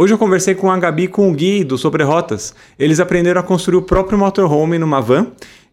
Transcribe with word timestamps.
Hoje 0.00 0.14
eu 0.14 0.18
conversei 0.18 0.54
com 0.54 0.70
a 0.70 0.78
Gabi 0.78 1.02
e 1.02 1.08
com 1.08 1.28
o 1.28 1.34
Gui 1.34 1.64
do 1.64 1.76
Sobre 1.76 2.04
Rotas. 2.04 2.54
Eles 2.78 3.00
aprenderam 3.00 3.40
a 3.40 3.42
construir 3.42 3.78
o 3.78 3.82
próprio 3.82 4.16
motorhome 4.16 4.78
numa 4.78 5.00
van 5.00 5.26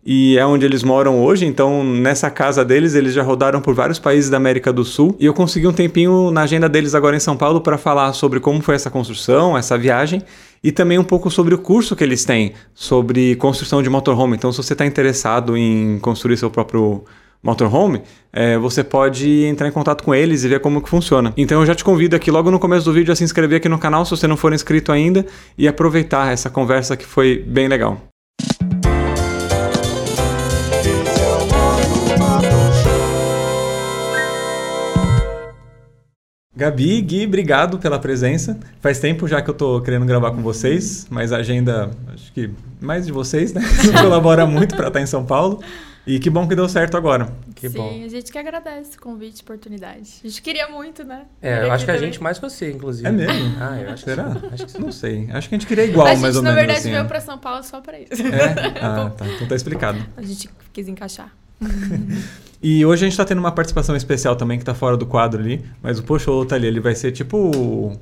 e 0.03 0.35
é 0.35 0.43
onde 0.43 0.65
eles 0.65 0.81
moram 0.81 1.23
hoje. 1.23 1.45
Então, 1.45 1.83
nessa 1.83 2.31
casa 2.31 2.65
deles, 2.65 2.95
eles 2.95 3.13
já 3.13 3.21
rodaram 3.21 3.61
por 3.61 3.75
vários 3.75 3.99
países 3.99 4.27
da 4.27 4.37
América 4.37 4.73
do 4.73 4.83
Sul. 4.83 5.15
E 5.19 5.27
eu 5.27 5.33
consegui 5.35 5.67
um 5.67 5.71
tempinho 5.71 6.31
na 6.31 6.41
agenda 6.41 6.67
deles 6.67 6.95
agora 6.95 7.15
em 7.15 7.19
São 7.19 7.37
Paulo 7.37 7.61
para 7.61 7.77
falar 7.77 8.13
sobre 8.13 8.39
como 8.39 8.63
foi 8.63 8.73
essa 8.73 8.89
construção, 8.89 9.55
essa 9.55 9.77
viagem 9.77 10.23
e 10.63 10.71
também 10.71 10.97
um 10.97 11.03
pouco 11.03 11.29
sobre 11.29 11.53
o 11.53 11.59
curso 11.59 11.95
que 11.95 12.03
eles 12.03 12.25
têm 12.25 12.53
sobre 12.73 13.35
construção 13.35 13.83
de 13.83 13.91
motorhome. 13.91 14.35
Então, 14.35 14.51
se 14.51 14.57
você 14.57 14.73
está 14.73 14.87
interessado 14.87 15.55
em 15.55 15.99
construir 15.99 16.37
seu 16.37 16.49
próprio 16.49 17.03
motorhome, 17.45 18.01
é, 18.33 18.57
você 18.57 18.83
pode 18.83 19.45
entrar 19.45 19.67
em 19.67 19.71
contato 19.71 20.03
com 20.03 20.13
eles 20.13 20.43
e 20.43 20.47
ver 20.47 20.59
como 20.59 20.81
que 20.81 20.89
funciona. 20.89 21.31
Então 21.37 21.61
eu 21.61 21.65
já 21.65 21.75
te 21.75 21.83
convido 21.83 22.15
aqui 22.15 22.31
logo 22.31 22.49
no 22.49 22.59
começo 22.59 22.85
do 22.85 22.91
vídeo 22.91 23.13
a 23.13 23.15
se 23.15 23.23
inscrever 23.23 23.57
aqui 23.57 23.69
no 23.69 23.77
canal 23.77 24.03
se 24.03 24.11
você 24.11 24.27
não 24.27 24.35
for 24.35 24.51
inscrito 24.51 24.91
ainda 24.91 25.23
e 25.55 25.67
aproveitar 25.67 26.33
essa 26.33 26.49
conversa 26.49 26.97
que 26.97 27.05
foi 27.05 27.37
bem 27.37 27.67
legal. 27.67 28.01
Gabi, 36.57 37.01
Gui, 37.01 37.25
obrigado 37.25 37.77
pela 37.77 37.99
presença. 37.99 38.57
Faz 38.79 38.97
tempo 38.97 39.27
já 39.27 39.41
que 39.41 39.49
eu 39.49 39.53
tô 39.53 39.81
querendo 39.81 40.05
gravar 40.05 40.31
com 40.31 40.41
vocês, 40.41 41.05
mas 41.09 41.33
a 41.33 41.37
agenda, 41.37 41.91
acho 42.13 42.31
que 42.31 42.49
mais 42.79 43.05
de 43.05 43.11
vocês, 43.11 43.53
né? 43.53 43.61
colabora 44.01 44.45
muito 44.45 44.73
para 44.73 44.87
estar 44.87 45.01
em 45.01 45.05
São 45.05 45.25
Paulo. 45.25 45.59
E 46.07 46.19
que 46.19 46.29
bom 46.29 46.47
que 46.47 46.55
deu 46.55 46.69
certo 46.69 46.95
agora. 46.95 47.33
Que 47.55 47.67
Sim, 47.69 47.77
bom. 47.77 48.03
a 48.05 48.07
gente 48.07 48.31
que 48.31 48.37
agradece 48.37 48.95
o 48.97 49.01
convite, 49.01 49.41
oportunidade. 49.41 50.21
A 50.23 50.27
gente 50.27 50.41
queria 50.41 50.67
muito, 50.67 51.03
né? 51.03 51.23
É, 51.41 51.63
eu 51.65 51.71
acho 51.71 51.83
que 51.83 51.91
a 51.91 51.95
também. 51.95 52.11
gente 52.11 52.21
mais 52.21 52.37
que 52.37 52.47
você, 52.47 52.71
inclusive. 52.71 53.07
É 53.07 53.11
mesmo? 53.11 53.55
Ah, 53.59 53.79
eu 53.81 53.89
acho 53.89 54.03
que 54.03 54.09
Será? 54.11 54.37
Acho 54.51 54.65
que 54.65 54.71
sim. 54.71 54.79
Não 54.79 54.91
sei. 54.91 55.27
Acho 55.31 55.49
que 55.49 55.55
a 55.55 55.57
gente 55.57 55.67
queria 55.67 55.85
igual, 55.85 56.05
a 56.07 56.11
gente, 56.11 56.21
mais 56.21 56.35
ou 56.35 56.43
na 56.43 56.49
menos 56.49 56.61
verdade, 56.61 56.79
assim. 56.79 56.91
veio 56.91 57.03
ó. 57.03 57.07
pra 57.07 57.19
São 57.21 57.37
Paulo 57.39 57.63
só 57.63 57.81
pra 57.81 57.99
isso. 57.99 58.21
É? 58.21 58.75
Ah, 58.81 59.09
tá. 59.09 59.25
Então 59.27 59.47
tá 59.47 59.55
explicado. 59.55 60.05
A 60.15 60.21
gente 60.21 60.47
quis 60.71 60.87
encaixar. 60.87 61.33
E 62.63 62.83
hoje 62.83 63.05
a 63.05 63.09
gente 63.09 63.17
tá 63.17 63.23
tendo 63.25 63.37
uma 63.37 63.51
participação 63.51 63.95
especial 63.95 64.35
também 64.35 64.57
que 64.57 64.65
tá 64.65 64.73
fora 64.73 64.97
do 64.97 65.05
quadro 65.05 65.39
ali, 65.39 65.63
mas 65.83 65.99
o 65.99 66.03
Pocholo 66.03 66.45
tá 66.45 66.55
ali, 66.55 66.65
ele 66.65 66.79
vai 66.79 66.95
ser 66.95 67.11
tipo 67.11 67.95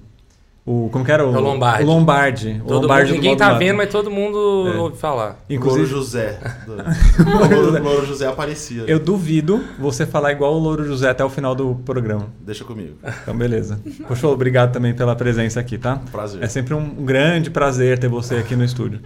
o. 0.65 0.85
o 0.85 0.89
como 0.89 1.03
que 1.03 1.11
era? 1.11 1.23
É 1.23 1.25
o 1.25 1.39
Lombardi. 1.39 1.83
O 1.83 1.87
Lombardi. 1.87 2.61
O 2.63 2.67
Todo 2.67 2.81
Lombardi 2.81 3.11
mundo, 3.11 3.15
do 3.17 3.21
ninguém 3.21 3.37
tá 3.37 3.47
mato. 3.49 3.59
vendo, 3.59 3.77
mas 3.77 3.89
todo 3.89 4.09
mundo 4.11 4.71
É. 4.73 4.77
ouve 4.77 4.97
falar. 4.97 5.25
Louro 5.25 5.37
Inclusive, 5.49 5.85
José. 5.85 6.39
o 6.67 7.53
Louro, 7.55 7.83
Louro 7.83 8.05
José 8.05 8.27
aparecia. 8.27 8.83
eu 8.87 8.99
duvido 8.99 9.63
você 9.79 10.05
falar 10.05 10.31
igual 10.31 10.53
o 10.55 10.59
Louro 10.59 10.85
José 10.85 11.09
até 11.09 11.23
o 11.23 11.29
final 11.29 11.53
do 11.55 11.75
programa. 11.85 12.27
Deixa 12.39 12.63
comigo. 12.63 12.95
Então, 13.21 13.35
beleza. 13.35 13.79
Pocholo, 14.07 14.33
obrigado 14.33 14.71
também 14.71 14.93
pela 14.93 15.15
presença 15.15 15.59
aqui, 15.59 15.77
tá? 15.77 16.01
Prazer. 16.11 16.43
É 16.43 16.47
sempre 16.47 16.73
um 16.73 16.89
grande 17.05 17.49
prazer 17.49 17.97
ter 17.99 18.07
você 18.07 18.35
aqui 18.35 18.55
no 18.55 18.63
estúdio. 18.63 18.99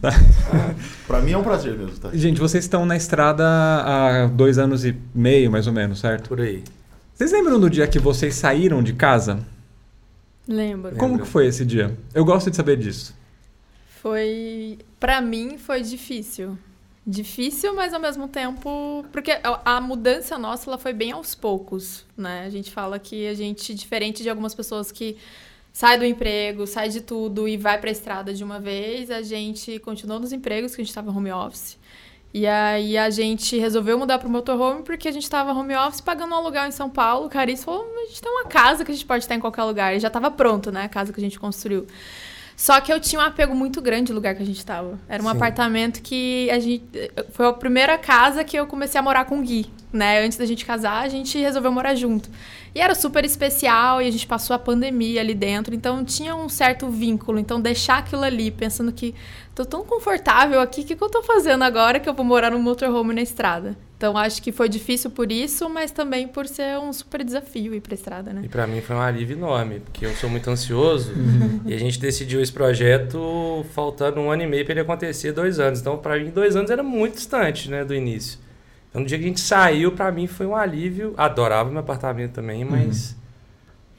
Tá? 0.00 0.10
Pra 1.06 1.20
mim 1.20 1.32
é 1.32 1.36
um 1.38 1.42
prazer 1.42 1.76
mesmo, 1.76 1.92
tá? 1.98 2.08
Gente, 2.12 2.40
vocês 2.40 2.64
estão 2.64 2.86
na 2.86 2.96
estrada 2.96 3.44
há 3.46 4.26
dois 4.32 4.58
anos 4.58 4.84
e 4.84 4.96
meio, 5.14 5.50
mais 5.50 5.66
ou 5.66 5.72
menos, 5.72 6.00
certo? 6.00 6.28
Por 6.28 6.40
aí. 6.40 6.62
Vocês 7.14 7.32
lembram 7.32 7.60
do 7.60 7.68
dia 7.68 7.86
que 7.86 7.98
vocês 7.98 8.34
saíram 8.34 8.82
de 8.82 8.94
casa? 8.94 9.40
Lembro. 10.50 10.96
Como 10.96 11.12
Lembro. 11.12 11.24
que 11.24 11.30
foi 11.30 11.46
esse 11.46 11.64
dia? 11.64 11.96
Eu 12.12 12.24
gosto 12.24 12.50
de 12.50 12.56
saber 12.56 12.76
disso. 12.76 13.14
Foi. 14.02 14.78
Pra 14.98 15.20
mim, 15.20 15.56
foi 15.56 15.80
difícil. 15.80 16.58
Difícil, 17.06 17.72
mas 17.72 17.94
ao 17.94 18.00
mesmo 18.00 18.26
tempo. 18.26 19.04
Porque 19.12 19.30
a, 19.30 19.76
a 19.76 19.80
mudança 19.80 20.36
nossa 20.36 20.68
ela 20.68 20.76
foi 20.76 20.92
bem 20.92 21.12
aos 21.12 21.36
poucos, 21.36 22.04
né? 22.16 22.42
A 22.44 22.50
gente 22.50 22.68
fala 22.72 22.98
que 22.98 23.28
a 23.28 23.34
gente, 23.34 23.72
diferente 23.74 24.24
de 24.24 24.28
algumas 24.28 24.52
pessoas 24.52 24.90
que 24.90 25.16
sai 25.72 25.96
do 25.96 26.04
emprego, 26.04 26.66
sai 26.66 26.88
de 26.88 27.00
tudo 27.00 27.46
e 27.46 27.56
vai 27.56 27.80
pra 27.80 27.88
estrada 27.88 28.34
de 28.34 28.42
uma 28.42 28.58
vez, 28.58 29.08
a 29.08 29.22
gente 29.22 29.78
continuou 29.78 30.18
nos 30.18 30.32
empregos, 30.32 30.74
que 30.74 30.82
a 30.82 30.84
gente 30.84 30.92
tava 30.92 31.12
home 31.12 31.30
office. 31.30 31.78
E 32.32 32.46
aí 32.46 32.96
a 32.96 33.10
gente 33.10 33.58
resolveu 33.58 33.98
mudar 33.98 34.18
pro 34.18 34.30
motorhome 34.30 34.82
porque 34.82 35.08
a 35.08 35.12
gente 35.12 35.28
tava 35.28 35.52
home 35.52 35.74
office 35.74 36.00
pagando 36.00 36.32
um 36.32 36.36
aluguel 36.36 36.66
em 36.66 36.70
São 36.70 36.88
Paulo. 36.88 37.26
O 37.26 37.28
Carice 37.28 37.64
falou: 37.64 37.84
a 38.04 38.06
gente 38.06 38.22
tem 38.22 38.30
uma 38.30 38.44
casa 38.44 38.84
que 38.84 38.92
a 38.92 38.94
gente 38.94 39.06
pode 39.06 39.24
estar 39.24 39.34
em 39.34 39.40
qualquer 39.40 39.64
lugar. 39.64 39.96
E 39.96 39.98
já 39.98 40.08
tava 40.08 40.30
pronto, 40.30 40.70
né? 40.70 40.84
A 40.84 40.88
casa 40.88 41.12
que 41.12 41.20
a 41.20 41.22
gente 41.22 41.38
construiu. 41.38 41.86
Só 42.56 42.80
que 42.80 42.92
eu 42.92 43.00
tinha 43.00 43.20
um 43.20 43.24
apego 43.24 43.54
muito 43.54 43.80
grande 43.80 44.12
no 44.12 44.16
lugar 44.16 44.34
que 44.34 44.42
a 44.42 44.46
gente 44.46 44.64
tava. 44.64 44.98
Era 45.08 45.22
um 45.22 45.26
Sim. 45.26 45.32
apartamento 45.32 46.02
que 46.02 46.48
a 46.50 46.58
gente. 46.60 46.84
Foi 47.32 47.46
a 47.46 47.52
primeira 47.52 47.98
casa 47.98 48.44
que 48.44 48.56
eu 48.56 48.66
comecei 48.66 48.98
a 48.98 49.02
morar 49.02 49.24
com 49.24 49.40
o 49.40 49.42
Gui, 49.42 49.66
né? 49.92 50.24
Antes 50.24 50.38
da 50.38 50.46
gente 50.46 50.64
casar, 50.64 51.02
a 51.04 51.08
gente 51.08 51.38
resolveu 51.38 51.72
morar 51.72 51.94
junto. 51.94 52.30
E 52.74 52.80
era 52.80 52.94
super 52.94 53.24
especial 53.24 54.00
e 54.00 54.06
a 54.06 54.10
gente 54.10 54.26
passou 54.26 54.54
a 54.54 54.58
pandemia 54.58 55.20
ali 55.20 55.34
dentro, 55.34 55.74
então 55.74 56.04
tinha 56.04 56.36
um 56.36 56.48
certo 56.48 56.88
vínculo. 56.88 57.38
Então 57.38 57.60
deixar 57.60 57.98
aquilo 57.98 58.22
ali, 58.22 58.50
pensando 58.50 58.92
que 58.92 59.14
tô 59.54 59.64
tão 59.64 59.84
confortável 59.84 60.60
aqui, 60.60 60.82
o 60.82 60.84
que, 60.84 60.94
que 60.94 61.02
eu 61.02 61.10
tô 61.10 61.22
fazendo 61.22 61.64
agora 61.64 61.98
que 61.98 62.08
eu 62.08 62.14
vou 62.14 62.24
morar 62.24 62.50
num 62.50 62.62
motorhome 62.62 63.12
na 63.12 63.22
estrada? 63.22 63.76
Então 63.96 64.16
acho 64.16 64.40
que 64.40 64.50
foi 64.50 64.66
difícil 64.66 65.10
por 65.10 65.30
isso, 65.30 65.68
mas 65.68 65.90
também 65.90 66.26
por 66.26 66.46
ser 66.46 66.78
um 66.78 66.90
super 66.90 67.22
desafio 67.22 67.74
ir 67.74 67.82
pra 67.82 67.92
estrada, 67.92 68.32
né? 68.32 68.40
E 68.44 68.48
pra 68.48 68.66
mim 68.66 68.80
foi 68.80 68.96
um 68.96 69.00
alívio 69.00 69.36
enorme, 69.36 69.80
porque 69.80 70.06
eu 70.06 70.14
sou 70.14 70.30
muito 70.30 70.48
ansioso 70.48 71.12
e 71.66 71.74
a 71.74 71.78
gente 71.78 72.00
decidiu 72.00 72.40
esse 72.40 72.50
projeto 72.50 73.62
faltando 73.74 74.18
um 74.20 74.30
ano 74.30 74.42
e 74.42 74.46
meio 74.46 74.64
para 74.64 74.72
ele 74.72 74.80
acontecer, 74.80 75.32
dois 75.32 75.58
anos. 75.58 75.80
Então, 75.80 75.98
pra 75.98 76.18
mim, 76.18 76.30
dois 76.30 76.56
anos 76.56 76.70
era 76.70 76.82
muito 76.82 77.16
distante, 77.16 77.68
né, 77.68 77.84
do 77.84 77.94
início. 77.94 78.38
Então, 78.90 79.02
no 79.02 79.06
dia 79.06 79.16
que 79.18 79.24
a 79.24 79.28
gente 79.28 79.40
saiu, 79.40 79.92
pra 79.92 80.10
mim 80.10 80.26
foi 80.26 80.46
um 80.46 80.54
alívio. 80.54 81.14
Adorava 81.16 81.70
meu 81.70 81.78
apartamento 81.80 82.32
também, 82.32 82.64
mas 82.64 83.16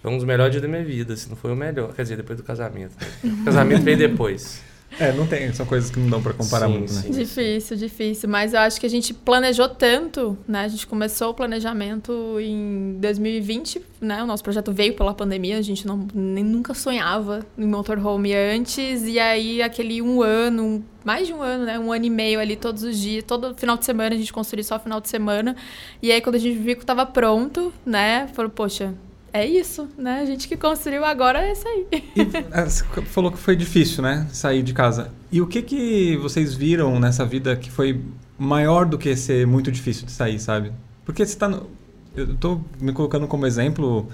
foi 0.02 0.12
um 0.12 0.18
dos 0.18 0.25
melhores 0.25 0.52
dias 0.52 0.62
da 0.62 0.68
minha 0.68 0.84
vida, 0.84 1.16
se 1.16 1.29
não 1.29 1.35
foi 1.35 1.52
o 1.52 1.56
melhor. 1.56 1.94
Quer 1.94 2.03
dizer, 2.03 2.18
depois 2.18 2.38
do 2.38 2.44
casamento. 2.44 2.94
né? 3.00 3.31
O 3.41 3.46
casamento 3.46 3.84
veio 3.84 3.97
depois. 3.97 4.62
É, 5.00 5.12
não 5.13 5.25
tem, 5.25 5.52
são 5.53 5.66
coisas 5.66 5.90
que 5.90 6.00
não 6.00 6.09
dão 6.09 6.22
pra 6.22 6.34
comparar 6.34 6.68
Sim, 6.68 6.74
muito, 6.78 6.94
né? 6.94 7.02
sim. 7.02 7.12
Difícil, 7.12 7.78
difícil. 7.78 8.29
Mas 8.29 8.53
eu 8.53 8.59
acho 8.59 8.79
que 8.79 8.85
a 8.85 8.90
gente 8.90 9.13
planejou 9.13 9.68
tanto, 9.69 10.38
né? 10.47 10.66
A 10.66 10.68
gente 10.68 10.85
começou 10.85 11.29
o 11.29 11.34
planejamento 11.34 12.38
em 12.40 12.97
2020, 13.00 13.81
né? 14.00 14.22
O 14.22 14.28
nosso 14.28 14.44
projeto 14.44 14.72
veio 14.72 14.94
pela 14.96 15.13
pandemia, 15.13 15.57
a 15.57 15.62
gente 15.62 15.88
não, 15.88 16.07
nem 16.13 16.44
nunca 16.44 16.74
sonhava 16.74 17.46
em 17.57 17.66
motorhome 17.66 18.34
antes. 18.35 19.03
E 19.07 19.18
aí, 19.18 19.62
aquele 19.62 20.02
um 20.02 20.22
ano, 20.22 20.63
um- 20.63 20.84
mais 21.03 21.25
de 21.25 21.34
um 21.34 21.41
ano, 21.41 21.66
né? 21.66 21.79
Um 21.79 21.91
ano 21.91 22.06
e 22.06 22.09
meio 22.09 22.40
ali, 22.40 22.56
todos 22.56 22.84
os 22.84 22.97
dias, 23.00 23.23
todo 23.25 23.56
final 23.56 23.78
de 23.78 23.85
semana, 23.85 24.13
a 24.13 24.18
gente 24.18 24.31
construía 24.31 24.63
só 24.63 24.78
final 24.79 25.02
de 25.02 25.09
semana. 25.09 25.56
E 26.02 26.12
aí, 26.12 26.22
quando 26.22 26.35
a 26.35 26.40
gente 26.40 26.58
viu 26.59 26.75
que 26.75 26.85
tava 26.85 27.06
pronto, 27.06 27.73
né? 27.85 28.28
Falou, 28.34 28.52
poxa, 28.52 28.94
é 29.33 29.45
isso, 29.45 29.87
né? 29.97 30.19
A 30.21 30.25
gente 30.25 30.47
que 30.47 30.57
construiu 30.57 31.05
agora 31.05 31.45
é 31.47 31.51
isso 31.53 31.67
aí. 31.67 31.87
E 31.91 32.21
ah, 32.51 32.65
você 32.69 32.83
falou 33.03 33.31
que 33.31 33.37
foi 33.37 33.55
difícil, 33.55 34.03
né? 34.03 34.27
Sair 34.31 34.61
de 34.61 34.73
casa. 34.73 35.11
E 35.31 35.41
o 35.41 35.47
que 35.47 35.61
que 35.61 36.17
vocês 36.17 36.53
viram 36.53 36.99
nessa 36.99 37.25
vida 37.25 37.55
que 37.55 37.71
foi 37.71 38.01
maior 38.37 38.85
do 38.85 38.97
que 38.97 39.15
ser 39.15 39.47
muito 39.47 39.71
difícil 39.71 40.05
de 40.05 40.11
sair, 40.11 40.39
sabe? 40.39 40.71
Porque 41.05 41.25
você 41.25 41.37
tá. 41.37 41.47
No... 41.47 41.67
Eu 42.15 42.35
tô 42.35 42.59
me 42.79 42.91
colocando 42.91 43.27
como 43.27 43.45
exemplo. 43.45 44.07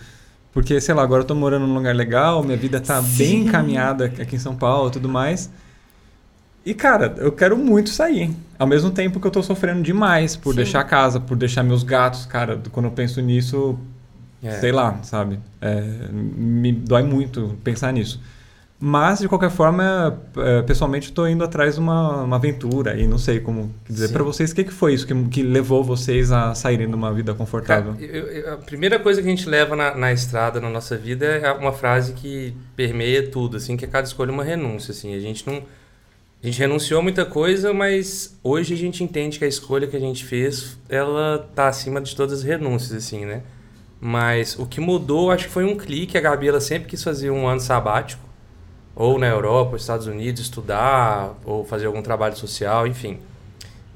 Porque, 0.53 0.79
sei 0.81 0.93
lá, 0.95 1.03
agora 1.03 1.21
eu 1.21 1.25
tô 1.25 1.35
morando 1.35 1.67
num 1.67 1.75
lugar 1.75 1.95
legal, 1.95 2.43
minha 2.43 2.57
vida 2.57 2.79
tá 2.79 2.99
bem 3.01 3.41
encaminhada 3.41 4.05
aqui 4.05 4.35
em 4.35 4.39
São 4.39 4.55
Paulo 4.55 4.89
e 4.89 4.91
tudo 4.91 5.07
mais. 5.07 5.51
E, 6.65 6.73
cara, 6.73 7.15
eu 7.17 7.31
quero 7.31 7.55
muito 7.55 7.89
sair. 7.89 8.35
Ao 8.57 8.65
mesmo 8.65 8.89
tempo 8.89 9.19
que 9.19 9.27
eu 9.27 9.31
tô 9.31 9.41
sofrendo 9.43 9.81
demais 9.83 10.35
por 10.35 10.51
Sim. 10.51 10.57
deixar 10.57 10.79
a 10.81 10.83
casa, 10.83 11.19
por 11.19 11.37
deixar 11.37 11.63
meus 11.63 11.83
gatos, 11.83 12.25
cara. 12.25 12.59
Quando 12.71 12.87
eu 12.87 12.91
penso 12.91 13.21
nisso, 13.21 13.79
É. 14.43 14.51
sei 14.59 14.71
lá, 14.71 15.01
sabe? 15.03 15.39
É, 15.61 15.81
me 16.11 16.71
dói 16.71 17.03
muito 17.03 17.57
pensar 17.63 17.91
nisso. 17.91 18.21
Mas, 18.79 19.17
de 19.17 19.27
qualquer 19.27 19.49
forma, 19.49 20.21
é, 20.37 20.61
pessoalmente, 20.61 21.07
estou 21.09 21.27
indo 21.27 21.43
atrás 21.43 21.73
de 21.73 21.79
uma, 21.79 22.21
uma 22.21 22.35
aventura 22.35 22.95
e 22.95 23.07
não 23.07 23.17
sei 23.17 23.39
como 23.39 23.73
dizer 23.89 24.09
para 24.09 24.23
vocês 24.23 24.51
o 24.51 24.55
que, 24.55 24.65
que 24.65 24.71
foi 24.71 24.93
isso 24.93 25.07
que, 25.07 25.15
que 25.29 25.41
levou 25.41 25.83
vocês 25.83 26.31
a 26.31 26.53
saírem 26.53 26.87
de 26.87 26.93
uma 26.93 27.11
vida 27.11 27.31
Cara, 27.33 27.37
confortável. 27.39 27.95
eu- 27.99 28.27
eu- 28.27 28.53
a 28.53 28.57
primeira 28.57 28.99
coisa 28.99 29.19
que 29.19 29.27
a 29.27 29.31
gente 29.31 29.49
leva 29.49 29.75
na, 29.75 29.95
na 29.95 30.13
estrada, 30.13 30.61
na 30.61 30.69
nossa 30.69 30.95
vida, 30.95 31.25
é 31.25 31.51
uma 31.53 31.73
frase 31.73 32.13
que 32.13 32.53
permeia 32.75 33.27
tudo, 33.27 33.57
assim, 33.57 33.75
que 33.75 33.83
é 33.83 33.87
cada 33.87 34.05
escolha 34.07 34.31
uma 34.31 34.43
renúncia, 34.43 34.91
assim. 34.91 35.15
A 35.15 35.19
gente 35.19 35.47
não... 35.47 35.55
A 36.43 36.45
gente 36.45 36.59
renunciou 36.59 36.99
a 36.99 37.03
muita 37.03 37.25
coisa, 37.25 37.73
mas 37.73 38.37
hoje 38.43 38.75
a 38.75 38.77
gente 38.77 39.03
entende 39.03 39.39
que 39.39 39.45
a 39.45 39.47
escolha 39.47 39.87
que 39.87 39.97
a 39.97 39.99
gente 39.99 40.23
fez, 40.23 40.77
ela 40.87 41.49
tá 41.55 41.67
acima 41.67 41.99
de 41.99 42.15
todas 42.15 42.39
as 42.39 42.43
renúncias, 42.45 42.93
assim, 42.93 43.25
né? 43.25 43.41
Mas 43.99 44.57
o 44.59 44.65
que 44.65 44.79
mudou, 44.79 45.31
acho 45.31 45.45
que 45.45 45.51
foi 45.51 45.65
um 45.65 45.75
clique. 45.75 46.17
A 46.17 46.21
Gabi, 46.21 46.47
ela 46.47 46.59
sempre 46.61 46.87
quis 46.87 47.03
fazer 47.03 47.31
um 47.31 47.47
ano 47.47 47.59
sabático, 47.59 48.21
ou 48.95 49.17
na 49.17 49.27
Europa, 49.27 49.67
ou 49.69 49.71
nos 49.73 49.81
Estados 49.81 50.07
Unidos, 50.07 50.41
estudar, 50.41 51.33
ou 51.45 51.65
fazer 51.65 51.87
algum 51.87 52.01
trabalho 52.01 52.35
social, 52.35 52.85
enfim. 52.87 53.19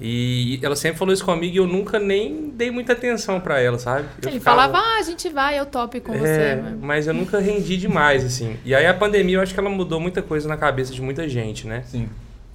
E 0.04 0.60
ela 0.64 0.76
sempre 0.76 0.98
falou 0.98 1.14
isso 1.14 1.24
comigo 1.24 1.54
e 1.54 1.58
eu 1.58 1.68
nunca 1.68 2.00
nem 2.00 2.50
dei 2.50 2.72
muita 2.72 2.94
atenção 2.94 3.40
pra 3.40 3.60
ela, 3.60 3.78
sabe? 3.78 4.08
Eu 4.24 4.30
Ele 4.30 4.40
ficava- 4.40 4.64
falava, 4.64 4.78
ah, 4.80 4.98
a 4.98 5.04
gente 5.04 5.30
vai, 5.30 5.60
eu 5.60 5.66
topo 5.68 6.02
com 6.02 6.12
é, 6.16 6.18
você. 6.18 6.56
mas- 6.64 6.80
mas 6.80 7.08
eu 7.08 7.14
nunca 7.14 7.40
rendi 7.40 7.78
demais, 7.78 8.26
assim. 8.26 8.58
E 8.66 8.74
aí 8.74 8.88
a 8.88 8.96
pandemia, 8.96 9.38
eu 9.38 9.42
acho 9.42 9.54
que 9.54 9.60
ela 9.60 9.70
mudou 9.70 10.00
muita 10.00 10.24
coisa 10.24 10.50
na 10.50 10.58
cabeça 10.58 10.92
de 10.92 11.02
muita 11.04 11.30
gente, 11.30 11.68
né? 11.68 11.84
Sim. 11.86 12.10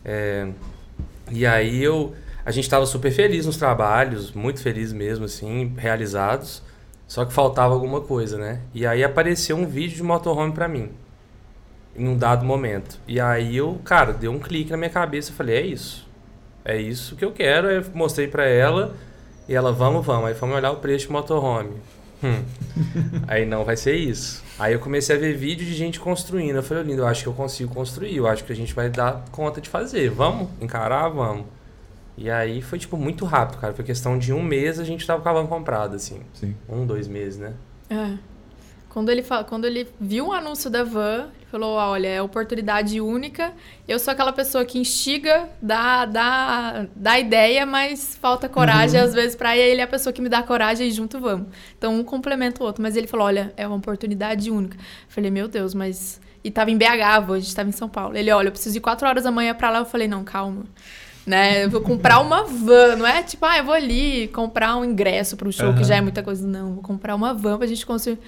É, 0.05 0.49
e 1.31 1.47
aí 1.47 1.81
eu, 1.81 2.15
a 2.45 2.51
gente 2.51 2.65
estava 2.65 2.85
super 2.85 3.13
feliz 3.13 3.47
nos 3.47 3.57
trabalhos, 3.57 4.33
muito 4.33 4.61
feliz 4.61 4.93
mesmo, 4.93 5.25
assim, 5.27 5.73
realizados. 5.77 6.63
Só 7.07 7.25
que 7.25 7.33
faltava 7.33 7.73
alguma 7.73 8.01
coisa, 8.01 8.37
né? 8.37 8.61
E 8.75 8.87
aí 8.87 9.05
apareceu 9.05 9.57
um 9.57 9.67
vídeo 9.67 9.97
de 9.97 10.03
motorhome 10.03 10.53
pra 10.53 10.69
mim. 10.69 10.91
em 11.95 12.07
um 12.09 12.17
dado 12.17 12.45
momento. 12.45 12.99
E 13.09 13.19
aí 13.19 13.57
eu, 13.57 13.81
cara, 13.85 14.13
deu 14.13 14.31
um 14.31 14.39
clique 14.39 14.71
na 14.71 14.77
minha 14.77 14.91
cabeça, 14.91 15.31
eu 15.31 15.35
falei, 15.35 15.57
é 15.57 15.67
isso. 15.67 16.07
É 16.65 16.77
isso 16.77 17.17
que 17.17 17.25
eu 17.25 17.33
quero. 17.33 17.69
Aí 17.69 17.77
eu 17.77 17.85
mostrei 17.95 18.27
pra 18.29 18.45
ela 18.47 18.95
e 19.49 19.55
ela, 19.55 19.73
vamos, 19.73 20.05
vamos. 20.05 20.27
Aí 20.29 20.35
fomos 20.35 20.57
olhar 20.57 20.73
o 20.73 20.77
preço 20.77 21.07
de 21.07 21.13
motorhome. 21.13 21.77
Hum. 22.23 22.43
aí 23.29 23.47
não 23.47 23.65
vai 23.65 23.77
ser 23.77 23.95
isso. 23.95 24.43
Aí 24.59 24.73
eu 24.73 24.81
comecei 24.81 25.17
a 25.17 25.19
ver 25.19 25.35
vídeo 25.35 25.65
de 25.65 25.75
gente 25.75 26.01
construindo. 26.01 26.57
Eu 26.57 26.63
falei, 26.63 26.83
lindo, 26.83 27.03
eu 27.03 27.07
acho 27.07 27.23
que 27.23 27.29
eu 27.29 27.33
consigo 27.33 27.73
construir. 27.73 28.17
Eu 28.17 28.27
acho 28.27 28.45
que 28.45 28.53
a 28.53 28.57
gente 28.57 28.75
vai 28.75 28.91
dar 28.91 29.25
conta 29.31 29.61
de 29.61 29.69
fazer. 29.69 30.11
Vamos 30.11 30.49
encarar? 30.61 31.09
Vamos. 31.09 31.47
E 32.17 32.31
aí 32.31 32.63
foi, 32.63 32.79
tipo, 32.79 32.97
muito 32.97 33.25
rápido, 33.25 33.59
cara. 33.59 33.75
Foi 33.75 33.85
questão 33.85 34.19
de 34.19 34.33
um 34.33 34.43
mês 34.43 34.81
a 34.81 34.85
gente 34.85 35.07
tava 35.07 35.23
com 35.23 35.29
a 35.29 35.33
van 35.33 35.47
comprada, 35.47 35.97
assim. 35.97 36.21
Sim. 36.33 36.57
Um, 36.69 36.87
dois 36.87 37.07
meses, 37.07 37.39
né? 37.39 37.55
É. 37.91 38.17
Quando 38.89 39.11
ele, 39.11 39.23
fala, 39.23 39.45
quando 39.45 39.67
ele 39.67 39.87
viu 40.01 40.29
o 40.29 40.33
anúncio 40.33 40.71
da 40.71 40.83
van, 40.83 41.29
ele 41.35 41.47
falou: 41.51 41.75
olha, 41.75 42.09
é 42.09 42.23
oportunidade 42.23 42.99
única. 42.99 43.53
Eu 43.87 43.99
sou 43.99 44.11
aquela 44.11 44.33
pessoa 44.33 44.65
que 44.65 44.79
instiga, 44.79 45.51
dá, 45.61 46.07
dá, 46.07 46.87
dá 46.97 47.19
ideia, 47.19 47.67
mas 47.67 48.17
falta 48.17 48.49
coragem 48.49 48.99
às 48.99 49.13
vezes 49.13 49.37
pra 49.37 49.55
ir. 49.55 49.61
Ele 49.61 49.83
é 49.83 49.85
a 49.85 49.87
pessoa 49.87 50.15
que 50.15 50.23
me 50.23 50.31
dá 50.31 50.43
coragem 50.43 50.89
e 50.89 50.91
junto 50.91 51.21
vamos. 51.21 51.49
Então 51.77 51.95
um 51.95 52.03
complementa 52.03 52.63
o 52.63 52.67
outro. 52.67 52.83
Mas 52.83 52.97
ele 52.97 53.07
falou: 53.07 53.27
olha, 53.27 53.53
é 53.55 53.67
uma 53.67 53.77
oportunidade 53.77 54.51
única. 54.51 54.79
Eu 54.79 54.83
falei: 55.11 55.31
meu 55.31 55.47
Deus, 55.47 55.75
mas. 55.75 56.19
E 56.43 56.51
tava 56.51 56.71
em 56.71 56.79
BH, 56.79 57.31
a 57.31 57.39
gente 57.39 57.55
tava 57.55 57.69
em 57.69 57.73
São 57.73 57.91
Paulo. 57.91 58.17
Ele: 58.17 58.31
olha, 58.31 58.49
eu 58.49 58.53
preciso 58.53 58.79
ir 58.79 58.81
quatro 58.81 59.07
horas 59.07 59.25
da 59.25 59.31
manhã 59.31 59.55
pra 59.55 59.69
lá. 59.69 59.81
Eu 59.81 59.85
falei: 59.85 60.09
não, 60.09 60.25
calma. 60.25 60.65
Né? 61.27 61.65
Eu 61.65 61.71
vou 61.71 61.81
comprar 61.81 62.21
uma 62.21 62.45
van, 62.45 62.97
não 62.97 63.07
é 63.07 63.23
tipo, 63.23 63.45
ah, 63.45 63.59
eu 63.59 63.65
vou 63.65 63.75
ali 63.75 64.29
comprar 64.29 64.77
um 64.77 64.85
ingresso 64.85 65.37
para 65.37 65.49
um 65.49 65.53
show, 65.53 65.73
que 65.73 65.81
Aham. 65.81 65.85
já 65.89 65.97
é 65.97 66.01
muita 66.01 66.23
coisa. 66.23 66.47
Não, 66.47 66.75
vou 66.75 66.83
comprar 66.83 67.15
uma 67.17 67.35
van 67.35 67.59
pra 67.59 67.67
gente 67.67 67.85
conseguir. 67.85 68.19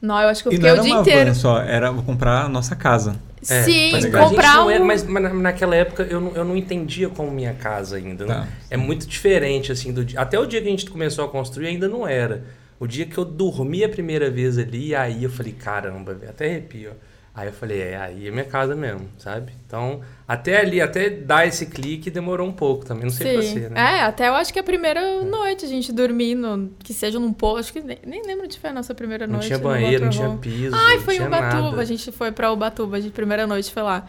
Não, 0.00 0.18
eu 0.20 0.28
acho 0.28 0.42
que 0.42 0.48
eu 0.48 0.52
E 0.52 0.58
não 0.58 0.60
fiquei 0.60 0.70
era 0.70 0.80
o 0.80 0.84
dia 0.84 0.94
uma 0.94 1.00
inteiro. 1.02 1.28
van 1.28 1.34
só, 1.34 1.60
era 1.60 1.90
vou 1.90 2.02
comprar 2.04 2.44
a 2.44 2.48
nossa 2.48 2.74
casa. 2.74 3.16
É, 3.48 3.62
Sim, 3.64 3.92
mas 3.92 4.06
pra 4.06 4.24
comprar 4.28 4.64
um... 4.64 4.70
era, 4.70 4.82
mas, 4.84 5.04
mas 5.04 5.22
na- 5.22 5.34
naquela 5.34 5.74
época 5.76 6.04
eu 6.04 6.20
não, 6.20 6.32
eu 6.34 6.44
não 6.44 6.56
entendia 6.56 7.08
como 7.08 7.30
minha 7.30 7.52
casa 7.52 7.96
ainda. 7.96 8.24
né? 8.24 8.34
Tá. 8.34 8.48
É 8.70 8.76
muito 8.76 9.06
diferente, 9.06 9.70
assim, 9.72 9.92
do 9.92 10.04
dia. 10.04 10.20
Até 10.20 10.38
o 10.38 10.46
dia 10.46 10.60
que 10.62 10.68
a 10.68 10.70
gente 10.70 10.88
começou 10.88 11.24
a 11.24 11.28
construir 11.28 11.66
ainda 11.66 11.88
não 11.88 12.06
era. 12.06 12.44
O 12.80 12.86
dia 12.86 13.04
que 13.06 13.18
eu 13.18 13.24
dormi 13.24 13.82
a 13.84 13.88
primeira 13.88 14.30
vez 14.30 14.56
ali, 14.56 14.94
aí 14.94 15.24
eu 15.24 15.30
falei, 15.30 15.52
caramba, 15.52 16.16
até 16.28 16.46
arrepio. 16.46 16.92
Aí 17.38 17.46
eu 17.46 17.52
falei, 17.52 17.80
é, 17.80 17.96
aí 17.96 18.26
é 18.26 18.30
minha 18.32 18.44
casa 18.44 18.74
mesmo, 18.74 19.08
sabe? 19.16 19.52
Então, 19.64 20.00
até 20.26 20.58
ali, 20.60 20.80
até 20.80 21.08
dar 21.08 21.46
esse 21.46 21.66
clique 21.66 22.10
demorou 22.10 22.48
um 22.48 22.52
pouco 22.52 22.84
também, 22.84 23.04
não 23.04 23.10
sei 23.12 23.32
pra 23.32 23.42
você, 23.42 23.68
né? 23.68 23.80
É, 23.80 24.02
até 24.02 24.26
eu 24.26 24.34
acho 24.34 24.52
que 24.52 24.58
a 24.58 24.62
primeira 24.64 25.22
noite 25.22 25.64
a 25.64 25.68
gente 25.68 25.92
dormindo, 25.92 26.72
que 26.80 26.92
seja 26.92 27.20
num 27.20 27.32
posto, 27.32 27.60
acho 27.60 27.72
que 27.74 27.80
nem, 27.80 27.96
nem 28.04 28.26
lembro 28.26 28.44
onde 28.46 28.58
foi 28.58 28.70
a 28.70 28.72
nossa 28.72 28.92
primeira 28.92 29.24
Não 29.24 29.34
noite. 29.34 29.46
tinha 29.46 29.58
no 29.58 29.62
banheiro, 29.64 30.02
não 30.06 30.10
tinha 30.10 30.36
piso, 30.36 30.74
Ai, 30.74 30.96
não 30.96 31.02
foi 31.04 31.14
em 31.14 31.16
tinha 31.18 31.28
Ubatuba, 31.28 31.70
nada. 31.70 31.80
a 31.80 31.84
gente 31.84 32.10
foi 32.10 32.32
pra 32.32 32.50
Ubatuba, 32.50 32.96
a 32.96 33.00
gente, 33.00 33.12
primeira 33.12 33.46
noite 33.46 33.70
foi 33.72 33.84
lá. 33.84 34.04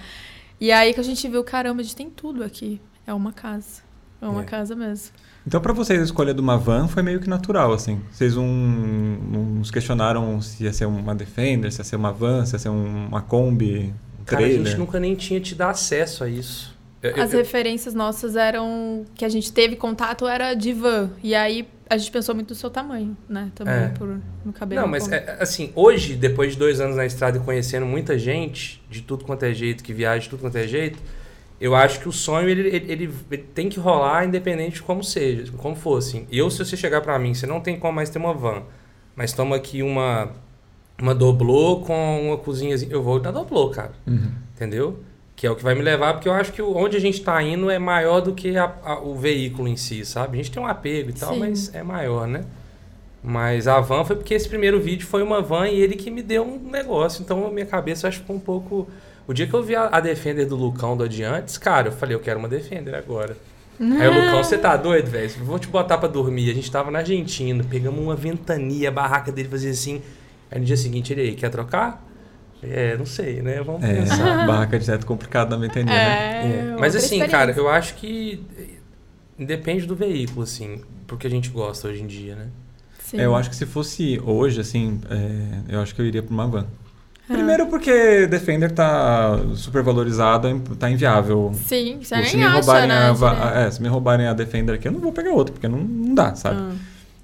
E 0.59 0.71
aí 0.71 0.91
que 0.91 0.99
a 0.99 1.03
gente 1.03 1.27
viu, 1.27 1.43
caramba, 1.43 1.81
a 1.81 1.83
gente 1.83 1.95
tem 1.95 2.09
tudo 2.09 2.43
aqui. 2.43 2.81
É 3.05 3.13
uma 3.13 3.31
casa. 3.31 3.83
É 4.19 4.25
uma 4.27 4.41
É. 4.41 4.45
casa 4.45 4.75
mesmo. 4.75 5.13
Então, 5.49 5.59
pra 5.59 5.73
vocês, 5.73 5.99
a 5.99 6.03
escolha 6.03 6.31
de 6.31 6.39
uma 6.39 6.59
van 6.59 6.87
foi 6.87 7.01
meio 7.01 7.19
que 7.19 7.27
natural, 7.27 7.73
assim. 7.73 7.99
Vocês 8.11 8.35
não, 8.35 8.45
não 8.45 9.43
nos 9.55 9.71
questionaram 9.71 10.39
se 10.39 10.63
ia 10.63 10.71
ser 10.71 10.85
uma 10.85 11.15
Defender, 11.15 11.71
se 11.71 11.79
ia 11.79 11.83
ser 11.83 11.95
uma 11.95 12.11
van, 12.13 12.45
se 12.45 12.53
ia 12.53 12.59
ser 12.59 12.69
um- 12.69 13.07
uma 13.07 13.19
Kombi, 13.23 13.91
um 14.21 14.23
Cara, 14.25 14.43
a 14.43 14.45
trailer. 14.45 14.67
gente 14.67 14.77
nunca 14.77 14.99
nem 14.99 15.15
tinha 15.15 15.39
te 15.39 15.55
dado 15.55 15.71
acesso 15.71 16.23
a 16.23 16.29
isso. 16.29 16.77
Eu- 17.01 17.11
eu- 17.11 17.23
As 17.23 17.33
eu- 17.33 17.39
referências 17.39 17.95
nossas 17.95 18.35
eram. 18.35 19.05
que 19.15 19.25
a 19.25 19.29
gente 19.29 19.51
teve 19.51 19.75
contato 19.75 20.27
era 20.27 20.53
de 20.53 20.71
van. 20.71 21.09
E 21.23 21.33
aí 21.33 21.67
a 21.89 21.97
gente 21.97 22.11
pensou 22.11 22.35
muito 22.35 22.49
no 22.51 22.55
seu 22.55 22.69
tamanho, 22.69 23.17
né? 23.27 23.49
Também 23.55 23.73
É. 23.73 23.87
por 23.87 24.19
no 24.45 24.53
cabelo. 24.53 24.81
Não, 24.81 24.87
mas 24.87 25.11
é, 25.11 25.35
assim, 25.39 25.71
hoje, 25.73 26.13
depois 26.15 26.51
de 26.53 26.59
dois 26.59 26.79
anos 26.79 26.95
na 26.95 27.07
estrada 27.07 27.39
e 27.39 27.41
conhecendo 27.41 27.87
muita 27.87 28.19
gente, 28.19 28.83
de 28.87 29.01
tudo 29.01 29.25
quanto 29.25 29.41
é 29.41 29.51
jeito, 29.51 29.83
que 29.83 29.93
viaja 29.93 30.19
de 30.21 30.29
tudo 30.29 30.41
quanto 30.41 30.57
é 30.57 30.67
jeito, 30.67 30.99
eu 31.59 31.75
acho 31.75 31.99
que 31.99 32.07
o 32.07 32.11
sonho 32.11 32.47
ele, 32.49 32.67
ele, 32.67 32.91
ele- 32.91 33.13
ele 33.31 33.43
tem 33.53 33.67
que 33.69 33.79
rolar 33.79 34.25
independente 34.25 34.75
de 34.75 34.81
como 34.83 35.03
seja, 35.03 35.51
como 35.57 35.75
for, 35.75 35.97
assim. 35.97 36.25
Eu, 36.31 36.49
se 36.49 36.63
você 36.63 36.77
chegar 36.77 37.01
pra 37.01 37.17
mim, 37.19 37.33
você 37.33 37.45
não 37.47 37.59
tem 37.59 37.77
como 37.79 37.93
mais 37.93 38.09
ter 38.09 38.19
uma 38.19 38.33
van, 38.33 38.63
mas 39.15 39.33
toma 39.33 39.55
aqui 39.55 39.81
uma, 39.83 40.29
uma 41.01 41.13
doblô 41.13 41.81
com 41.81 42.27
uma 42.27 42.37
cozinhazinha, 42.37 42.91
eu 42.91 43.03
vou 43.03 43.19
na 43.21 43.31
doblô, 43.31 43.69
cara, 43.69 43.91
Uhum. 44.07 44.31
entendeu? 44.55 44.99
Que 45.35 45.47
é 45.47 45.51
o 45.51 45.55
que 45.55 45.63
vai 45.63 45.73
me 45.75 45.81
levar, 45.81 46.13
porque 46.13 46.27
eu 46.27 46.33
acho 46.33 46.51
que 46.51 46.61
onde 46.61 46.97
a 46.97 46.99
gente 46.99 47.21
tá 47.21 47.41
indo 47.41 47.69
é 47.69 47.79
maior 47.79 48.19
do 48.21 48.33
que 48.33 48.57
a- 48.57 48.73
a- 48.83 48.99
o 48.99 49.15
veículo 49.15 49.67
em 49.69 49.75
si, 49.77 50.03
sabe? 50.05 50.33
A 50.33 50.35
gente 50.43 50.51
tem 50.51 50.61
um 50.61 50.67
apego 50.67 51.09
e 51.11 51.13
tal, 51.13 51.33
Sim. 51.33 51.39
mas 51.39 51.73
é 51.73 51.81
maior, 51.83 52.27
né? 52.27 52.43
Mas 53.23 53.67
a 53.67 53.79
van 53.81 54.05
foi 54.05 54.15
porque 54.15 54.33
esse 54.33 54.47
primeiro 54.47 54.79
vídeo 54.79 55.05
foi 55.05 55.21
uma 55.21 55.41
van 55.41 55.67
e 55.67 55.79
ele 55.81 55.95
que 55.95 56.09
me 56.09 56.21
deu 56.21 56.43
um 56.43 56.57
negócio. 56.69 57.21
Então 57.21 57.45
a 57.47 57.51
minha 57.51 57.65
cabeça 57.65 58.07
acho 58.07 58.17
que 58.17 58.23
ficou 58.23 58.35
um 58.35 58.39
pouco. 58.39 58.87
O 59.29 59.33
dia 59.33 59.45
que 59.45 59.53
eu 59.53 59.61
vi 59.61 59.75
a, 59.75 59.87
a 59.89 59.99
Defender 59.99 60.47
do 60.47 60.55
Lucão 60.55 60.97
do 60.97 61.03
Adiantes, 61.03 61.55
cara, 61.55 61.89
eu 61.89 61.91
falei, 61.91 62.15
eu 62.15 62.19
quero 62.19 62.39
uma 62.39 62.47
Defender 62.47 62.95
agora. 62.95 63.37
Aí 63.79 64.07
o 64.07 64.11
Lucão, 64.13 64.43
você 64.43 64.57
tá 64.57 64.75
doido, 64.75 65.05
velho? 65.07 65.29
Vou 65.43 65.59
te 65.59 65.67
botar 65.67 65.99
pra 65.99 66.07
dormir. 66.09 66.49
A 66.49 66.53
gente 66.55 66.69
tava 66.71 66.89
na 66.89 66.99
Argentina, 66.99 67.63
pegamos 67.63 67.99
uma 68.03 68.15
ventania, 68.15 68.89
a 68.89 68.91
barraca 68.91 69.31
dele 69.31 69.47
fazia 69.47 69.69
assim. 69.69 70.01
Aí 70.49 70.57
no 70.59 70.65
dia 70.65 70.75
seguinte 70.75 71.13
ele 71.13 71.21
aí, 71.21 71.35
quer 71.35 71.49
trocar? 71.49 72.03
É, 72.63 72.97
não 72.97 73.05
sei, 73.05 73.41
né? 73.43 73.61
Vamos 73.61 73.83
É, 73.83 73.93
pensar. 73.93 74.47
barraca 74.47 74.79
de 74.79 74.85
teto 74.87 75.05
complicado 75.05 75.51
na 75.51 75.57
ventania, 75.57 75.93
né? 75.93 76.43
É, 76.43 76.73
É, 76.73 76.75
Mas 76.79 76.95
assim, 76.95 77.19
cara, 77.27 77.51
eu 77.55 77.69
acho 77.69 77.93
que 77.95 78.43
depende 79.37 79.85
do 79.85 79.95
veículo, 79.95 80.41
assim, 80.41 80.81
porque 81.07 81.27
a 81.27 81.29
gente 81.29 81.49
gosta 81.49 81.87
hoje 81.87 82.01
em 82.01 82.07
dia, 82.07 82.35
né? 82.35 82.47
Sim. 82.99 83.19
É, 83.19 83.25
Eu 83.25 83.35
acho 83.35 83.49
que 83.49 83.55
se 83.55 83.65
fosse 83.65 84.19
hoje, 84.25 84.59
assim, 84.59 84.99
é, 85.09 85.75
eu 85.75 85.79
acho 85.81 85.93
que 85.95 86.01
eu 86.01 86.05
iria 86.05 86.23
pra 86.23 86.33
uma 86.33 86.47
van. 86.47 86.65
Ah. 87.29 87.33
Primeiro 87.33 87.67
porque 87.67 88.25
Defender 88.27 88.71
tá 88.71 89.39
super 89.55 89.83
valorizado, 89.83 90.59
tá 90.79 90.89
inviável. 90.89 91.51
Sim, 91.53 91.99
você 92.01 92.15
Pô, 92.15 92.21
nem 92.21 92.29
se 92.31 92.37
me 92.37 92.43
acha, 92.43 92.55
roubarem 92.55 92.87
né? 92.87 92.95
a, 92.95 93.11
va- 93.13 93.33
direto. 93.35 93.57
é, 93.57 93.71
se 93.71 93.81
me 93.81 93.87
roubarem 93.87 94.25
a 94.27 94.33
Defender 94.33 94.73
aqui, 94.75 94.87
eu 94.87 94.91
não 94.91 94.99
vou 94.99 95.11
pegar 95.11 95.31
outra, 95.31 95.53
porque 95.53 95.67
não, 95.67 95.77
não 95.79 96.15
dá, 96.15 96.33
sabe? 96.35 96.57
Ah. 96.59 96.71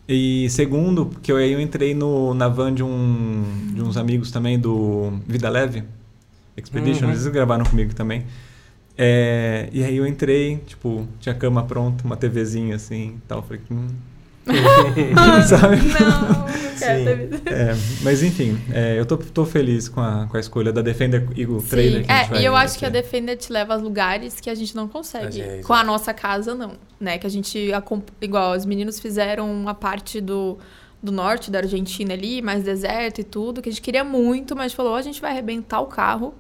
E 0.08 0.48
segundo, 0.52 1.08
porque 1.08 1.32
eu, 1.32 1.38
aí 1.38 1.52
eu 1.54 1.60
entrei 1.60 1.96
no, 1.96 2.36
na 2.36 2.48
van 2.48 2.72
de, 2.72 2.84
um, 2.84 3.44
de 3.74 3.82
uns 3.82 3.98
amigos 3.98 4.30
também 4.30 4.60
do 4.60 5.14
Vida 5.28 5.50
Leve 5.50 5.84
Expedition, 6.56 7.06
Uhum. 7.06 7.12
eles 7.12 7.26
gravaram 7.28 7.66
comigo 7.66 7.94
também. 7.96 8.24
É, 8.98 9.68
e 9.74 9.84
aí 9.84 9.98
eu 9.98 10.06
entrei, 10.08 10.58
tipo, 10.68 11.08
tinha 11.20 11.34
cama 11.36 11.64
pronta, 11.64 12.04
uma 12.06 12.16
TVzinha 12.16 12.76
assim 12.76 13.16
e 13.18 13.28
tal. 13.28 13.42
Falei, 13.42 13.62
hum. 13.72 13.88
Sabe? 15.48 15.78
Não, 15.78 16.30
não 16.30 16.46
quero 16.78 17.30
Sim. 17.36 17.42
É, 17.46 17.76
mas 18.02 18.22
enfim, 18.22 18.60
é, 18.72 19.00
eu 19.00 19.06
tô, 19.06 19.18
tô 19.18 19.46
feliz 19.46 19.90
com 19.90 20.02
a, 20.02 20.28
com 20.28 20.38
a 20.38 20.40
escolha 20.40 20.72
da 20.72 20.82
Defender 20.82 21.28
e 21.36 21.46
o 21.46 21.62
trailer 21.62 22.02
Sim, 22.02 22.06
que 22.06 22.12
a 22.12 22.18
gente 22.18 22.26
é, 22.26 22.30
vai 22.30 22.42
e 22.42 22.46
eu 22.46 22.56
acho 22.56 22.78
que 22.78 22.86
a. 22.86 22.90
Defender 22.90 23.36
te 23.36 23.52
leva 23.52 23.74
a 23.74 23.78
lugares 23.78 24.40
que 24.40 24.50
a 24.50 24.56
gente 24.56 24.76
não 24.76 24.88
consegue. 24.88 25.42
É, 25.42 25.62
Com 25.64 25.74
a 25.74 25.84
nossa 25.84 26.14
casa, 26.14 26.54
não. 26.54 26.74
Né? 27.00 27.18
Que 27.18 27.28
a 27.28 27.30
gente, 27.30 27.72
igual, 28.22 28.56
os 28.56 28.66
meninos 28.66 29.00
fizeram 29.00 29.52
uma 29.52 29.74
parte 29.74 30.22
do, 30.22 30.58
do 31.02 31.12
norte 31.12 31.52
da 31.52 31.60
Argentina 31.60 32.14
ali, 32.14 32.42
mais 32.42 32.64
deserto 32.64 33.20
e 33.20 33.24
tudo, 33.24 33.62
que 33.62 33.70
a 33.70 33.72
gente 33.72 33.82
queria 33.82 34.04
muito, 34.04 34.56
mas 34.56 34.74
falou, 34.74 34.94
ou 34.94 34.98
a 34.98 35.02
gente 35.02 35.20
vai 35.20 35.32
arrebentar 35.32 35.82
o 35.82 35.88
carro, 35.88 36.34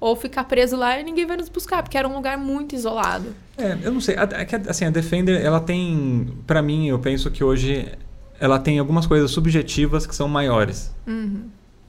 ou 0.00 0.16
ficar 0.16 0.44
preso 0.44 0.76
lá 0.76 0.98
e 0.98 1.04
ninguém 1.04 1.26
vai 1.26 1.36
nos 1.36 1.48
buscar, 1.50 1.82
porque 1.82 1.96
era 1.98 2.08
um 2.08 2.14
lugar 2.14 2.38
muito 2.38 2.74
isolado. 2.74 3.34
É, 3.58 3.76
eu 3.82 3.92
não 3.92 4.00
sei. 4.00 4.16
A, 4.16 4.26
é 4.32 4.44
que, 4.46 4.56
assim, 4.68 4.86
a 4.86 4.90
Defender, 4.90 5.44
ela 5.44 5.60
tem. 5.60 6.28
Pra 6.46 6.62
mim, 6.62 6.88
eu 6.88 6.98
penso 6.98 7.30
que 7.30 7.44
hoje 7.44 7.86
ela 8.40 8.58
tem 8.58 8.78
algumas 8.78 9.06
coisas 9.06 9.30
subjetivas 9.30 10.06
que 10.06 10.14
são 10.16 10.26
maiores. 10.26 10.90
Uhum. 11.06 11.42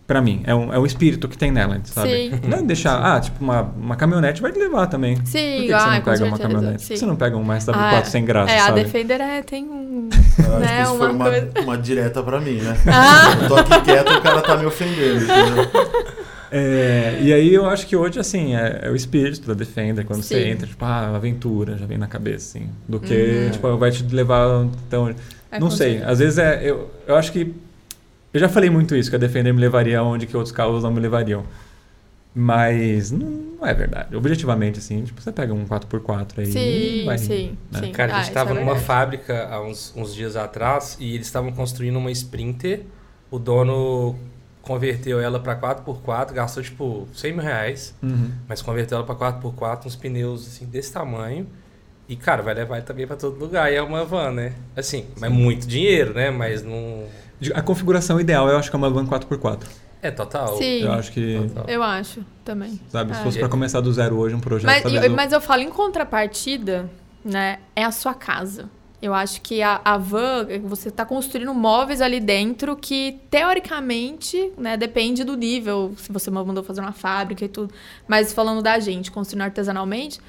Pra 0.06 0.22
mim. 0.22 0.41
É 0.44 0.53
um, 0.53 0.74
é 0.74 0.77
um 0.77 0.86
espírito 0.86 1.30
que 1.30 1.38
tem 1.38 1.51
nela, 1.51 1.80
sabe? 1.86 2.10
Sim. 2.32 2.39
Não 2.46 2.58
é 2.58 2.62
deixar. 2.62 2.98
Ah, 3.01 3.18
tipo, 3.22 3.41
uma, 3.41 3.62
uma 3.62 3.96
caminhonete 3.96 4.41
vai 4.41 4.51
te 4.51 4.60
levar 4.60 4.88
também. 4.88 5.15
Por 5.15 5.25
Sim, 5.25 5.62
que, 5.62 5.68
que 5.68 5.74
ah, 5.74 5.80
você 5.80 5.86
não 5.89 5.98
com 6.01 6.12
pega 6.12 6.25
uma 6.25 6.38
caminhonete? 6.38 6.74
Por 6.74 6.80
que 6.80 6.86
sim. 6.88 6.96
você 6.98 7.06
não 7.06 7.15
pega 7.15 7.38
um 7.38 7.46
SW4 7.48 7.74
Ah, 7.74 8.03
sem 8.03 8.25
graça, 8.25 8.51
É, 8.51 8.60
a 8.60 8.65
sabe? 8.65 8.84
Defender 8.84 9.22
é, 9.22 9.41
tem 9.41 9.63
um. 9.63 10.10
Eu 10.38 10.46
acho 10.58 10.60
Né, 10.60 10.68
que 10.75 10.82
isso 10.82 10.91
uma 10.96 11.00
foi 11.06 11.12
uma, 11.13 11.25
coisa- 11.30 11.51
uma 11.62 11.77
direta 11.77 12.22
pra 12.22 12.41
mim, 12.41 12.56
né? 12.56 12.75
Ah! 12.88 13.38
Eu 13.41 13.48
tô 13.48 13.56
aqui 13.56 13.82
quieto 13.86 14.12
e 14.12 14.18
o 14.18 14.22
cara 14.22 14.41
tá 14.41 14.58
me 14.58 14.65
ofendendo, 14.65 15.24
entendeu? 15.24 15.72
É, 16.51 17.17
e 17.22 17.31
aí 17.34 17.53
eu 17.53 17.65
acho 17.65 17.88
que 17.88 17.96
hoje, 17.96 18.20
assim, 18.20 18.55
é, 18.55 18.81
é 18.84 18.89
o 18.89 18.96
espírito 18.96 19.48
da 19.48 19.53
Defender. 19.53 20.03
Quando 20.05 20.22
você 20.22 20.43
Sim. 20.43 20.50
entra, 20.50 20.67
tipo, 20.67 20.84
ah, 20.84 21.15
aventura, 21.15 21.77
já 21.77 21.86
vem 21.86 21.98
na 21.98 22.08
cabeça, 22.08 22.58
assim. 22.58 22.70
Do 22.88 23.00
que, 23.00 23.13
Uhum. 23.46 23.51
tipo, 23.51 23.77
vai 23.77 23.89
te 23.91 24.03
levar. 24.13 24.65
Então, 24.88 25.15
É, 25.50 25.60
não 25.60 25.72
sei. 25.72 25.91
certeza. 25.93 26.12
Às 26.12 26.20
vezes 26.20 26.38
é. 26.38 26.70
Eu, 26.70 26.91
eu 27.08 27.15
acho 27.15 27.31
que. 27.31 27.53
Eu 28.34 28.39
já 28.39 28.50
falei 28.50 28.70
muito 28.70 28.96
isso, 28.96 29.10
que 29.10 29.15
a 29.15 29.20
Defender 29.20 29.53
me 29.53 29.60
levaria 29.62 30.00
aonde 30.00 30.25
que 30.27 30.36
outros 30.36 30.53
carros 30.53 30.84
não 30.84 30.91
me 30.91 31.00
levariam. 31.00 31.43
Mas 32.34 33.12
não, 33.12 33.27
não 33.60 33.67
é 33.67 33.74
verdade. 33.74 34.15
Objetivamente, 34.15 34.79
assim, 34.79 35.03
tipo, 35.03 35.22
você 35.22 35.34
pega 35.34 35.53
um 35.53 35.65
4x4 35.65 36.39
aí. 36.39 36.46
Sim, 36.46 37.05
vai, 37.05 37.17
sim, 37.17 37.58
né? 37.70 37.81
sim. 37.81 37.91
Cara, 37.91 38.13
a 38.13 38.15
Ah, 38.15 38.17
gente 38.20 38.25
isso 38.27 38.34
tava 38.34 38.51
é 38.51 38.53
numa 38.53 38.65
verdade. 38.67 38.86
fábrica 38.86 39.48
há 39.51 39.62
uns, 39.62 39.93
uns 39.98 40.15
dias 40.15 40.38
atrás 40.38 40.96
e 41.00 41.13
eles 41.15 41.27
estavam 41.27 41.51
construindo 41.51 41.98
uma 41.98 42.10
Sprinter. 42.12 42.84
O 43.29 43.38
dono 43.38 44.15
converteu 44.62 45.20
ela 45.20 45.39
pra 45.39 45.56
4x4, 45.56 46.34
gastou 46.34 46.62
tipo 46.63 47.08
100 47.13 47.34
mil 47.34 47.41
reais, 47.41 47.96
Uhum. 48.01 48.32
mas 48.48 48.62
converteu 48.62 48.98
ela 48.98 49.06
pra 49.06 49.15
4x4, 49.15 49.86
uns 49.88 49.96
pneus 49.96 50.48
assim 50.48 50.65
desse 50.65 50.91
tamanho. 50.94 51.48
E, 52.08 52.15
cara, 52.15 52.41
vai 52.44 52.53
levar 52.53 52.77
ele 52.77 52.86
também 52.86 53.08
pra 53.08 53.15
todo 53.15 53.38
lugar. 53.39 53.72
E 53.72 53.75
é 53.75 53.82
uma 53.82 54.03
van, 54.03 54.32
né? 54.32 54.53
Assim, 54.75 55.06
mas 55.20 55.32
muito 55.32 55.65
dinheiro, 55.65 56.13
né? 56.13 56.30
Mas 56.30 56.62
não. 56.62 57.06
A 57.56 57.62
configuração 57.62 58.20
ideal 58.20 58.50
eu 58.50 58.58
acho 58.58 58.70
que 58.70 58.75
é 58.75 58.77
uma 58.77 58.89
van 58.89 59.06
4x4. 59.06 59.60
É, 60.01 60.10
total. 60.12 60.58
Sim, 60.58 60.82
Eu 60.84 60.91
acho 60.94 61.12
que, 61.12 61.39
Total. 61.48 61.65
eu 61.68 61.82
acho 61.84 62.25
também. 62.44 62.80
sabe, 62.89 63.13
se 63.13 63.20
É. 63.20 63.24
fosse 63.24 63.39
pra 63.39 63.48
começar 63.48 63.82
do 63.82 63.94
zero 63.94 64.18
hoje 64.18 64.36
um 64.36 64.39
projeto, 64.39 64.65
Mas, 64.84 64.94
eu, 64.94 65.01
eu- 65.03 65.12
mas 65.12 65.32
eu 65.32 65.39
falo 65.39 65.62
em 65.62 65.70
contrapartida, 65.70 66.89
né? 67.24 67.60
É 67.75 67.84
a 67.84 67.91
sua 67.91 68.13
casa. 68.13 68.65
Eu 69.01 69.13
acho 69.13 69.41
que 69.41 69.63
a, 69.63 69.81
a 69.84 69.98
van, 69.98 70.46
você 70.63 70.89
está 70.89 71.03
construindo 71.03 71.53
móveis 71.53 72.01
ali 72.01 72.20
dentro 72.20 72.75
que, 72.75 73.20
teoricamente, 73.31 74.53
né, 74.58 74.77
depende 74.77 75.24
do 75.24 75.36
nível, 75.36 75.93
se 75.98 76.12
você 76.12 76.29
mandou 76.29 76.63
fazer 76.63 76.81
uma 76.81 76.93
fábrica 76.93 77.43
e 77.43 77.48
tudo. 77.48 77.74
Mas 78.08 78.31
falando 78.31 78.62
da 78.62 78.77
gente, 78.79 79.10
construindo 79.10 79.41
artesanalmente, 79.41 80.20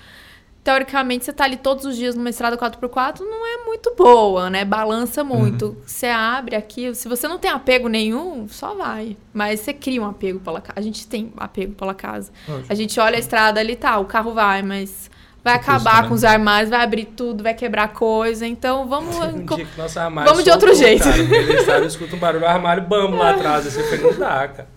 teoricamente 0.65 1.25
você 1.25 1.33
tá 1.33 1.45
ali 1.45 1.57
todos 1.57 1.85
os 1.85 1.97
dias 1.97 2.15
numa 2.15 2.31
estrada 2.31 2.57
4x4, 2.57 3.21
não 3.21 3.47
é 3.47 3.65
muito 3.67 3.95
boa, 3.95 4.49
né? 4.49 4.65
Balança 4.65 5.25
muito. 5.25 5.77
Você 5.85 6.07
abre 6.07 6.57
aqui, 6.57 6.95
se 6.95 7.09
você 7.09 7.27
não 7.27 7.39
tem 7.39 7.51
apego 7.51 7.89
nenhum, 7.89 8.47
só 8.49 8.75
vai. 8.75 9.17
Mas 9.35 9.61
você 9.61 9.73
cria 9.73 10.01
um 10.01 10.07
apego 10.07 10.41
pela 10.41 10.61
casa. 10.61 10.79
A 10.79 10.83
gente 10.83 11.07
tem 11.07 11.33
apego 11.37 11.75
pela 11.75 11.95
casa. 11.95 12.33
A 12.69 12.75
gente 12.75 12.99
olha 12.99 13.17
a 13.17 13.21
estrada 13.21 13.61
ali, 13.61 13.77
tá, 13.77 13.99
o 13.99 14.05
carro 14.05 14.33
vai, 14.33 14.63
mas 14.63 15.11
vai 15.45 15.59
custa, 15.59 15.73
acabar 15.73 16.03
né? 16.03 16.09
com 16.09 16.15
os 16.15 16.25
armários, 16.25 16.71
vai 16.71 16.83
abrir 16.83 17.07
tudo, 17.07 17.43
vai 17.43 17.55
quebrar 17.55 17.89
coisa. 17.89 18.47
Então 18.47 18.89
vamos. 18.89 19.17
Um 19.17 19.47
que 19.47 19.67
nosso 19.77 19.99
armário 19.99 20.31
Vamos 20.31 20.45
de 20.45 20.51
outro 20.51 20.75
soltou, 20.75 20.89
jeito. 20.89 21.67
Cara, 21.67 21.85
escuto 21.85 22.17
um 22.17 22.19
barulho, 22.19 22.45
o 22.45 22.49
armário 22.49 22.83
bambo 22.83 23.17
lá 23.17 23.31
atrás. 23.31 23.67
Assim, 23.67 23.81
eu 23.81 23.85
falei, 23.87 24.05
não 24.05 24.19
dá, 24.19 24.49
cara. 24.49 24.69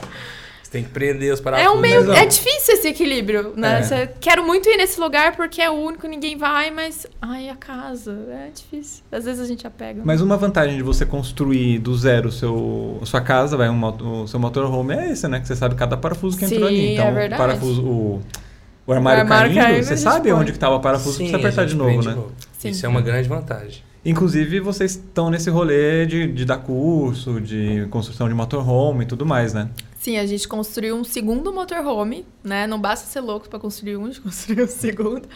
Você 0.66 0.72
tem 0.72 0.84
que 0.84 0.90
prender 0.90 1.32
os 1.32 1.40
parafusos. 1.40 1.72
É 1.72 1.78
um 1.78 1.80
meio. 1.80 2.10
Ó, 2.10 2.14
É 2.14 2.26
difícil 2.26 2.74
esse 2.74 2.88
equilíbrio, 2.88 3.54
né? 3.56 3.80
É. 3.80 3.84
Você, 3.84 4.10
quero 4.20 4.44
muito 4.44 4.68
ir 4.68 4.78
nesse 4.78 5.00
lugar 5.00 5.36
porque 5.36 5.62
é 5.62 5.70
o 5.70 5.74
único, 5.74 6.08
ninguém 6.08 6.36
vai, 6.36 6.72
mas. 6.72 7.06
Ai, 7.22 7.50
a 7.50 7.56
casa. 7.56 8.12
É 8.32 8.50
difícil. 8.50 9.04
Às 9.12 9.26
vezes 9.26 9.40
a 9.40 9.46
gente 9.46 9.68
apega. 9.68 10.02
Mas 10.04 10.22
uma 10.22 10.36
vantagem 10.38 10.76
de 10.76 10.82
você 10.82 11.06
construir 11.06 11.78
do 11.78 11.96
zero 11.96 12.32
seu, 12.32 12.98
a 13.02 13.06
sua 13.06 13.22
casa, 13.22 13.56
vai, 13.56 13.70
um, 13.70 14.24
o 14.24 14.28
seu 14.28 14.40
motorhome 14.40 14.96
é 14.96 15.12
esse, 15.12 15.28
né? 15.28 15.40
Que 15.40 15.48
você 15.48 15.56
sabe 15.56 15.76
cada 15.76 15.96
parafuso 15.96 16.36
que 16.36 16.46
entrou 16.46 16.68
Sim, 16.68 16.76
ali. 16.76 16.94
Então, 16.94 17.08
é 17.08 17.12
verdade. 17.12 17.42
o 17.42 17.46
parafuso, 17.46 17.84
o, 17.84 18.22
o 18.88 18.94
armário, 18.94 19.22
armário 19.22 19.54
caindo, 19.54 19.66
caindo, 19.66 19.84
você 19.84 19.98
sabe 19.98 20.32
onde 20.32 20.52
que 20.52 20.60
tava 20.60 20.76
o 20.76 20.80
parafuso, 20.80 21.18
Sim, 21.18 21.30
precisa 21.30 21.38
apertar 21.38 21.66
de 21.66 21.76
novo, 21.76 22.04
né? 22.04 22.18
Sim. 22.58 22.70
Isso 22.70 22.86
é 22.86 22.90
uma 22.90 23.02
grande 23.02 23.28
vantagem. 23.28 23.84
Inclusive, 24.06 24.60
vocês 24.60 24.92
estão 24.92 25.32
nesse 25.32 25.50
rolê 25.50 26.06
de, 26.06 26.28
de 26.28 26.46
dar 26.46 26.60
curso, 26.60 27.42
de 27.42 27.88
construção 27.90 28.28
de 28.28 28.36
motorhome 28.36 29.04
e 29.04 29.08
tudo 29.08 29.26
mais, 29.26 29.52
né? 29.52 29.68
Sim, 29.98 30.18
a 30.18 30.26
gente 30.28 30.48
construiu 30.48 30.96
um 30.96 31.04
segundo 31.04 31.52
motorhome, 31.52 32.28
né? 32.44 32.68
Não 32.68 32.80
basta 32.80 33.08
ser 33.08 33.22
louco 33.22 33.50
para 33.50 33.58
construir 33.58 33.98
um, 33.98 34.06
a 34.06 34.08
gente 34.10 34.22
construiu 34.22 34.66
um 34.66 34.68
segundo. 34.68 35.28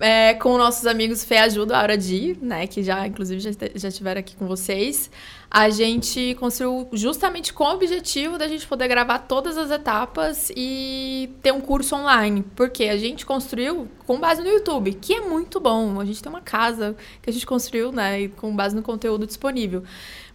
É, 0.00 0.34
com 0.34 0.58
nossos 0.58 0.86
amigos 0.86 1.24
Fê 1.24 1.36
Ajuda, 1.36 1.76
a 1.76 1.82
Hora 1.82 1.96
de, 1.96 2.36
né? 2.42 2.66
Que 2.66 2.82
já, 2.82 3.06
inclusive, 3.06 3.40
já, 3.40 3.50
já 3.76 3.88
estiveram 3.88 4.18
aqui 4.18 4.34
com 4.34 4.48
vocês. 4.48 5.08
A 5.50 5.68
gente 5.68 6.36
construiu 6.36 6.88
justamente 6.92 7.52
com 7.52 7.64
o 7.64 7.72
objetivo 7.72 8.38
da 8.38 8.46
gente 8.46 8.64
poder 8.68 8.86
gravar 8.86 9.18
todas 9.18 9.58
as 9.58 9.68
etapas 9.72 10.48
e 10.54 11.28
ter 11.42 11.52
um 11.52 11.60
curso 11.60 11.96
online. 11.96 12.44
Porque 12.54 12.84
a 12.84 12.96
gente 12.96 13.26
construiu 13.26 13.88
com 14.06 14.20
base 14.20 14.40
no 14.42 14.48
YouTube, 14.48 14.92
que 14.94 15.12
é 15.12 15.20
muito 15.22 15.58
bom. 15.58 16.00
A 16.00 16.04
gente 16.04 16.22
tem 16.22 16.30
uma 16.30 16.40
casa 16.40 16.94
que 17.20 17.28
a 17.28 17.32
gente 17.32 17.44
construiu, 17.44 17.90
né? 17.90 18.28
Com 18.28 18.54
base 18.54 18.76
no 18.76 18.82
conteúdo 18.82 19.26
disponível. 19.26 19.82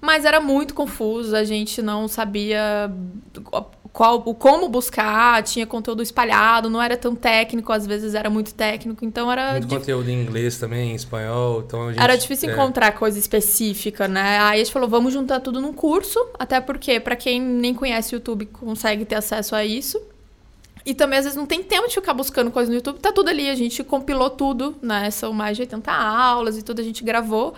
Mas 0.01 0.25
era 0.25 0.41
muito 0.41 0.73
confuso, 0.73 1.33
a 1.33 1.45
gente 1.45 1.81
não 1.81 2.09
sabia 2.09 2.91
qual, 3.95 4.21
o 4.25 4.35
como 4.35 4.67
buscar, 4.67 5.41
tinha 5.41 5.65
conteúdo 5.65 6.03
espalhado, 6.03 6.69
não 6.69 6.81
era 6.81 6.97
tão 6.97 7.15
técnico, 7.15 7.71
às 7.71 7.87
vezes 7.87 8.13
era 8.13 8.29
muito 8.29 8.53
técnico, 8.53 9.05
então 9.05 9.31
era, 9.31 9.53
Muito 9.53 9.67
di- 9.67 9.75
conteúdo 9.77 10.09
em 10.09 10.21
inglês 10.21 10.57
também, 10.57 10.91
em 10.91 10.95
espanhol. 10.95 11.63
Então 11.65 11.87
a 11.87 11.93
gente, 11.93 12.03
era 12.03 12.17
difícil 12.17 12.49
é, 12.49 12.51
encontrar 12.51 12.91
coisa 12.91 13.17
específica, 13.17 14.05
né? 14.05 14.37
Aí 14.41 14.59
a 14.59 14.63
gente 14.65 14.73
falou, 14.73 14.89
vamos 14.89 15.13
juntar 15.13 15.39
tudo 15.39 15.61
num 15.61 15.71
curso, 15.71 16.19
até 16.37 16.59
porque, 16.59 16.99
para 16.99 17.15
quem 17.15 17.39
nem 17.39 17.73
conhece 17.73 18.13
o 18.13 18.17
YouTube, 18.17 18.47
consegue 18.47 19.05
ter 19.05 19.15
acesso 19.15 19.55
a 19.55 19.63
isso. 19.63 19.97
E 20.85 20.93
também, 20.93 21.17
às 21.17 21.23
vezes, 21.23 21.37
não 21.37 21.45
tem 21.45 21.63
tempo 21.63 21.87
de 21.87 21.93
ficar 21.95 22.13
buscando 22.13 22.51
coisa 22.51 22.69
no 22.69 22.75
YouTube, 22.75 22.99
tá 22.99 23.13
tudo 23.13 23.29
ali, 23.29 23.49
a 23.49 23.55
gente 23.55 23.81
compilou 23.81 24.29
tudo, 24.29 24.75
né? 24.81 25.09
São 25.09 25.31
mais 25.31 25.55
de 25.55 25.63
80 25.63 25.89
aulas 25.89 26.57
e 26.57 26.61
tudo, 26.63 26.81
a 26.81 26.83
gente 26.83 27.01
gravou 27.01 27.53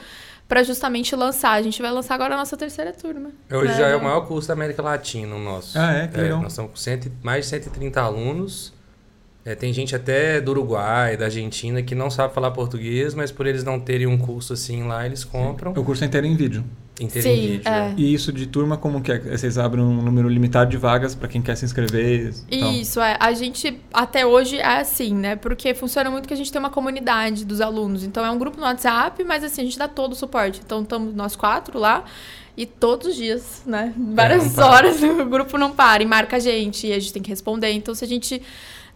para 0.48 0.64
justamente 0.64 1.16
lançar. 1.16 1.52
A 1.52 1.62
gente 1.62 1.82
vai 1.82 1.92
lançar 1.92 2.16
agora 2.16 2.36
a 2.36 2.38
nossa 2.38 2.56
terceira 2.56 2.94
turma. 2.94 3.32
Hoje 3.52 3.72
né? 3.72 3.78
já 3.78 3.88
é 3.88 3.96
o 3.96 4.04
maior 4.04 4.22
curso 4.22 4.48
da 4.48 4.54
América 4.54 4.82
Latina, 4.82 5.36
o 5.36 5.40
nosso. 5.40 5.78
Ah, 5.78 5.92
é? 5.94 6.08
Que 6.08 6.18
legal. 6.18 6.42
Nós 6.42 6.54
estamos 6.54 6.72
com 6.72 6.78
cento, 6.78 7.08
e- 7.08 7.12
mais 7.26 7.46
de 7.46 7.52
130 7.52 8.02
alunos. 8.02 8.74
É, 9.44 9.56
tem 9.56 9.72
gente 9.72 9.96
até 9.96 10.42
do 10.42 10.52
Uruguai, 10.52 11.16
da 11.16 11.26
Argentina, 11.26 11.82
que 11.82 11.96
não 11.96 12.10
sabe 12.10 12.34
falar 12.34 12.52
português, 12.52 13.14
mas 13.14 13.32
por 13.32 13.48
eles 13.48 13.64
não 13.64 13.80
terem 13.80 14.06
um 14.06 14.18
curso 14.18 14.52
assim 14.52 14.84
lá, 14.84 15.06
eles 15.06 15.24
compram 15.24 15.72
O 15.72 15.84
curso 15.86 16.04
é 16.04 16.08
inteiro 16.08 16.28
em 16.28 16.36
vídeo. 16.36 16.66
Sim, 16.98 17.10
vídeo. 17.10 17.62
é. 17.66 17.70
né? 17.70 17.94
E 17.96 18.12
isso 18.12 18.34
de 18.34 18.48
turma, 18.48 18.76
como 18.76 19.02
que 19.02 19.12
é? 19.12 19.20
Vocês 19.20 19.58
abrem 19.58 19.84
um 19.84 20.02
número 20.02 20.28
limitado 20.28 20.72
de 20.72 20.78
vagas 20.78 21.14
pra 21.14 21.28
quem 21.28 21.42
quer 21.42 21.56
se 21.56 21.64
inscrever 21.64 22.34
e 22.50 22.60
tal? 22.60 22.72
Isso, 22.72 23.00
é. 23.00 23.16
A 23.20 23.34
gente, 23.34 23.80
até 23.94 24.26
hoje, 24.26 24.58
é 24.58 24.80
assim, 24.80 25.14
né? 25.14 25.36
Porque 25.36 25.76
funciona 25.76 26.10
muito 26.10 26.28
que 26.28 26.34
a 26.34 26.38
gente 26.38 26.52
tem 26.52 26.60
uma 26.60 26.72
comunidade 26.72 27.46
dos 27.46 27.62
alunos. 27.62 28.04
Então, 28.04 28.26
é 28.26 28.32
um 28.32 28.40
grupo 28.40 28.58
no 28.58 28.64
WhatsApp, 28.64 29.24
mas 29.24 29.44
assim, 29.44 29.62
a 29.62 29.66
gente 29.66 29.78
dá 29.78 29.88
todo 29.88 30.14
o 30.14 30.16
suporte. 30.16 30.62
Então, 30.66 30.82
estamos 30.82 31.14
nós 31.14 31.36
quatro 31.36 31.78
lá. 31.78 32.04
E 32.56 32.66
todos 32.66 33.10
os 33.10 33.16
dias, 33.16 33.62
né? 33.68 33.94
Várias 33.96 34.54
para. 34.54 34.66
horas 34.66 35.04
o 35.04 35.26
grupo 35.26 35.60
não 35.60 35.72
para 35.72 36.02
e 36.02 36.06
marca 36.08 36.38
a 36.38 36.40
gente. 36.40 36.88
E 36.88 36.94
a 36.94 37.00
gente 37.00 37.14
tem 37.14 37.22
que 37.22 37.30
responder. 37.30 37.72
Então, 37.72 37.94
se 37.94 38.04
a 38.04 38.08
gente... 38.08 38.42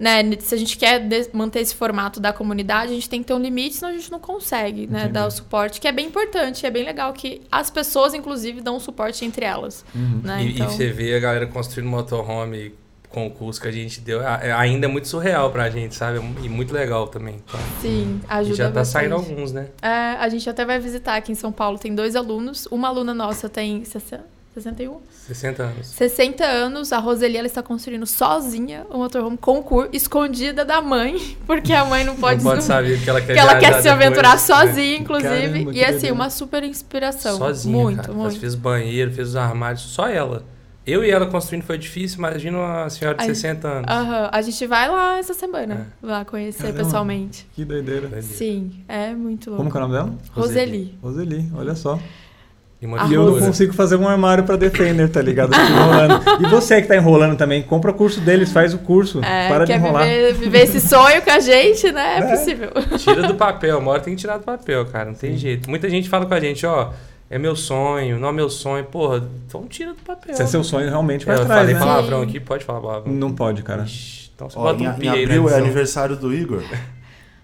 Né, 0.01 0.23
se 0.39 0.55
a 0.55 0.57
gente 0.57 0.79
quer 0.79 0.99
manter 1.31 1.59
esse 1.59 1.75
formato 1.75 2.19
da 2.19 2.33
comunidade, 2.33 2.91
a 2.91 2.95
gente 2.95 3.07
tem 3.07 3.21
que 3.21 3.27
ter 3.27 3.35
um 3.35 3.39
limite, 3.39 3.75
senão 3.75 3.91
a 3.91 3.95
gente 3.95 4.11
não 4.11 4.19
consegue 4.19 4.87
né, 4.87 5.01
Entendi. 5.01 5.13
dar 5.13 5.27
o 5.27 5.29
suporte, 5.29 5.79
que 5.79 5.87
é 5.87 5.91
bem 5.91 6.07
importante. 6.07 6.65
É 6.65 6.71
bem 6.71 6.83
legal 6.83 7.13
que 7.13 7.43
as 7.51 7.69
pessoas, 7.69 8.15
inclusive, 8.15 8.61
dão 8.61 8.79
suporte 8.79 9.23
entre 9.23 9.45
elas. 9.45 9.85
Uhum. 9.93 10.21
Né? 10.23 10.43
E, 10.43 10.53
então... 10.53 10.65
e 10.65 10.69
você 10.71 10.89
vê 10.89 11.13
a 11.13 11.19
galera 11.19 11.45
construindo 11.45 11.87
motorhome 11.87 12.73
com 13.09 13.27
o 13.27 13.29
curso 13.29 13.61
que 13.61 13.67
a 13.67 13.71
gente 13.71 14.01
deu, 14.01 14.21
é- 14.23 14.51
ainda 14.53 14.87
é 14.87 14.89
muito 14.89 15.07
surreal 15.07 15.51
pra 15.51 15.69
gente, 15.69 15.93
sabe? 15.93 16.17
E 16.41 16.49
muito 16.49 16.73
legal 16.73 17.07
também. 17.07 17.35
Então, 17.45 17.59
Sim, 17.79 18.21
e 18.23 18.25
ajuda 18.27 18.55
já 18.55 18.63
tá 18.65 18.71
bastante. 18.71 19.03
saindo 19.03 19.15
alguns, 19.15 19.51
né? 19.51 19.67
É, 19.83 19.87
a 20.17 20.27
gente 20.29 20.49
até 20.49 20.65
vai 20.65 20.79
visitar 20.79 21.15
aqui 21.17 21.31
em 21.31 21.35
São 21.35 21.51
Paulo. 21.51 21.77
Tem 21.77 21.93
dois 21.93 22.15
alunos. 22.15 22.67
Uma 22.71 22.87
aluna 22.87 23.13
nossa 23.13 23.47
tem 23.47 23.83
60, 23.85 24.23
61? 24.53 24.99
60 25.27 25.63
anos. 25.63 25.87
60 25.87 26.43
anos. 26.43 26.91
A 26.91 26.97
Roseli, 26.97 27.37
ela 27.37 27.47
está 27.47 27.63
construindo 27.63 28.05
sozinha 28.05 28.85
o 28.89 28.97
motorhome 28.97 29.37
com 29.37 29.63
cur, 29.63 29.87
escondida 29.93 30.65
da 30.65 30.81
mãe, 30.81 31.37
porque 31.47 31.71
a 31.71 31.85
mãe 31.85 32.03
não 32.03 32.15
pode... 32.17 32.43
não 32.43 32.51
pode 32.51 32.63
saber 32.63 33.01
que 33.01 33.09
ela 33.09 33.21
quer 33.21 33.31
que 33.33 33.39
ela 33.39 33.57
quer 33.57 33.81
se 33.81 33.87
aventurar 33.87 34.37
depois, 34.37 34.49
né? 34.49 34.65
sozinha, 34.65 34.97
inclusive. 34.99 35.29
Caramba, 35.29 35.73
e 35.73 35.85
assim, 35.85 36.11
uma 36.11 36.29
super 36.29 36.63
inspiração. 36.63 37.37
Sozinha, 37.37 37.77
muito, 37.77 37.97
cara. 38.01 38.11
Ela 38.11 38.23
muito. 38.23 38.39
fez 38.39 38.55
banheiro, 38.55 39.11
fez 39.13 39.29
os 39.29 39.35
armários, 39.37 39.83
só 39.83 40.07
ela. 40.07 40.43
Eu 40.85 41.05
e 41.05 41.11
ela 41.11 41.27
construindo 41.27 41.63
foi 41.63 41.77
difícil, 41.77 42.17
imagina 42.17 42.57
uma 42.57 42.89
senhora 42.89 43.15
de 43.15 43.23
Ai, 43.23 43.35
60 43.35 43.67
anos. 43.67 43.85
Aham, 43.87 44.29
A 44.31 44.41
gente 44.41 44.65
vai 44.65 44.89
lá 44.89 45.17
essa 45.17 45.33
semana, 45.33 45.93
lá 46.01 46.25
conhecer 46.25 46.63
Caramba. 46.63 46.83
pessoalmente. 46.83 47.47
Que 47.53 47.63
doideira. 47.63 48.01
Doideira. 48.01 48.21
Sim, 48.23 48.83
é 48.87 49.13
muito 49.13 49.51
louco. 49.51 49.63
Como 49.63 49.71
que 49.71 49.77
é 49.77 49.79
o 49.79 49.87
nome 49.87 49.93
dela? 49.93 50.17
Roseli. 50.33 50.97
Roseli, 51.01 51.51
olha 51.55 51.75
só. 51.75 51.99
E 52.81 52.85
E 52.85 53.13
eu 53.13 53.25
não 53.25 53.39
consigo 53.39 53.73
fazer 53.73 53.95
um 53.95 54.07
armário 54.07 54.43
pra 54.43 54.55
Defender, 54.55 55.07
tá 55.07 55.21
ligado? 55.21 55.51
Eu. 55.53 56.47
E 56.47 56.49
você 56.49 56.81
que 56.81 56.87
tá 56.87 56.95
enrolando 56.95 57.37
também, 57.37 57.61
compra 57.61 57.91
o 57.91 57.93
curso 57.93 58.19
deles, 58.21 58.51
faz 58.51 58.73
o 58.73 58.79
curso. 58.79 59.23
É, 59.23 59.47
para 59.49 59.65
de 59.65 59.73
enrolar. 59.73 60.03
viver, 60.03 60.33
viver 60.33 60.61
esse 60.63 60.81
sonho 60.81 61.21
com 61.21 61.29
a 61.29 61.39
gente, 61.39 61.91
né? 61.91 62.17
É, 62.17 62.19
É. 62.19 62.35
possível. 62.35 62.69
Tira 62.97 63.21
do 63.27 63.35
papel, 63.35 63.77
uma 63.77 63.91
hora 63.91 64.01
tem 64.01 64.15
que 64.15 64.21
tirar 64.21 64.37
do 64.37 64.43
papel, 64.43 64.83
cara. 64.87 65.05
Não 65.05 65.13
tem 65.13 65.37
jeito. 65.37 65.69
Muita 65.69 65.87
gente 65.89 66.09
fala 66.09 66.25
com 66.25 66.33
a 66.33 66.39
gente, 66.39 66.65
ó, 66.65 66.89
é 67.29 67.37
meu 67.37 67.55
sonho, 67.55 68.17
não 68.19 68.29
é 68.29 68.31
meu 68.31 68.49
sonho. 68.49 68.83
Porra, 68.85 69.21
então 69.47 69.67
tira 69.69 69.91
do 69.93 70.01
papel. 70.01 70.33
Se 70.33 70.41
é 70.41 70.47
seu 70.47 70.63
sonho, 70.63 70.89
realmente 70.89 71.23
vai 71.23 71.35
É, 71.35 71.37
eu 71.37 71.43
atrás, 71.43 71.59
falei 71.61 71.73
né? 71.75 71.79
palavrão 71.79 72.23
Sim. 72.23 72.29
aqui, 72.29 72.39
pode 72.39 72.65
falar 72.65 72.81
palavrão. 72.81 73.13
Não 73.13 73.31
pode, 73.31 73.61
cara. 73.61 73.83
Ixi, 73.83 74.31
Então 74.35 74.49
você 74.49 74.57
Ó, 74.57 74.63
bota 74.63 74.81
em, 74.83 74.87
um 74.87 74.91
em 74.91 74.95
pi 74.95 75.07
aí 75.07 75.23
abril 75.23 75.47
é 75.49 75.55
aniversário 75.55 76.15
do 76.15 76.33
Igor. 76.33 76.63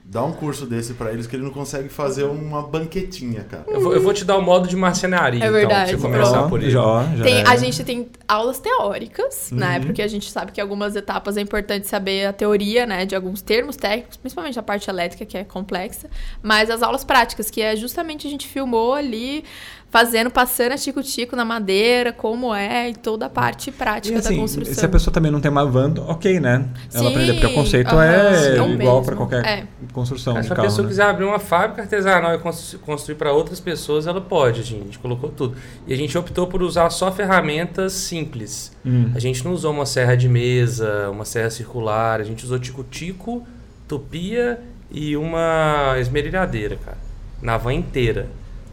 Dá 0.09 0.23
um 0.23 0.31
curso 0.31 0.65
desse 0.65 0.93
pra 0.93 1.11
eles 1.11 1.27
que 1.27 1.35
ele 1.35 1.43
não 1.43 1.51
consegue 1.51 1.89
fazer 1.89 2.23
uma 2.23 2.61
banquetinha, 2.61 3.43
cara. 3.43 3.65
Eu 3.67 3.81
vou, 3.81 3.93
eu 3.93 4.01
vou 4.01 4.13
te 4.13 4.23
dar 4.23 4.37
o 4.37 4.41
modo 4.41 4.65
de 4.65 4.75
marcenaria, 4.77 5.43
É 5.43 5.47
então, 5.47 5.51
verdade, 5.59 5.91
pra 5.91 5.99
você 5.99 6.07
começar 6.07 6.43
por 6.47 6.61
ele. 6.61 6.71
já, 6.71 7.03
já 7.17 7.23
Tem- 7.25 7.41
é. 7.41 7.45
A 7.45 7.57
gente 7.57 7.83
tem 7.83 8.07
aulas 8.25 8.57
teóricas, 8.57 9.49
né? 9.51 9.77
Uhum. 9.79 9.83
Porque 9.87 10.01
a 10.01 10.07
gente 10.07 10.31
sabe 10.31 10.53
que 10.53 10.61
algumas 10.61 10.95
etapas 10.95 11.35
é 11.35 11.41
importante 11.41 11.87
saber 11.87 12.25
a 12.25 12.31
teoria, 12.31 12.85
né? 12.85 13.05
De 13.05 13.15
alguns 13.15 13.41
termos 13.41 13.75
técnicos, 13.75 14.15
principalmente 14.15 14.57
a 14.57 14.63
parte 14.63 14.89
elétrica, 14.89 15.25
que 15.25 15.37
é 15.37 15.43
complexa. 15.43 16.09
Mas 16.41 16.69
as 16.69 16.81
aulas 16.81 17.03
práticas, 17.03 17.51
que 17.51 17.61
é 17.61 17.75
justamente 17.75 18.25
a 18.27 18.29
gente 18.29 18.47
filmou 18.47 18.93
ali, 18.93 19.43
fazendo, 19.89 20.29
passando 20.29 20.73
a 20.73 20.77
tico-tico 20.77 21.33
na 21.35 21.45
madeira, 21.45 22.11
como 22.11 22.53
é, 22.53 22.89
e 22.89 22.93
toda 22.93 23.27
a 23.27 23.29
parte 23.29 23.69
E 23.69 23.71
prática 23.73 24.15
da 24.15 24.19
assim, 24.19 24.37
construção. 24.37 24.73
se 24.73 24.85
a 24.85 24.89
pessoa 24.89 25.13
também 25.13 25.31
não 25.31 25.39
tem 25.39 25.49
uma 25.49 25.65
van, 25.65 25.93
ok, 26.07 26.39
né? 26.41 26.67
Ela 26.93 27.03
Sim, 27.05 27.07
aprender, 27.11 27.33
porque 27.33 27.45
o 27.47 27.53
conceito 27.53 27.87
aham, 27.95 28.03
é 28.03 28.57
é 28.57 28.61
o 28.61 28.69
igual 28.73 28.95
mesmo. 28.99 29.01
pra 29.05 29.15
qualquer 29.15 29.45
É. 29.45 29.63
construção 29.93 30.33
Mas 30.33 30.45
se 30.45 30.51
a 30.51 30.55
carro, 30.55 30.67
pessoa 30.67 30.83
né? 30.83 30.89
quiser 30.89 31.03
abrir 31.03 31.23
uma 31.23 31.39
fábrica 31.39 31.81
artesanal 31.83 32.35
e 32.35 32.37
cons- 32.37 32.77
construir 32.85 33.15
para 33.15 33.31
outras 33.31 33.59
pessoas, 33.61 34.05
ela 34.07 34.19
pode, 34.19 34.59
a 34.59 34.63
gente 34.63 34.99
colocou 34.99 35.29
tudo. 35.29 35.55
E 35.87 35.93
a 35.93 35.97
gente 35.97 36.17
optou 36.17 36.47
por 36.47 36.61
usar 36.61 36.89
só 36.89 37.09
ferramentas 37.11 37.93
simples. 37.93 38.73
Hum. 38.85 39.11
A 39.15 39.19
gente 39.19 39.43
não 39.45 39.53
usou 39.53 39.71
uma 39.71 39.85
serra 39.85 40.15
de 40.15 40.27
mesa, 40.27 41.09
uma 41.09 41.23
serra 41.25 41.49
circular, 41.49 42.19
a 42.19 42.23
gente 42.25 42.43
usou 42.43 42.59
tico-tico, 42.59 43.47
tupia 43.87 44.59
e 44.91 45.15
uma 45.15 45.95
esmerilhadeira, 45.97 46.75
cara. 46.83 46.97
Na 47.41 47.57
van 47.57 47.73
inteira. 47.73 48.27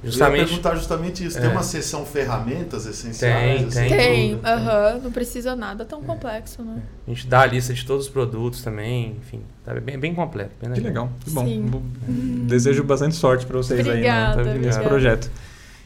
Eu 0.05 0.09
ia 0.09 0.13
Justamente. 0.13 0.47
perguntar 0.49 0.75
justamente 0.77 1.25
isso. 1.25 1.39
É. 1.39 1.41
Tem 1.41 1.51
uma 1.51 1.63
seção 1.63 2.05
ferramentas 2.05 2.85
essenciais? 2.85 3.73
Tem, 3.75 3.83
assim, 3.87 3.97
tem. 3.97 4.39
Tem, 4.39 4.41
aham, 4.45 5.01
não 5.03 5.11
precisa 5.11 5.57
nada 5.57 5.85
tão 5.85 6.03
complexo, 6.03 6.63
né? 6.63 6.83
A 7.07 7.11
gente 7.11 7.27
dá 7.27 7.41
a 7.41 7.47
lista 7.47 7.73
de 7.73 7.85
todos 7.87 8.07
os 8.07 8.13
produtos 8.13 8.63
também, 8.63 9.17
enfim, 9.21 9.41
tá 9.65 9.73
bem, 9.81 9.99
bem 9.99 10.15
completo. 10.15 10.51
Bem 10.61 10.73
Que 10.73 10.81
legal, 10.81 11.11
que 11.25 11.31
bom. 11.31 11.45
Sim. 11.47 11.71
Desejo 12.47 12.85
bastante 12.85 13.15
sorte 13.15 13.47
para 13.47 13.57
vocês 13.57 13.81
Obrigada, 13.81 14.41
aí 14.43 14.47
no- 14.47 14.53
nesse 14.53 14.59
obrigada. 14.79 14.89
projeto. 14.89 15.31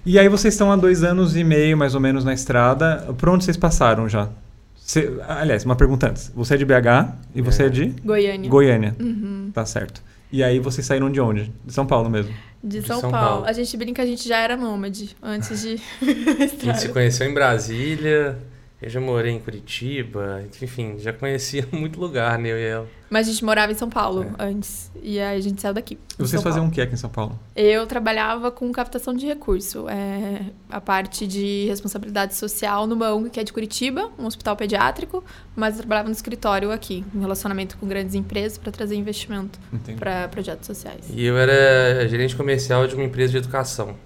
E 0.04 0.18
aí 0.18 0.28
vocês 0.28 0.54
estão 0.54 0.72
há 0.72 0.76
dois 0.76 1.02
anos 1.04 1.36
e 1.36 1.44
meio, 1.44 1.76
mais 1.76 1.94
ou 1.94 2.00
menos, 2.00 2.24
na 2.24 2.32
estrada. 2.34 3.06
Por 3.18 3.28
onde 3.28 3.44
vocês 3.44 3.56
passaram 3.56 4.08
já? 4.08 4.28
Cê- 4.76 5.12
aliás, 5.28 5.64
uma 5.64 5.76
pergunta 5.76 6.08
antes. 6.08 6.32
Você 6.34 6.54
é 6.54 6.56
de 6.56 6.64
BH 6.64 7.12
e 7.34 7.42
você 7.42 7.64
é 7.64 7.68
de 7.68 7.86
Goiânia. 8.04 8.48
Goiânia. 8.50 8.96
Uhum. 8.98 9.50
Tá 9.52 9.66
certo. 9.66 10.02
E 10.30 10.42
aí 10.42 10.58
vocês 10.58 10.86
saíram 10.86 11.10
de 11.10 11.20
onde? 11.20 11.52
De 11.64 11.72
São 11.72 11.86
Paulo 11.86 12.10
mesmo. 12.10 12.34
De 12.62 12.80
De 12.80 12.86
São, 12.86 13.00
São 13.00 13.10
Paulo. 13.10 13.28
Paulo. 13.28 13.44
A 13.46 13.52
gente 13.52 13.76
brinca, 13.76 14.02
a 14.02 14.06
gente 14.06 14.28
já 14.28 14.38
era 14.38 14.56
nômade 14.56 15.16
antes 15.22 15.62
de. 15.62 15.80
A 16.02 16.64
gente 16.64 16.80
se 16.80 16.88
conheceu 16.90 17.28
em 17.28 17.32
Brasília, 17.32 18.38
eu 18.80 18.88
já 18.88 19.00
morei 19.00 19.32
em 19.32 19.40
Curitiba, 19.40 20.44
enfim, 20.62 20.96
já 20.98 21.12
conhecia 21.12 21.66
muito 21.72 21.98
lugar, 22.00 22.38
né, 22.38 22.50
eu 22.50 22.58
e 22.58 22.64
ela. 22.64 22.88
Mas 23.10 23.26
a 23.26 23.32
gente 23.32 23.42
morava 23.44 23.72
em 23.72 23.74
São 23.74 23.88
Paulo 23.88 24.22
É. 24.38 24.44
antes. 24.44 24.90
E 25.02 25.18
aí 25.18 25.38
a 25.38 25.40
gente 25.40 25.60
saiu 25.62 25.72
daqui. 25.72 25.94
E 25.94 26.16
vocês 26.18 26.30
São 26.32 26.42
faziam 26.42 26.60
Paulo. 26.64 26.70
o 26.70 26.74
que 26.74 26.80
aqui 26.80 26.92
em 26.92 26.96
São 26.98 27.08
Paulo? 27.08 27.38
Eu 27.56 27.86
trabalhava 27.86 28.50
com 28.50 28.70
captação 28.70 29.14
de 29.14 29.24
recurso. 29.26 29.88
É, 29.88 30.42
a 30.68 30.78
parte 30.80 31.26
de 31.26 31.64
responsabilidade 31.68 32.34
social 32.34 32.86
numa 32.86 33.14
ONG 33.14 33.30
que 33.30 33.40
é 33.40 33.44
de 33.44 33.52
Curitiba, 33.52 34.10
um 34.18 34.26
hospital 34.26 34.54
pediátrico, 34.56 35.24
mas 35.56 35.76
eu 35.76 35.80
trabalhava 35.80 36.08
no 36.08 36.14
escritório 36.14 36.70
aqui, 36.70 37.02
em 37.14 37.20
relacionamento 37.20 37.78
com 37.78 37.88
grandes 37.88 38.14
empresas 38.14 38.58
para 38.58 38.70
trazer 38.70 38.94
investimento 38.96 39.58
para 39.98 40.28
projetos 40.28 40.66
sociais. 40.66 41.06
E 41.10 41.24
eu 41.24 41.38
era 41.38 42.06
gerente 42.08 42.36
comercial 42.36 42.86
de 42.86 42.94
uma 42.94 43.04
empresa 43.04 43.32
de 43.32 43.38
educação. 43.38 43.96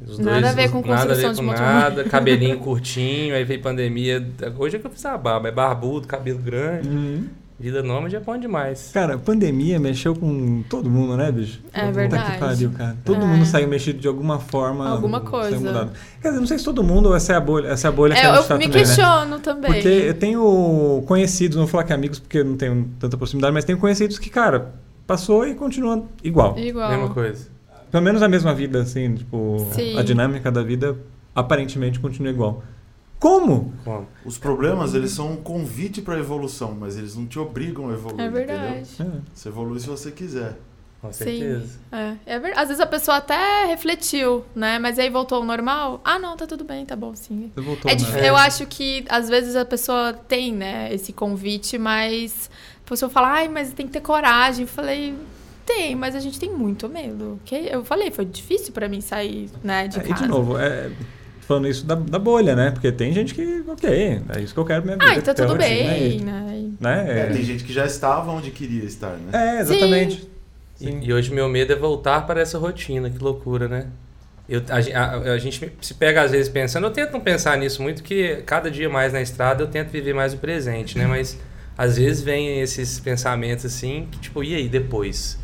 É. 0.00 0.10
Os 0.10 0.18
Nada 0.18 0.50
a 0.50 0.52
ver 0.52 0.70
com 0.70 0.80
nada 0.86 1.06
construção 1.14 1.46
ver 1.46 1.54
de 1.54 1.60
nada, 1.62 2.04
cabelinho 2.04 2.58
curtinho, 2.58 3.34
aí 3.34 3.44
veio 3.44 3.60
pandemia. 3.62 4.26
Hoje 4.58 4.76
é 4.76 4.78
que 4.78 4.86
eu 4.86 4.90
fiz 4.90 5.04
a 5.06 5.16
barba, 5.16 5.48
é 5.48 5.52
barbudo, 5.52 6.06
cabelo 6.06 6.38
grande. 6.38 6.88
Uhum. 6.88 7.24
Vida 7.58 7.82
nômade 7.82 8.14
é 8.14 8.20
bom 8.20 8.36
demais. 8.36 8.90
Cara, 8.92 9.16
pandemia 9.16 9.80
mexeu 9.80 10.14
com 10.14 10.62
todo 10.68 10.90
mundo, 10.90 11.16
né, 11.16 11.32
bicho? 11.32 11.62
É 11.72 11.80
Puta 11.86 11.92
verdade. 11.92 12.32
que 12.32 12.38
pariu, 12.38 12.70
cara. 12.72 12.96
Todo 13.02 13.22
É. 13.22 13.24
mundo 13.24 13.46
saiu 13.46 13.66
mexido 13.66 13.98
de 13.98 14.06
alguma 14.06 14.38
forma. 14.38 14.86
Alguma 14.90 15.20
coisa. 15.22 15.58
mudado. 15.58 15.92
Quer 16.20 16.28
dizer, 16.28 16.40
não 16.40 16.46
sei 16.46 16.58
se 16.58 16.64
todo 16.66 16.84
mundo 16.84 17.06
ou 17.06 17.16
essa 17.16 17.32
é 17.32 17.36
a 17.36 17.40
bolha, 17.40 17.68
essa 17.68 17.86
é 17.86 17.88
a 17.88 17.92
bolha 17.92 18.14
que 18.14 18.20
É, 18.20 18.26
a 18.26 18.34
gente 18.34 18.42
eu 18.42 18.48
tá 18.48 18.58
me 18.58 18.64
também, 18.64 18.68
né? 18.68 18.84
questiono 18.86 19.38
também. 19.38 19.72
Porque 19.72 19.88
eu 19.88 20.12
tenho 20.14 21.02
conhecidos, 21.06 21.56
não 21.56 21.64
vou 21.64 21.70
falar 21.70 21.84
que 21.84 21.94
amigos 21.94 22.18
porque 22.18 22.40
eu 22.40 22.44
não 22.44 22.56
tenho 22.58 22.90
tanta 23.00 23.16
proximidade, 23.16 23.54
mas 23.54 23.64
tenho 23.64 23.78
conhecidos 23.78 24.18
que, 24.18 24.28
cara, 24.28 24.74
passou 25.06 25.46
e 25.46 25.54
continua 25.54 26.04
igual. 26.22 26.58
Igual. 26.58 26.90
Mesma 26.90 27.08
coisa. 27.08 27.55
Pelo 27.90 28.02
menos 28.02 28.22
a 28.22 28.28
mesma 28.28 28.54
vida, 28.54 28.80
assim, 28.82 29.14
tipo, 29.14 29.56
Sim. 29.72 29.98
a 29.98 30.02
dinâmica 30.02 30.50
da 30.50 30.62
vida 30.62 30.96
aparentemente 31.34 32.00
continua 32.00 32.30
igual. 32.30 32.62
Como? 33.18 33.72
Como? 33.84 34.06
Os 34.24 34.36
problemas, 34.36 34.94
eles 34.94 35.10
são 35.12 35.32
um 35.32 35.36
convite 35.36 36.02
para 36.02 36.18
evolução, 36.18 36.76
mas 36.78 36.98
eles 36.98 37.16
não 37.16 37.26
te 37.26 37.38
obrigam 37.38 37.88
a 37.88 37.92
evoluir, 37.94 38.20
É 38.20 38.26
entendeu? 38.28 38.46
verdade. 38.46 38.88
É. 39.00 39.06
Você 39.32 39.48
evolui 39.48 39.80
se 39.80 39.86
você 39.88 40.10
quiser. 40.10 40.58
Com 41.00 41.12
Sim. 41.12 41.24
certeza. 41.24 41.78
É, 41.92 42.14
é 42.26 42.38
verdade. 42.38 42.60
Às 42.62 42.68
vezes 42.68 42.80
a 42.80 42.86
pessoa 42.86 43.18
até 43.18 43.64
refletiu, 43.66 44.44
né? 44.54 44.78
Mas 44.78 44.98
aí 44.98 45.08
voltou 45.08 45.38
ao 45.38 45.44
normal. 45.44 46.00
Ah, 46.04 46.18
não, 46.18 46.36
tá 46.36 46.46
tudo 46.46 46.64
bem, 46.64 46.84
tá 46.84 46.96
bom, 46.96 47.14
sim. 47.14 47.50
Você 47.54 47.60
voltou, 47.60 47.90
É 47.90 47.94
né? 47.94 48.28
Eu 48.28 48.36
acho 48.36 48.66
que 48.66 49.04
às 49.08 49.28
vezes 49.28 49.56
a 49.56 49.64
pessoa 49.64 50.12
tem, 50.12 50.52
né, 50.52 50.92
esse 50.92 51.12
convite, 51.12 51.78
mas 51.78 52.50
a 52.84 52.88
pessoa 52.88 53.08
fala, 53.10 53.28
ai, 53.30 53.48
mas 53.48 53.72
tem 53.72 53.86
que 53.86 53.92
ter 53.92 54.00
coragem. 54.00 54.62
Eu 54.62 54.68
falei, 54.68 55.14
tem, 55.66 55.94
mas 55.96 56.14
a 56.14 56.20
gente 56.20 56.38
tem 56.38 56.50
muito 56.52 56.88
medo. 56.88 57.38
Que 57.44 57.54
eu 57.70 57.84
falei, 57.84 58.10
foi 58.10 58.24
difícil 58.24 58.72
pra 58.72 58.88
mim 58.88 59.00
sair, 59.00 59.50
né, 59.62 59.88
de 59.88 59.98
É, 59.98 60.02
e 60.02 60.08
casa. 60.08 60.22
de 60.22 60.28
novo, 60.28 60.56
é, 60.58 60.90
falando 61.40 61.68
isso 61.68 61.84
da, 61.84 61.94
da 61.96 62.18
bolha, 62.18 62.54
né? 62.56 62.70
Porque 62.70 62.90
tem 62.92 63.12
gente 63.12 63.34
que, 63.34 63.62
ok, 63.68 64.22
é 64.28 64.40
isso 64.40 64.54
que 64.54 64.60
eu 64.60 64.64
quero 64.64 64.84
minha 64.84 64.96
vida. 64.96 65.10
Ah, 65.10 65.16
então 65.16 65.34
tudo 65.34 65.56
bem, 65.56 66.18
e- 66.18 66.22
né? 66.22 66.58
E- 66.58 66.74
né? 66.80 67.04
É, 67.08 67.26
tem 67.26 67.42
É, 67.42 67.44
gente 67.44 67.64
que 67.64 67.72
já 67.72 67.84
estava 67.84 68.30
onde 68.32 68.50
queria 68.50 68.84
estar, 68.84 69.16
né? 69.16 69.56
é, 69.56 69.60
exatamente. 69.60 70.28
Sim. 70.76 71.00
E, 71.02 71.06
e 71.08 71.12
hoje 71.12 71.32
meu 71.32 71.48
medo 71.48 71.72
é 71.72 71.76
voltar 71.76 72.26
para 72.26 72.40
essa 72.40 72.58
rotina, 72.58 73.08
que 73.10 73.18
loucura, 73.18 73.66
né? 73.68 73.86
Eu, 74.48 74.62
a, 74.68 75.00
a- 75.00 75.32
a 75.32 75.38
gente 75.38 75.72
se 75.80 75.94
pega 75.94 76.22
às 76.22 76.30
vezes 76.30 76.48
pensando, 76.48 76.86
eu 76.86 76.90
tento 76.90 77.12
não 77.12 77.20
pensar 77.20 77.56
nisso 77.58 77.82
muito, 77.82 78.02
que 78.02 78.36
cada 78.46 78.70
dia 78.70 78.88
mais 78.88 79.12
na 79.12 79.20
estrada 79.20 79.62
eu 79.62 79.66
tento 79.66 79.88
viver 79.88 80.14
mais 80.14 80.34
o 80.34 80.36
presente, 80.38 80.96
né? 80.98 81.06
Mas 81.06 81.36
às 81.76 81.96
vezes 81.96 82.22
vem 82.22 82.60
esses 82.60 83.00
pensamentos 83.00 83.64
assim, 83.66 84.06
que 84.12 84.18
tipo, 84.20 84.44
e 84.44 84.54
aí 84.54 84.68
depois? 84.68 85.38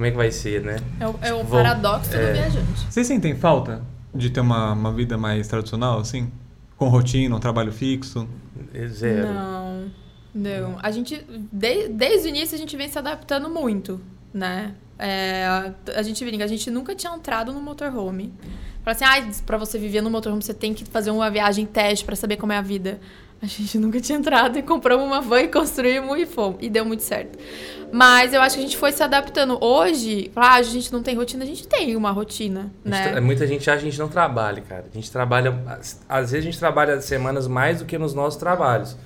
Como 0.00 0.06
é 0.06 0.10
que 0.12 0.16
vai 0.16 0.30
ser, 0.30 0.62
né? 0.62 0.76
É 0.98 1.06
o, 1.06 1.14
é 1.20 1.34
o 1.34 1.44
Vou- 1.44 1.62
paradoxo 1.62 2.14
é. 2.16 2.26
do 2.28 2.32
viajante. 2.32 2.86
Vocês 2.88 3.06
sentem 3.06 3.36
falta 3.36 3.82
de 4.14 4.30
ter 4.30 4.40
uma, 4.40 4.72
uma 4.72 4.90
vida 4.94 5.18
mais 5.18 5.46
tradicional, 5.46 5.98
assim? 5.98 6.32
Com 6.78 6.88
rotina, 6.88 7.36
um 7.36 7.38
trabalho 7.38 7.70
fixo? 7.70 8.26
É 8.72 8.86
Zero. 8.86 9.26
Não, 9.30 9.90
não. 10.34 10.78
A 10.82 10.90
gente, 10.90 11.22
de- 11.52 11.88
desde 11.88 12.28
o 12.28 12.30
início, 12.30 12.54
a 12.54 12.58
gente 12.58 12.74
vem 12.78 12.88
se 12.88 12.98
adaptando 12.98 13.50
muito, 13.50 14.00
né? 14.32 14.72
É, 14.98 15.44
a, 15.44 15.74
a 15.96 16.02
gente 16.02 16.24
brinca, 16.24 16.44
a 16.44 16.48
gente 16.48 16.70
nunca 16.70 16.94
tinha 16.94 17.14
entrado 17.14 17.52
no 17.52 17.60
motorhome. 17.60 18.32
Fala 18.82 18.96
assim, 18.96 19.04
ah, 19.04 19.30
pra 19.44 19.58
você 19.58 19.78
viver 19.78 20.00
no 20.00 20.08
motorhome, 20.08 20.42
você 20.42 20.54
tem 20.54 20.72
que 20.72 20.86
fazer 20.86 21.10
uma 21.10 21.30
viagem 21.30 21.66
teste 21.66 22.06
pra 22.06 22.16
saber 22.16 22.38
como 22.38 22.52
é 22.52 22.56
a 22.56 22.62
vida. 22.62 22.98
A 23.42 23.46
gente 23.46 23.78
nunca 23.78 23.98
tinha 24.00 24.18
entrado 24.18 24.58
e 24.58 24.62
compramos 24.62 25.06
uma 25.06 25.20
van 25.20 25.40
e 25.40 25.48
construímos 25.48 26.18
e 26.18 26.26
fomos. 26.26 26.58
E 26.60 26.68
deu 26.68 26.84
muito 26.84 27.02
certo. 27.02 27.38
Mas 27.90 28.34
eu 28.34 28.40
acho 28.42 28.54
que 28.56 28.60
a 28.60 28.64
gente 28.64 28.76
foi 28.76 28.92
se 28.92 29.02
adaptando. 29.02 29.58
Hoje, 29.64 30.30
ah, 30.36 30.54
a 30.56 30.62
gente 30.62 30.92
não 30.92 31.02
tem 31.02 31.16
rotina, 31.16 31.42
a 31.42 31.46
gente 31.46 31.66
tem 31.66 31.96
uma 31.96 32.10
rotina, 32.10 32.70
gente 32.84 32.90
né? 32.90 33.08
tra- 33.12 33.20
Muita 33.20 33.46
gente 33.46 33.68
acha 33.70 33.80
que 33.80 33.88
a 33.88 33.90
gente 33.90 33.98
não 33.98 34.08
trabalha, 34.08 34.60
cara. 34.60 34.84
A 34.90 34.94
gente 34.94 35.10
trabalha. 35.10 35.58
às- 35.66 36.00
Às 36.08 36.30
vezes 36.32 36.46
a 36.46 36.50
gente 36.50 36.58
trabalha 36.58 37.00
semanas 37.00 37.46
mais 37.48 37.78
do 37.78 37.86
que 37.86 37.96
nos 37.98 38.12
nossos 38.14 38.38
trabalhos. 38.38 38.96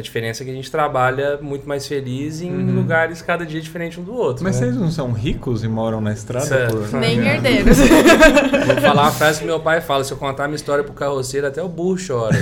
A 0.00 0.02
diferença 0.02 0.42
é 0.42 0.44
que 0.44 0.50
a 0.50 0.54
gente 0.54 0.70
trabalha 0.70 1.38
muito 1.40 1.68
mais 1.68 1.86
feliz 1.86 2.40
em 2.40 2.50
Uhum. 2.50 2.74
lugares 2.74 3.20
cada 3.22 3.44
dia 3.46 3.60
diferente 3.60 4.00
um 4.00 4.02
do 4.02 4.14
outro. 4.14 4.42
Mas 4.42 4.58
né? 4.58 4.66
vocês 4.66 4.76
não 4.80 4.90
são 4.90 5.12
ricos 5.12 5.62
e 5.62 5.68
moram 5.68 6.00
na 6.00 6.12
estrada? 6.12 6.46
Certo. 6.46 6.76
por- 6.90 6.98
Nem 6.98 7.26
herdeiros. 7.26 7.76
Vou 8.66 8.76
falar 8.82 9.02
uma 9.02 9.12
frase 9.12 9.40
que 9.40 9.46
meu 9.46 9.60
pai 9.60 9.80
fala: 9.80 10.02
se 10.04 10.12
eu 10.12 10.16
contar 10.16 10.46
minha 10.48 10.56
história 10.56 10.82
pro 10.82 10.92
carroceiro, 10.92 11.46
até 11.46 11.62
o 11.62 11.68
burro 11.68 11.96
chora. 12.04 12.36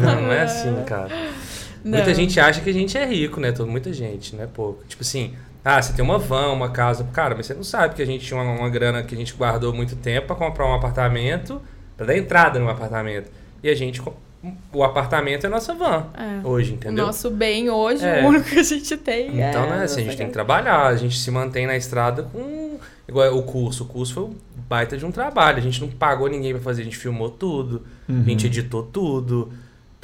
não, 0.00 0.20
não 0.22 0.32
é 0.32 0.42
assim, 0.42 0.74
cara. 0.84 1.10
Muita 1.84 2.06
Não. 2.06 2.14
gente 2.14 2.40
acha 2.40 2.60
que 2.60 2.70
a 2.70 2.72
gente 2.72 2.96
é 2.96 3.04
rico, 3.06 3.38
né? 3.40 3.52
Todo- 3.52 3.70
Muita 3.70 3.92
gente, 3.92 4.34
não 4.34 4.42
é 4.44 4.46
pouco. 4.46 4.82
Tipo 4.88 5.02
assim, 5.02 5.34
ah, 5.64 5.80
você 5.80 5.92
tem 5.92 6.04
uma 6.04 6.18
van, 6.18 6.48
uma 6.50 6.70
casa. 6.70 7.04
Cara, 7.12 7.34
mas 7.36 7.46
você 7.46 7.54
não 7.54 7.62
sabe 7.64 7.94
que 7.94 8.02
a 8.02 8.06
gente 8.06 8.24
tinha 8.26 8.40
uma, 8.40 8.52
uma 8.58 8.68
grana 8.70 9.02
que 9.02 9.14
a 9.14 9.18
gente 9.18 9.34
guardou 9.34 9.72
muito 9.72 9.94
tempo 9.96 10.26
pra 10.28 10.36
comprar 10.36 10.66
um 10.66 10.74
apartamento, 10.74 11.60
pra 11.96 12.06
dar 12.06 12.16
entrada 12.16 12.58
no 12.58 12.68
apartamento. 12.68 13.30
E 13.62 13.68
a 13.68 13.74
gente. 13.74 14.00
O 14.72 14.82
apartamento 14.84 15.46
é 15.46 15.48
nossa 15.48 15.74
van 15.74 16.06
É. 16.14 16.46
hoje, 16.46 16.74
entendeu? 16.74 17.04
O 17.04 17.06
nosso 17.06 17.30
bem 17.30 17.70
hoje, 17.70 18.04
É. 18.04 18.22
o 18.22 18.28
único 18.28 18.48
que 18.50 18.58
a 18.58 18.62
gente 18.62 18.96
tem. 18.96 19.40
é 19.42 19.50
Então, 19.50 19.66
né, 19.68 19.84
assim, 19.84 20.02
a 20.02 20.04
gente 20.04 20.16
tem 20.16 20.26
que 20.26 20.32
trabalhar, 20.32 20.86
a 20.86 20.96
gente 20.96 21.18
se 21.18 21.30
mantém 21.30 21.66
na 21.66 21.76
estrada 21.76 22.22
com. 22.24 22.64
Igual 23.06 23.36
o 23.36 23.42
curso. 23.42 23.84
O 23.84 23.86
curso 23.86 24.14
foi 24.14 24.22
um 24.24 24.34
baita 24.68 24.96
de 24.96 25.04
um 25.04 25.10
trabalho. 25.12 25.58
A 25.58 25.60
gente 25.60 25.80
não 25.80 25.88
pagou 25.88 26.26
ninguém 26.28 26.52
pra 26.54 26.62
fazer, 26.62 26.80
a 26.82 26.84
gente 26.84 26.96
filmou 26.96 27.28
tudo, 27.28 27.82
Uhum. 28.08 28.22
a 28.26 28.28
gente 28.30 28.46
editou 28.46 28.82
tudo. 28.82 29.52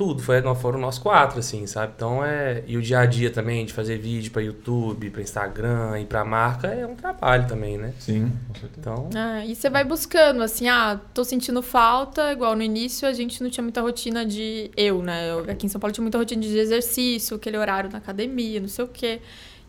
Tudo, 0.01 0.23
foi, 0.23 0.41
foram 0.55 0.81
nós 0.81 0.99
quatro, 0.99 1.41
assim, 1.41 1.67
sabe? 1.67 1.93
Então 1.95 2.25
é. 2.25 2.65
E 2.67 2.75
o 2.79 2.81
dia 2.81 3.01
a 3.01 3.05
dia 3.05 3.31
também, 3.31 3.67
de 3.67 3.75
fazer 3.75 3.99
vídeo 3.99 4.33
pra 4.33 4.41
YouTube, 4.41 5.11
pra 5.11 5.21
Instagram 5.21 6.01
e 6.01 6.07
pra 6.07 6.25
marca, 6.25 6.69
é 6.69 6.87
um 6.87 6.95
trabalho 6.95 7.47
também, 7.47 7.77
né? 7.77 7.93
Sim, 7.99 8.33
com 8.49 8.55
certeza. 8.55 8.81
Então. 8.81 9.11
Ah, 9.15 9.45
e 9.45 9.55
você 9.55 9.69
vai 9.69 9.85
buscando, 9.85 10.43
assim, 10.43 10.71
ah, 10.71 10.99
tô 11.13 11.23
sentindo 11.23 11.61
falta, 11.61 12.33
igual 12.33 12.57
no 12.57 12.63
início 12.63 13.07
a 13.07 13.13
gente 13.13 13.43
não 13.43 13.51
tinha 13.51 13.63
muita 13.63 13.83
rotina 13.83 14.25
de. 14.25 14.71
Eu, 14.75 15.03
né? 15.03 15.31
Eu, 15.31 15.41
aqui 15.41 15.67
em 15.67 15.69
São 15.69 15.79
Paulo 15.79 15.93
tinha 15.93 16.01
muita 16.01 16.17
rotina 16.17 16.41
de 16.41 16.57
exercício, 16.57 17.37
aquele 17.37 17.59
horário 17.59 17.91
na 17.93 17.99
academia, 17.99 18.59
não 18.59 18.69
sei 18.69 18.87
o 18.87 18.89
quê. 18.89 19.21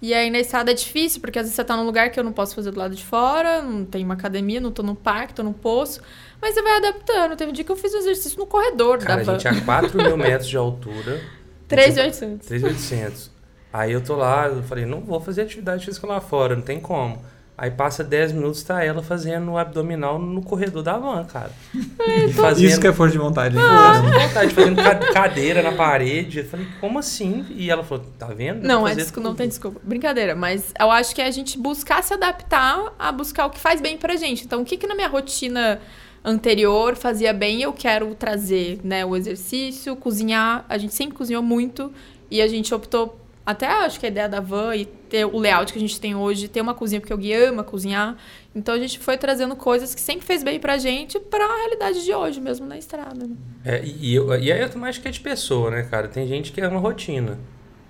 E 0.01 0.13
aí 0.13 0.31
na 0.31 0.39
estrada 0.39 0.71
é 0.71 0.73
difícil, 0.73 1.19
porque 1.19 1.39
às 1.39 1.43
vezes 1.43 1.55
você 1.55 1.63
tá 1.65 1.75
num 1.75 1.85
lugar 1.85 2.09
que 2.09 2.17
eu 2.17 2.23
não 2.23 2.31
posso 2.31 2.55
fazer 2.55 2.71
do 2.71 2.79
lado 2.79 2.95
de 2.95 3.03
fora, 3.03 3.61
não 3.61 3.83
tem 3.83 4.03
uma 4.05 4.13
academia, 4.13 4.61
não 4.61 4.71
tô 4.71 4.81
no 4.81 4.95
parque, 4.95 5.33
tô 5.33 5.43
no 5.43 5.53
poço. 5.53 6.01
Mas 6.41 6.53
você 6.55 6.61
vai 6.61 6.77
adaptando. 6.77 7.35
Teve 7.35 7.51
um 7.51 7.53
dia 7.53 7.63
que 7.63 7.71
eu 7.71 7.75
fiz 7.75 7.93
o 7.93 7.97
exercício 7.97 8.39
no 8.39 8.45
corredor 8.47 8.97
Cara, 8.97 9.13
a 9.13 9.17
da 9.17 9.23
van. 9.23 9.39
gente 9.39 9.47
é 9.47 9.51
a 9.51 9.61
4 9.63 9.97
mil 9.97 10.17
metros 10.17 10.49
de 10.49 10.57
altura. 10.57 11.21
3,800. 11.67 12.47
3.800. 12.49 13.29
Aí 13.71 13.91
eu 13.93 14.01
tô 14.01 14.15
lá, 14.15 14.47
eu 14.47 14.61
falei, 14.63 14.85
não 14.85 14.99
vou 15.01 15.21
fazer 15.21 15.43
atividade 15.43 15.85
física 15.85 16.05
lá 16.05 16.19
fora, 16.19 16.55
não 16.55 16.61
tem 16.63 16.79
como. 16.79 17.21
Aí 17.57 17.69
passa 17.69 18.03
10 18.03 18.31
minutos, 18.31 18.63
tá 18.63 18.83
ela 18.83 19.03
fazendo 19.03 19.51
o 19.51 19.57
abdominal 19.57 20.17
no 20.17 20.41
corredor 20.41 20.81
da 20.81 20.97
van, 20.97 21.23
cara. 21.25 21.51
E 21.73 22.33
fazendo, 22.33 22.67
Isso 22.67 22.81
que 22.81 22.87
é 22.87 22.91
força 22.93 23.11
de 23.13 23.19
vontade. 23.19 23.55
hein? 23.55 23.61
Nossa, 23.61 24.01
com 24.01 24.07
vontade, 24.27 24.53
fazendo 24.53 24.81
ca- 24.83 24.95
cadeira 25.13 25.61
na 25.61 25.71
parede. 25.73 26.39
Eu 26.39 26.45
falei, 26.45 26.65
como 26.81 26.97
assim? 26.97 27.45
E 27.51 27.69
ela 27.69 27.83
falou, 27.83 28.03
tá 28.17 28.25
vendo? 28.27 28.65
Não, 28.67 28.85
é 28.87 28.95
desculpa, 28.95 29.29
não 29.29 29.35
tem 29.35 29.47
desculpa. 29.47 29.79
Brincadeira, 29.83 30.35
mas 30.35 30.73
eu 30.79 30.89
acho 30.89 31.13
que 31.13 31.21
é 31.21 31.27
a 31.27 31.31
gente 31.31 31.57
buscar 31.57 32.01
se 32.03 32.13
adaptar 32.13 32.93
a 32.97 33.11
buscar 33.11 33.45
o 33.45 33.49
que 33.51 33.59
faz 33.59 33.79
bem 33.79 33.95
pra 33.95 34.15
gente. 34.15 34.43
Então, 34.43 34.61
o 34.63 34.65
que, 34.65 34.75
que 34.75 34.87
na 34.87 34.95
minha 34.95 35.07
rotina 35.07 35.79
anterior 36.23 36.95
fazia 36.95 37.33
bem 37.33 37.61
eu 37.61 37.73
quero 37.73 38.13
trazer, 38.15 38.79
né? 38.83 39.05
O 39.05 39.15
exercício, 39.15 39.95
cozinhar. 39.95 40.65
A 40.69 40.77
gente 40.77 40.93
sempre 40.93 41.17
cozinhou 41.17 41.43
muito 41.43 41.91
e 42.29 42.41
a 42.41 42.47
gente 42.47 42.73
optou 42.73 43.19
até 43.45 43.65
acho 43.65 43.99
que 43.99 44.05
a 44.05 44.09
ideia 44.09 44.29
da 44.29 44.39
van 44.39 44.75
e 44.75 44.85
ter 44.85 45.25
o 45.25 45.37
layout 45.39 45.73
que 45.73 45.79
a 45.79 45.81
gente 45.81 45.99
tem 45.99 46.15
hoje, 46.15 46.47
ter 46.47 46.61
uma 46.61 46.75
cozinha, 46.75 47.01
porque 47.01 47.13
o 47.13 47.17
Gui 47.17 47.33
ama 47.33 47.63
cozinhar. 47.63 48.15
Então 48.55 48.75
a 48.75 48.77
gente 48.77 48.99
foi 48.99 49.17
trazendo 49.17 49.55
coisas 49.55 49.95
que 49.95 50.01
sempre 50.01 50.25
fez 50.25 50.43
bem 50.43 50.59
pra 50.59 50.77
gente 50.77 51.19
pra 51.19 51.45
realidade 51.45 52.03
de 52.03 52.13
hoje 52.13 52.39
mesmo 52.39 52.67
na 52.67 52.77
estrada. 52.77 53.25
Né? 53.27 53.35
É, 53.65 53.83
e, 53.83 54.13
eu, 54.13 54.29
e 54.39 54.51
aí 54.51 54.61
eu 54.61 54.85
acho 54.85 55.01
que 55.01 55.07
é 55.07 55.11
de 55.11 55.19
pessoa, 55.19 55.71
né, 55.71 55.83
cara? 55.83 56.07
Tem 56.07 56.27
gente 56.27 56.51
que 56.51 56.61
ama 56.61 56.79
rotina. 56.79 57.39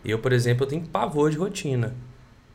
Eu, 0.04 0.20
por 0.20 0.32
exemplo, 0.32 0.63
eu 0.63 0.70
tenho 0.70 0.88
pavor 0.88 1.30
de 1.30 1.38
rotina. 1.38 1.94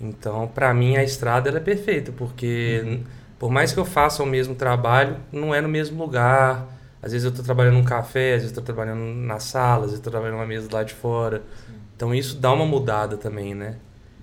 Então, 0.00 0.48
pra 0.48 0.74
mim, 0.74 0.96
a 0.96 1.04
estrada 1.04 1.48
ela 1.48 1.58
é 1.58 1.62
perfeita, 1.62 2.12
porque. 2.12 3.00
Por 3.38 3.50
mais 3.50 3.72
que 3.72 3.78
eu 3.78 3.84
faça 3.84 4.22
o 4.22 4.26
mesmo 4.26 4.54
trabalho, 4.54 5.16
não 5.30 5.54
é 5.54 5.60
no 5.60 5.68
mesmo 5.68 6.02
lugar. 6.02 6.66
Às 7.02 7.12
vezes 7.12 7.24
eu 7.24 7.32
tô 7.32 7.42
trabalhando 7.42 7.74
num 7.74 7.84
café, 7.84 8.34
às 8.34 8.42
vezes 8.42 8.56
eu 8.56 8.62
tô 8.62 8.62
trabalhando 8.62 9.00
na 9.00 9.38
sala, 9.38 9.84
às 9.84 9.90
vezes 9.90 9.98
eu 9.98 10.04
tô 10.04 10.10
trabalhando 10.10 10.36
numa 10.36 10.46
mesa 10.46 10.68
lá 10.72 10.82
de 10.82 10.94
fora. 10.94 11.42
Então 11.94 12.14
isso 12.14 12.36
dá 12.36 12.52
uma 12.52 12.66
mudada 12.66 13.16
também, 13.16 13.54
né? 13.54 13.76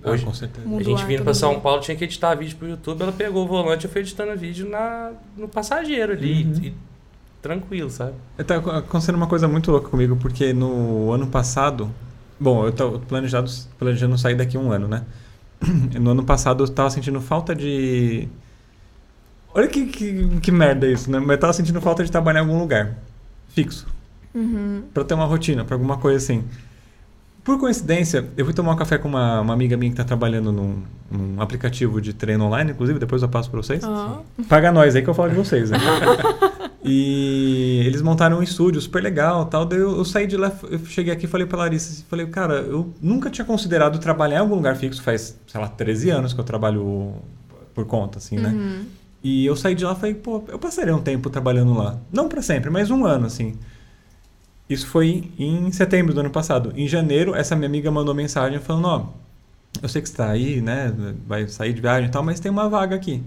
Ah, 0.04 0.12
Hoje, 0.12 0.24
ah, 0.24 0.26
com 0.28 0.34
certeza. 0.34 0.68
a 0.68 0.84
gente 0.84 1.06
vindo 1.06 1.24
para 1.24 1.34
São 1.34 1.60
Paulo 1.60 1.82
tinha 1.82 1.96
que 1.96 2.04
editar 2.04 2.36
vídeo 2.36 2.58
pro 2.58 2.68
YouTube, 2.68 3.02
ela 3.02 3.12
pegou 3.12 3.46
o 3.46 3.48
volante 3.48 3.86
e 3.88 3.90
foi 3.90 4.02
editando 4.02 4.38
vídeo 4.38 4.68
na, 4.68 5.12
no 5.38 5.48
passageiro 5.48 6.12
ali. 6.12 6.44
Uhum. 6.44 6.64
E, 6.64 6.74
tranquilo, 7.42 7.90
sabe? 7.90 8.14
Tá 8.46 8.56
acontecendo 8.56 9.16
uma 9.16 9.28
coisa 9.28 9.48
muito 9.48 9.70
louca 9.70 9.90
comigo, 9.90 10.16
porque 10.16 10.54
no 10.54 11.12
ano 11.12 11.28
passado. 11.28 11.90
Bom, 12.40 12.66
eu 12.66 12.72
tô 12.72 13.00
planejado, 13.00 13.50
planejando 13.78 14.18
sair 14.18 14.36
daqui 14.36 14.58
um 14.58 14.72
ano, 14.72 14.88
né? 14.88 15.04
No 16.00 16.12
ano 16.12 16.24
passado 16.24 16.64
eu 16.64 16.68
tava 16.68 16.90
sentindo 16.90 17.22
falta 17.22 17.56
de. 17.56 18.28
Olha 19.54 19.68
que, 19.68 19.86
que, 19.86 20.40
que 20.42 20.52
merda 20.52 20.88
isso, 20.88 21.12
né? 21.12 21.20
Mas 21.20 21.30
eu 21.32 21.38
tava 21.38 21.54
sentindo 21.54 21.80
falta 21.80 22.04
de 22.04 22.12
trabalhar 22.12 22.40
em 22.40 22.44
algum 22.44 22.60
lugar 22.60 22.96
fixo. 23.50 23.88
Uhum. 24.34 24.84
Pra 24.94 25.04
ter 25.04 25.14
uma 25.14 25.26
rotina, 25.26 25.64
pra 25.64 25.76
alguma 25.76 25.98
coisa 25.98 26.18
assim. 26.18 26.44
Por 27.44 27.60
coincidência, 27.60 28.26
eu 28.38 28.46
fui 28.46 28.54
tomar 28.54 28.72
um 28.72 28.76
café 28.76 28.98
com 28.98 29.08
uma, 29.08 29.42
uma 29.42 29.54
amiga 29.54 29.76
minha 29.76 29.92
que 29.92 29.94
está 29.94 30.06
trabalhando 30.06 30.52
num, 30.52 30.82
num, 31.12 31.42
aplicativo 31.42 32.00
de 32.00 32.14
treino 32.14 32.46
online, 32.46 32.72
inclusive, 32.72 32.98
depois 32.98 33.22
eu 33.22 33.28
passo 33.28 33.52
para 33.52 33.62
vocês. 33.62 33.84
Paga 34.48 34.72
nós 34.72 34.96
aí 34.96 35.02
que 35.02 35.10
eu 35.10 35.14
falo 35.14 35.30
de 35.30 35.36
vocês. 35.36 35.70
Né? 35.70 35.78
e 36.82 37.84
eles 37.86 38.02
montaram 38.02 38.40
um 38.40 38.44
estúdio 38.44 38.80
super 38.80 39.04
legal 39.04 39.46
tal. 39.46 39.66
Daí 39.66 39.80
eu, 39.80 39.98
eu, 39.98 40.06
saí 40.06 40.26
de 40.26 40.38
lá, 40.38 40.54
eu 40.72 40.80
cheguei 40.86 41.12
aqui 41.12 41.26
e 41.26 41.28
falei 41.28 41.46
para 41.46 41.60
Larissa, 41.60 42.04
falei, 42.10 42.26
cara, 42.28 42.56
eu 42.56 42.94
nunca 43.02 43.30
tinha 43.30 43.44
considerado 43.44 44.00
trabalhar 44.00 44.38
em 44.38 44.40
algum 44.40 44.56
lugar 44.56 44.78
fixo, 44.78 45.04
faz, 45.04 45.38
sei 45.46 45.60
lá, 45.60 45.68
13 45.68 46.12
anos 46.12 46.34
que 46.34 46.40
eu 46.40 46.46
trabalho 46.46 47.14
por 47.76 47.86
conta, 47.86 48.20
assim, 48.20 48.38
né? 48.38 48.50
Uhum. 48.50 48.86
E 49.24 49.46
eu 49.46 49.56
saí 49.56 49.74
de 49.74 49.86
lá 49.86 49.94
e 49.94 49.96
falei, 49.96 50.16
pô, 50.16 50.44
eu 50.50 50.60
passaria 50.60 50.94
um 50.94 51.02
tempo 51.02 51.30
trabalhando 51.30 51.74
lá. 51.74 51.98
Não 52.12 52.28
para 52.28 52.42
sempre, 52.42 52.70
mas 52.70 52.92
um 52.92 53.06
ano, 53.06 53.26
assim. 53.26 53.58
Isso 54.70 54.88
foi 54.88 55.32
em 55.38 55.72
setembro 55.72 56.14
do 56.14 56.20
ano 56.20 56.30
passado. 56.30 56.74
Em 56.76 56.88
janeiro, 56.88 57.36
essa 57.36 57.56
minha 57.56 57.68
amiga 57.68 57.92
mandou 57.92 58.14
mensagem 58.14 58.60
falando: 58.60 58.88
Ó, 58.88 59.06
eu 59.82 59.90
sei 59.90 60.02
que 60.02 60.08
você 60.10 60.14
está 60.14 60.30
aí, 60.30 60.62
né? 60.62 60.94
Vai 61.28 61.48
sair 61.48 61.74
de 61.74 61.82
viagem 61.82 62.10
e 62.10 62.12
tal, 62.12 62.24
mas 62.24 62.40
tem 62.40 62.52
uma 62.52 62.68
vaga 62.70 62.96
aqui. 62.96 63.22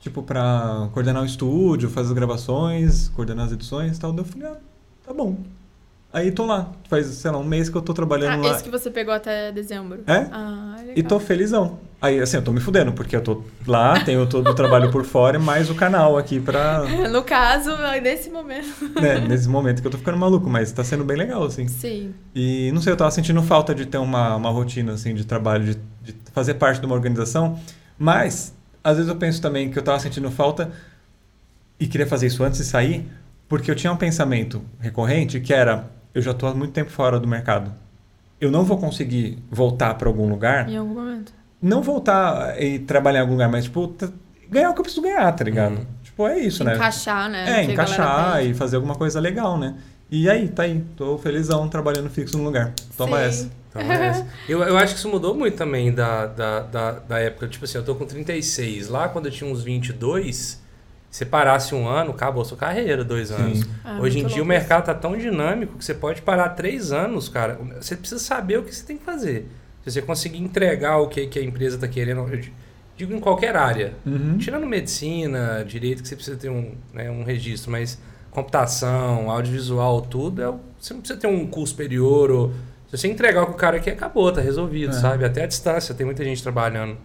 Tipo, 0.00 0.22
para 0.22 0.88
coordenar 0.92 1.22
o 1.22 1.26
estúdio, 1.26 1.90
fazer 1.90 2.08
as 2.08 2.14
gravações, 2.14 3.08
coordenar 3.08 3.46
as 3.46 3.52
edições 3.52 3.96
e 3.96 4.00
tal. 4.00 4.16
Eu 4.16 4.24
falei: 4.24 4.48
Ah, 4.48 4.56
tá 5.06 5.12
bom. 5.12 5.36
Aí 6.12 6.32
tô 6.32 6.46
lá. 6.46 6.72
Faz, 6.88 7.06
sei 7.06 7.30
lá, 7.30 7.38
um 7.38 7.44
mês 7.44 7.68
que 7.68 7.76
eu 7.76 7.82
tô 7.82 7.92
trabalhando 7.92 8.44
ah, 8.44 8.48
lá. 8.48 8.54
esse 8.54 8.64
que 8.64 8.70
você 8.70 8.90
pegou 8.90 9.12
até 9.12 9.52
dezembro. 9.52 10.02
É? 10.06 10.28
Ah, 10.32 10.76
legal. 10.78 10.94
E 10.96 11.02
tô 11.02 11.20
felizão. 11.20 11.78
Aí, 12.00 12.20
assim, 12.20 12.36
eu 12.36 12.42
tô 12.42 12.52
me 12.52 12.60
fudendo, 12.60 12.92
porque 12.92 13.16
eu 13.16 13.20
tô 13.20 13.42
lá, 13.66 13.98
tenho 14.04 14.24
todo 14.26 14.48
o 14.48 14.54
trabalho 14.54 14.90
por 14.90 15.04
fora, 15.04 15.38
mais 15.38 15.68
o 15.68 15.74
canal 15.74 16.16
aqui 16.16 16.38
pra... 16.38 16.84
No 17.10 17.24
caso, 17.24 17.70
nesse 18.00 18.30
momento. 18.30 19.00
Né, 19.00 19.18
nesse 19.18 19.48
momento 19.48 19.80
que 19.80 19.86
eu 19.86 19.90
tô 19.90 19.98
ficando 19.98 20.16
maluco, 20.16 20.48
mas 20.48 20.70
tá 20.70 20.84
sendo 20.84 21.02
bem 21.04 21.16
legal, 21.16 21.42
assim. 21.42 21.66
Sim. 21.66 22.14
E, 22.32 22.70
não 22.72 22.80
sei, 22.80 22.92
eu 22.92 22.96
tava 22.96 23.10
sentindo 23.10 23.42
falta 23.42 23.74
de 23.74 23.84
ter 23.84 23.98
uma, 23.98 24.36
uma 24.36 24.50
rotina, 24.50 24.92
assim, 24.92 25.12
de 25.12 25.24
trabalho, 25.24 25.64
de, 25.64 25.74
de 26.04 26.16
fazer 26.32 26.54
parte 26.54 26.78
de 26.78 26.86
uma 26.86 26.94
organização, 26.94 27.58
mas, 27.98 28.54
às 28.84 28.96
vezes 28.96 29.10
eu 29.10 29.16
penso 29.16 29.42
também 29.42 29.68
que 29.68 29.78
eu 29.78 29.82
tava 29.82 29.98
sentindo 29.98 30.30
falta 30.30 30.70
e 31.80 31.86
queria 31.88 32.06
fazer 32.06 32.28
isso 32.28 32.44
antes 32.44 32.58
de 32.58 32.64
sair, 32.64 33.08
porque 33.48 33.70
eu 33.70 33.74
tinha 33.74 33.92
um 33.92 33.96
pensamento 33.96 34.62
recorrente 34.78 35.40
que 35.40 35.52
era 35.52 35.90
eu 36.14 36.22
já 36.22 36.32
estou 36.32 36.48
há 36.48 36.54
muito 36.54 36.72
tempo 36.72 36.90
fora 36.90 37.20
do 37.20 37.28
mercado. 37.28 37.72
Eu 38.40 38.50
não 38.50 38.64
vou 38.64 38.78
conseguir 38.78 39.38
voltar 39.50 39.94
para 39.94 40.08
algum 40.08 40.28
lugar. 40.28 40.68
Em 40.68 40.76
algum 40.76 40.94
momento. 40.94 41.32
Não 41.60 41.82
voltar 41.82 42.60
e 42.62 42.78
trabalhar 42.78 43.18
em 43.18 43.22
algum 43.22 43.32
lugar, 43.32 43.48
mas, 43.48 43.64
tipo, 43.64 43.94
ganhar 44.48 44.70
o 44.70 44.74
que 44.74 44.80
eu 44.80 44.84
preciso 44.84 45.02
ganhar, 45.02 45.30
tá 45.32 45.44
ligado? 45.44 45.78
Uhum. 45.78 45.86
Tipo, 46.02 46.28
é 46.28 46.38
isso, 46.38 46.62
encaixar, 46.62 47.28
né? 47.28 47.40
Encaixar, 47.42 47.54
né? 47.54 47.60
É, 47.60 47.64
encaixar 47.64 48.44
e 48.46 48.54
fazer 48.54 48.76
alguma 48.76 48.94
coisa 48.94 49.20
legal, 49.20 49.58
né? 49.58 49.74
E 50.10 50.28
aí, 50.28 50.48
tá 50.48 50.62
aí. 50.62 50.84
Tô 50.96 51.18
felizão 51.18 51.68
trabalhando 51.68 52.08
fixo 52.08 52.38
no 52.38 52.44
lugar. 52.44 52.72
Toma 52.96 53.18
Sim. 53.18 53.24
essa. 53.24 53.50
Toma 53.72 53.94
essa. 53.94 54.26
Eu, 54.48 54.62
eu 54.62 54.78
acho 54.78 54.94
que 54.94 54.98
isso 54.98 55.08
mudou 55.10 55.34
muito 55.34 55.56
também 55.56 55.92
da, 55.92 56.26
da, 56.26 56.60
da, 56.60 56.92
da 56.92 57.18
época. 57.18 57.46
Tipo 57.46 57.66
assim, 57.66 57.76
eu 57.76 57.84
tô 57.84 57.94
com 57.94 58.06
36. 58.06 58.88
Lá, 58.88 59.08
quando 59.08 59.26
eu 59.26 59.32
tinha 59.32 59.50
uns 59.50 59.62
22 59.62 60.58
você 61.10 61.24
parasse 61.24 61.74
um 61.74 61.88
ano, 61.88 62.10
acabou 62.10 62.42
a 62.42 62.44
sua 62.44 62.56
carreira, 62.56 63.02
dois 63.02 63.30
anos. 63.30 63.66
Ah, 63.82 63.98
Hoje 64.00 64.18
em 64.18 64.26
dia 64.26 64.42
o 64.42 64.46
mercado 64.46 64.84
tá 64.84 64.94
tão 64.94 65.16
dinâmico 65.16 65.78
que 65.78 65.84
você 65.84 65.94
pode 65.94 66.20
parar 66.20 66.50
três 66.50 66.92
anos, 66.92 67.28
cara. 67.28 67.58
Você 67.80 67.96
precisa 67.96 68.20
saber 68.20 68.58
o 68.58 68.62
que 68.62 68.74
você 68.74 68.84
tem 68.84 68.98
que 68.98 69.04
fazer. 69.04 69.48
Se 69.90 70.00
você 70.00 70.02
conseguir 70.06 70.38
entregar 70.38 70.98
o 70.98 71.08
que, 71.08 71.26
que 71.26 71.38
a 71.38 71.42
empresa 71.42 71.76
está 71.76 71.88
querendo, 71.88 72.20
eu 72.32 72.40
digo 72.96 73.14
em 73.14 73.20
qualquer 73.20 73.56
área. 73.56 73.94
Uhum. 74.04 74.36
Tirando 74.38 74.66
medicina, 74.66 75.64
direito, 75.66 76.02
que 76.02 76.08
você 76.08 76.16
precisa 76.16 76.36
ter 76.36 76.50
um, 76.50 76.72
né, 76.92 77.10
um 77.10 77.22
registro, 77.22 77.70
mas 77.70 77.98
computação, 78.30 79.30
audiovisual, 79.30 80.02
tudo, 80.02 80.42
é, 80.42 80.54
você 80.78 80.94
não 80.94 81.00
precisa 81.00 81.18
ter 81.18 81.26
um 81.26 81.46
curso 81.46 81.72
superior. 81.72 82.30
Ou, 82.30 82.50
se 82.88 82.96
você 82.96 83.08
entregar 83.08 83.42
o 83.42 83.46
que 83.46 83.52
o 83.52 83.56
cara 83.56 83.78
quer, 83.80 83.92
acabou, 83.92 84.32
tá 84.32 84.40
resolvido, 84.40 84.90
é. 84.90 85.00
sabe? 85.00 85.24
Até 85.24 85.44
a 85.44 85.46
distância, 85.46 85.94
tem 85.94 86.06
muita 86.06 86.24
gente 86.24 86.42
trabalhando 86.42 86.96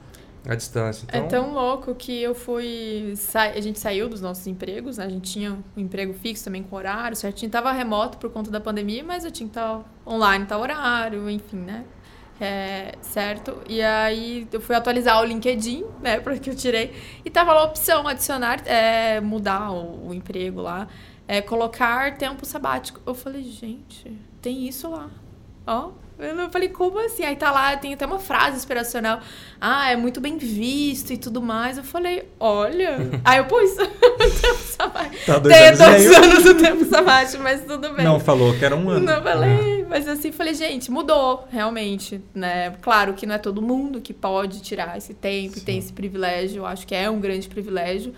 a 0.48 0.56
distância. 0.56 1.06
É 1.12 1.18
então... 1.18 1.26
É 1.26 1.42
tão 1.42 1.54
louco 1.54 1.96
que 1.96 2.22
eu 2.22 2.36
fui. 2.36 3.14
Sa... 3.16 3.44
A 3.44 3.62
gente 3.62 3.80
saiu 3.80 4.10
dos 4.10 4.22
nossos 4.22 4.46
empregos, 4.48 4.98
né? 4.98 5.06
A 5.06 5.10
gente 5.10 5.32
tinha 5.32 5.58
um 5.76 5.82
emprego 5.82 6.14
fixo 6.14 6.44
também 6.44 6.64
com 6.64 6.76
horário 6.76 7.16
certinho. 7.16 7.52
Tava 7.52 7.72
remoto 7.72 8.18
por 8.18 8.30
conta 8.30 8.52
da 8.52 8.60
pandemia, 8.60 9.04
mas 9.04 9.24
eu 9.24 9.32
tinha 9.32 9.48
que 9.48 9.58
estar 9.58 9.84
online, 10.06 10.46
tá 10.46 10.58
horário, 10.58 11.30
enfim, 11.30 11.58
né? 11.58 11.86
É, 12.40 12.96
certo? 13.02 13.62
E 13.70 13.82
aí 13.82 14.48
eu 14.52 14.60
fui 14.60 14.76
atualizar 14.76 15.22
o 15.22 15.26
LinkedIn, 15.26 15.86
né? 16.02 16.20
Porque 16.22 16.50
eu 16.50 16.56
tirei. 16.56 16.94
E 17.24 17.30
tava 17.30 17.54
lá 17.54 17.62
a 17.62 17.66
opção 17.66 18.08
adicionar, 18.08 18.62
é, 18.66 19.22
mudar 19.22 19.72
o, 19.72 20.10
o 20.10 20.14
emprego 20.14 20.62
lá, 20.62 20.88
é, 21.28 21.42
colocar 21.42 22.18
tempo 22.18 22.46
sabático. 22.46 23.00
Eu 23.06 23.14
falei, 23.14 23.44
gente, 23.44 24.12
tem 24.42 24.68
isso 24.68 24.90
lá. 24.90 25.10
Ó, 25.66 25.92
eu 26.26 26.50
falei, 26.50 26.70
como 26.70 27.00
assim? 27.00 27.24
Aí 27.24 27.36
tá 27.36 27.52
lá, 27.52 27.76
tem 27.78 27.94
até 27.94 28.06
uma 28.06 28.20
frase 28.20 28.58
inspiracional. 28.58 29.20
Ah, 29.60 29.92
é 29.92 29.96
muito 29.96 30.20
bem 30.20 30.38
visto 30.38 31.12
e 31.12 31.18
tudo 31.18 31.42
mais. 31.42 31.78
Eu 31.78 31.84
falei, 31.84 32.28
olha. 32.40 32.98
Aí 33.24 33.38
eu 33.38 33.46
pus 33.46 33.72
o 33.78 34.42
tempo 34.42 34.64
sabático. 34.64 35.26
Tá 35.26 35.40
dois 35.40 35.56
tem 35.56 35.68
anos, 35.68 35.80
dois 35.80 36.16
anos 36.16 36.44
do 36.44 36.56
tempo 36.56 36.86
sabático, 36.86 37.44
mas 37.44 37.62
tudo 37.66 37.94
bem. 37.94 38.06
Não, 38.06 38.20
falou 38.20 38.54
que 38.58 38.64
era 38.64 38.76
um 38.76 38.90
ano. 38.90 39.06
Não 39.06 39.22
falei, 39.22 39.86
mas 39.88 40.08
assim, 40.08 40.32
falei, 40.32 40.54
gente, 40.54 40.92
mudou, 40.92 41.48
realmente, 41.52 42.22
né? 42.34 42.72
Claro 42.82 43.14
que 43.14 43.26
não 43.26 43.36
é 43.36 43.38
todo 43.38 43.62
mundo 43.62 44.02
que 44.02 44.14
pode 44.14 44.62
tirar 44.62 44.98
esse 44.98 45.14
tempo 45.14 45.56
Sim. 45.56 45.60
e 45.60 45.64
tem 45.64 45.78
esse 45.78 45.94
privilégio. 45.94 46.62
Eu 46.62 46.66
acho 46.66 46.86
que 46.88 46.96
é 46.96 47.10
um 47.10 47.20
grande 47.20 47.48
privilégio. 47.48 48.14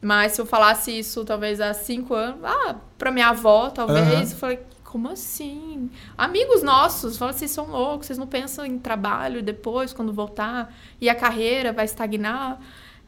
Mas 0.00 0.32
se 0.32 0.40
eu 0.40 0.46
falasse 0.46 0.96
isso, 0.96 1.24
talvez 1.24 1.60
há 1.60 1.72
cinco 1.72 2.14
anos, 2.14 2.38
ah, 2.44 2.76
pra 2.98 3.10
minha 3.10 3.28
avó, 3.28 3.70
talvez, 3.70 4.06
uhum. 4.06 4.20
eu 4.20 4.26
falei, 4.36 4.58
como 4.96 5.10
assim? 5.10 5.90
Amigos 6.16 6.62
nossos 6.62 7.18
falam, 7.18 7.34
vocês 7.34 7.50
são 7.50 7.66
loucos, 7.66 8.06
vocês 8.06 8.18
não 8.18 8.26
pensam 8.26 8.64
em 8.64 8.78
trabalho 8.78 9.42
depois, 9.42 9.92
quando 9.92 10.10
voltar, 10.10 10.74
e 10.98 11.10
a 11.10 11.14
carreira 11.14 11.70
vai 11.70 11.84
estagnar. 11.84 12.58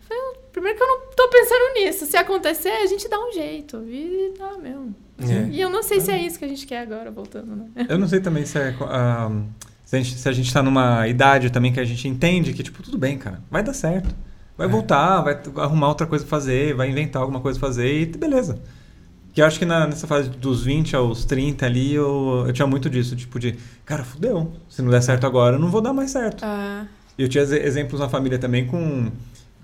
Falei, 0.00 0.22
primeiro 0.52 0.76
que 0.76 0.84
eu 0.84 0.86
não 0.86 1.00
tô 1.16 1.28
pensando 1.28 1.74
nisso. 1.76 2.04
Se 2.04 2.18
acontecer, 2.18 2.68
a 2.68 2.84
gente 2.84 3.08
dá 3.08 3.18
um 3.18 3.32
jeito. 3.32 3.82
E 3.88 4.34
dá 4.38 4.58
mesmo. 4.58 4.94
É. 5.18 5.48
E 5.50 5.58
eu 5.58 5.70
não 5.70 5.82
sei 5.82 5.98
se 5.98 6.10
é 6.10 6.18
isso 6.18 6.38
que 6.38 6.44
a 6.44 6.48
gente 6.48 6.66
quer 6.66 6.80
agora, 6.80 7.10
voltando, 7.10 7.56
né? 7.56 7.86
Eu 7.88 7.98
não 7.98 8.06
sei 8.06 8.20
também 8.20 8.44
se 8.44 8.58
é. 8.58 8.68
Uh, 8.72 9.46
se, 9.82 9.96
a 9.96 10.02
gente, 10.02 10.18
se 10.18 10.28
a 10.28 10.32
gente 10.32 10.52
tá 10.52 10.62
numa 10.62 11.08
idade 11.08 11.48
também 11.48 11.72
que 11.72 11.80
a 11.80 11.84
gente 11.86 12.06
entende 12.06 12.52
que, 12.52 12.62
tipo, 12.62 12.82
tudo 12.82 12.98
bem, 12.98 13.16
cara, 13.16 13.42
vai 13.50 13.62
dar 13.62 13.72
certo. 13.72 14.14
Vai 14.58 14.66
é. 14.66 14.70
voltar, 14.70 15.22
vai 15.22 15.40
arrumar 15.56 15.88
outra 15.88 16.06
coisa 16.06 16.22
pra 16.22 16.38
fazer, 16.38 16.74
vai 16.74 16.90
inventar 16.90 17.22
alguma 17.22 17.40
coisa 17.40 17.58
pra 17.58 17.66
fazer 17.66 18.02
e 18.02 18.04
beleza. 18.04 18.60
Que 19.32 19.42
eu 19.42 19.46
acho 19.46 19.58
que 19.58 19.64
na, 19.64 19.86
nessa 19.86 20.06
fase 20.06 20.30
dos 20.30 20.64
20 20.64 20.96
aos 20.96 21.24
30 21.24 21.64
ali, 21.66 21.94
eu, 21.94 22.44
eu 22.46 22.52
tinha 22.52 22.66
muito 22.66 22.88
disso, 22.88 23.14
tipo 23.14 23.38
de, 23.38 23.56
cara, 23.84 24.02
fudeu. 24.02 24.52
Se 24.68 24.82
não 24.82 24.90
der 24.90 25.02
certo 25.02 25.26
agora, 25.26 25.56
eu 25.56 25.60
não 25.60 25.68
vou 25.68 25.80
dar 25.80 25.92
mais 25.92 26.10
certo. 26.10 26.44
Ah. 26.44 26.86
E 27.16 27.22
eu 27.22 27.28
tinha 27.28 27.42
exemplos 27.42 28.00
na 28.00 28.08
família 28.08 28.38
também 28.38 28.66
com 28.66 29.10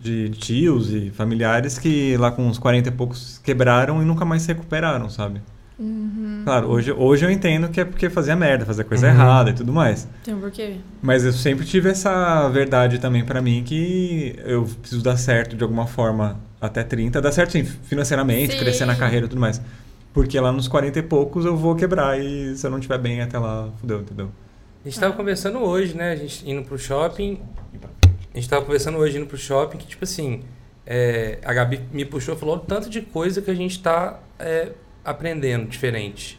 de 0.04 0.28
tios 0.28 0.92
e 0.92 1.10
familiares 1.10 1.78
que 1.78 2.14
lá 2.18 2.30
com 2.30 2.46
uns 2.46 2.58
40 2.58 2.90
e 2.90 2.92
poucos 2.92 3.40
quebraram 3.42 4.02
e 4.02 4.04
nunca 4.04 4.22
mais 4.24 4.42
se 4.42 4.48
recuperaram, 4.48 5.08
sabe? 5.08 5.40
Uhum. 5.78 6.42
Claro, 6.44 6.68
hoje, 6.68 6.92
hoje 6.92 7.24
eu 7.24 7.30
entendo 7.30 7.68
que 7.68 7.80
é 7.80 7.84
porque 7.84 8.08
fazia 8.10 8.36
merda, 8.36 8.66
fazia 8.66 8.84
coisa 8.84 9.06
uhum. 9.06 9.12
errada 9.12 9.50
e 9.50 9.52
tudo 9.54 9.72
mais. 9.72 10.06
Então 10.22 10.38
por 10.38 10.50
quê? 10.50 10.76
Mas 11.02 11.24
eu 11.24 11.32
sempre 11.32 11.64
tive 11.64 11.88
essa 11.88 12.48
verdade 12.50 12.98
também 12.98 13.24
para 13.24 13.40
mim 13.40 13.62
que 13.64 14.36
eu 14.44 14.64
preciso 14.80 15.02
dar 15.02 15.16
certo 15.16 15.56
de 15.56 15.62
alguma 15.62 15.86
forma 15.86 16.38
até 16.66 16.82
30, 16.82 17.20
dá 17.20 17.30
certo 17.30 17.52
sim, 17.52 17.64
financeiramente, 17.64 18.52
sim. 18.52 18.58
crescer 18.58 18.84
na 18.84 18.96
carreira 18.96 19.26
e 19.26 19.28
tudo 19.28 19.40
mais. 19.40 19.60
Porque 20.12 20.38
lá 20.38 20.52
nos 20.52 20.68
40 20.68 20.98
e 20.98 21.02
poucos 21.02 21.44
eu 21.44 21.56
vou 21.56 21.74
quebrar 21.74 22.20
e 22.20 22.56
se 22.56 22.66
eu 22.66 22.70
não 22.70 22.78
estiver 22.78 22.98
bem 22.98 23.20
até 23.20 23.38
lá, 23.38 23.70
fudeu, 23.80 24.00
entendeu? 24.00 24.30
A 24.84 24.88
gente 24.88 25.00
tava 25.00 25.14
conversando 25.14 25.58
hoje, 25.58 25.96
né? 25.96 26.12
A 26.12 26.16
gente 26.16 26.48
indo 26.48 26.62
pro 26.62 26.78
shopping. 26.78 27.40
A 28.32 28.36
gente 28.36 28.48
tava 28.48 28.64
conversando 28.64 28.98
hoje 28.98 29.16
indo 29.16 29.26
pro 29.26 29.36
shopping 29.36 29.78
que, 29.78 29.86
tipo 29.86 30.04
assim, 30.04 30.42
é, 30.86 31.38
a 31.44 31.52
Gabi 31.52 31.80
me 31.92 32.04
puxou 32.04 32.34
e 32.34 32.38
falou 32.38 32.56
o 32.56 32.58
tanto 32.58 32.90
de 32.90 33.00
coisa 33.00 33.40
que 33.40 33.50
a 33.50 33.54
gente 33.54 33.80
tá 33.80 34.20
é, 34.38 34.72
aprendendo 35.04 35.66
diferente. 35.68 36.38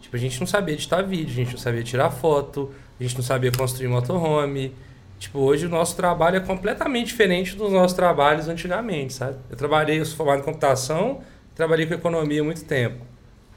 Tipo, 0.00 0.16
a 0.16 0.18
gente 0.18 0.40
não 0.40 0.46
sabia 0.46 0.74
editar 0.74 1.02
vídeo, 1.02 1.32
a 1.32 1.34
gente 1.34 1.52
não 1.52 1.58
sabia 1.58 1.82
tirar 1.82 2.10
foto, 2.10 2.72
a 2.98 3.02
gente 3.02 3.14
não 3.16 3.22
sabia 3.22 3.52
construir 3.52 3.88
motorhome. 3.88 4.74
Tipo, 5.18 5.38
hoje 5.40 5.66
o 5.66 5.68
nosso 5.68 5.96
trabalho 5.96 6.36
é 6.36 6.40
completamente 6.40 7.06
diferente 7.08 7.56
dos 7.56 7.72
nossos 7.72 7.96
trabalhos 7.96 8.48
antigamente, 8.48 9.14
sabe? 9.14 9.36
Eu 9.50 9.56
trabalhei, 9.56 9.98
eu 10.00 10.04
sou 10.04 10.16
formado 10.16 10.40
em 10.40 10.42
computação, 10.44 11.20
trabalhei 11.54 11.86
com 11.86 11.94
economia 11.94 12.40
há 12.42 12.44
muito 12.44 12.64
tempo. 12.64 13.04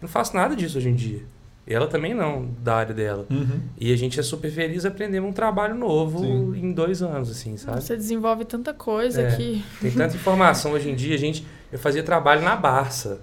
Não 0.01 0.07
faço 0.07 0.35
nada 0.35 0.55
disso 0.55 0.77
hoje 0.77 0.89
em 0.89 0.95
dia. 0.95 1.23
E 1.67 1.73
ela 1.73 1.87
também 1.87 2.13
não, 2.15 2.47
da 2.63 2.77
área 2.77 2.95
dela. 2.95 3.27
Uhum. 3.29 3.59
E 3.77 3.93
a 3.93 3.95
gente 3.97 4.19
é 4.19 4.23
super 4.23 4.49
feliz 4.49 4.85
aprendendo 4.85 5.27
um 5.27 5.33
trabalho 5.33 5.75
novo 5.75 6.19
Sim. 6.19 6.53
em 6.57 6.71
dois 6.71 7.01
anos, 7.03 7.29
assim, 7.29 7.57
sabe? 7.57 7.83
Você 7.83 7.95
desenvolve 7.95 8.43
tanta 8.45 8.73
coisa 8.73 9.21
É. 9.21 9.35
que. 9.35 9.63
Tem 9.81 9.91
tanta 9.91 10.15
informação 10.15 10.71
hoje 10.71 10.89
em 10.89 10.95
dia, 10.95 11.13
a 11.13 11.19
gente. 11.19 11.45
Eu 11.71 11.77
fazia 11.77 12.01
trabalho 12.01 12.41
na 12.41 12.55
Barça. 12.55 13.21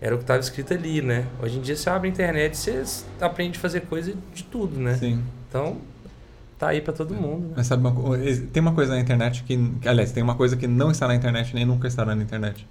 Era 0.00 0.14
o 0.14 0.18
que 0.18 0.24
estava 0.24 0.38
escrito 0.40 0.74
ali, 0.74 1.00
né? 1.00 1.26
Hoje 1.42 1.58
em 1.58 1.60
dia 1.60 1.74
você 1.74 1.88
abre 1.88 2.08
a 2.08 2.12
internet 2.12 2.54
e 2.54 2.56
você 2.56 2.84
aprende 3.20 3.58
a 3.58 3.60
fazer 3.60 3.80
coisa 3.82 4.14
de 4.34 4.44
tudo, 4.44 4.78
né? 4.78 4.94
Sim. 4.94 5.22
Então, 5.48 5.78
tá 6.62 6.68
aí 6.68 6.80
pra 6.80 6.92
todo 6.92 7.12
mundo. 7.12 7.48
Né? 7.48 7.54
Mas 7.56 7.66
sabe, 7.66 7.84
uma, 7.84 8.16
tem 8.52 8.60
uma 8.60 8.72
coisa 8.72 8.92
na 8.94 9.00
internet 9.00 9.42
que. 9.42 9.56
que, 9.80 9.88
Aliás, 9.88 10.12
tem 10.12 10.22
uma 10.22 10.36
coisa 10.36 10.56
que 10.56 10.68
não 10.68 10.92
está 10.92 11.08
na 11.08 11.14
internet 11.16 11.52
nem 11.54 11.64
nunca 11.64 11.88
estará 11.88 12.14
na 12.14 12.22
internet. 12.22 12.64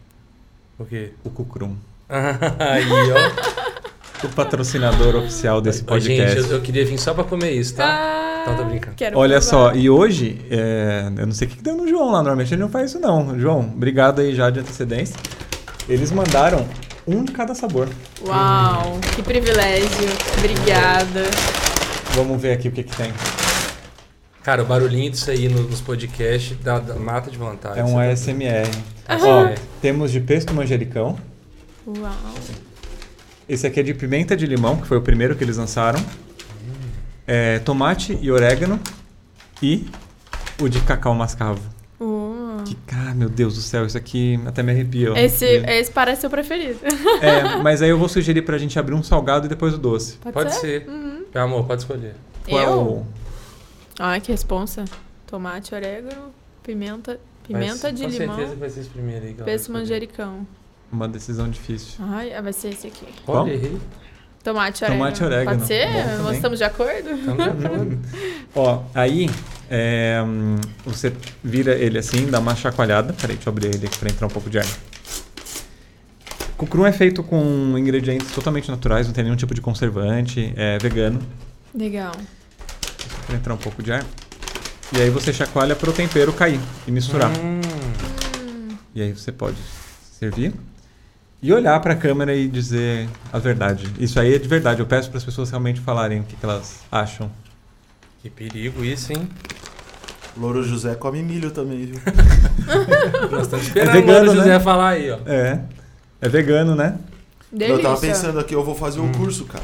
O 0.79 0.85
quê? 0.85 1.11
O 1.25 1.29
Cucrum. 1.29 1.75
aí, 2.09 2.85
ó. 3.11 4.25
O 4.25 4.29
patrocinador 4.29 5.15
oficial 5.17 5.59
desse 5.59 5.83
podcast. 5.83 6.35
gente, 6.37 6.49
eu, 6.51 6.57
eu 6.57 6.61
queria 6.61 6.85
vir 6.85 6.97
só 6.97 7.13
pra 7.13 7.25
comer 7.25 7.51
isso, 7.51 7.75
tá? 7.75 7.85
Ah, 7.85 8.41
Então, 8.43 8.57
tô 8.57 8.63
brincando. 8.63 8.95
quero 8.95 9.17
Olha 9.17 9.41
provar. 9.41 9.71
só, 9.73 9.75
e 9.75 9.89
hoje, 9.89 10.39
é, 10.49 11.11
eu 11.17 11.25
não 11.25 11.33
sei 11.33 11.47
o 11.47 11.51
que 11.51 11.57
que 11.57 11.63
deu 11.63 11.75
no 11.75 11.85
João 11.87 12.11
lá, 12.11 12.19
normalmente 12.19 12.53
ele 12.53 12.61
não 12.61 12.69
faz 12.69 12.91
isso 12.91 12.99
não. 12.99 13.37
João, 13.37 13.59
obrigado 13.75 14.21
aí 14.21 14.33
já 14.33 14.49
de 14.49 14.61
antecedência. 14.61 15.17
Eles 15.89 16.11
mandaram 16.11 16.65
um 17.05 17.25
de 17.25 17.33
cada 17.33 17.53
sabor. 17.53 17.89
Uau, 18.25 18.99
que 19.15 19.21
privilégio. 19.21 20.07
Obrigada. 20.37 21.23
Vamos 22.15 22.41
ver 22.41 22.53
aqui 22.53 22.67
o 22.69 22.71
que 22.71 22.83
que 22.83 22.95
tem. 22.95 23.11
Cara, 24.43 24.63
o 24.63 24.65
barulhinho 24.65 25.11
disso 25.11 25.29
aí 25.29 25.47
no- 25.47 25.63
nos 25.63 25.81
podcasts 25.81 26.57
dá, 26.63 26.79
dá- 26.79 26.95
mata 26.95 27.29
de 27.29 27.37
vontade. 27.37 27.79
É 27.79 27.83
um 27.83 27.93
tá- 27.95 28.03
ASMR. 28.03 28.69
Aham. 29.07 29.51
Ó, 29.53 29.55
temos 29.81 30.11
de 30.11 30.19
pesto 30.19 30.53
manjericão. 30.53 31.17
Uau. 31.85 32.11
Esse 33.47 33.67
aqui 33.67 33.79
é 33.81 33.83
de 33.83 33.93
pimenta 33.93 34.35
de 34.35 34.45
limão, 34.45 34.77
que 34.77 34.87
foi 34.87 34.97
o 34.97 35.01
primeiro 35.01 35.35
que 35.35 35.43
eles 35.43 35.57
lançaram. 35.57 36.03
É, 37.27 37.59
tomate 37.59 38.17
e 38.21 38.31
orégano. 38.31 38.79
E 39.61 39.85
o 40.59 40.67
de 40.67 40.79
cacau 40.81 41.13
mascavo. 41.13 41.61
Uh. 41.99 42.63
Que, 42.65 42.75
ah, 42.93 43.13
meu 43.13 43.29
Deus 43.29 43.55
do 43.55 43.61
céu, 43.61 43.85
isso 43.85 43.97
aqui 43.97 44.39
até 44.45 44.63
me 44.63 44.71
arrepia. 44.71 45.09
Esse, 45.23 45.45
esse 45.45 45.91
parece 45.91 46.21
seu 46.21 46.29
preferido. 46.31 46.79
É, 47.21 47.57
mas 47.61 47.81
aí 47.81 47.89
eu 47.89 47.97
vou 47.97 48.09
sugerir 48.09 48.41
pra 48.41 48.57
gente 48.57 48.77
abrir 48.79 48.95
um 48.95 49.03
salgado 49.03 49.45
e 49.45 49.49
depois 49.49 49.73
o 49.75 49.77
doce. 49.77 50.13
Pode, 50.17 50.33
Pode 50.33 50.55
ser? 50.55 50.83
ser. 50.85 50.89
Meu 51.33 51.43
amor, 51.43 51.65
pode 51.65 51.81
escolher. 51.81 52.15
Qual 52.49 52.59
é 52.59 52.65
Eu? 52.65 53.05
Ai, 53.99 54.21
que 54.21 54.31
responsa. 54.31 54.85
Tomate, 55.27 55.73
orégano, 55.73 56.33
pimenta, 56.63 57.19
pimenta 57.47 57.91
de 57.91 58.03
com 58.03 58.09
limão, 58.09 58.35
certeza 58.35 58.55
vai 58.55 58.69
ser 58.69 58.79
esse 58.81 58.89
primeiro 58.89 59.25
aí. 59.25 59.31
escolher. 59.31 59.69
manjericão. 59.69 60.47
Uma 60.91 61.07
decisão 61.07 61.49
difícil. 61.49 61.95
Ai, 61.99 62.41
vai 62.41 62.51
ser 62.51 62.69
esse 62.69 62.87
aqui. 62.87 63.05
Qual? 63.25 63.47
Errei. 63.47 63.77
Tomate, 64.43 64.83
orégano. 64.83 64.99
Tomate, 64.99 65.23
orégano. 65.23 65.57
Pode 65.57 65.67
ser? 65.67 65.87
Bom 65.87 65.93
Nós 65.93 66.17
também. 66.17 66.35
estamos 66.35 66.57
de 66.57 66.63
acordo? 66.63 67.09
Então, 67.11 67.37
já 67.37 67.53
tá. 67.53 67.69
Ó, 68.55 68.83
aí 68.93 69.29
é, 69.69 70.19
você 70.83 71.13
vira 71.43 71.75
ele 71.75 71.97
assim, 71.97 72.25
dá 72.29 72.39
uma 72.39 72.55
chacoalhada. 72.55 73.13
Peraí, 73.13 73.35
deixa 73.35 73.49
eu 73.49 73.51
abrir 73.51 73.67
ele 73.67 73.85
aqui 73.85 73.97
pra 73.97 74.09
entrar 74.09 74.27
um 74.27 74.29
pouco 74.29 74.49
de 74.49 74.59
ar. 74.59 74.65
Cucrum 76.57 76.85
é 76.85 76.91
feito 76.91 77.23
com 77.23 77.75
ingredientes 77.77 78.31
totalmente 78.31 78.69
naturais, 78.69 79.07
não 79.07 79.13
tem 79.13 79.23
nenhum 79.23 79.35
tipo 79.35 79.53
de 79.53 79.61
conservante, 79.61 80.53
é 80.55 80.77
vegano. 80.77 81.19
Legal. 81.73 82.11
Pra 83.25 83.35
entrar 83.35 83.53
um 83.53 83.57
pouco 83.57 83.81
de 83.83 83.91
ar. 83.91 84.03
E 84.93 85.01
aí 85.01 85.09
você 85.09 85.31
chacoalha 85.31 85.75
pro 85.75 85.93
tempero 85.93 86.33
cair 86.33 86.59
e 86.87 86.91
misturar. 86.91 87.29
Hum, 87.31 87.61
E 88.93 89.01
aí 89.01 89.13
você 89.13 89.31
pode 89.31 89.57
servir 90.19 90.53
e 91.41 91.51
olhar 91.53 91.79
pra 91.79 91.95
câmera 91.95 92.35
e 92.35 92.47
dizer 92.47 93.07
a 93.31 93.39
verdade. 93.39 93.87
Isso 93.97 94.19
aí 94.19 94.35
é 94.35 94.37
de 94.37 94.47
verdade. 94.47 94.79
Eu 94.81 94.85
peço 94.85 95.09
para 95.09 95.17
as 95.17 95.23
pessoas 95.23 95.49
realmente 95.49 95.79
falarem 95.79 96.19
o 96.19 96.23
que, 96.23 96.35
que 96.35 96.45
elas 96.45 96.81
acham. 96.91 97.31
que 98.21 98.29
perigo 98.29 98.83
isso, 98.83 99.11
hein? 99.13 99.27
Louro 100.37 100.63
José 100.63 100.95
come 100.95 101.21
milho 101.23 101.51
também, 101.51 101.85
viu? 101.87 101.95
Nós 103.31 103.43
estamos 103.43 103.67
esperando 103.67 103.91
vegano, 103.93 104.31
o 104.31 104.35
José 104.35 104.49
né? 104.49 104.59
falar 104.59 104.89
aí, 104.89 105.11
ó. 105.11 105.19
É. 105.25 105.61
É 106.21 106.29
vegano, 106.29 106.75
né? 106.75 106.97
Delícia. 107.51 107.73
Eu 107.75 107.81
tava 107.81 107.99
pensando 107.99 108.39
aqui, 108.39 108.53
eu 108.55 108.63
vou 108.63 108.75
fazer 108.75 108.99
um 109.01 109.11
curso, 109.11 109.45
cara. 109.45 109.63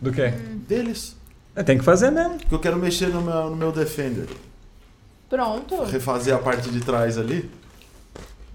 Do 0.00 0.12
quê? 0.12 0.32
Deles. 0.68 1.16
É, 1.56 1.62
tem 1.62 1.78
que 1.78 1.84
fazer 1.84 2.10
mesmo. 2.10 2.36
Que 2.38 2.54
eu 2.54 2.58
quero 2.60 2.76
mexer 2.76 3.08
no 3.08 3.22
meu, 3.22 3.50
no 3.50 3.56
meu 3.56 3.72
Defender. 3.72 4.28
Pronto. 5.28 5.82
Refazer 5.84 6.34
a 6.34 6.38
parte 6.38 6.68
de 6.70 6.80
trás 6.80 7.18
ali. 7.18 7.50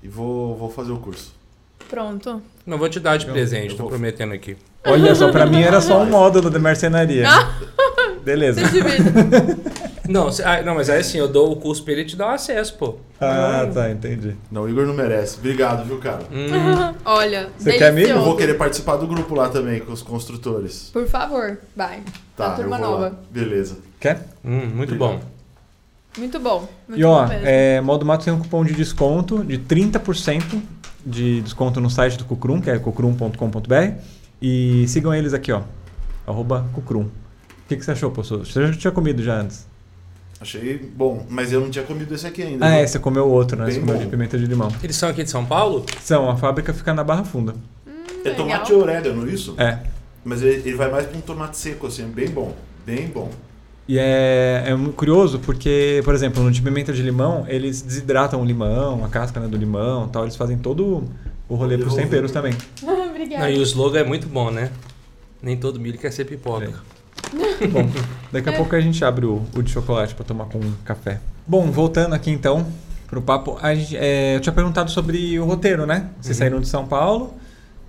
E 0.03 0.07
vou, 0.07 0.55
vou 0.55 0.69
fazer 0.71 0.91
o 0.91 0.97
curso. 0.99 1.33
Pronto. 1.89 2.41
Não 2.65 2.77
vou 2.77 2.87
te 2.87 2.99
dar 2.99 3.17
de 3.17 3.25
Eu- 3.27 3.33
presente, 3.33 3.71
eu 3.71 3.77
tô 3.77 3.83
vou- 3.83 3.89
prometendo 3.89 4.33
aqui. 4.33 4.55
Olha 4.85 5.13
só, 5.15 5.31
pra 5.31 5.45
mim 5.45 5.61
era 5.61 5.79
só 5.81 6.01
um 6.01 6.05
módulo 6.09 6.49
de 6.49 6.57
marcenaria. 6.59 7.27
Beleza. 8.23 8.61
Você 8.65 8.71
divide. 8.81 9.61
Não, 10.09 10.29
se- 10.29 10.43
ah, 10.43 10.61
não, 10.61 10.75
mas 10.75 10.89
aí 10.89 10.99
assim, 10.99 11.19
eu 11.19 11.27
dou 11.27 11.53
o 11.53 11.55
curso 11.55 11.83
pra 11.83 11.93
ele 11.93 12.01
e 12.01 12.05
te 12.05 12.17
dá 12.17 12.27
o 12.27 12.29
acesso, 12.31 12.73
pô. 12.77 12.95
Ah, 13.21 13.65
tá, 13.73 13.89
entendi. 13.89 14.35
Não, 14.51 14.63
o 14.63 14.69
Igor 14.69 14.85
não 14.85 14.93
merece. 14.93 15.37
Obrigado, 15.37 15.85
viu, 15.85 15.99
cara? 15.99 16.23
Hum, 16.29 16.93
Olha, 17.05 17.47
Você 17.57 17.77
quer 17.77 17.93
milho? 17.93 18.09
Eu 18.09 18.21
vou 18.23 18.35
querer 18.35 18.55
participar 18.55 18.97
do 18.97 19.07
grupo 19.07 19.33
lá 19.35 19.47
também, 19.47 19.79
com 19.79 19.93
os 19.93 20.01
construtores. 20.01 20.89
Por 20.91 21.07
favor, 21.07 21.59
vai. 21.77 22.01
Tá, 22.35 22.47
a 22.47 22.55
turma 22.55 22.75
eu 22.77 22.81
vou 22.81 22.89
nova. 22.91 23.03
lá. 23.09 23.11
Beleza. 23.29 23.77
Quer? 24.01 24.25
hum, 24.43 24.65
muito 24.75 24.95
Obrigado. 24.95 25.19
bom. 25.19 25.19
Muito 26.17 26.39
bom. 26.39 26.67
Muito 26.89 26.99
e 26.99 27.05
ó, 27.05 27.21
bom 27.23 27.29
mesmo. 27.29 27.45
é, 27.47 27.79
Modo 27.79 28.05
Mato 28.05 28.25
tem 28.25 28.33
um 28.33 28.39
cupom 28.39 28.65
de 28.65 28.73
desconto 28.73 29.45
de 29.45 29.59
30% 29.59 30.61
de 31.05 31.39
desconto 31.41 31.79
no 31.79 31.89
site 31.89 32.17
do 32.17 32.25
Cucrum, 32.25 32.59
que 32.59 32.69
é 32.69 32.77
cucrum.com.br. 32.77 33.93
E 34.41 34.87
sigam 34.87 35.13
eles 35.13 35.33
aqui, 35.33 35.51
ó. 35.51 35.61
Arroba 36.25 36.65
Cucrum. 36.73 37.03
O 37.03 37.09
que, 37.67 37.75
que 37.77 37.85
você 37.85 37.91
achou, 37.91 38.11
Poço? 38.11 38.39
Você 38.39 38.67
já 38.67 38.73
tinha 38.73 38.91
comido 38.91 39.23
já 39.23 39.39
antes? 39.39 39.67
Achei 40.41 40.77
bom, 40.77 41.23
mas 41.29 41.53
eu 41.53 41.61
não 41.61 41.69
tinha 41.69 41.85
comido 41.85 42.15
esse 42.15 42.25
aqui 42.25 42.41
ainda. 42.41 42.65
Ah, 42.65 42.71
é, 42.71 42.87
você 42.87 42.97
comeu 42.97 43.29
outro, 43.29 43.55
né? 43.55 43.65
Bem 43.65 43.75
Você 43.75 43.79
comeu 43.79 43.95
bom. 43.95 44.01
de 44.01 44.07
pimenta 44.07 44.39
de 44.39 44.45
limão. 44.47 44.69
Eles 44.81 44.95
são 44.95 45.07
aqui 45.07 45.23
de 45.23 45.29
São 45.29 45.45
Paulo? 45.45 45.85
São, 46.01 46.27
a 46.29 46.35
fábrica 46.35 46.73
fica 46.73 46.93
na 46.93 47.03
Barra 47.03 47.23
Funda. 47.23 47.53
É 47.85 48.29
Legal. 48.29 48.35
tomate 48.35 48.71
e 48.71 48.75
orégano, 48.75 49.29
isso? 49.29 49.53
É. 49.59 49.77
Mas 50.25 50.41
ele, 50.41 50.67
ele 50.67 50.75
vai 50.75 50.89
mais 50.89 51.05
pra 51.05 51.15
um 51.17 51.21
tomate 51.21 51.57
seco, 51.57 51.85
assim, 51.85 52.07
bem 52.07 52.27
bom. 52.29 52.55
Bem 52.85 53.07
bom. 53.07 53.29
E 53.87 53.99
é, 53.99 54.63
é 54.67 54.91
curioso 54.95 55.37
porque, 55.39 56.01
por 56.03 56.15
exemplo, 56.15 56.41
no 56.43 56.51
de 56.51 56.61
pimenta 56.61 56.91
de 56.91 57.03
limão, 57.03 57.45
eles 57.47 57.81
desidratam 57.81 58.41
o 58.41 58.45
limão, 58.45 59.05
a 59.05 59.09
casca 59.09 59.39
né, 59.39 59.47
do 59.47 59.57
limão 59.57 60.07
e 60.07 60.09
tal. 60.09 60.23
Eles 60.23 60.35
fazem 60.35 60.57
todo 60.57 61.03
o 61.51 61.55
rolê 61.55 61.77
pros 61.77 61.93
Devolver. 61.95 62.05
temperos 62.05 62.31
também. 62.31 62.53
Obrigada. 63.09 63.43
Não, 63.43 63.51
e 63.51 63.57
o 63.59 63.61
slogan 63.63 63.99
é 63.99 64.03
muito 64.03 64.27
bom, 64.27 64.49
né? 64.51 64.71
Nem 65.41 65.57
todo 65.57 65.79
milho 65.79 65.97
quer 65.97 66.11
ser 66.11 66.25
pipoca. 66.25 66.73
Bom, 67.71 67.89
daqui 68.31 68.49
a 68.49 68.53
pouco 68.53 68.75
a 68.75 68.79
gente 68.81 69.03
abre 69.03 69.25
o, 69.25 69.41
o 69.55 69.61
de 69.61 69.71
chocolate 69.71 70.13
pra 70.15 70.23
tomar 70.25 70.45
com 70.45 70.59
café. 70.85 71.19
Bom, 71.45 71.71
voltando 71.71 72.13
aqui 72.13 72.29
então 72.31 72.65
pro 73.07 73.21
papo. 73.21 73.57
A 73.61 73.73
gente, 73.75 73.95
é, 73.97 74.35
eu 74.35 74.39
tinha 74.39 74.53
perguntado 74.53 74.89
sobre 74.91 75.39
o 75.39 75.45
roteiro, 75.45 75.85
né? 75.85 76.09
Vocês 76.21 76.37
Uhum. 76.37 76.39
saíram 76.39 76.59
de 76.61 76.67
São 76.67 76.85
Paulo. 76.87 77.33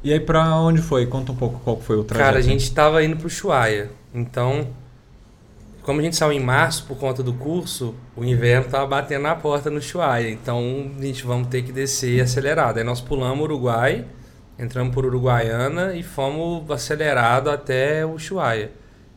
E 0.04 0.12
aí 0.12 0.18
pra 0.20 0.56
onde 0.56 0.80
foi? 0.82 1.06
Conta 1.06 1.30
um 1.32 1.36
pouco 1.36 1.60
qual 1.62 1.80
foi 1.80 1.96
o 1.96 2.02
trajeto. 2.04 2.26
Cara, 2.26 2.38
a 2.38 2.42
gente 2.42 2.70
tava 2.72 3.02
indo 3.04 3.16
pro 3.16 3.30
Chuaia. 3.30 3.90
Então, 4.12 4.66
como 5.82 6.00
a 6.00 6.02
gente 6.02 6.16
saiu 6.16 6.32
em 6.32 6.40
março 6.40 6.84
por 6.86 6.96
conta 6.96 7.22
do 7.22 7.32
curso, 7.34 7.94
o 8.16 8.24
inverno 8.24 8.68
tava 8.70 8.86
batendo 8.86 9.22
na 9.22 9.34
porta 9.34 9.68
no 9.70 9.80
Chuaia. 9.80 10.30
Então, 10.30 10.90
a 10.98 11.02
gente 11.04 11.24
vamos 11.24 11.48
ter 11.48 11.62
que 11.62 11.72
descer 11.72 12.20
acelerado. 12.20 12.78
Aí 12.78 12.84
nós 12.84 13.00
pulamos 13.00 13.40
o 13.40 13.42
Uruguai, 13.44 14.04
entramos 14.58 14.94
por 14.94 15.04
Uruguaiana 15.04 15.94
e 15.94 16.02
fomos 16.02 16.70
acelerado 16.70 17.50
até 17.50 18.06
o 18.06 18.18
Chuaia. 18.18 18.70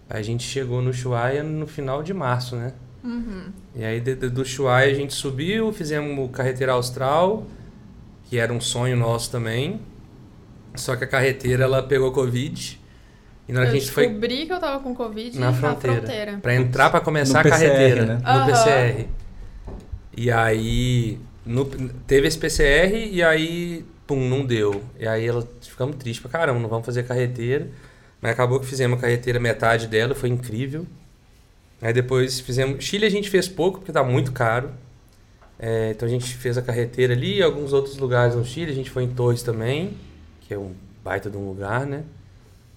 A 0.09 0.21
gente 0.21 0.43
chegou 0.43 0.81
no 0.81 0.91
Chuaia 0.93 1.43
no 1.43 1.67
final 1.67 2.01
de 2.03 2.13
março, 2.13 2.55
né? 2.55 2.73
Uhum. 3.03 3.51
E 3.75 3.83
aí 3.83 3.99
de- 3.99 4.15
de- 4.15 4.29
do 4.29 4.43
Chuaia 4.43 4.91
a 4.91 4.95
gente 4.95 5.13
subiu, 5.13 5.71
fizemos 5.71 6.17
o 6.25 6.29
Carreteira 6.29 6.73
Austral, 6.73 7.45
que 8.23 8.39
era 8.39 8.51
um 8.51 8.59
sonho 8.61 8.97
nosso 8.97 9.29
também. 9.31 9.79
Só 10.75 10.95
que 10.95 11.03
a 11.03 11.07
carreteira 11.07 11.63
ela 11.63 11.81
pegou 11.83 12.11
Covid. 12.11 12.81
E 13.47 13.53
na 13.53 13.59
hora 13.59 13.67
Eu 13.69 13.71
que 13.73 13.77
a 13.77 13.79
gente 13.79 13.91
foi 13.91 14.07
descobri 14.07 14.45
que 14.45 14.53
eu 14.53 14.59
tava 14.59 14.79
com 14.81 14.95
Covid 14.95 15.39
na 15.39 15.51
na 15.51 15.53
fronteira. 15.53 15.97
fronteira. 15.97 16.37
Pra 16.41 16.55
entrar 16.55 16.89
pra 16.89 16.99
começar 16.99 17.33
No 17.33 17.39
a 17.39 17.43
PCR, 17.43 17.59
carreteira. 17.69 18.05
né? 18.05 18.21
No 18.23 18.27
Aham. 18.29 18.45
PCR. 18.47 19.07
E 20.17 20.31
aí. 20.31 21.19
no- 21.45 21.65
teve 22.07 22.27
esse 22.27 22.37
PCR 22.37 22.93
e 23.11 23.21
aí. 23.23 23.85
Pum, 24.07 24.27
não 24.29 24.45
deu. 24.45 24.83
E 24.99 25.07
aí 25.07 25.25
ela, 25.27 25.47
ficamos 25.61 25.95
tristes 25.97 26.21
pra 26.21 26.29
caramba, 26.39 26.59
não 26.59 26.69
vamos 26.69 26.85
fazer 26.85 27.03
carreteira. 27.03 27.67
Mas 28.21 28.31
acabou 28.31 28.59
que 28.59 28.65
fizemos 28.67 28.97
a 28.97 29.01
carreteira, 29.01 29.39
metade 29.39 29.87
dela, 29.87 30.13
foi 30.15 30.29
incrível. 30.29 30.85
Aí 31.81 31.91
depois 31.93 32.39
fizemos. 32.39 32.83
Chile 32.83 33.05
a 33.05 33.09
gente 33.09 33.29
fez 33.29 33.47
pouco, 33.47 33.79
porque 33.79 33.91
tá 33.91 34.03
muito 34.03 34.31
caro. 34.31 34.69
É, 35.59 35.91
então 35.91 36.07
a 36.07 36.11
gente 36.11 36.35
fez 36.35 36.57
a 36.57 36.61
carreteira 36.61 37.13
ali, 37.13 37.41
alguns 37.41 37.73
outros 37.73 37.97
lugares 37.97 38.35
no 38.35 38.43
Chile. 38.45 38.71
A 38.71 38.75
gente 38.75 38.89
foi 38.89 39.03
em 39.03 39.07
Torres 39.09 39.41
também, 39.43 39.93
que 40.41 40.53
é 40.53 40.57
um 40.57 40.71
baita 41.03 41.29
de 41.29 41.37
um 41.37 41.47
lugar, 41.47 41.85
né? 41.85 42.03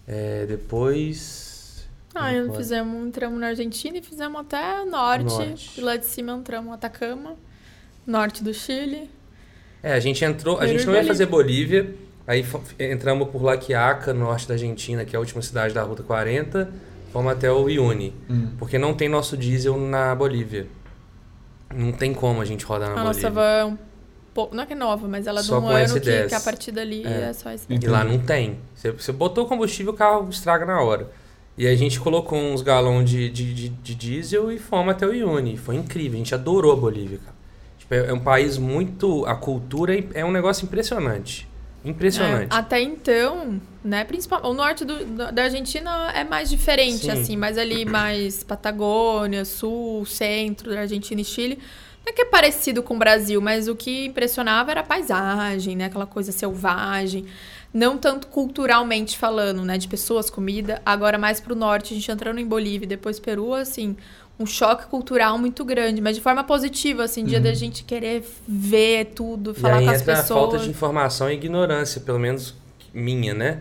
É, 0.08 0.46
depois. 0.46 1.86
Ah, 2.14 2.32
eu 2.32 2.46
foi? 2.46 2.56
fizemos, 2.56 3.06
entramos 3.06 3.38
na 3.38 3.48
Argentina 3.48 3.98
e 3.98 4.02
fizemos 4.02 4.40
até 4.40 4.84
norte. 4.86 5.24
Norte. 5.24 5.70
E 5.78 5.80
lá 5.82 5.96
de 5.96 6.06
cima 6.06 6.32
entramos 6.32 6.72
Atacama, 6.72 7.36
norte 8.06 8.42
do 8.42 8.54
Chile. 8.54 9.10
É, 9.82 9.92
a 9.92 10.00
gente 10.00 10.24
entrou. 10.24 10.58
A 10.58 10.66
gente 10.66 10.86
não 10.86 10.94
ia 10.94 11.00
Bolívia. 11.00 11.06
fazer 11.06 11.26
Bolívia. 11.26 11.94
Aí 12.26 12.44
entramos 12.78 13.28
por 13.28 13.42
La 13.42 13.56
Quiaca, 13.56 14.12
no 14.12 14.20
norte 14.20 14.48
da 14.48 14.54
Argentina, 14.54 15.04
que 15.04 15.14
é 15.14 15.18
a 15.18 15.20
última 15.20 15.42
cidade 15.42 15.74
da 15.74 15.82
Ruta 15.82 16.02
40. 16.02 16.70
Fomos 17.12 17.32
até 17.32 17.50
o 17.50 17.64
Uyuni. 17.64 18.14
Hum. 18.28 18.50
Porque 18.58 18.78
não 18.78 18.94
tem 18.94 19.08
nosso 19.08 19.36
diesel 19.36 19.76
na 19.78 20.14
Bolívia. 20.14 20.66
Não 21.74 21.92
tem 21.92 22.14
como 22.14 22.40
a 22.40 22.44
gente 22.44 22.64
rodar 22.64 22.94
na 22.94 23.00
a 23.00 23.04
nossa 23.04 23.30
Bolívia. 23.30 23.42
van 23.42 23.42
é 23.42 23.64
um 23.64 23.78
pouco. 24.34 24.54
Não 24.54 24.62
é 24.62 24.66
que 24.66 24.72
é 24.72 24.76
nova, 24.76 25.06
mas 25.08 25.26
ela 25.26 25.40
é 25.40 25.42
de 25.42 25.48
Só 25.48 25.58
um 25.60 25.68
ano 25.68 25.94
que, 26.00 26.00
S10. 26.08 26.28
que 26.28 26.34
a 26.34 26.40
partir 26.40 26.72
dali 26.72 27.04
É. 27.06 27.28
é, 27.28 27.32
só 27.32 27.50
esse. 27.50 27.66
E 27.68 27.78
lá 27.86 28.04
não 28.04 28.18
tem. 28.18 28.58
Você, 28.74 28.90
você 28.92 29.12
botou 29.12 29.46
combustível, 29.46 29.92
o 29.92 29.96
carro 29.96 30.28
estraga 30.30 30.64
na 30.66 30.80
hora. 30.80 31.10
E 31.56 31.66
a 31.66 31.74
gente 31.74 31.98
colocou 31.98 32.38
uns 32.38 32.62
galões 32.62 33.08
de, 33.10 33.28
de, 33.30 33.52
de, 33.52 33.68
de 33.68 33.94
diesel 33.94 34.52
e 34.52 34.58
fomos 34.58 34.92
até 34.92 35.04
o 35.06 35.10
Uyuni. 35.10 35.56
Foi 35.56 35.74
incrível, 35.74 36.14
a 36.14 36.18
gente 36.18 36.34
adorou 36.34 36.72
a 36.72 36.76
Bolívia, 36.76 37.18
cara. 37.18 37.36
Tipo, 37.78 37.94
é, 37.94 38.10
é 38.10 38.12
um 38.12 38.20
país 38.20 38.56
muito... 38.58 39.26
A 39.26 39.34
cultura 39.34 39.98
é- 39.98 40.04
é 40.14 40.24
um 40.24 40.30
negócio 40.30 40.64
impressionante. 40.64 41.48
Impressionante. 41.84 42.52
É, 42.52 42.56
até 42.56 42.80
então, 42.80 43.60
né, 43.84 44.04
principal, 44.04 44.40
o 44.44 44.52
norte 44.52 44.84
do- 44.84 45.04
da 45.32 45.44
Argentina 45.44 46.12
é 46.12 46.22
mais 46.22 46.50
diferente, 46.50 47.06
Sim. 47.06 47.10
assim, 47.10 47.36
mas 47.36 47.56
ali 47.56 47.84
mais 47.84 48.42
Patagônia, 48.44 49.44
sul, 49.44 50.04
centro 50.04 50.70
da 50.70 50.80
Argentina 50.80 51.20
e 51.20 51.24
Chile. 51.24 51.58
É 52.08 52.12
que 52.12 52.22
é 52.22 52.24
parecido 52.24 52.82
com 52.82 52.94
o 52.94 52.98
Brasil, 52.98 53.38
mas 53.38 53.68
o 53.68 53.76
que 53.76 54.06
impressionava 54.06 54.70
era 54.70 54.80
a 54.80 54.84
paisagem, 54.84 55.76
né, 55.76 55.84
aquela 55.84 56.06
coisa 56.06 56.32
selvagem. 56.32 57.26
Não 57.72 57.98
tanto 57.98 58.28
culturalmente 58.28 59.18
falando, 59.18 59.62
né, 59.62 59.76
de 59.76 59.86
pessoas, 59.86 60.30
comida. 60.30 60.80
Agora 60.86 61.18
mais 61.18 61.38
pro 61.38 61.54
norte, 61.54 61.92
a 61.92 61.96
gente 61.96 62.10
entrando 62.10 62.40
em 62.40 62.46
Bolívia 62.46 62.86
e 62.86 62.88
depois 62.88 63.20
Peru, 63.20 63.52
assim, 63.52 63.94
um 64.40 64.46
choque 64.46 64.86
cultural 64.86 65.36
muito 65.36 65.66
grande, 65.66 66.00
mas 66.00 66.16
de 66.16 66.22
forma 66.22 66.42
positiva, 66.42 67.04
assim, 67.04 67.26
dia 67.26 67.40
da 67.40 67.52
gente 67.52 67.84
querer 67.84 68.24
ver 68.48 69.12
tudo, 69.14 69.48
Uhum. 69.48 69.54
Falar 69.54 69.82
com 69.82 69.90
as 69.90 70.00
pessoas. 70.00 70.30
a 70.30 70.34
falta 70.34 70.58
de 70.58 70.70
informação 70.70 71.30
e 71.30 71.34
ignorância, 71.34 72.00
pelo 72.00 72.18
menos 72.18 72.54
minha, 72.94 73.34
né? 73.34 73.60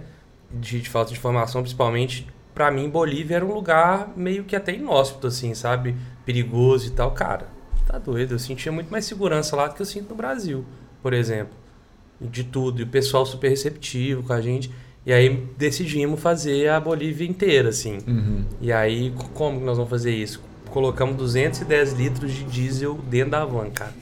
De, 0.50 0.80
de 0.80 0.90
falta 0.90 1.12
de 1.12 1.18
informação, 1.18 1.62
principalmente. 1.62 2.26
Pra 2.56 2.72
mim, 2.72 2.90
Bolívia 2.90 3.36
era 3.36 3.46
um 3.46 3.54
lugar 3.54 4.14
meio 4.16 4.46
que 4.46 4.56
até 4.56 4.74
inóspito, 4.74 5.28
assim, 5.28 5.54
sabe? 5.54 5.98
Perigoso 6.26 6.88
e 6.88 6.92
tal. 6.92 7.12
Cara, 7.12 7.57
tá 7.88 7.97
doido. 7.97 8.36
Eu 8.36 8.39
sentia 8.39 8.71
muito 8.71 8.89
mais 8.91 9.06
segurança 9.06 9.56
lá 9.56 9.67
do 9.67 9.76
que 9.76 9.82
eu 9.82 9.86
sinto 9.86 10.10
no 10.10 10.15
Brasil, 10.15 10.65
por 11.02 11.13
exemplo. 11.13 11.54
De 12.19 12.43
tudo. 12.43 12.82
E 12.82 12.84
o 12.84 12.88
pessoal 12.88 13.26
super 13.26 13.50
receptivo 13.50 14.23
com 14.23 14.34
a 14.34 14.41
gente. 14.41 14.71
E 15.06 15.13
aí 15.13 15.30
decidimos 15.58 16.19
fazer 16.19 16.69
a 16.69 16.80
Bolívia 16.80 17.28
inteira, 17.28 17.69
assim. 17.69 18.00
Uhum. 18.06 18.43
E 18.60 18.73
aí, 18.73 19.13
como 19.34 19.60
que 19.60 19.65
nós 19.65 19.78
vamos 19.78 19.89
fazer 19.89 20.13
isso? 20.13 20.43
Colocamos 20.69 21.15
210 21.15 21.93
litros 21.93 22.34
de 22.34 22.43
diesel 22.43 23.00
dentro 23.10 23.32
da 23.32 23.45
van, 23.45 23.69
cara. 23.69 23.93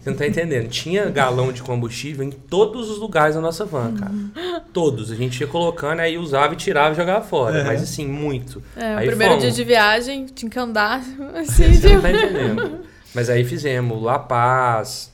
Você 0.00 0.10
não 0.10 0.16
tá 0.16 0.26
entendendo? 0.26 0.68
Tinha 0.68 1.10
galão 1.10 1.52
de 1.52 1.60
combustível 1.60 2.24
em 2.24 2.30
todos 2.30 2.88
os 2.88 2.98
lugares 2.98 3.34
da 3.34 3.40
nossa 3.40 3.64
van, 3.64 3.94
cara. 3.94 4.62
Todos. 4.72 5.10
A 5.10 5.16
gente 5.16 5.40
ia 5.40 5.46
colocando, 5.46 6.00
aí 6.00 6.16
usava 6.16 6.54
e 6.54 6.56
tirava 6.56 6.94
e 6.94 6.96
jogava 6.96 7.24
fora. 7.24 7.58
É. 7.58 7.64
Mas 7.64 7.82
assim, 7.82 8.06
muito. 8.06 8.62
É, 8.76 8.94
o 8.94 8.98
Aí 8.98 9.06
primeiro 9.08 9.34
fomos. 9.34 9.42
dia 9.42 9.52
de 9.52 9.64
viagem, 9.64 10.26
tinha 10.26 10.50
que 10.50 10.58
andar, 10.58 11.00
assim, 11.34 11.74
Você 11.74 11.88
não 11.88 11.90
tipo... 11.90 12.00
tá 12.00 12.10
entendendo. 12.12 12.80
Mas 13.14 13.30
aí 13.30 13.44
fizemos 13.44 14.02
La 14.02 14.18
Paz, 14.18 15.12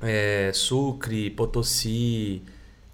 é, 0.00 0.50
Sucre, 0.54 1.30
Potosí, 1.30 2.42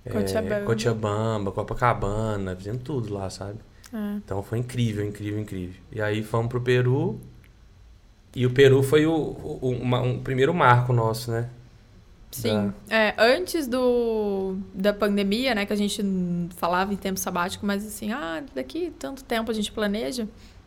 é, 0.05 0.11
Cochabamba. 0.11 0.65
Cochabamba, 0.67 1.53
Copacabana, 1.53 2.57
fizemos 2.57 2.83
tudo 2.83 3.15
lá, 3.15 3.31
sabe? 3.31 3.59
É. 3.93 4.17
Então 4.17 4.43
foi 4.43 4.59
incrível, 4.59 5.05
incrível, 5.05 5.41
incrível. 5.41 5.81
E 5.93 6.01
aí 6.01 6.23
fomos 6.23 6.49
pro 6.49 6.61
Peru. 6.61 7.19
E 8.35 8.45
o 8.47 8.51
Peru 8.51 8.83
foi 8.83 9.07
o, 9.07 9.13
o- 9.15 9.71
uma- 9.81 10.01
um 10.01 10.19
primeiro 10.19 10.53
marco 10.53 10.93
nosso, 10.93 11.31
né? 11.31 11.49
Sim. 12.33 12.73
É, 12.91 13.15
antes 13.17 13.69
do, 13.69 14.57
da 14.75 14.93
pandemia, 14.93 15.55
né, 15.55 15.65
que 15.65 15.73
a 15.73 15.77
gente 15.77 16.03
falava 16.57 16.93
em 16.93 16.97
tempo 16.97 17.21
sabático, 17.21 17.65
mas 17.65 17.87
assim, 17.87 18.11
ah, 18.11 18.43
daqui 18.53 18.93
tanto 18.99 19.23
tempo 19.23 19.53
a 19.53 19.55
gente 19.55 19.71
planeja, 19.71 20.27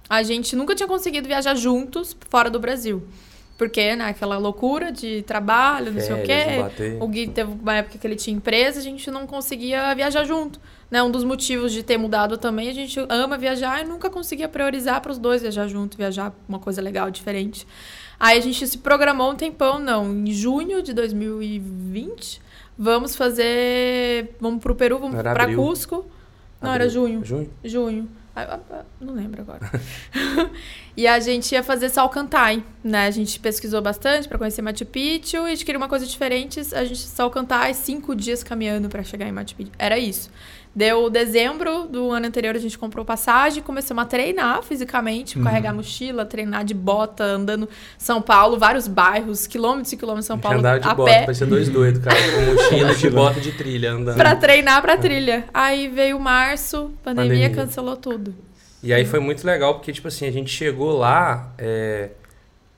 a 0.09 0.23
gente 0.23 0.55
nunca 0.55 0.73
tinha 0.73 0.87
conseguido 0.87 1.27
viajar 1.27 1.55
juntos 1.55 2.15
fora 2.29 2.49
do 2.49 2.57
Brasil. 2.57 3.03
Porque, 3.57 3.95
né, 3.95 4.09
aquela 4.09 4.37
loucura 4.37 4.91
de 4.91 5.23
trabalho, 5.23 5.91
não 5.91 5.99
sei 5.99 6.13
o 6.13 6.25
Férias, 6.25 6.73
quê. 6.73 6.97
O 6.99 7.07
Gui 7.07 7.27
teve 7.27 7.51
uma 7.51 7.77
época 7.77 7.97
que 7.97 8.05
ele 8.05 8.15
tinha 8.15 8.37
empresa, 8.37 8.79
a 8.79 8.83
gente 8.83 9.09
não 9.09 9.25
conseguia 9.25 9.95
viajar 9.95 10.23
junto. 10.25 10.59
Né? 10.91 11.01
Um 11.01 11.09
dos 11.09 11.23
motivos 11.23 11.73
de 11.73 11.81
ter 11.81 11.97
mudado 11.97 12.37
também, 12.37 12.69
a 12.69 12.73
gente 12.73 12.99
ama 13.09 13.35
viajar 13.35 13.83
e 13.83 13.87
nunca 13.87 14.11
conseguia 14.11 14.47
priorizar 14.47 15.01
para 15.01 15.11
os 15.11 15.17
dois 15.17 15.41
viajar 15.41 15.67
junto, 15.67 15.97
viajar 15.97 16.31
uma 16.47 16.59
coisa 16.59 16.81
legal, 16.83 17.09
diferente. 17.09 17.67
Aí 18.19 18.37
a 18.37 18.41
gente 18.41 18.65
se 18.67 18.77
programou 18.77 19.31
um 19.31 19.35
tempão, 19.35 19.79
não, 19.79 20.05
em 20.11 20.31
junho 20.31 20.83
de 20.83 20.93
2020, 20.93 22.41
vamos 22.77 23.15
fazer, 23.15 24.35
vamos 24.39 24.61
pro 24.61 24.75
Peru, 24.75 24.99
vamos 24.99 25.17
Era 25.17 25.33
para. 25.33 25.55
Cusco. 25.55 26.05
Não, 26.61 26.71
era 26.71 26.85
Abril. 26.85 26.89
junho. 26.89 27.25
Junho? 27.25 27.49
Junho. 27.63 28.09
Ah, 28.39 28.45
ah, 28.51 28.59
ah, 28.69 28.85
Não 29.01 29.15
lembro 29.15 29.41
agora. 29.41 29.61
e 30.95 31.07
a 31.07 31.19
gente 31.19 31.51
ia 31.53 31.63
fazer 31.63 31.89
Salcantay, 31.89 32.63
né? 32.83 33.07
A 33.07 33.11
gente 33.11 33.39
pesquisou 33.39 33.81
bastante 33.81 34.27
para 34.27 34.37
conhecer 34.37 34.61
Machu 34.61 34.85
Picchu 34.85 35.37
e 35.37 35.45
a 35.45 35.49
gente 35.49 35.65
queria 35.65 35.79
uma 35.79 35.89
coisa 35.89 36.05
diferente. 36.05 36.59
A 36.75 36.85
gente 36.85 36.99
Salcantay, 36.99 37.73
cinco 37.73 38.15
dias 38.15 38.43
caminhando 38.43 38.89
para 38.89 39.01
chegar 39.01 39.27
em 39.27 39.31
Machu 39.31 39.55
Picchu. 39.55 39.71
Era 39.79 39.97
isso. 39.97 40.29
Deu 40.77 41.09
dezembro 41.09 41.87
do 41.87 42.11
ano 42.11 42.27
anterior, 42.27 42.55
a 42.55 42.59
gente 42.59 42.77
comprou 42.77 43.03
passagem, 43.03 43.63
começamos 43.63 44.03
a 44.03 44.05
treinar 44.05 44.61
fisicamente, 44.61 45.39
carregar 45.39 45.73
mochila, 45.73 46.23
treinar 46.23 46.63
de 46.63 46.75
bota, 46.75 47.23
andando 47.23 47.67
São 47.97 48.21
Paulo, 48.21 48.59
vários 48.59 48.87
bairros, 48.87 49.47
quilômetros 49.47 49.91
e 49.93 49.97
quilômetros 49.97 50.25
de 50.25 50.27
São 50.27 50.37
Paulo 50.37 50.59
andava 50.59 50.79
de 50.79 50.87
a 50.87 50.93
bota, 50.93 51.11
pé. 51.11 51.21
parecia 51.21 51.47
dois 51.47 51.67
doidos, 51.67 52.03
cara. 52.03 52.15
Com 52.15 52.41
mochila 52.53 52.93
de 52.93 53.09
bota 53.09 53.39
de 53.39 53.53
trilha 53.53 53.93
andando. 53.93 54.17
Pra 54.17 54.35
treinar 54.35 54.79
pra 54.83 54.95
trilha. 54.97 55.45
Aí 55.51 55.87
veio 55.87 56.19
março, 56.19 56.91
pandemia, 57.03 57.49
Pandemia. 57.49 57.49
cancelou 57.49 57.97
tudo. 57.97 58.35
E 58.83 58.93
aí 58.93 59.03
foi 59.03 59.19
muito 59.19 59.47
legal, 59.47 59.73
porque, 59.73 59.91
tipo 59.91 60.09
assim, 60.09 60.27
a 60.27 60.31
gente 60.31 60.51
chegou 60.51 60.95
lá 60.95 61.53
é, 61.57 62.11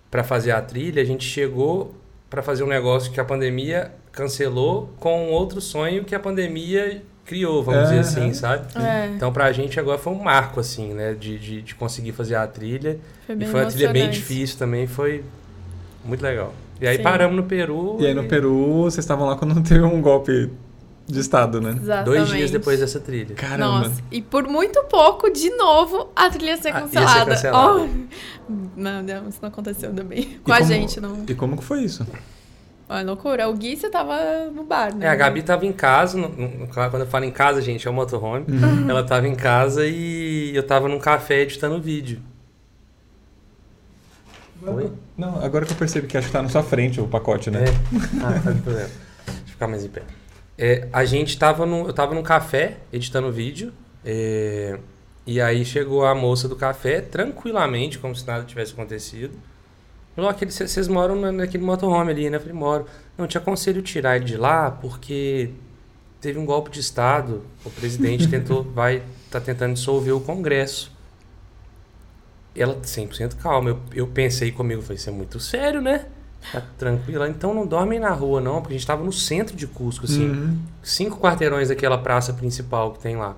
para 0.09 0.23
fazer 0.23 0.51
a 0.51 0.61
trilha, 0.61 1.01
a 1.01 1.05
gente 1.05 1.25
chegou 1.25 1.93
para 2.29 2.41
fazer 2.41 2.63
um 2.63 2.67
negócio 2.67 3.11
que 3.11 3.19
a 3.19 3.25
pandemia 3.25 3.91
cancelou 4.13 4.89
com 5.01 5.25
um 5.27 5.31
outro 5.31 5.59
sonho 5.59 6.05
que 6.05 6.15
a 6.15 6.19
pandemia 6.19 7.03
criou, 7.29 7.63
vamos 7.63 7.83
dizer 7.83 7.99
Aham. 7.99 8.01
assim, 8.01 8.33
sabe? 8.33 8.65
É, 8.75 9.07
Então 9.15 9.31
pra 9.31 9.51
gente 9.51 9.79
agora 9.79 9.97
foi 9.99 10.11
um 10.13 10.23
marco, 10.23 10.59
assim, 10.59 10.93
né? 10.93 11.13
De, 11.13 11.37
de, 11.37 11.61
de 11.61 11.75
conseguir 11.75 12.11
fazer 12.11 12.33
a 12.35 12.47
trilha. 12.47 12.99
foi 13.25 13.35
E 13.35 13.37
bem 13.37 13.47
foi 13.47 13.61
uma 13.61 13.69
trilha 13.69 13.93
bem 13.93 14.09
difícil 14.09 14.57
também, 14.57 14.87
foi 14.87 15.23
muito 16.03 16.21
legal. 16.21 16.53
E 16.81 16.87
aí 16.87 16.97
Sim. 16.97 17.03
paramos 17.03 17.35
no 17.35 17.43
Peru. 17.43 17.97
E 17.99 18.05
aí 18.07 18.13
no 18.13 18.23
Peru, 18.23 18.83
vocês 18.83 19.03
estavam 19.05 19.27
lá 19.27 19.35
quando 19.35 19.61
teve 19.67 19.81
um 19.83 20.01
golpe 20.01 20.49
de 21.05 21.19
Estado, 21.19 21.59
né? 21.59 21.71
Exatamente. 21.71 22.05
Dois 22.05 22.27
dias 22.29 22.51
depois 22.51 22.79
dessa 22.79 22.99
trilha. 22.99 23.35
Caramba. 23.35 23.87
Nossa, 23.89 24.01
e 24.11 24.21
por 24.21 24.47
muito 24.47 24.81
pouco, 24.83 25.29
de 25.31 25.49
novo, 25.51 26.09
a 26.15 26.29
trilha 26.29 26.51
ia 26.51 26.57
ser 26.57 26.69
Ah, 26.73 26.81
ia 26.81 26.87
ser 26.87 26.93
cancelada. 26.99 27.31
cancelada. 27.31 27.89
Oh, 28.49 28.51
não, 28.75 29.03
não, 29.03 29.29
isso 29.29 29.37
não 29.43 29.49
aconteceu 29.49 29.93
também. 29.93 30.39
Com 30.43 30.51
E 30.51 30.53
a 30.53 30.57
como- 30.57 30.67
gente, 30.67 30.99
não. 30.99 31.23
E 31.27 31.35
como 31.35 31.55
que 31.57 31.63
foi 31.63 31.81
isso? 31.83 32.03
Olha, 32.89 33.05
loucura. 33.05 33.47
O 33.47 33.53
Gui, 33.53 33.77
você 33.77 33.87
tava 33.89 34.49
no 34.51 34.63
bar, 34.63 34.95
né? 34.95 35.05
É, 35.05 35.09
a 35.09 35.15
Gabi 35.15 35.43
tava 35.43 35.63
em 35.65 35.71
casa, 35.71 36.17
no- 36.17 36.27
no- 36.29 36.67
quando 36.67 37.01
eu 37.01 37.07
falo 37.07 37.23
em 37.25 37.31
casa, 37.31 37.61
gente, 37.61 37.87
é 37.87 37.91
o 37.91 37.93
motorhome. 37.93 38.47
Ela 38.89 39.03
tava 39.03 39.27
em 39.27 39.35
casa 39.35 39.85
e 39.85 40.51
eu 40.55 40.63
tava 40.63 40.87
num 40.89 40.97
café 40.99 41.41
editando 41.41 41.79
vídeo. 41.79 42.19
Oi? 44.61 44.91
Não, 45.17 45.41
agora 45.43 45.65
que 45.65 45.71
eu 45.71 45.77
percebi 45.77 46.07
que 46.07 46.17
acho 46.17 46.27
que 46.27 46.33
tá 46.33 46.41
na 46.41 46.49
sua 46.49 46.63
frente 46.63 46.99
o 46.99 47.07
pacote, 47.07 47.49
né? 47.51 47.63
É. 47.65 47.67
Ah, 48.23 48.39
tá 48.43 48.51
de 48.51 48.61
problema. 48.61 48.89
Deixa 48.89 49.39
eu 49.41 49.47
ficar 49.51 49.67
mais 49.67 49.85
em 49.85 49.89
pé. 49.89 50.01
É, 50.57 50.87
a 50.91 51.05
gente 51.05 51.37
tava 51.37 51.65
no, 51.65 51.87
eu 51.87 51.93
tava 51.93 52.13
num 52.13 52.23
café 52.23 52.77
editando 52.91 53.31
vídeo. 53.31 53.71
é, 54.03 54.77
e 55.27 55.39
aí 55.39 55.63
chegou 55.63 56.03
a 56.05 56.15
moça 56.15 56.47
do 56.47 56.55
café, 56.55 57.01
tranquilamente, 57.01 57.99
como 57.99 58.15
se 58.15 58.25
nada 58.25 58.43
tivesse 58.45 58.73
acontecido. 58.73 59.37
Falou, 60.19 60.29
aquele, 60.29 60.51
cê- 60.51 60.67
vocês 60.67 60.87
moram 60.89 61.15
na- 61.15 61.31
naquele 61.31 61.63
motorhome 61.63 62.11
ali, 62.11 62.29
né? 62.29 62.35
Eu 62.35 62.41
falei, 62.41 62.53
moro. 62.55 62.85
Não, 63.17 63.25
te 63.25 63.37
aconselho 63.37 63.81
tirar 63.81 64.17
ele 64.17 64.25
de 64.25 64.35
lá, 64.35 64.69
porque 64.69 65.51
teve 66.19 66.37
um 66.37 66.45
golpe 66.45 66.69
de 66.69 66.81
Estado. 66.81 67.41
O 67.63 67.69
presidente 67.69 68.27
tentou, 68.29 68.63
vai, 68.63 69.01
tá 69.31 69.39
tentando 69.39 69.75
dissolver 69.75 70.13
o 70.13 70.19
Congresso. 70.19 70.91
Ela 72.55 72.75
100% 72.81 73.35
calma. 73.37 73.69
Eu, 73.69 73.79
eu 73.93 74.07
pensei 74.07 74.51
comigo, 74.51 74.81
falei, 74.81 74.97
isso 74.97 75.09
é 75.09 75.13
muito 75.13 75.39
sério, 75.39 75.79
né? 75.81 76.05
Tá 76.51 76.61
tranquila. 76.77 77.29
Então 77.29 77.53
não 77.53 77.65
dormem 77.65 77.99
na 77.99 78.11
rua, 78.11 78.41
não, 78.41 78.61
porque 78.61 78.73
a 78.73 78.77
gente 78.77 78.87
tava 78.87 79.03
no 79.03 79.13
centro 79.13 79.55
de 79.55 79.67
Cusco, 79.67 80.05
assim. 80.05 80.29
Uhum. 80.29 80.59
Cinco 80.83 81.17
quarteirões 81.17 81.69
daquela 81.69 81.97
praça 81.97 82.33
principal 82.33 82.91
que 82.91 82.99
tem 82.99 83.15
lá. 83.15 83.37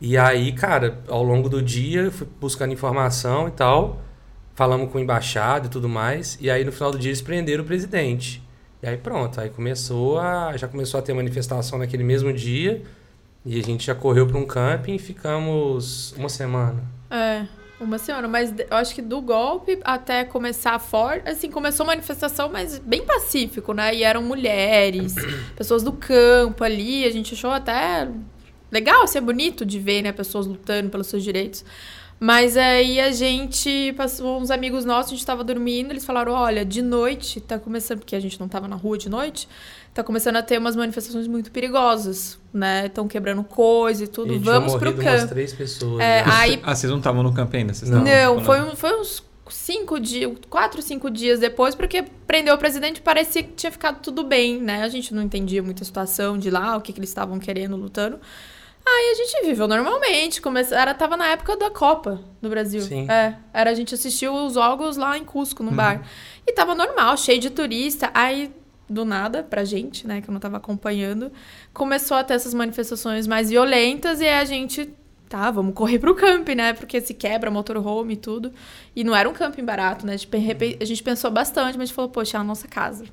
E 0.00 0.16
aí, 0.16 0.52
cara, 0.52 1.00
ao 1.08 1.22
longo 1.22 1.48
do 1.48 1.60
dia, 1.62 2.10
fui 2.10 2.26
buscando 2.40 2.72
informação 2.72 3.48
e 3.48 3.50
tal, 3.50 4.00
falamos 4.54 4.90
com 4.90 4.98
o 4.98 5.00
embaixado 5.00 5.66
e 5.66 5.70
tudo 5.70 5.88
mais, 5.88 6.38
e 6.40 6.50
aí 6.50 6.64
no 6.64 6.72
final 6.72 6.90
do 6.90 6.98
dia 6.98 7.10
eles 7.10 7.22
prenderam 7.22 7.64
o 7.64 7.66
presidente. 7.66 8.42
E 8.82 8.86
aí 8.86 8.96
pronto, 8.96 9.40
aí 9.40 9.50
começou 9.50 10.18
a, 10.18 10.56
já 10.56 10.68
começou 10.68 11.00
a 11.00 11.02
ter 11.02 11.12
manifestação 11.14 11.78
naquele 11.78 12.04
mesmo 12.04 12.32
dia, 12.32 12.82
e 13.44 13.58
a 13.58 13.62
gente 13.62 13.86
já 13.86 13.94
correu 13.94 14.26
para 14.26 14.38
um 14.38 14.46
camping 14.46 14.94
e 14.94 14.98
ficamos 14.98 16.12
uma 16.16 16.28
semana. 16.28 16.82
É, 17.10 17.46
uma 17.78 17.98
semana. 17.98 18.26
Mas 18.26 18.52
eu 18.58 18.76
acho 18.76 18.94
que 18.94 19.02
do 19.02 19.20
golpe 19.20 19.78
até 19.84 20.24
começar 20.24 20.78
forte, 20.78 21.28
assim, 21.28 21.50
começou 21.50 21.84
a 21.84 21.88
manifestação, 21.88 22.48
mas 22.50 22.78
bem 22.78 23.04
pacífico, 23.04 23.72
né? 23.72 23.94
E 23.94 24.02
eram 24.02 24.22
mulheres, 24.22 25.14
pessoas 25.54 25.82
do 25.82 25.92
campo 25.92 26.64
ali. 26.64 27.04
A 27.04 27.10
gente 27.10 27.34
achou 27.34 27.50
até 27.50 28.08
legal, 28.70 29.02
assim, 29.02 29.18
é 29.18 29.20
bonito 29.20 29.64
de 29.64 29.78
ver, 29.78 30.02
né? 30.02 30.12
Pessoas 30.12 30.46
lutando 30.46 30.88
pelos 30.88 31.06
seus 31.06 31.22
direitos. 31.22 31.64
Mas 32.20 32.56
aí 32.56 33.00
a 33.00 33.10
gente 33.10 33.92
passou 33.96 34.40
uns 34.40 34.50
amigos 34.50 34.84
nossos, 34.84 35.12
a 35.12 35.14
gente 35.16 35.26
tava 35.26 35.42
dormindo, 35.44 35.90
eles 35.90 36.04
falaram: 36.04 36.32
olha, 36.32 36.64
de 36.64 36.80
noite 36.80 37.40
tá 37.40 37.58
começando, 37.58 37.98
porque 37.98 38.16
a 38.16 38.20
gente 38.20 38.38
não 38.40 38.48
tava 38.48 38.66
na 38.68 38.76
rua 38.76 38.96
de 38.96 39.08
noite, 39.10 39.48
tá 39.92 40.02
começando 40.02 40.36
a 40.36 40.42
ter 40.42 40.56
umas 40.58 40.76
manifestações 40.76 41.26
muito 41.26 41.50
perigosas, 41.50 42.38
né? 42.52 42.86
Estão 42.86 43.06
quebrando 43.08 43.42
coisa 43.44 44.04
e 44.04 44.06
tudo. 44.06 44.32
e 44.32 44.38
Vamos 44.38 44.74
pro 44.76 44.86
morrido 44.90 45.02
umas 45.02 45.20
campo. 45.20 45.34
três 45.34 45.52
pessoas. 45.52 46.00
É, 46.00 46.24
né? 46.24 46.32
aí 46.32 46.60
Ah, 46.62 46.74
vocês 46.74 46.90
não 46.90 46.98
estavam 46.98 47.22
no 47.22 47.32
campo 47.34 47.56
ainda? 47.56 47.74
Vocês 47.74 47.90
Não. 47.90 48.04
estavam- 48.04 48.36
não, 48.36 48.44
foi, 48.44 48.60
um- 48.62 48.76
foi 48.76 49.00
uns 49.00 49.22
cinco 49.50 50.00
dias, 50.00 50.32
quatro, 50.48 50.80
cinco 50.80 51.10
dias 51.10 51.40
depois, 51.40 51.74
porque 51.74 52.04
prendeu 52.26 52.54
o 52.54 52.58
presidente 52.58 53.02
parecia 53.02 53.42
que 53.42 53.52
tinha 53.52 53.70
ficado 53.72 54.00
tudo 54.00 54.24
bem, 54.24 54.58
né? 54.62 54.82
A 54.82 54.88
gente 54.88 55.12
não 55.12 55.20
entendia 55.22 55.62
muito 55.62 55.82
a 55.82 55.84
situação 55.84 56.38
de 56.38 56.48
lá, 56.48 56.76
o 56.76 56.80
que, 56.80 56.92
que 56.92 56.98
eles 57.00 57.10
estavam 57.10 57.38
querendo, 57.38 57.76
lutando. 57.76 58.18
Aí 58.86 59.10
a 59.12 59.14
gente 59.14 59.46
viveu 59.46 59.66
normalmente, 59.66 60.42
começa, 60.42 60.76
era, 60.76 60.92
tava 60.92 61.16
na 61.16 61.26
época 61.28 61.56
da 61.56 61.70
Copa 61.70 62.20
do 62.42 62.50
Brasil. 62.50 62.82
Sim. 62.82 63.10
É, 63.10 63.34
era, 63.52 63.70
a 63.70 63.74
gente 63.74 63.94
assistiu 63.94 64.34
os 64.34 64.54
jogos 64.54 64.96
lá 64.96 65.16
em 65.16 65.24
Cusco, 65.24 65.62
no 65.62 65.70
bar. 65.70 66.06
E 66.46 66.52
tava 66.52 66.74
normal, 66.74 67.16
cheio 67.16 67.40
de 67.40 67.48
turista. 67.48 68.10
Aí, 68.12 68.52
do 68.88 69.04
nada, 69.06 69.42
pra 69.42 69.64
gente, 69.64 70.06
né, 70.06 70.20
que 70.20 70.28
eu 70.28 70.32
não 70.32 70.38
tava 70.40 70.58
acompanhando, 70.58 71.32
começou 71.72 72.16
a 72.18 72.22
ter 72.22 72.34
essas 72.34 72.52
manifestações 72.52 73.26
mais 73.26 73.48
violentas 73.48 74.20
e 74.20 74.24
aí 74.24 74.38
a 74.38 74.44
gente, 74.44 74.90
tá, 75.30 75.50
vamos 75.50 75.72
correr 75.74 75.98
pro 75.98 76.14
camping, 76.14 76.54
né, 76.54 76.74
porque 76.74 77.00
se 77.00 77.14
quebra 77.14 77.50
motorhome 77.50 78.12
e 78.12 78.16
tudo. 78.18 78.52
E 78.94 79.02
não 79.02 79.16
era 79.16 79.26
um 79.26 79.32
camping 79.32 79.64
barato, 79.64 80.04
né, 80.06 80.16
repe- 80.34 80.76
a 80.78 80.84
gente 80.84 81.02
pensou 81.02 81.30
bastante, 81.30 81.78
mas 81.78 81.84
a 81.84 81.86
gente 81.86 81.94
falou, 81.94 82.10
poxa, 82.10 82.36
é 82.36 82.40
a 82.40 82.44
nossa 82.44 82.68
casa. 82.68 83.06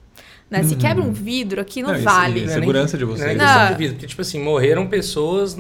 Né? 0.52 0.64
Se 0.64 0.76
quebra 0.76 1.02
um 1.02 1.14
vidro 1.14 1.62
aqui, 1.62 1.82
não, 1.82 1.94
Não, 1.94 2.02
vale. 2.02 2.44
é 2.44 2.48
segurança 2.50 2.98
de 2.98 3.06
Não 3.06 3.14
é 3.14 3.18
vocês. 3.18 3.38
Não. 3.38 3.68
de 3.70 3.76
vida, 3.76 3.94
porque, 3.94 4.06
tipo 4.06 4.22
assim, 4.22 4.38
morreram 4.38 4.86
pessoas 4.86 5.58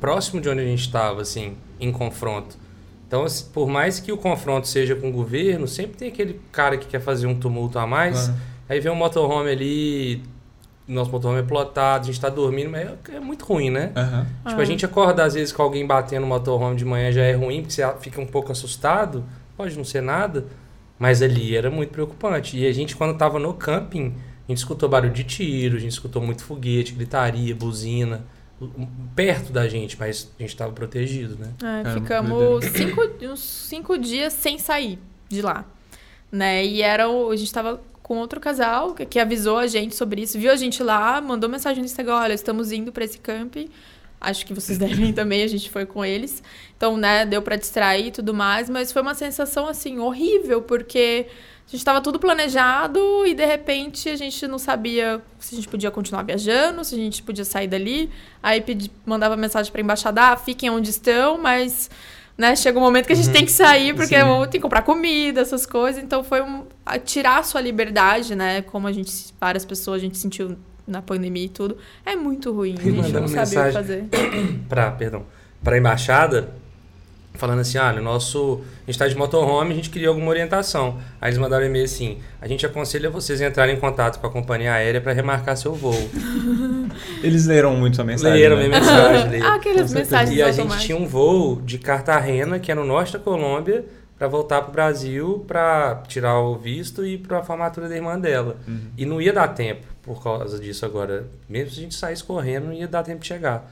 próximo 0.00 0.40
de 0.40 0.48
onde 0.48 0.60
a 0.60 0.64
gente 0.64 0.80
estava, 0.80 1.20
assim, 1.20 1.52
em 1.78 1.92
confronto. 1.92 2.56
Então, 3.06 3.24
assim, 3.24 3.44
por 3.52 3.68
mais 3.68 4.00
que 4.00 4.10
o 4.10 4.16
confronto 4.16 4.66
seja 4.66 4.96
com 4.96 5.10
o 5.10 5.12
governo, 5.12 5.68
sempre 5.68 5.98
tem 5.98 6.08
aquele 6.08 6.40
cara 6.50 6.78
que 6.78 6.86
quer 6.86 7.00
fazer 7.00 7.26
um 7.26 7.34
tumulto 7.34 7.78
a 7.78 7.86
mais. 7.86 8.30
Aí 8.66 8.80
vem 8.80 8.90
um 8.90 8.96
motorhome 8.96 9.50
ali, 9.50 10.22
nosso 10.88 11.10
motorhome 11.10 11.40
é 11.40 11.42
plotado, 11.42 12.04
a 12.04 12.06
gente 12.06 12.18
tá 12.18 12.30
dormindo, 12.30 12.70
mas 12.70 12.88
é, 12.88 13.16
é 13.16 13.20
muito 13.20 13.44
ruim, 13.44 13.68
né? 13.68 13.92
Aham. 13.94 14.26
Tipo, 14.48 14.60
a 14.60 14.64
gente 14.64 14.86
acorda 14.86 15.22
às 15.22 15.34
vezes 15.34 15.52
com 15.52 15.62
alguém 15.62 15.86
batendo 15.86 16.22
no 16.22 16.28
motorhome 16.28 16.76
de 16.76 16.84
manhã 16.86 17.12
já 17.12 17.22
é 17.22 17.34
ruim, 17.34 17.60
porque 17.60 17.74
você 17.74 17.86
fica 18.00 18.20
um 18.22 18.26
pouco 18.26 18.50
assustado. 18.50 19.22
Pode 19.54 19.76
não 19.76 19.84
ser 19.84 20.00
nada, 20.00 20.46
mas 20.98 21.22
ali 21.22 21.56
era 21.56 21.70
muito 21.70 21.90
preocupante. 21.90 22.56
E 22.56 22.66
a 22.66 22.72
gente, 22.72 22.96
quando 22.96 23.16
tava 23.16 23.38
no 23.38 23.54
camping, 23.54 24.14
a 24.46 24.52
gente 24.52 24.58
escutou 24.58 24.88
barulho 24.88 25.12
de 25.12 25.24
tiro, 25.24 25.76
a 25.76 25.80
gente 25.80 25.92
escutou 25.92 26.22
muito 26.22 26.44
foguete, 26.44 26.92
gritaria, 26.92 27.54
buzina, 27.54 28.24
perto 29.14 29.52
da 29.52 29.68
gente, 29.68 29.98
mas 29.98 30.30
a 30.38 30.42
gente 30.42 30.56
tava 30.56 30.72
protegido, 30.72 31.36
né? 31.36 31.52
É, 31.58 31.82
Cara, 31.82 31.90
ficamos 32.00 32.64
cinco, 32.66 33.02
uns 33.22 33.40
cinco 33.40 33.98
dias 33.98 34.32
sem 34.32 34.58
sair 34.58 34.98
de 35.28 35.42
lá. 35.42 35.64
Né? 36.30 36.64
E 36.64 36.82
era 36.82 37.08
o, 37.08 37.30
a 37.30 37.36
gente 37.36 37.52
tava 37.52 37.80
com 38.02 38.18
outro 38.18 38.38
casal 38.38 38.94
que, 38.94 39.06
que 39.06 39.18
avisou 39.18 39.58
a 39.58 39.66
gente 39.66 39.96
sobre 39.96 40.22
isso, 40.22 40.38
viu 40.38 40.52
a 40.52 40.56
gente 40.56 40.82
lá, 40.82 41.20
mandou 41.20 41.48
mensagem 41.48 41.80
no 41.80 41.86
Instagram, 41.86 42.16
olha, 42.16 42.34
estamos 42.34 42.70
indo 42.70 42.92
para 42.92 43.04
esse 43.04 43.18
camping. 43.18 43.68
Acho 44.24 44.44
que 44.46 44.54
vocês 44.54 44.76
devem 44.78 45.12
também, 45.12 45.42
a 45.42 45.46
gente 45.46 45.70
foi 45.70 45.86
com 45.86 46.04
eles. 46.04 46.42
Então, 46.76 46.96
né, 46.96 47.24
deu 47.24 47.42
para 47.42 47.56
distrair 47.56 48.08
e 48.08 48.10
tudo 48.10 48.34
mais, 48.34 48.68
mas 48.68 48.92
foi 48.92 49.02
uma 49.02 49.14
sensação 49.14 49.68
assim 49.68 49.98
horrível, 49.98 50.62
porque 50.62 51.26
a 51.66 51.70
gente 51.70 51.84
tava 51.84 52.00
tudo 52.00 52.18
planejado 52.18 53.26
e 53.26 53.34
de 53.34 53.44
repente 53.44 54.08
a 54.08 54.16
gente 54.16 54.46
não 54.46 54.58
sabia 54.58 55.22
se 55.38 55.54
a 55.54 55.56
gente 55.56 55.68
podia 55.68 55.90
continuar 55.90 56.22
viajando, 56.22 56.84
se 56.84 56.94
a 56.94 56.98
gente 56.98 57.22
podia 57.22 57.44
sair 57.44 57.66
dali. 57.66 58.10
Aí 58.42 58.60
pedi, 58.60 58.90
mandava 59.06 59.36
mensagem 59.36 59.72
pra 59.72 59.80
embaixada, 59.80 60.32
ah, 60.32 60.36
fiquem 60.36 60.68
onde 60.68 60.90
estão, 60.90 61.38
mas 61.38 61.90
né, 62.36 62.54
chega 62.54 62.78
um 62.78 62.82
momento 62.82 63.06
que 63.06 63.12
a 63.12 63.16
gente 63.16 63.30
tem 63.30 63.44
que 63.44 63.52
sair 63.52 63.94
porque 63.94 64.14
Sim. 64.14 64.40
tem 64.42 64.52
que 64.52 64.60
comprar 64.60 64.82
comida, 64.82 65.40
essas 65.40 65.64
coisas. 65.64 66.02
Então 66.02 66.22
foi 66.22 66.42
um, 66.42 66.66
tirar 67.04 67.38
a 67.38 67.42
sua 67.42 67.60
liberdade, 67.60 68.34
né? 68.34 68.60
Como 68.62 68.86
a 68.86 68.92
gente, 68.92 69.12
várias 69.40 69.64
pessoas 69.64 69.98
a 69.98 70.00
gente 70.00 70.18
sentiu 70.18 70.56
na 70.86 71.02
pandemia 71.02 71.44
e 71.44 71.48
tudo. 71.48 71.76
É 72.04 72.14
muito 72.14 72.52
ruim, 72.52 72.74
a 72.78 72.82
gente 72.82 72.94
não 72.94 73.02
sabia 73.02 73.20
o 73.20 73.28
que 73.28 73.36
mensagem. 73.36 73.72
fazer. 73.72 74.04
Pra, 74.68 74.90
perdão, 74.90 75.24
pra 75.62 75.78
embaixada, 75.78 76.48
falando 77.34 77.60
assim, 77.60 77.78
olha, 77.78 78.00
o 78.00 78.04
nosso, 78.04 78.60
a 78.86 78.90
gente 78.90 78.98
tá 78.98 79.08
de 79.08 79.16
motorhome, 79.16 79.72
a 79.72 79.74
gente 79.74 79.90
queria 79.90 80.08
alguma 80.08 80.28
orientação. 80.28 80.98
Aí 81.20 81.30
eles 81.30 81.38
mandaram 81.38 81.64
um 81.64 81.68
e-mail 81.68 81.84
assim, 81.84 82.18
a 82.40 82.46
gente 82.46 82.64
aconselha 82.64 83.10
vocês 83.10 83.40
a 83.42 83.46
entrarem 83.46 83.76
em 83.76 83.80
contato 83.80 84.20
com 84.20 84.26
a 84.26 84.30
companhia 84.30 84.72
aérea 84.72 85.00
para 85.00 85.12
remarcar 85.12 85.56
seu 85.56 85.74
voo. 85.74 85.94
Eles 87.22 87.46
leram 87.46 87.76
muito 87.76 87.96
sua 87.96 88.04
mensagem. 88.04 88.38
Leram 88.38 88.56
né? 88.56 88.68
minha 88.68 88.80
mensagem. 88.80 89.30
leram. 89.30 89.46
Ah, 89.54 89.54
aquelas 89.56 89.92
mensagens 89.92 90.36
E 90.36 90.42
a 90.42 90.52
gente 90.52 90.78
tinha 90.78 90.96
um 90.96 91.06
voo 91.06 91.60
de 91.60 91.78
Cartagena, 91.78 92.58
que 92.58 92.70
é 92.70 92.74
no 92.74 92.84
norte 92.84 93.12
da 93.14 93.18
Colômbia, 93.18 93.84
para 94.16 94.28
voltar 94.28 94.62
pro 94.62 94.72
Brasil 94.72 95.44
para 95.46 96.02
tirar 96.06 96.38
o 96.38 96.56
visto 96.56 97.04
e 97.04 97.18
para 97.18 97.40
a 97.40 97.42
formatura 97.42 97.88
da 97.88 97.96
irmã 97.96 98.18
dela. 98.18 98.56
Uhum. 98.66 98.80
E 98.96 99.04
não 99.04 99.20
ia 99.20 99.32
dar 99.32 99.48
tempo 99.48 99.93
por 100.04 100.22
causa 100.22 100.58
disso 100.58 100.84
agora. 100.84 101.26
Mesmo 101.48 101.70
se 101.72 101.80
a 101.80 101.82
gente 101.82 101.94
saísse 101.94 102.22
correndo, 102.24 102.66
não 102.66 102.72
ia 102.72 102.86
dar 102.88 103.02
tempo 103.02 103.20
de 103.20 103.26
chegar. 103.26 103.70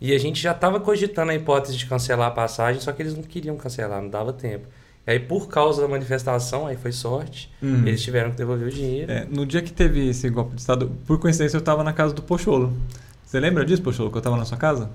E 0.00 0.14
a 0.14 0.18
gente 0.18 0.40
já 0.40 0.52
estava 0.52 0.80
cogitando 0.80 1.30
a 1.30 1.34
hipótese 1.34 1.76
de 1.76 1.86
cancelar 1.86 2.28
a 2.28 2.30
passagem, 2.30 2.80
só 2.80 2.90
que 2.92 3.02
eles 3.02 3.14
não 3.14 3.22
queriam 3.22 3.56
cancelar, 3.56 4.00
não 4.00 4.08
dava 4.08 4.32
tempo. 4.32 4.66
E 5.06 5.10
aí, 5.12 5.18
por 5.20 5.48
causa 5.48 5.82
da 5.82 5.88
manifestação, 5.88 6.66
aí 6.66 6.76
foi 6.76 6.92
sorte, 6.92 7.50
Uhum. 7.62 7.86
eles 7.86 8.02
tiveram 8.02 8.30
que 8.30 8.36
devolver 8.36 8.68
o 8.68 8.70
dinheiro. 8.70 9.10
É, 9.10 9.26
no 9.30 9.44
dia 9.44 9.60
que 9.62 9.72
teve 9.72 10.08
esse 10.08 10.28
golpe 10.30 10.54
de 10.54 10.60
Estado, 10.60 10.90
por 11.06 11.18
coincidência 11.18 11.56
eu 11.56 11.60
tava 11.60 11.82
na 11.84 11.92
casa 11.92 12.14
do 12.14 12.22
Pocholo. 12.22 12.72
Você 13.24 13.38
lembra 13.40 13.64
disso, 13.64 13.82
Pocholo, 13.82 14.10
que 14.10 14.16
eu 14.18 14.22
tava 14.22 14.36
na 14.36 14.44
sua 14.44 14.56
casa? 14.58 14.90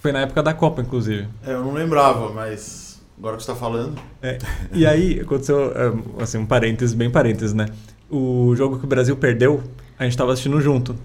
Foi 0.00 0.12
na 0.12 0.20
época 0.20 0.42
da 0.42 0.52
Copa, 0.54 0.82
inclusive. 0.82 1.26
É, 1.46 1.52
eu 1.52 1.62
não 1.64 1.72
lembrava, 1.72 2.30
mas 2.32 3.00
agora 3.18 3.36
que 3.36 3.42
você 3.42 3.52
tá 3.52 3.56
falando. 3.56 3.98
É, 4.22 4.38
e 4.72 4.86
aí 4.86 5.20
aconteceu, 5.20 5.72
é, 5.72 6.22
assim, 6.22 6.38
um 6.38 6.46
parênteses, 6.46 6.94
bem 6.94 7.10
parênteses, 7.10 7.52
né? 7.54 7.66
O 8.10 8.54
jogo 8.56 8.78
que 8.78 8.84
o 8.84 8.88
Brasil 8.88 9.16
perdeu, 9.16 9.62
a 9.98 10.04
gente 10.04 10.16
tava 10.16 10.32
assistindo 10.32 10.60
junto. 10.60 10.96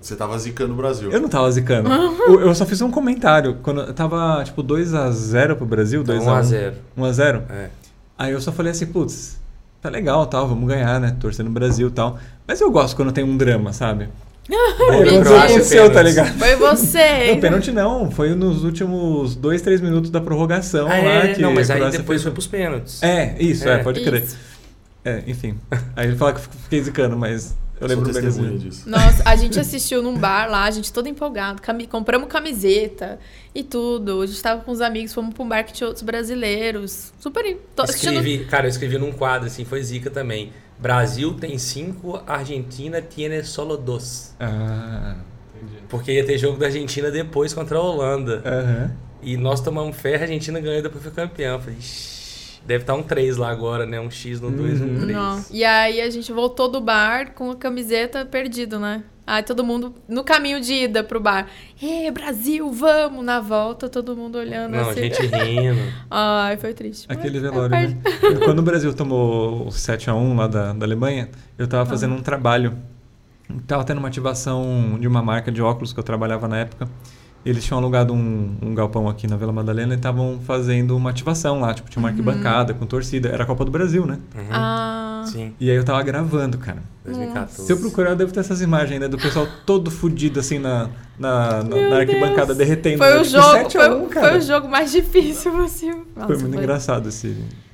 Você 0.00 0.14
tava 0.14 0.38
zicando 0.38 0.72
o 0.74 0.76
Brasil. 0.76 1.10
Eu 1.10 1.20
não 1.20 1.28
tava 1.28 1.50
zicando. 1.50 1.90
eu, 1.90 2.40
eu 2.42 2.54
só 2.54 2.64
fiz 2.64 2.80
um 2.80 2.90
comentário. 2.90 3.56
Quando 3.62 3.92
tava, 3.92 4.42
tipo, 4.44 4.62
2x0 4.62 5.56
pro 5.56 5.66
Brasil, 5.66 6.04
2x1. 6.04 6.22
1 6.22 6.30
a 6.30 6.42
0 6.42 6.74
1x0. 6.96 7.42
É. 7.50 7.68
Aí 8.16 8.32
eu 8.32 8.40
só 8.40 8.52
falei 8.52 8.70
assim, 8.72 8.86
putz, 8.86 9.40
tá 9.82 9.88
legal, 9.88 10.24
tal, 10.26 10.46
vamos 10.46 10.68
ganhar, 10.68 11.00
né? 11.00 11.16
Torcendo 11.18 11.46
no 11.46 11.52
Brasil 11.52 11.88
e 11.88 11.90
tal. 11.90 12.16
Mas 12.46 12.60
eu 12.60 12.70
gosto 12.70 12.94
quando 12.96 13.10
tem 13.12 13.24
um 13.24 13.36
drama, 13.36 13.72
sabe? 13.72 14.08
Aconteceu 14.48 15.20
o 15.20 15.24
que 15.24 15.28
aconteceu, 15.34 15.92
tá 15.92 16.02
ligado? 16.02 16.38
Foi 16.38 16.56
você! 16.56 17.32
Não, 17.34 17.40
pênalti 17.40 17.70
não, 17.70 18.10
foi 18.10 18.34
nos 18.34 18.64
últimos 18.64 19.34
2, 19.36 19.60
3 19.60 19.80
minutos 19.82 20.10
da 20.10 20.20
prorrogação 20.22 20.86
Ah, 20.86 20.90
lá 21.02 21.24
é, 21.24 21.34
que 21.34 21.42
não, 21.42 21.52
mas 21.52 21.70
aí 21.70 21.78
depois 21.90 22.06
fez- 22.06 22.22
foi 22.22 22.32
pros 22.32 22.46
pênaltis. 22.46 23.02
É, 23.02 23.36
isso, 23.38 23.68
é, 23.68 23.74
É. 23.74 23.78
pode 23.82 24.02
crer. 24.02 24.22
Isso. 24.22 24.38
É, 25.04 25.22
enfim. 25.26 25.56
Aí 25.94 26.06
ele 26.08 26.16
fala 26.16 26.32
que 26.32 26.38
eu 26.38 26.44
fiquei 26.62 26.82
zicando, 26.82 27.14
mas 27.16 27.54
eu 27.80 27.86
lembro 27.88 28.12
testemunha 28.12 28.58
disso. 28.58 28.88
Nossa, 28.88 29.22
a 29.24 29.36
gente 29.36 29.58
assistiu 29.58 30.02
num 30.02 30.16
bar 30.18 30.50
lá, 30.50 30.64
a 30.64 30.70
gente 30.70 30.92
todo 30.92 31.06
empolgado. 31.08 31.60
cami- 31.62 31.86
compramos 31.86 32.28
camiseta 32.28 33.18
e 33.54 33.62
tudo. 33.62 34.22
A 34.22 34.26
gente 34.26 34.42
tava 34.42 34.62
com 34.62 34.70
os 34.72 34.80
amigos, 34.80 35.12
fomos 35.12 35.34
pra 35.34 35.42
um 35.44 35.48
bar 35.48 35.64
que 35.64 35.72
tinha 35.72 35.86
outros 35.86 36.04
brasileiros. 36.04 37.12
Super. 37.20 37.56
assistindo- 37.78 38.14
Escrevi, 38.14 38.44
cara, 38.46 38.66
eu 38.66 38.70
escrevi 38.70 38.98
num 38.98 39.12
quadro 39.12 39.46
assim, 39.46 39.64
foi 39.64 39.82
zica 39.82 40.10
também. 40.10 40.52
Brasil 40.78 41.34
tem 41.34 41.58
cinco, 41.58 42.20
Argentina 42.26 43.02
tiene 43.02 43.42
solo 43.42 43.76
dos. 43.76 44.32
Ah, 44.38 45.16
entendi. 45.56 45.82
Porque 45.88 46.12
ia 46.12 46.24
ter 46.24 46.38
jogo 46.38 46.56
da 46.58 46.66
Argentina 46.66 47.10
depois 47.10 47.52
contra 47.52 47.78
a 47.78 47.82
Holanda. 47.82 48.42
Aham. 48.44 48.90
E 49.20 49.36
nós 49.36 49.60
tomamos 49.60 49.96
ferro, 49.96 50.20
a 50.20 50.26
Argentina 50.26 50.60
ganhou 50.60 50.78
e 50.78 50.82
depois 50.82 51.02
foi 51.02 51.10
campeão. 51.12 51.54
Eu 51.54 51.60
Falei, 51.60 51.76
"Ixi, 51.80 52.17
deve 52.68 52.82
estar 52.82 52.94
um 52.94 53.02
3 53.02 53.38
lá 53.38 53.50
agora, 53.50 53.86
né? 53.86 53.98
Um 53.98 54.10
X 54.10 54.40
no 54.42 54.50
2, 54.50 54.80
Uhum. 54.80 54.86
um 54.96 55.00
3. 55.00 55.12
Não. 55.16 55.44
E 55.50 55.64
aí 55.64 56.00
a 56.02 56.10
gente 56.10 56.30
voltou 56.32 56.68
do 56.70 56.80
bar 56.82 57.32
com 57.34 57.50
a 57.50 57.56
camiseta 57.56 58.26
perdido, 58.26 58.78
né? 58.78 59.02
Aí 59.26 59.42
todo 59.42 59.64
mundo 59.64 59.94
no 60.08 60.22
caminho 60.24 60.60
de 60.60 60.72
ida 60.84 61.02
pro 61.02 61.18
bar. 61.20 61.48
Ê, 61.82 62.10
Brasil, 62.10 62.70
vamos! 62.70 63.24
Na 63.24 63.40
volta, 63.40 63.88
todo 63.88 64.14
mundo 64.16 64.36
olhando 64.38 64.72
Não, 64.72 64.88
assim. 64.90 65.02
gente 65.02 65.20
rindo. 65.26 65.80
Ai, 66.10 66.56
foi 66.58 66.72
triste. 66.74 67.06
Aquele 67.10 67.40
Mas, 67.40 67.50
velório, 67.50 67.74
é, 67.74 67.88
né? 67.88 67.96
Quando 68.44 68.58
o 68.60 68.62
Brasil 68.62 68.92
tomou 68.94 69.66
o 69.66 69.70
7x1 69.70 70.36
lá 70.36 70.46
da, 70.46 70.72
da 70.72 70.84
Alemanha, 70.86 71.28
eu 71.58 71.66
tava 71.66 71.84
fazendo 71.88 72.14
um 72.14 72.22
trabalho. 72.22 72.76
Tava 73.66 73.82
tendo 73.84 73.98
uma 73.98 74.08
ativação 74.08 74.98
de 75.00 75.08
uma 75.08 75.22
marca 75.22 75.50
de 75.50 75.60
óculos 75.62 75.92
que 75.92 75.98
eu 75.98 76.04
trabalhava 76.04 76.46
na 76.48 76.58
época. 76.58 76.86
Eles 77.48 77.64
tinham 77.64 77.78
alugado 77.78 78.12
um, 78.12 78.56
um 78.60 78.74
galpão 78.74 79.08
aqui 79.08 79.26
na 79.26 79.36
Vila 79.36 79.52
Madalena 79.52 79.94
e 79.94 79.96
estavam 79.96 80.38
fazendo 80.44 80.94
uma 80.94 81.08
ativação 81.10 81.60
lá. 81.60 81.72
Tipo, 81.72 81.88
tinha 81.88 82.00
uma 82.00 82.10
arquibancada 82.10 82.74
com 82.74 82.84
torcida. 82.84 83.30
Era 83.30 83.44
a 83.44 83.46
Copa 83.46 83.64
do 83.64 83.70
Brasil, 83.70 84.04
né? 84.04 84.18
Uhum. 84.34 84.42
Ah, 84.50 85.24
Sim, 85.26 85.54
E 85.58 85.70
aí 85.70 85.76
eu 85.76 85.82
tava 85.84 86.02
gravando, 86.02 86.58
cara. 86.58 86.82
2014. 87.04 87.62
Se 87.66 87.72
eu 87.72 87.78
procurar, 87.78 88.10
eu 88.10 88.16
devo 88.16 88.32
ter 88.32 88.40
essas 88.40 88.60
imagens, 88.60 89.00
né? 89.00 89.08
Do 89.08 89.16
pessoal 89.16 89.48
todo 89.64 89.90
fudido, 89.90 90.38
assim, 90.40 90.58
na, 90.58 90.90
na, 91.18 91.62
na, 91.62 91.88
na 91.88 91.96
arquibancada, 91.96 92.46
Deus. 92.46 92.58
derretendo. 92.58 92.98
foi 92.98 93.08
né? 93.14 93.16
o 93.16 93.24
Tipo, 93.24 93.36
jogo, 93.40 93.52
7 93.52 93.78
a 93.78 93.80
foi, 93.80 93.94
1, 93.94 94.10
foi 94.10 94.38
o 94.38 94.40
jogo 94.42 94.68
mais 94.68 94.92
difícil 94.92 95.52
possível. 95.52 96.06
Nossa, 96.14 96.26
Foi 96.28 96.36
muito 96.38 96.56
engraçado 96.58 97.08
esse, 97.08 97.28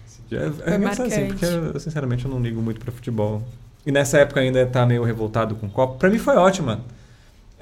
esse 0.07 0.21
dia. 0.29 0.39
É, 0.41 0.47
é 0.47 0.51
Foi 0.51 0.75
engraçado 0.77 1.07
assim, 1.07 1.27
porque 1.27 1.45
eu, 1.45 1.81
sinceramente 1.81 2.25
eu 2.25 2.31
não 2.31 2.41
ligo 2.41 2.63
muito 2.63 2.81
pra 2.81 2.93
futebol. 2.93 3.43
E 3.85 3.91
nessa 3.91 4.19
época 4.19 4.39
ainda 4.41 4.65
tá 4.67 4.87
meio 4.87 5.03
revoltado 5.03 5.57
com 5.57 5.69
Copa. 5.69 5.97
Pra 5.99 6.09
mim 6.11 6.19
foi 6.19 6.37
ótima 6.37 6.81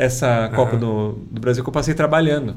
essa 0.03 0.51
Copa 0.55 0.77
do, 0.77 1.13
do 1.31 1.41
Brasil 1.41 1.63
que 1.63 1.69
eu 1.69 1.73
passei 1.73 1.95
trabalhando. 1.95 2.57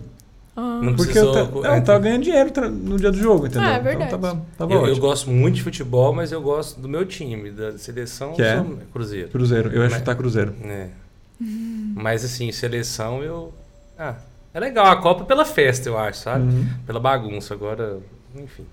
Ah, 0.58 0.80
Não 0.82 0.96
Porque 0.96 1.18
eu, 1.18 1.32
precisou- 1.34 1.66
eu 1.66 1.84
tava 1.84 2.00
ganhando 2.00 2.24
dinheiro 2.24 2.50
no 2.72 2.98
dia 2.98 3.12
do 3.12 3.18
jogo, 3.18 3.46
entendeu? 3.48 3.68
Ah, 3.68 3.74
é 3.74 3.80
verdade. 3.80 4.08
Então 4.14 4.20
tava, 4.22 4.42
tava 4.58 4.74
Eu, 4.74 4.88
eu 4.88 4.98
gosto 4.98 5.30
muito 5.30 5.56
de 5.56 5.64
futebol, 5.64 6.14
mas 6.14 6.32
eu 6.32 6.42
gosto 6.42 6.80
do 6.80 6.88
meu 6.88 7.06
time, 7.06 7.52
da 7.52 7.78
seleção, 7.78 8.34
Que 8.34 8.42
é? 8.42 8.64
Cruzeiro. 8.94 9.30
Cruzeiro, 9.30 9.70
eu 9.70 9.84
ia 9.84 9.90
Mas- 9.90 9.94
chutar 10.00 10.16
Cruzeiro. 10.16 10.54
É. 10.64 10.88
Mas 11.94 12.24
assim, 12.24 12.52
seleção 12.52 13.22
eu. 13.22 13.54
Ah, 14.00 14.16
é 14.54 14.60
legal 14.60 14.86
a 14.88 14.96
Copa 14.96 15.26
pela 15.26 15.44
festa, 15.44 15.90
eu 15.90 15.98
acho, 15.98 16.20
sabe? 16.20 16.46
Uhum. 16.46 16.66
Pela 16.86 17.00
bagunça. 17.00 17.54
Agora, 17.54 17.98
enfim. 18.36 18.64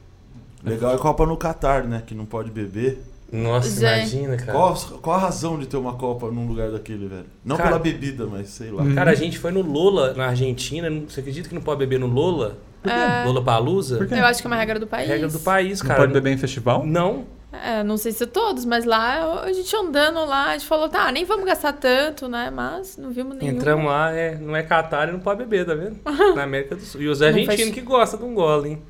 Legal 0.65 0.93
é 0.93 0.95
a 0.95 0.99
Copa 0.99 1.27
no 1.27 1.37
Catar, 1.37 1.83
né? 1.83 2.03
Que 2.07 2.15
não 2.15 2.25
pode 2.25 2.51
beber. 2.51 3.03
Nossa, 3.33 3.69
Gente. 3.71 3.81
imagina, 4.15 4.37
cara. 4.37 4.53
Qual, 4.53 4.75
qual 5.01 5.17
a 5.17 5.19
razão 5.21 5.59
de 5.59 5.67
ter 5.67 5.77
uma 5.79 5.95
Copa 5.95 6.31
num 6.31 6.47
lugar 6.47 6.71
daquele, 6.71 7.07
velho? 7.07 7.25
Não 7.45 7.57
Cara- 7.57 7.71
pela 7.71 7.81
bebida, 7.81 8.27
mas 8.27 8.51
sei 8.51 8.71
lá. 8.71 8.85
Cara, 8.95 9.11
a 9.11 9.15
gente 9.15 9.39
foi 9.39 9.51
no 9.51 9.63
Lola, 9.63 10.13
na 10.15 10.27
Argentina. 10.27 10.91
não- 10.91 11.09
Você 11.09 11.21
acredita 11.21 11.49
que 11.49 11.55
não 11.55 11.63
pode 11.63 11.79
beber 11.79 11.99
no 11.99 12.07
Lola? 12.07 12.59
É. 12.85 13.25
Lola 13.25 13.43
Palusa? 13.43 14.07
Eu 14.11 14.25
acho 14.27 14.41
que 14.43 14.47
é 14.47 14.51
uma 14.51 14.57
regra 14.57 14.79
do 14.79 14.87
país. 14.87 15.09
Regra 15.09 15.29
do 15.29 15.39
país, 15.41 15.81
Não 15.81 15.87
cara. 15.89 16.01
pode 16.01 16.13
beber 16.13 16.33
em 16.33 16.37
festival? 16.37 16.85
Não. 16.85 17.25
É, 17.53 17.83
não 17.85 17.97
sei 17.99 18.13
se 18.13 18.27
todos, 18.27 18.65
mas 18.65 18.85
lá 18.87 19.43
a 19.43 19.53
gente 19.53 19.75
andando 19.77 20.25
lá, 20.25 20.47
a 20.49 20.53
gente 20.53 20.67
falou, 20.67 20.89
tá, 20.89 21.13
nem 21.13 21.25
vamos 21.25 21.45
gastar 21.45 21.73
tanto, 21.75 22.27
né? 22.27 22.51
Mas 22.51 22.97
não 22.97 23.11
vimos 23.11 23.37
nenhum. 23.37 23.55
Entramos 23.57 23.85
lá, 23.87 24.11
é, 24.11 24.37
não 24.37 24.57
é 24.57 24.63
Catar 24.63 25.09
e 25.09 25.13
não 25.13 25.21
pode 25.21 25.39
beber, 25.45 25.67
tá 25.67 25.75
vendo? 25.75 25.99
Na 26.35 26.45
América 26.45 26.75
do 26.75 26.81
Sul. 26.83 27.03
E 27.03 27.09
os 27.09 27.21
Não 27.21 27.27
argentinos 27.29 27.57
faz- 27.61 27.71
que 27.75 27.81
gostam 27.83 28.19
de 28.21 28.25
um 28.27 28.35
gole, 28.35 28.71
hein? 28.71 28.83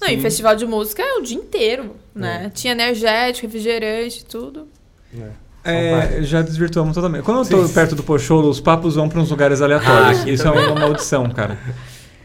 Não, 0.00 0.08
e 0.08 0.16
Sim. 0.16 0.20
festival 0.20 0.56
de 0.56 0.66
música 0.66 1.02
é 1.02 1.14
o 1.18 1.22
dia 1.22 1.36
inteiro, 1.36 1.96
né? 2.14 2.50
Tinha 2.54 2.72
energético, 2.72 3.46
refrigerante, 3.46 4.24
tudo. 4.24 4.68
É, 5.64 6.22
já 6.22 6.42
desvirtuamos 6.42 6.94
totalmente. 6.94 7.22
Quando 7.24 7.38
eu 7.38 7.48
tô 7.48 7.66
Sim. 7.66 7.72
perto 7.72 7.94
do 7.94 8.02
Pocholo, 8.02 8.50
os 8.50 8.60
papos 8.60 8.96
vão 8.96 9.08
pra 9.08 9.18
uns 9.20 9.30
lugares 9.30 9.62
aleatórios. 9.62 10.20
Ah, 10.24 10.30
Isso 10.30 10.42
também. 10.42 10.62
é 10.62 10.66
uma 10.66 10.80
maldição, 10.80 11.30
cara. 11.30 11.56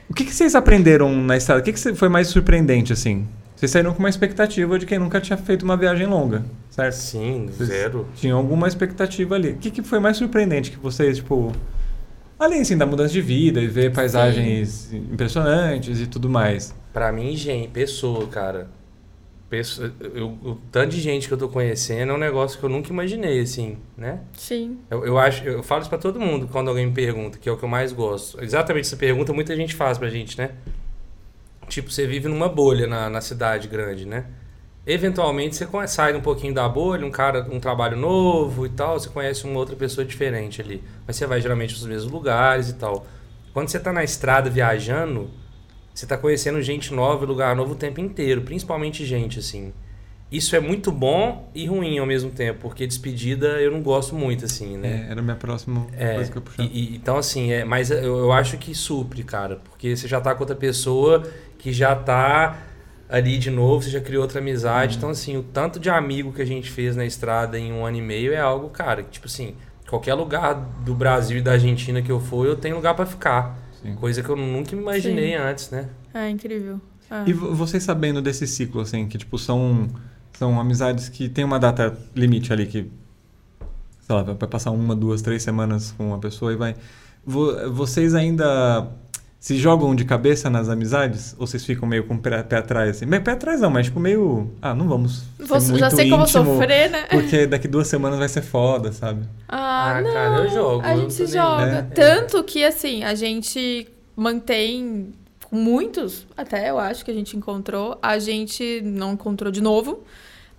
O 0.10 0.14
que, 0.14 0.26
que 0.26 0.34
vocês 0.34 0.56
aprenderam 0.56 1.16
na 1.16 1.38
estrada? 1.38 1.62
O 1.62 1.64
que, 1.64 1.72
que 1.72 1.94
foi 1.96 2.10
mais 2.10 2.28
surpreendente, 2.28 2.92
assim? 2.92 3.28
Vocês 3.56 3.72
saíram 3.72 3.94
com 3.94 4.00
uma 4.00 4.10
expectativa 4.10 4.80
de 4.80 4.86
quem 4.86 4.98
nunca 4.98 5.22
tinha 5.22 5.38
feito 5.38 5.64
uma 5.64 5.78
viagem 5.78 6.08
longa, 6.08 6.44
certo? 6.70 6.94
Sim, 6.96 7.50
Vocês 7.52 7.70
zero. 7.70 8.08
Tinham 8.16 8.38
alguma 8.38 8.68
expectativa 8.68 9.36
ali. 9.36 9.50
O 9.52 9.58
que, 9.58 9.70
que 9.70 9.82
foi 9.84 10.00
mais 10.00 10.18
surpreendente 10.18 10.72
que 10.72 10.78
vocês, 10.78 11.18
tipo... 11.18 11.52
Além, 12.40 12.62
assim, 12.62 12.78
da 12.78 12.86
mudança 12.86 13.12
de 13.12 13.22
vida 13.22 13.60
e 13.60 13.68
ver 13.68 13.92
paisagens 13.92 14.94
impressionantes 14.94 16.00
e 16.00 16.08
tudo 16.08 16.30
mais. 16.30 16.74
Pra 17.00 17.14
mim, 17.14 17.34
gente, 17.34 17.70
pessoa, 17.70 18.28
cara. 18.28 18.68
Pessoa, 19.50 19.90
eu, 20.14 20.38
o 20.44 20.56
tanto 20.70 20.90
de 20.90 21.00
gente 21.00 21.30
que 21.30 21.34
eu 21.34 21.38
tô 21.38 21.48
conhecendo 21.48 22.12
é 22.12 22.14
um 22.14 22.18
negócio 22.18 22.60
que 22.60 22.66
eu 22.66 22.70
nunca 22.70 22.90
imaginei, 22.90 23.40
assim, 23.40 23.78
né? 23.96 24.20
Sim. 24.34 24.80
Eu, 24.92 25.06
eu 25.06 25.18
acho, 25.18 25.46
eu 25.46 25.64
falo 25.64 25.80
isso 25.80 25.90
pra 25.90 25.98
todo 25.98 26.20
mundo 26.20 26.50
quando 26.52 26.68
alguém 26.68 26.88
me 26.88 26.92
pergunta, 26.92 27.38
que 27.38 27.48
é 27.48 27.52
o 27.54 27.56
que 27.56 27.64
eu 27.64 27.70
mais 27.70 27.94
gosto. 27.94 28.44
Exatamente 28.44 28.86
essa 28.86 28.98
pergunta 28.98 29.32
muita 29.32 29.56
gente 29.56 29.76
faz 29.76 29.98
pra 29.98 30.10
gente, 30.10 30.38
né? 30.38 30.52
Tipo, 31.70 31.90
você 31.90 32.06
vive 32.06 32.28
numa 32.28 32.50
bolha 32.50 32.86
na, 32.86 33.10
na 33.10 33.22
cidade 33.22 33.70
grande, 33.70 34.06
né? 34.06 34.26
Eventualmente 34.86 35.56
você 35.56 35.66
sai 35.88 36.14
um 36.14 36.22
pouquinho 36.22 36.54
da 36.54 36.68
bolha, 36.68 37.06
um 37.06 37.12
cara, 37.12 37.48
um 37.50 37.62
trabalho 37.62 37.96
novo 37.96 38.66
e 38.66 38.70
tal, 38.70 39.00
você 39.00 39.08
conhece 39.08 39.46
uma 39.46 39.58
outra 39.58 39.78
pessoa 39.78 40.04
diferente 40.04 40.62
ali. 40.62 40.84
Mas 41.08 41.16
você 41.16 41.26
vai 41.26 41.40
geralmente 41.40 41.76
nos 41.76 41.86
mesmos 41.86 42.12
lugares 42.12 42.68
e 42.68 42.74
tal. 42.74 43.08
Quando 43.54 43.70
você 43.70 43.80
tá 43.80 43.94
na 43.94 44.04
estrada 44.04 44.50
viajando, 44.50 45.39
você 45.94 46.06
tá 46.06 46.18
conhecendo 46.18 46.62
gente 46.62 46.94
nova, 46.94 47.26
lugar 47.26 47.56
novo 47.56 47.74
o 47.74 47.76
tempo 47.76 48.00
inteiro, 48.00 48.42
principalmente 48.42 49.06
gente 49.06 49.40
assim. 49.40 49.74
Isso 50.32 50.56
é 50.56 50.60
muito 50.60 50.92
bom 50.92 51.50
e 51.56 51.66
ruim 51.66 51.98
ao 51.98 52.06
mesmo 52.06 52.30
tempo, 52.30 52.60
porque 52.62 52.86
despedida 52.86 53.60
eu 53.62 53.72
não 53.72 53.82
gosto 53.82 54.14
muito 54.16 54.46
assim, 54.46 54.78
né? 54.78 55.06
É, 55.08 55.12
era 55.12 55.20
a 55.22 55.24
minha 55.24 55.36
próxima 55.36 55.88
É, 55.98 56.14
coisa 56.16 56.32
que 56.32 56.38
eu 56.38 56.42
puxava. 56.42 56.70
e- 56.72 56.94
e- 56.94 56.96
então 56.96 57.18
assim, 57.18 57.52
é, 57.52 57.66
mas 57.66 57.90
eu, 57.90 58.04
eu 58.18 58.32
acho 58.32 58.58
que 58.58 58.76
supre, 58.76 59.24
cara, 59.24 59.56
porque 59.56 59.96
você 59.96 60.08
já 60.08 60.22
tá 60.22 60.36
com 60.36 60.42
outra 60.42 60.56
pessoa 60.56 61.24
que 61.58 61.74
já 61.74 61.96
tá 61.96 62.58
ali 63.10 63.40
de 63.40 63.50
novo, 63.50 63.82
você 63.84 63.90
já 63.90 64.00
criou 64.00 64.22
outra 64.22 64.40
amizade, 64.40 64.98
então 64.98 65.10
assim, 65.10 65.36
o 65.36 65.42
tanto 65.42 65.80
de 65.80 65.90
amigo 65.90 66.32
que 66.32 66.44
a 66.44 66.46
gente 66.46 66.70
fez 66.70 66.96
na 66.96 67.06
estrada 67.06 67.58
em 67.58 67.74
um 67.74 67.84
ano 67.84 67.98
e 67.98 68.02
meio 68.02 68.32
é 68.32 68.40
algo, 68.40 68.70
cara, 68.70 69.02
que 69.02 69.10
tipo 69.10 69.26
assim, 69.26 69.56
qualquer 69.90 70.14
lugar 70.14 70.54
do 70.86 70.94
Brasil 70.94 71.40
e 71.40 71.42
da 71.42 71.54
Argentina 71.54 72.04
que 72.04 72.12
eu 72.12 72.20
for, 72.20 72.46
eu 72.46 72.56
tenho 72.56 72.76
lugar 72.76 72.94
pra 72.94 73.08
ficar. 73.08 73.58
Sim. 73.82 73.96
Coisa 73.96 74.22
que 74.22 74.30
eu 74.30 74.36
nunca 74.36 74.76
imaginei 74.76 75.36
antes, 75.36 75.70
né? 75.70 75.88
É 76.14 76.30
incrível. 76.30 76.80
É. 77.10 77.24
E 77.30 77.34
vo- 77.34 77.54
vocês 77.56 77.84
sabendo 77.84 78.22
desse 78.22 78.46
ciclo, 78.46 78.82
assim, 78.82 79.08
que 79.08 79.18
tipo, 79.18 79.38
são, 79.38 79.88
são 80.38 80.60
amizades 80.60 81.10
que 81.10 81.28
tem 81.30 81.44
uma 81.44 81.60
data 81.60 81.98
limite 82.16 82.52
ali, 82.54 82.66
que, 82.66 82.90
sei 84.02 84.16
lá, 84.16 84.24
vai 84.24 84.36
passar 84.48 84.72
uma, 84.72 84.96
duas, 84.96 85.22
três 85.22 85.42
semanas 85.44 85.92
com 85.98 86.08
uma 86.10 86.20
pessoa 86.20 86.54
e 86.54 86.56
vai. 86.56 86.76
Vo- 87.26 87.72
vocês 87.72 88.14
ainda 88.16 88.88
se 89.40 89.58
jogam 89.58 89.96
de 89.96 90.04
cabeça 90.04 90.50
nas 90.50 90.68
amizades? 90.70 91.34
Ou 91.40 91.48
vocês 91.48 91.64
ficam 91.66 91.88
meio 91.88 92.04
com 92.06 92.16
o 92.16 92.20
pé, 92.20 92.44
pé 92.44 92.58
atrás, 92.58 92.90
assim? 92.90 93.06
Meio 93.06 93.24
pé 93.24 93.32
atrás 93.32 93.62
não, 93.62 93.70
mas 93.70 93.86
tipo, 93.86 94.00
meio. 94.00 94.52
Ah, 94.62 94.74
não 94.76 94.88
vamos. 94.88 95.24
Vou- 95.40 95.60
já 95.60 95.68
muito 95.72 95.96
sei 95.96 96.08
que 96.08 96.14
eu 96.14 96.18
vou 96.18 96.26
íntimo, 96.28 96.46
sofrer, 96.46 96.90
né? 96.90 97.06
Porque 97.10 97.48
daqui 97.48 97.68
duas 97.68 97.88
semanas 97.88 98.20
vai 98.20 98.28
ser 98.30 98.42
foda, 98.42 98.92
sabe? 98.92 99.24
Ah, 99.48 99.96
Ah, 99.98 100.02
não. 100.02 100.14
cara, 100.14 100.44
eu 100.44 100.50
jogo, 100.50 100.86
A 100.86 100.96
gente 100.96 101.14
se 101.14 101.26
joga. 101.28 101.66
É. 101.66 101.82
Tanto 101.84 102.44
que, 102.44 102.64
assim, 102.66 103.04
a 103.04 103.16
gente 103.16 103.88
mantém 104.16 105.14
com 105.50 105.56
muitos, 105.56 106.28
até 106.38 106.70
eu 106.70 106.78
acho 106.78 107.04
que 107.06 107.10
a 107.10 107.14
gente 107.14 107.36
encontrou. 107.36 107.98
A 108.02 108.20
gente 108.20 108.82
não 108.84 109.14
encontrou 109.14 109.52
de 109.52 109.62
novo, 109.62 110.04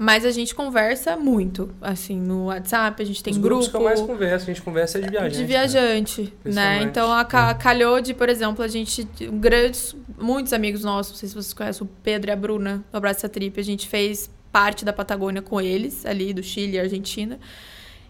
mas 0.03 0.25
a 0.25 0.31
gente 0.31 0.55
conversa 0.55 1.15
muito. 1.15 1.69
Assim, 1.83 2.19
no 2.19 2.47
WhatsApp, 2.47 3.03
a 3.03 3.05
gente 3.05 3.23
tem 3.23 3.33
Os 3.33 3.39
grupo. 3.39 3.57
grupos 3.57 3.69
que 3.71 3.77
eu 3.77 3.83
mais 3.83 4.01
converso, 4.01 4.45
a 4.45 4.47
gente 4.47 4.63
conversa 4.63 4.97
é 4.99 5.03
de 5.03 5.11
viajante. 5.11 5.37
de 5.37 5.45
viajante, 5.45 6.23
né? 6.23 6.29
Impressionante. 6.39 6.85
Então 6.87 7.13
a 7.13 7.23
ca- 7.23 7.53
calhou 7.55 8.01
de, 8.01 8.15
por 8.15 8.31
exemplo, 8.31 8.65
a 8.65 8.69
gente 8.69 9.05
grandes, 9.33 9.95
muitos 10.19 10.55
amigos 10.55 10.83
nossos, 10.83 11.13
não 11.13 11.19
sei 11.19 11.29
se 11.29 11.35
vocês 11.35 11.53
conhecem 11.53 11.87
o 11.87 11.91
Pedro 12.03 12.31
e 12.31 12.33
a 12.33 12.37
Bruna 12.37 12.83
do 12.91 12.97
Abraça 12.97 13.29
Trip, 13.29 13.61
a 13.61 13.63
gente 13.63 13.87
fez 13.87 14.31
parte 14.51 14.85
da 14.87 14.93
Patagônia 14.93 15.43
com 15.43 15.61
eles, 15.61 16.07
ali 16.07 16.33
do 16.33 16.43
Chile 16.43 16.77
e 16.77 16.81
Argentina. 16.81 17.39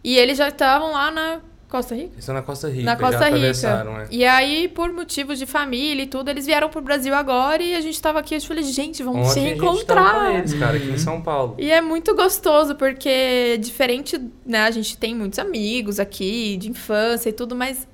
E 0.04 0.16
eles 0.16 0.38
já 0.38 0.48
estavam 0.48 0.92
lá 0.92 1.10
na 1.10 1.40
Costa 1.70 1.94
Rica. 1.94 2.08
Eles 2.08 2.18
estão 2.18 2.34
na 2.34 2.42
Costa 2.42 2.68
Rica, 2.68 2.82
Na 2.84 2.96
Costa 2.96 3.28
Rica. 3.28 3.84
né? 3.84 4.06
E 4.10 4.24
aí, 4.24 4.66
por 4.68 4.92
motivos 4.92 5.38
de 5.38 5.46
família 5.46 6.02
e 6.02 6.06
tudo, 6.06 6.28
eles 6.28 6.44
vieram 6.44 6.68
pro 6.68 6.82
Brasil 6.82 7.14
agora 7.14 7.62
e 7.62 7.74
a 7.76 7.80
gente 7.80 8.00
tava 8.02 8.18
aqui. 8.18 8.34
Eu 8.34 8.40
falei, 8.40 8.64
gente, 8.64 9.02
vamos 9.02 9.28
se 9.28 9.38
Ontem 9.38 9.46
a 9.46 9.48
gente 9.50 9.58
tava 9.60 9.70
com 9.70 9.76
encontrar. 9.76 10.34
eles, 10.38 10.54
cara, 10.54 10.76
aqui 10.76 10.90
em 10.90 10.98
São 10.98 11.20
Paulo. 11.22 11.54
E 11.58 11.70
é 11.70 11.80
muito 11.80 12.14
gostoso, 12.16 12.74
porque 12.74 13.56
diferente, 13.60 14.20
né? 14.44 14.62
A 14.64 14.70
gente 14.70 14.98
tem 14.98 15.14
muitos 15.14 15.38
amigos 15.38 16.00
aqui, 16.00 16.56
de 16.56 16.68
infância 16.68 17.28
e 17.28 17.32
tudo, 17.32 17.54
mas 17.54 17.86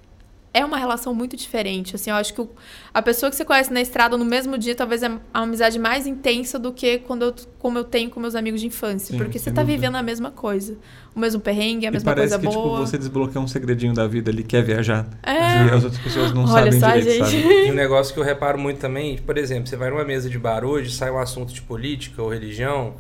é 0.59 0.65
uma 0.65 0.77
relação 0.79 1.15
muito 1.15 1.37
diferente. 1.37 1.95
Assim, 1.95 2.11
eu 2.11 2.17
acho 2.17 2.33
que 2.35 2.41
o- 2.41 2.49
a 2.95 3.03
pessoa 3.03 3.29
que 3.31 3.37
você 3.37 3.45
conhece 3.45 3.73
na 3.73 3.81
estrada 3.81 4.17
no 4.17 4.25
mesmo 4.25 4.57
dia, 4.57 4.75
talvez 4.75 5.03
é 5.03 5.11
a 5.35 5.41
amizade 5.41 5.79
mais 5.79 6.07
intensa 6.07 6.59
do 6.59 6.73
que 6.73 6.99
quando 6.99 7.23
eu, 7.27 7.35
como 7.59 7.79
eu 7.79 7.85
tenho 7.85 8.09
com 8.11 8.19
meus 8.21 8.35
amigos 8.35 8.61
de 8.61 8.67
infância. 8.67 9.13
Sim, 9.13 9.19
porque 9.19 9.39
você 9.39 9.51
tá 9.51 9.63
dúvida. 9.63 9.79
vivendo 9.81 9.97
a 9.97 10.03
mesma 10.03 10.31
coisa. 10.31 10.77
O 11.15 11.19
mesmo 11.21 11.41
perrengue, 11.41 11.87
a 11.87 11.89
e 11.89 11.93
mesma 11.93 12.13
parece 12.15 12.35
coisa 12.35 12.49
que, 12.49 12.55
boa. 12.55 12.75
tipo, 12.77 12.87
você 12.87 12.99
desbloqueia 12.99 13.41
um 13.43 13.49
segredinho 13.49 13.95
da 13.95 14.07
vida 14.07 14.31
ali, 14.31 14.43
que 14.43 14.57
é 14.57 14.63
viajar. 14.63 15.07
É. 15.23 15.67
E 15.67 15.71
as 15.71 15.85
outras 15.85 15.99
pessoas 16.03 16.33
não 16.33 16.43
Olha 16.45 16.71
sabem 16.73 16.81
só, 16.81 16.91
direito, 16.91 17.25
gente. 17.27 17.43
sabe? 17.43 17.67
E 17.67 17.71
um 17.71 17.75
negócio 17.75 18.13
que 18.15 18.21
eu 18.21 18.25
reparo 18.25 18.59
muito 18.59 18.79
também, 18.79 19.17
por 19.19 19.37
exemplo, 19.39 19.67
você 19.67 19.77
vai 19.77 19.91
numa 19.91 20.05
mesa 20.05 20.29
de 20.29 20.39
bar 20.39 20.65
hoje, 20.65 20.91
sai 20.93 21.11
um 21.11 21.19
assunto 21.19 21.53
de 21.55 21.63
política 21.63 22.23
ou 22.23 22.29
religião, 22.31 22.95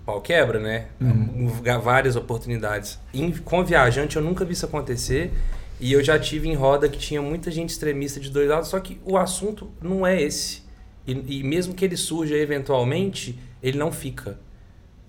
o 0.00 0.04
pau 0.04 0.20
quebra, 0.20 0.58
né? 0.58 0.86
Uhum. 1.00 1.50
Há 1.70 1.78
Várias 1.78 2.16
oportunidades. 2.16 2.98
Em- 3.14 3.30
com 3.32 3.62
viajante 3.64 4.16
eu 4.16 4.22
nunca 4.22 4.44
vi 4.44 4.52
isso 4.54 4.64
acontecer. 4.66 5.32
E 5.82 5.92
eu 5.92 6.02
já 6.02 6.16
tive 6.16 6.48
em 6.48 6.54
roda 6.54 6.88
que 6.88 6.96
tinha 6.96 7.20
muita 7.20 7.50
gente 7.50 7.70
extremista 7.70 8.20
de 8.20 8.30
dois 8.30 8.48
lados, 8.48 8.68
só 8.68 8.78
que 8.78 9.00
o 9.04 9.18
assunto 9.18 9.68
não 9.82 10.06
é 10.06 10.22
esse. 10.22 10.62
E, 11.04 11.40
e 11.40 11.42
mesmo 11.42 11.74
que 11.74 11.84
ele 11.84 11.96
surja 11.96 12.36
eventualmente, 12.36 13.36
ele 13.60 13.76
não 13.76 13.90
fica. 13.90 14.38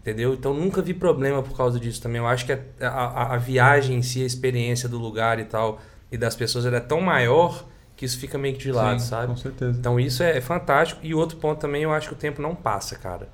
Entendeu? 0.01 0.33
Então 0.33 0.51
nunca 0.51 0.81
vi 0.81 0.93
problema 0.93 1.43
por 1.43 1.55
causa 1.55 1.79
disso 1.79 2.01
também. 2.01 2.19
Eu 2.19 2.25
acho 2.27 2.45
que 2.47 2.51
a, 2.51 2.59
a- 2.81 3.33
a 3.35 3.37
viagem 3.37 3.97
em 3.97 4.01
si, 4.01 4.23
a 4.23 4.25
experiência 4.25 4.89
do 4.89 4.97
lugar 4.97 5.39
e 5.39 5.45
tal, 5.45 5.79
e 6.11 6.17
das 6.17 6.35
pessoas, 6.35 6.65
ela 6.65 6.77
é 6.77 6.79
tão 6.81 6.99
maior 6.99 7.65
que 7.95 8.03
isso 8.03 8.17
fica 8.19 8.37
meio 8.39 8.55
que 8.55 8.61
de 8.61 8.71
lado, 8.71 8.99
Sim, 8.99 9.07
sabe? 9.07 9.27
Com 9.27 9.37
certeza. 9.37 9.77
Então 9.79 9.99
isso 9.99 10.23
é, 10.23 10.37
é 10.37 10.41
fantástico. 10.41 10.99
E 11.03 11.13
outro 11.13 11.37
ponto 11.37 11.59
também, 11.59 11.83
eu 11.83 11.93
acho 11.93 12.07
que 12.07 12.13
o 12.15 12.17
tempo 12.17 12.41
não 12.41 12.55
passa, 12.55 12.95
cara. 12.95 13.29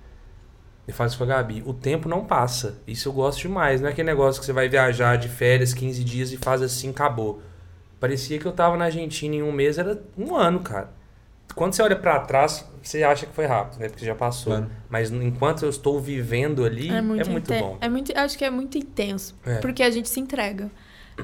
Eu 0.87 1.05
isso 1.05 1.17
com 1.17 1.23
a 1.23 1.27
Gabi. 1.27 1.61
O 1.65 1.73
tempo 1.73 2.09
não 2.09 2.25
passa. 2.25 2.79
Isso 2.87 3.09
eu 3.09 3.13
gosto 3.13 3.39
demais. 3.41 3.79
Não 3.79 3.87
é 3.87 3.91
aquele 3.91 4.07
negócio 4.07 4.39
que 4.39 4.45
você 4.45 4.53
vai 4.53 4.67
viajar 4.67 5.17
de 5.17 5.29
férias 5.29 5.73
15 5.73 6.03
dias 6.03 6.31
e 6.31 6.37
faz 6.37 6.61
assim, 6.61 6.89
acabou. 6.89 7.41
Parecia 7.99 8.39
que 8.39 8.45
eu 8.45 8.51
tava 8.51 8.75
na 8.75 8.85
Argentina 8.85 9.35
em 9.35 9.43
um 9.43 9.51
mês, 9.51 9.77
era 9.77 10.01
um 10.17 10.35
ano, 10.35 10.61
cara. 10.61 10.89
Quando 11.55 11.73
você 11.73 11.81
olha 11.81 11.95
pra 11.95 12.19
trás, 12.19 12.65
você 12.81 13.03
acha 13.03 13.25
que 13.25 13.33
foi 13.33 13.45
rápido, 13.45 13.79
né? 13.79 13.89
Porque 13.89 14.05
já 14.05 14.15
passou. 14.15 14.53
Claro. 14.53 14.71
Mas 14.89 15.11
enquanto 15.11 15.63
eu 15.63 15.69
estou 15.69 15.99
vivendo 15.99 16.63
ali, 16.63 16.89
é 16.89 17.01
muito, 17.01 17.29
inten- 17.29 17.59
bom. 17.59 17.77
É 17.81 17.89
muito, 17.89 18.17
acho 18.17 18.37
que 18.37 18.45
é 18.45 18.49
muito 18.49 18.77
intenso. 18.77 19.35
É. 19.45 19.55
Porque 19.55 19.83
a 19.83 19.89
gente 19.91 20.07
se 20.09 20.19
entrega. 20.19 20.71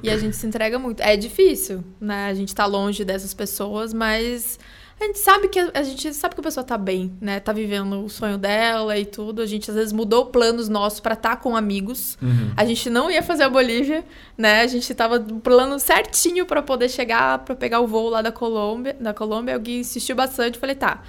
E 0.04 0.10
a 0.10 0.18
gente 0.18 0.36
se 0.36 0.46
entrega 0.46 0.78
muito. 0.78 1.02
É 1.02 1.16
difícil, 1.16 1.84
né? 2.02 2.28
A 2.28 2.34
gente 2.34 2.54
tá 2.54 2.66
longe 2.66 3.06
dessas 3.06 3.34
pessoas, 3.34 3.94
mas 3.94 4.60
a 5.00 5.04
gente 5.04 5.20
sabe 5.20 5.50
que 5.50 5.60
a 5.60 5.84
gente 5.84 6.14
sabe 6.14 6.36
que 6.36 6.42
a 6.42 6.44
pessoa 6.44 6.64
tá 6.64 6.78
bem, 6.78 7.14
né? 7.20 7.40
Tá 7.40 7.52
vivendo 7.52 8.04
o 8.04 8.10
sonho 8.10 8.38
dela 8.38 8.98
e 8.98 9.06
tudo. 9.06 9.42
A 9.42 9.46
gente 9.46 9.70
às 9.70 9.76
vezes 9.76 9.92
mudou 9.92 10.28
planos 10.28 10.70
nossos 10.70 11.02
pra 11.02 11.14
estar 11.14 11.36
com 11.38 11.56
amigos. 11.56 12.18
Uhum. 12.22 12.54
A 12.56 12.66
gente 12.66 12.90
não 12.90 13.12
ia 13.12 13.22
fazer 13.22 13.44
a 13.44 13.50
Bolívia, 13.50 14.06
né? 14.38 14.62
A 14.62 14.68
gente 14.68 14.94
tava 14.94 15.20
no 15.20 15.40
plano 15.40 15.78
certinho 15.80 16.46
pra 16.46 16.62
poder 16.62 16.90
chegar, 16.90 17.40
pra 17.40 17.56
pegar 17.56 17.82
o 17.82 17.88
voo 17.88 18.10
lá 18.10 18.22
da 18.22 18.32
Colômbia, 18.32 18.96
da 19.00 19.14
Colômbia. 19.14 19.56
Alguém 19.56 19.80
insistiu 19.80 20.16
bastante, 20.16 20.58
falei, 20.58 20.76
tá. 20.76 21.04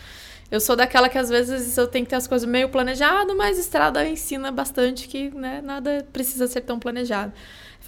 Eu 0.50 0.60
sou 0.60 0.76
daquela 0.76 1.08
que 1.08 1.18
às 1.18 1.28
vezes 1.28 1.76
eu 1.76 1.86
tenho 1.86 2.04
que 2.04 2.10
ter 2.10 2.16
as 2.16 2.26
coisas 2.26 2.48
meio 2.48 2.68
planejado, 2.68 3.36
mas 3.36 3.58
estrada 3.58 4.06
ensina 4.06 4.52
bastante 4.52 5.08
que, 5.08 5.30
né, 5.30 5.60
nada 5.62 6.06
precisa 6.12 6.46
ser 6.46 6.60
tão 6.60 6.78
planejado. 6.78 7.32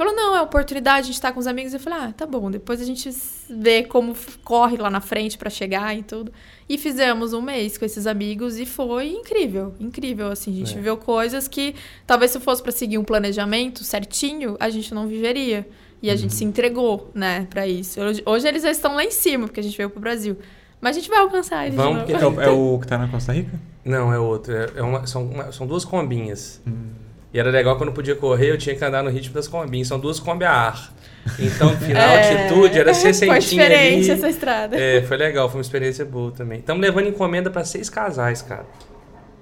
Ele 0.00 0.10
falou, 0.10 0.14
não, 0.14 0.36
é 0.36 0.40
oportunidade, 0.40 1.00
a 1.00 1.02
gente 1.06 1.20
tá 1.20 1.32
com 1.32 1.40
os 1.40 1.46
amigos. 1.46 1.74
Eu 1.74 1.80
falei, 1.80 1.98
ah, 2.00 2.12
tá 2.16 2.24
bom, 2.24 2.50
depois 2.50 2.80
a 2.80 2.84
gente 2.84 3.10
vê 3.50 3.82
como 3.82 4.14
corre 4.44 4.76
lá 4.76 4.88
na 4.88 5.00
frente 5.00 5.36
pra 5.36 5.50
chegar 5.50 5.96
e 5.96 6.02
tudo. 6.02 6.32
E 6.68 6.78
fizemos 6.78 7.32
um 7.32 7.42
mês 7.42 7.76
com 7.76 7.84
esses 7.84 8.06
amigos 8.06 8.58
e 8.58 8.64
foi 8.66 9.08
incrível, 9.08 9.74
incrível, 9.80 10.30
assim. 10.30 10.52
A 10.52 10.56
gente 10.58 10.72
É. 10.72 10.76
viveu 10.76 10.96
coisas 10.96 11.48
que 11.48 11.74
talvez 12.06 12.30
se 12.30 12.38
fosse 12.38 12.62
pra 12.62 12.70
seguir 12.70 12.96
um 12.98 13.02
planejamento 13.04 13.82
certinho, 13.82 14.56
a 14.60 14.68
gente 14.70 14.94
não 14.94 15.08
viveria. 15.08 15.68
E 16.00 16.10
a 16.10 16.14
gente 16.16 16.32
se 16.32 16.44
entregou, 16.44 17.10
né, 17.12 17.48
pra 17.50 17.66
isso. 17.66 18.00
Hoje, 18.00 18.22
hoje 18.24 18.46
eles 18.46 18.62
já 18.62 18.70
estão 18.70 18.94
lá 18.94 19.02
em 19.02 19.10
cima, 19.10 19.46
porque 19.48 19.58
a 19.58 19.62
gente 19.64 19.76
veio 19.76 19.90
pro 19.90 19.98
Brasil. 20.00 20.36
Mas 20.80 20.96
a 20.96 21.00
gente 21.00 21.10
vai 21.10 21.18
alcançar 21.18 21.66
eles 21.66 21.74
Vamos, 21.76 22.06
de 22.06 22.12
novo. 22.12 22.40
É, 22.40 22.46
o- 22.46 22.50
é 22.50 22.50
o 22.50 22.78
que 22.80 22.86
tá 22.86 22.96
na 22.98 23.08
Costa 23.08 23.32
Rica? 23.32 23.58
Não, 23.84 24.12
é 24.12 24.18
outro. 24.18 24.54
É 24.54 24.70
é 24.76 24.82
uma, 24.82 25.04
são, 25.08 25.24
uma- 25.26 25.50
são 25.50 25.66
duas 25.66 25.84
combinhas. 25.84 26.60
E 27.38 27.40
era 27.40 27.52
legal 27.52 27.76
quando 27.76 27.90
eu 27.90 27.94
podia 27.94 28.16
correr, 28.16 28.50
eu 28.50 28.58
tinha 28.58 28.74
que 28.74 28.84
andar 28.84 29.00
no 29.00 29.10
ritmo 29.10 29.32
das 29.32 29.46
combinhas. 29.46 29.86
São 29.86 29.96
duas 30.00 30.18
combi 30.18 30.44
a 30.44 30.50
ar. 30.50 30.92
Então, 31.38 31.70
final, 31.78 32.02
É, 32.02 32.32
altitude, 32.32 32.80
era 32.80 32.90
Foi 32.92 33.00
sessentinha 33.00 33.38
diferente 33.38 34.10
ali. 34.10 34.10
essa 34.10 34.28
estrada. 34.28 34.76
É, 34.76 35.02
foi 35.02 35.16
legal, 35.16 35.48
foi 35.48 35.58
uma 35.58 35.62
experiência 35.62 36.04
boa 36.04 36.32
também. 36.32 36.58
Estamos 36.58 36.82
levando 36.82 37.06
encomenda 37.06 37.48
para 37.48 37.64
seis 37.64 37.88
casais, 37.88 38.42
cara. 38.42 38.66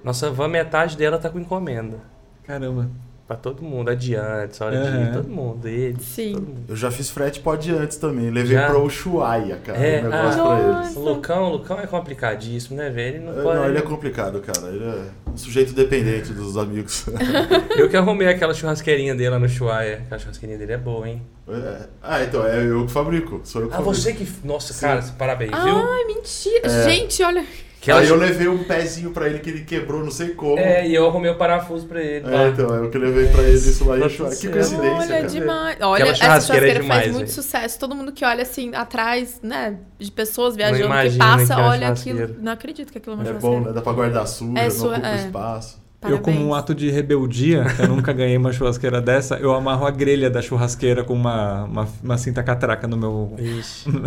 Nossa 0.03 0.29
van, 0.29 0.47
metade 0.47 0.95
dela 0.95 1.17
tá 1.17 1.27
com 1.27 1.39
encomenda. 1.39 1.97
Caramba. 2.43 2.87
Pra 3.27 3.35
todo 3.35 3.61
mundo, 3.61 3.89
adiante, 3.89 4.63
hora 4.63 4.81
de 4.81 4.87
Aham. 4.87 5.01
ir, 5.09 5.13
todo 5.13 5.27
mundo, 5.27 5.67
eles, 5.67 6.01
Sim. 6.01 6.31
todo 6.31 6.47
mundo. 6.47 6.63
Eu 6.69 6.75
já 6.77 6.89
fiz 6.89 7.09
frete 7.09 7.41
pode 7.41 7.69
antes 7.73 7.97
também. 7.97 8.29
Levei 8.29 8.55
Já? 8.55 8.67
pra 8.67 8.79
Ushuaia, 8.79 9.57
cara. 9.57 9.77
É, 9.77 9.99
um 9.99 10.03
negócio 10.03 10.41
ah. 10.41 10.45
pra 10.45 10.79
eles. 10.79 10.95
O 10.95 10.99
Lucão, 11.01 11.43
o 11.43 11.49
Lucão 11.57 11.77
é 11.77 11.85
complicadíssimo, 11.87 12.77
né, 12.77 12.89
velho? 12.89 13.17
Ele 13.17 13.25
não 13.25 13.37
É, 13.37 13.43
pode... 13.43 13.59
Não, 13.59 13.65
ele 13.67 13.77
é 13.79 13.81
complicado, 13.81 14.39
cara. 14.39 14.69
Ele 14.69 14.85
é 14.85 15.29
um 15.29 15.35
sujeito 15.35 15.73
dependente 15.73 16.31
dos 16.31 16.55
amigos. 16.55 17.05
Eu 17.77 17.89
que 17.89 17.97
arrumei 17.97 18.29
aquela 18.29 18.53
churrasqueirinha 18.53 19.13
dele 19.13 19.31
lá 19.31 19.39
no 19.39 19.49
Chuaia. 19.49 20.03
Aquela 20.05 20.19
churrasqueirinha 20.19 20.57
dele 20.57 20.71
é 20.71 20.77
boa, 20.77 21.09
hein? 21.09 21.21
É. 21.49 21.81
Ah, 22.01 22.23
então, 22.23 22.47
é 22.47 22.63
eu 22.63 22.85
que 22.85 22.91
fabrico. 22.93 23.41
Sou 23.43 23.63
eu 23.63 23.67
que 23.67 23.73
Ah, 23.73 23.77
fabrico. 23.79 23.95
você 23.95 24.13
que... 24.13 24.25
Nossa, 24.45 24.71
Sim. 24.71 24.79
cara, 24.85 25.01
parabéns, 25.17 25.51
viu? 25.51 25.75
Ai, 25.75 26.05
mentira. 26.05 26.65
É. 26.65 26.89
Gente, 26.89 27.21
olha. 27.23 27.43
Aquela 27.87 28.01
Aí 28.01 28.09
eu 28.09 28.17
levei 28.17 28.49
um 28.49 28.65
pezinho 28.65 29.11
pra 29.11 29.27
ele 29.29 29.39
que 29.39 29.49
ele 29.49 29.61
quebrou, 29.63 30.03
não 30.03 30.11
sei 30.11 30.29
como. 30.31 30.59
É, 30.59 30.85
e 30.85 30.93
eu 30.93 31.07
arrumei 31.07 31.31
o 31.31 31.35
parafuso 31.35 31.87
pra 31.87 32.01
ele. 32.01 32.27
É, 32.27 32.29
lá. 32.29 32.47
então, 32.49 32.75
é 32.75 32.79
eu 32.79 32.89
que 32.89 32.97
levei 32.97 33.27
pra 33.27 33.43
ele 33.43 33.53
isso 33.53 33.85
lá 33.85 33.95
tudo 34.09 34.29
Que 34.35 34.49
coincidência, 34.49 34.91
olha, 34.91 35.07
cara. 35.07 35.27
demais. 35.27 35.77
Olha, 35.79 36.03
Aquela 36.03 36.11
essa 36.11 36.17
churrasqueira 36.25 36.35
é 36.35 36.41
churrasqueira 36.41 36.79
demais, 36.81 37.01
faz 37.03 37.11
muito 37.13 37.27
velho. 37.27 37.33
sucesso. 37.43 37.79
Todo 37.79 37.95
mundo 37.95 38.11
que 38.11 38.25
olha 38.25 38.41
assim 38.43 38.75
atrás, 38.75 39.39
né, 39.41 39.77
de 39.97 40.11
pessoas 40.11 40.55
viajando, 40.57 40.93
que 41.09 41.17
passa, 41.17 41.55
que 41.55 41.61
é 41.61 41.63
olha 41.63 41.87
aquilo. 41.87 42.35
Não 42.41 42.51
acredito 42.51 42.91
que 42.91 42.97
aquilo 42.97 43.15
é 43.15 43.19
uma 43.19 43.29
É 43.29 43.33
bom, 43.33 43.61
né? 43.61 43.71
Dá 43.71 43.81
pra 43.81 43.93
guardar 43.93 44.27
suja, 44.27 44.59
É 44.59 44.67
não 44.67 44.85
ocupa 44.91 45.07
é. 45.07 45.15
espaço. 45.15 45.86
Eu, 46.03 46.19
como 46.19 46.37
um 46.37 46.39
Parabéns. 46.49 46.59
ato 46.59 46.75
de 46.75 46.91
rebeldia, 46.91 47.65
eu 47.79 47.87
nunca 47.87 48.13
ganhei 48.13 48.37
uma 48.37 48.53
churrasqueira 48.53 49.01
dessa, 49.01 49.35
eu 49.37 49.51
amarro 49.51 49.83
a 49.85 49.89
grelha 49.89 50.29
da 50.29 50.43
churrasqueira 50.43 51.03
com 51.03 51.13
uma, 51.13 51.63
uma, 51.63 51.87
uma 52.03 52.17
cinta 52.19 52.43
catraca 52.43 52.87
no 52.87 52.95
meu. 52.95 53.33
Ixi. 53.39 53.89
do 53.89 54.01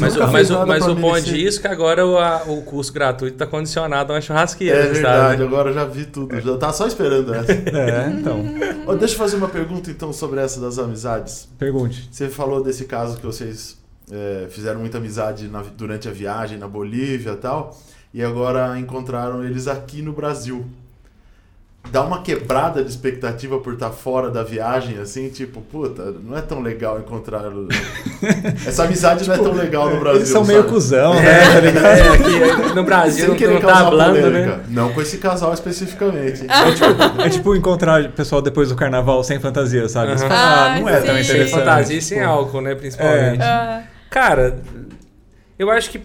Mas, 0.00 0.16
o- 0.16 0.26
mas, 0.32 0.50
o- 0.50 0.52
nada 0.54 0.66
mas 0.66 0.82
pra 0.82 0.92
o 0.92 0.96
mim 0.96 1.00
bom 1.00 1.14
nesse- 1.14 1.30
disso 1.32 1.58
é 1.60 1.62
que 1.62 1.68
agora 1.68 2.04
o, 2.04 2.18
a- 2.18 2.42
o 2.48 2.62
curso 2.62 2.92
gratuito 2.92 3.36
tá 3.36 3.46
condicionado 3.46 4.12
a 4.12 4.16
uma 4.16 4.20
churrasqueira, 4.20 4.76
É 4.76 4.82
sabe? 4.86 4.94
verdade, 4.94 5.42
agora 5.44 5.70
eu 5.70 5.74
já 5.74 5.84
vi 5.84 6.04
tudo. 6.06 6.40
Já 6.40 6.56
tá 6.58 6.72
só 6.72 6.86
esperando 6.88 7.32
essa. 7.32 7.52
É, 7.70 8.10
então. 8.10 8.44
Ó, 8.88 8.94
deixa 8.96 9.14
eu 9.14 9.18
fazer 9.18 9.36
uma 9.36 9.48
pergunta 9.48 9.88
então 9.88 10.12
sobre 10.12 10.40
essa 10.40 10.60
das 10.60 10.78
amizades. 10.80 11.48
Pergunte. 11.56 12.08
Você 12.10 12.28
falou 12.28 12.60
desse 12.62 12.86
caso 12.86 13.16
que 13.18 13.24
vocês 13.24 13.78
é, 14.10 14.46
fizeram 14.50 14.80
muita 14.80 14.98
amizade 14.98 15.46
na- 15.46 15.62
durante 15.76 16.08
a 16.08 16.12
viagem 16.12 16.58
na 16.58 16.66
Bolívia 16.66 17.30
e 17.30 17.36
tal, 17.36 17.78
e 18.12 18.20
agora 18.20 18.76
encontraram 18.80 19.44
eles 19.44 19.68
aqui 19.68 20.02
no 20.02 20.12
Brasil. 20.12 20.66
Dá 21.90 22.02
uma 22.02 22.22
quebrada 22.22 22.84
de 22.84 22.90
expectativa 22.90 23.58
por 23.58 23.72
estar 23.72 23.90
fora 23.90 24.30
da 24.30 24.44
viagem, 24.44 24.98
assim, 24.98 25.28
tipo, 25.28 25.60
puta, 25.60 26.14
não 26.22 26.36
é 26.38 26.40
tão 26.40 26.60
legal 26.60 27.00
encontrar. 27.00 27.42
Essa 28.64 28.84
amizade 28.84 29.26
não 29.26 29.34
é 29.34 29.38
tão 29.38 29.52
legal 29.52 29.90
no 29.90 29.98
Brasil. 29.98 30.20
Eles 30.20 30.28
são 30.28 30.44
meio 30.44 30.60
sabe? 30.60 30.72
cuzão, 30.72 31.14
né? 31.14 31.22
É, 31.22 32.00
é, 32.00 32.08
aqui 32.14 32.74
no 32.76 32.84
Brasil 32.84 33.36
Sem 33.36 33.46
não, 33.48 33.54
não 33.54 33.60
tá 33.60 33.78
hablando, 33.78 34.30
né? 34.30 34.60
Não 34.68 34.92
com 34.92 35.00
esse 35.00 35.18
casal 35.18 35.52
especificamente. 35.52 36.46
É 37.18 37.28
tipo 37.28 37.56
encontrar 37.56 38.02
o 38.04 38.10
pessoal 38.10 38.40
depois 38.40 38.68
do 38.68 38.76
carnaval 38.76 39.24
sem 39.24 39.40
fantasia, 39.40 39.88
sabe? 39.88 40.16
Fala, 40.16 40.32
ah, 40.32 40.74
Ah, 40.74 40.80
não 40.80 40.88
é 40.88 41.00
tão 41.00 41.00
sim. 41.00 41.06
Sem 41.06 41.22
interessante. 41.22 41.50
fantasia 41.50 41.98
e 41.98 42.02
sem 42.02 42.18
tipo, 42.18 42.30
álcool, 42.30 42.60
né, 42.60 42.74
principalmente. 42.76 43.42
Ah, 43.42 43.82
Cara, 44.10 44.60
eu 45.58 45.70
acho 45.70 45.90
que 45.90 45.98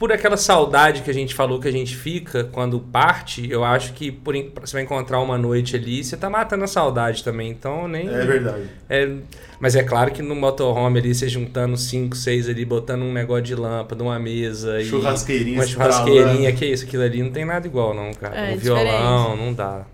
por 0.00 0.10
aquela 0.10 0.38
saudade 0.38 1.02
que 1.02 1.10
a 1.10 1.14
gente 1.14 1.34
falou 1.34 1.60
que 1.60 1.68
a 1.68 1.70
gente 1.70 1.94
fica 1.94 2.42
quando 2.44 2.80
parte, 2.80 3.46
eu 3.50 3.62
acho 3.62 3.92
que 3.92 4.10
por, 4.10 4.34
você 4.58 4.72
vai 4.72 4.82
encontrar 4.82 5.20
uma 5.20 5.36
noite 5.36 5.76
ali, 5.76 6.02
você 6.02 6.16
tá 6.16 6.30
matando 6.30 6.64
a 6.64 6.66
saudade 6.66 7.22
também. 7.22 7.50
Então 7.50 7.86
nem. 7.86 8.08
É 8.08 8.24
verdade. 8.24 8.62
É, 8.88 9.16
mas 9.60 9.76
é 9.76 9.82
claro 9.82 10.10
que 10.10 10.22
no 10.22 10.34
motorhome 10.34 10.98
ali, 10.98 11.14
você 11.14 11.28
juntando 11.28 11.76
cinco, 11.76 12.16
seis 12.16 12.48
ali, 12.48 12.64
botando 12.64 13.02
um 13.02 13.12
negócio 13.12 13.42
de 13.42 13.54
lâmpada, 13.54 14.02
uma 14.02 14.18
mesa 14.18 14.80
e 14.80 14.86
Churrasqueirinha 14.86 15.58
uma 15.58 15.66
churrasqueirinha, 15.66 16.50
que 16.54 16.64
isso, 16.64 16.86
aquilo 16.86 17.02
ali 17.02 17.22
não 17.22 17.30
tem 17.30 17.44
nada 17.44 17.66
igual 17.66 17.92
não, 17.92 18.10
cara. 18.14 18.36
É, 18.36 18.54
um 18.54 18.56
violão, 18.56 19.32
diferente. 19.32 19.44
não 19.44 19.52
dá. 19.52 19.84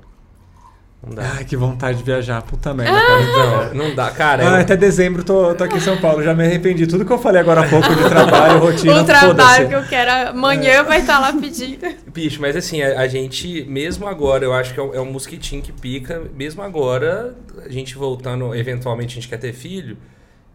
Não 1.07 1.15
dá. 1.15 1.23
Ai, 1.37 1.45
que 1.45 1.57
vontade 1.57 1.99
de 1.99 2.05
viajar. 2.05 2.43
Puta 2.43 2.75
merda, 2.75 2.93
cara. 3.01 3.73
Não, 3.73 3.89
não 3.89 3.95
dá. 3.95 4.11
Cara, 4.11 4.43
Ah, 4.43 4.57
eu- 4.57 4.61
até 4.63 4.77
dezembro 4.77 5.23
tô, 5.23 5.55
tô 5.55 5.63
aqui 5.65 5.77
em 5.77 5.81
São 5.81 5.97
Paulo. 5.99 6.23
Já 6.23 6.35
me 6.35 6.45
arrependi. 6.45 6.87
Tudo 6.87 7.05
que 7.05 7.13
eu 7.13 7.19
falei 7.19 7.41
agora 7.41 7.61
há 7.61 7.69
pouco 7.69 7.89
de 7.95 8.03
trabalho, 8.11 8.59
rotina, 8.59 9.01
o 9.01 9.05
trabalho 9.05 9.69
que 9.69 9.75
eu 9.75 9.85
quero 9.85 10.31
amanhã 10.31 10.83
vai 10.83 10.99
estar 11.01 11.21
lá 11.21 11.33
pedindo. 11.33 11.87
Bicho, 12.13 12.41
mas 12.41 12.57
assim, 12.57 12.83
a, 12.83 13.01
a 13.01 13.07
gente, 13.07 13.65
mesmo 13.69 14.07
agora, 14.09 14.45
eu 14.45 14.53
acho 14.53 14.75
que 14.75 14.81
é 14.81 14.83
um, 14.83 14.95
é 14.95 15.01
um 15.01 15.13
mosquitinho 15.13 15.63
que 15.63 15.71
pica, 15.73 16.23
mesmo 16.35 16.61
agora, 16.63 17.35
a 17.65 17.69
gente 17.69 17.95
voltando, 17.95 18.53
eventualmente 18.55 19.13
a 19.13 19.15
gente 19.21 19.29
quer 19.29 19.39
ter 19.39 19.53
filho, 19.53 19.97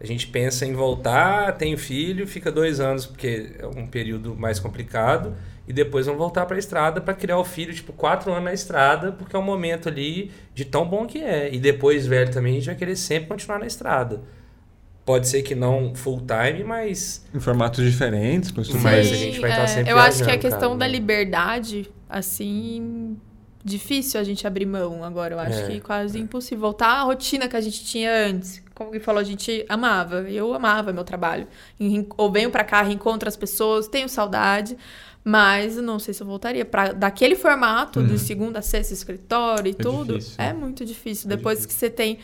a 0.00 0.06
gente 0.06 0.26
pensa 0.26 0.66
em 0.66 0.74
voltar, 0.74 1.52
tem 1.52 1.76
filho, 1.76 2.26
fica 2.26 2.50
dois 2.52 2.78
anos, 2.80 3.06
porque 3.06 3.52
é 3.58 3.66
um 3.66 3.86
período 3.86 4.34
mais 4.36 4.58
complicado, 4.58 5.32
e 5.66 5.72
depois 5.72 6.06
vão 6.06 6.16
voltar 6.16 6.44
pra 6.46 6.58
estrada 6.58 7.00
pra 7.00 7.14
criar 7.14 7.38
o 7.38 7.44
filho, 7.44 7.72
tipo, 7.72 7.92
quatro 7.92 8.32
anos 8.32 8.44
na 8.44 8.52
estrada, 8.52 9.12
porque 9.12 9.34
é 9.36 9.38
um 9.38 9.42
momento 9.44 9.88
ali 9.88 10.30
de 10.54 10.64
tão 10.64 10.84
bom 10.86 11.06
que 11.06 11.22
é. 11.22 11.52
E 11.54 11.58
depois, 11.58 12.06
velho, 12.06 12.30
também 12.32 12.52
a 12.52 12.56
gente 12.56 12.66
vai 12.66 12.74
querer 12.74 12.96
sempre 12.96 13.28
continuar 13.28 13.58
na 13.58 13.66
estrada. 13.66 14.22
Pode 15.04 15.26
ser 15.28 15.42
que 15.42 15.54
não 15.56 15.94
full 15.96 16.20
time, 16.20 16.62
mas 16.62 17.24
Em 17.34 17.40
formatos 17.40 17.84
diferentes, 17.84 18.50
com 18.52 18.62
Sim. 18.62 18.78
Mas 18.78 19.10
a 19.10 19.14
gente 19.16 19.40
vai 19.40 19.50
estar 19.50 19.62
é, 19.62 19.66
sempre 19.66 19.90
Eu 19.92 19.98
acho 19.98 20.22
que 20.24 20.30
a 20.30 20.38
questão 20.38 20.60
cara, 20.60 20.74
da 20.76 20.86
né? 20.86 20.92
liberdade, 20.92 21.90
assim, 22.08 23.16
difícil 23.64 24.20
a 24.20 24.24
gente 24.24 24.46
abrir 24.46 24.64
mão 24.66 25.02
agora. 25.02 25.34
Eu 25.34 25.40
acho 25.40 25.58
É, 25.58 25.66
que 25.66 25.80
quase 25.80 26.20
impossível. 26.20 26.60
Voltar 26.60 26.86
à 26.88 27.02
rotina 27.02 27.48
que 27.48 27.56
a 27.56 27.60
gente 27.60 27.84
tinha 27.84 28.12
antes. 28.28 28.62
Como 28.74 28.92
que 28.92 29.00
falou, 29.00 29.20
a 29.20 29.24
gente 29.24 29.64
amava. 29.68 30.20
Eu 30.30 30.54
amava 30.54 30.92
meu 30.92 31.02
trabalho. 31.04 31.48
Em- 31.80 32.06
Ou 32.16 32.30
venho 32.30 32.50
pra 32.50 32.62
cá, 32.62 32.82
reencontro 32.82 33.28
as 33.28 33.36
pessoas, 33.36 33.88
tenho 33.88 34.08
saudade. 34.08 34.76
Mas 35.24 35.76
não 35.76 35.98
sei 35.98 36.12
se 36.12 36.22
eu 36.22 36.26
voltaria. 36.26 36.64
Pra, 36.64 36.92
daquele 36.92 37.36
formato, 37.36 38.02
de 38.02 38.18
segunda 38.18 38.58
a 38.58 38.62
sexta, 38.62 38.92
escritório 38.92 39.68
e 39.68 39.70
É 39.70 39.74
tudo, 39.74 40.14
difícil. 40.18 40.34
é 40.38 40.52
muito 40.52 40.84
difícil. 40.84 41.30
É 41.30 41.36
Depois 41.36 41.58
difícil. 41.60 41.68
que 41.68 41.80
você 41.86 41.90
tem 41.90 42.18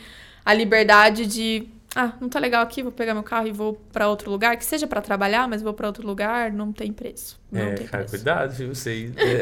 a 0.45 0.53
liberdade 0.53 1.25
de. 1.25 1.67
Ah, 1.95 2.13
não 2.21 2.29
tá 2.29 2.39
legal 2.39 2.61
aqui, 2.61 2.83
vou 2.83 2.91
pegar 2.91 3.13
meu 3.15 3.23
carro 3.23 3.47
e 3.47 3.51
vou 3.51 3.73
pra 3.91 4.07
outro 4.07 4.29
lugar. 4.29 4.55
Que 4.55 4.63
seja 4.63 4.85
pra 4.85 5.01
trabalhar, 5.01 5.47
mas 5.47 5.61
vou 5.61 5.73
pra 5.73 5.87
outro 5.87 6.05
lugar, 6.05 6.51
não 6.51 6.71
tem 6.71 6.93
preço. 6.93 7.39
Não 7.51 7.61
é, 7.61 7.73
tem 7.73 7.87
cara, 7.87 8.03
preço. 8.03 8.15
cuidado, 8.23 8.53
viu? 8.53 8.75
Você, 8.75 9.11
é, 9.17 9.41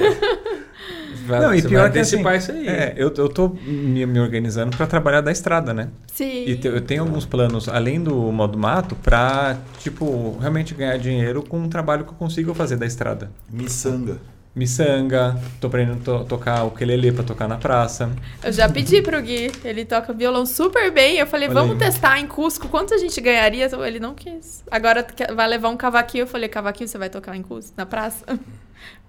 vai, 1.26 1.40
Não, 1.42 1.54
e 1.54 1.62
você 1.62 1.68
pior 1.68 1.82
vai 1.84 1.92
que 1.92 2.00
assim, 2.00 2.16
antecipar 2.18 2.36
isso 2.38 2.52
aí. 2.54 2.68
É, 2.68 2.94
eu, 2.96 3.14
eu 3.18 3.28
tô 3.28 3.50
me, 3.50 4.06
me 4.06 4.20
organizando 4.20 4.76
pra 4.78 4.88
trabalhar 4.88 5.20
da 5.22 5.32
estrada, 5.32 5.74
né? 5.74 5.90
Sim. 6.08 6.46
E 6.46 6.56
te- 6.56 6.68
eu 6.70 6.80
tenho 6.80 7.04
alguns 7.04 7.26
planos, 7.26 7.68
além 7.68 8.02
do 8.02 8.16
modo 8.32 8.58
mato, 8.58 8.96
pra, 8.96 9.58
tipo, 9.80 10.38
realmente 10.40 10.74
ganhar 10.74 10.98
dinheiro 10.98 11.44
com 11.44 11.60
um 11.60 11.68
trabalho 11.68 12.06
que 12.06 12.12
eu 12.12 12.16
consigo 12.18 12.54
fazer 12.54 12.78
da 12.78 12.86
estrada. 12.86 13.30
Miçanga. 13.52 14.18
Miçanga, 14.58 15.40
tô 15.62 15.68
aprendendo 15.68 16.04
to 16.04 16.26
tocar 16.26 16.64
o 16.64 16.68
ukulele 16.68 17.12
pra 17.12 17.24
tocar 17.24 17.48
na 17.48 17.58
praça. 17.58 18.10
Eu 18.44 18.52
já 18.52 18.68
pedi 18.68 19.02
pro 19.04 19.22
Gui, 19.22 19.52
ele 19.64 19.86
toca 19.86 20.12
violão 20.12 20.46
super 20.46 20.92
bem. 20.92 21.18
Eu 21.20 21.28
falei, 21.28 21.48
Olha 21.48 21.54
vamos 21.54 21.74
aí. 21.74 21.78
testar 21.78 22.20
em 22.20 22.26
Cusco, 22.26 22.68
quanto 22.68 22.94
a 22.94 22.98
gente 22.98 23.22
ganharia? 23.22 23.70
Ele 23.86 24.00
não 24.00 24.16
quis. 24.16 24.64
Agora 24.72 25.06
vai 25.36 25.48
levar 25.48 25.70
um 25.70 25.78
cavaquinho. 25.78 26.24
Eu 26.24 26.28
falei, 26.28 26.50
cavaquinho 26.50 26.88
você 26.88 26.98
vai 26.98 27.10
tocar 27.10 27.36
em 27.36 27.44
Cusco, 27.44 27.74
na 27.78 27.86
praça? 27.86 28.26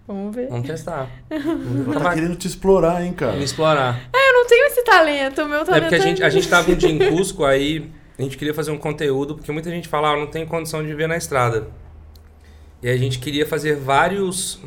Vamos 0.06 0.34
ver. 0.34 0.48
Vamos 0.48 0.66
testar. 0.66 1.08
Ela 1.28 2.00
tá 2.00 2.14
querendo 2.14 2.36
te 2.36 2.46
explorar, 2.46 3.04
hein, 3.04 3.12
cara. 3.12 3.36
explorar. 3.38 4.00
Eu 4.14 4.32
não 4.32 4.46
tenho 4.46 4.66
esse 4.66 4.82
talento, 4.82 5.42
o 5.42 5.48
meu 5.48 5.60
É 5.60 5.64
talento 5.64 5.82
porque 5.82 5.94
a 5.96 5.98
gente, 5.98 6.22
a 6.22 6.30
gente 6.30 6.48
tava 6.48 6.70
um 6.70 6.74
dia 6.74 6.88
em 6.88 6.98
Cusco, 7.12 7.44
aí 7.44 7.90
a 8.18 8.22
gente 8.22 8.36
queria 8.38 8.54
fazer 8.54 8.70
um 8.70 8.78
conteúdo, 8.78 9.34
porque 9.34 9.52
muita 9.52 9.70
gente 9.70 9.86
fala, 9.86 10.10
ah, 10.10 10.14
eu 10.14 10.20
não 10.20 10.26
tenho 10.26 10.46
condição 10.46 10.82
de 10.82 10.88
viver 10.88 11.06
na 11.06 11.16
estrada. 11.16 11.68
E 12.80 12.88
a 12.88 12.96
gente 12.96 13.18
queria 13.18 13.44
fazer 13.44 13.74
vários 13.76 14.60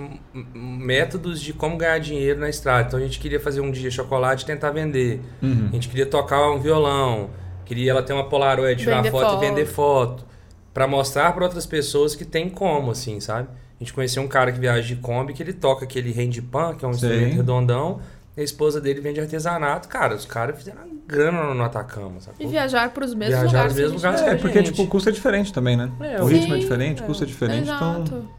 métodos 0.53 1.39
de 1.39 1.53
como 1.53 1.78
ganhar 1.78 1.97
dinheiro 1.99 2.39
na 2.39 2.49
estrada. 2.49 2.88
Então 2.88 2.99
a 2.99 3.01
gente 3.01 3.20
queria 3.20 3.39
fazer 3.39 3.62
um 3.62 3.72
dia 3.72 3.89
chocolate 3.89 4.43
e 4.43 4.47
tentar 4.47 4.72
vender. 4.72 5.22
Uhum. 5.41 5.70
A 5.70 5.74
gente 5.74 5.88
queria 5.88 6.05
tocar 6.05 6.51
um 6.51 6.59
violão, 6.59 7.30
queria 7.64 7.91
ela 7.91 8.03
ter 8.03 8.12
uma 8.12 8.28
Polaroid, 8.28 8.82
tirar 8.82 8.97
Vender 8.97 9.12
foto, 9.12 9.30
foto. 9.32 9.43
e 9.43 9.47
vender 9.47 9.66
foto. 9.66 10.26
Pra 10.74 10.88
mostrar 10.88 11.32
pra 11.34 11.43
outras 11.45 11.66
pessoas 11.66 12.16
que 12.16 12.26
tem 12.26 12.49
como, 12.49 12.91
assim, 12.91 13.20
sabe? 13.20 13.47
A 13.80 13.84
gente 13.84 13.93
conheceu 13.93 14.22
um 14.22 14.28
cara 14.28 14.51
que 14.51 14.59
viaja 14.59 14.86
de 14.86 14.95
Kombi, 14.97 15.34
que 15.34 15.41
ele 15.41 15.53
toca 15.53 15.86
aquele 15.86 16.12
handpan, 16.12 16.76
que 16.76 16.84
é 16.86 16.88
um 16.88 16.93
Sei. 16.93 17.09
instrumento 17.09 17.36
redondão. 17.38 17.99
E 18.36 18.41
a 18.41 18.43
esposa 18.43 18.80
dele 18.80 19.01
vende 19.01 19.20
artesanato. 19.20 19.88
Cara, 19.88 20.16
os 20.16 20.26
caras 20.26 20.57
fizeram 20.57 20.84
uma 20.84 21.01
grana 21.12 21.53
no, 21.53 21.64
Atacama, 21.64 22.22
sabe? 22.22 22.38
E 22.39 22.47
viajar 22.47 22.89
pros 22.91 23.14
mesmos 23.14 23.41
Viajar 23.41 23.47
lugares. 23.47 23.76
mesmos 23.76 24.01
lugares. 24.01 24.22
É, 24.22 24.36
porque, 24.36 24.59
gente. 24.59 24.72
tipo, 24.72 24.84
o 24.84 24.88
custo 24.88 25.09
é 25.09 25.12
diferente 25.12 25.51
também, 25.51 25.76
né? 25.76 25.91
É, 25.99 26.22
o 26.22 26.28
sim, 26.28 26.36
ritmo 26.36 26.55
é 26.55 26.57
diferente, 26.57 27.01
o 27.01 27.03
é. 27.03 27.07
custo 27.07 27.24
é 27.24 27.28
diferente, 27.28 27.70
então... 27.70 27.95
Exato. 27.95 28.30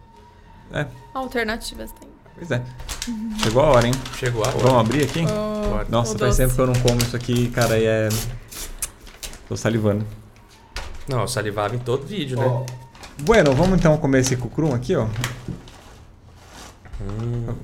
É. 0.72 0.86
Alternativas 1.12 1.92
tem. 1.92 2.08
Pois 2.34 2.50
é. 2.50 2.62
Chegou 3.42 3.62
a 3.62 3.66
hora, 3.66 3.86
hein? 3.86 3.92
Chegou 4.16 4.42
a 4.42 4.48
hora. 4.48 4.58
Vamos 4.58 4.80
abrir 4.80 5.04
aqui? 5.04 5.20
Oh. 5.26 5.90
Nossa, 5.90 6.18
faz 6.18 6.38
tempo 6.38 6.54
que 6.54 6.60
eu 6.60 6.66
não 6.66 6.74
como 6.74 6.98
isso 6.98 7.14
aqui, 7.14 7.50
cara, 7.50 7.78
e 7.78 7.84
é... 7.84 8.08
Tô 9.48 9.56
salivando. 9.56 10.06
Não, 11.06 11.20
eu 11.20 11.28
salivava 11.28 11.76
em 11.76 11.78
todo 11.78 12.06
vídeo, 12.06 12.38
né? 12.38 12.46
Ó, 12.46 12.64
Bueno, 13.20 13.52
vamos 13.54 13.78
então 13.78 13.96
comer 13.98 14.20
esse 14.20 14.36
cucrum 14.36 14.74
aqui, 14.74 14.96
ó. 14.96 15.06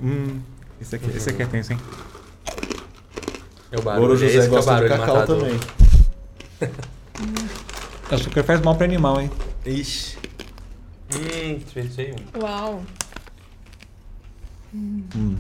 Hum, 0.03 0.41
esse 0.81 0.97
aqui, 0.97 1.09
esse 1.17 1.31
aqui 1.31 1.43
é 1.43 1.47
tenso, 1.47 1.73
hein? 1.73 1.79
É 3.71 3.77
o 3.77 3.79
Ouro 3.79 3.85
barulho, 3.85 4.17
José 4.17 4.27
esse 4.27 4.39
é 4.39 4.45
o 4.45 4.51
gosta 4.51 4.75
de 4.75 4.89
barulho 4.89 5.01
cacau 5.01 5.17
matador. 5.17 5.39
também. 5.39 5.61
Açúcar 8.11 8.43
faz 8.45 8.61
mal 8.63 8.75
pra 8.75 8.87
animal, 8.87 9.21
hein? 9.21 9.31
Ixi. 9.67 10.17
Hum, 11.15 11.61
aí 11.99 12.15
um. 12.37 12.41
Uau. 12.43 12.83
Hum. 14.75 15.37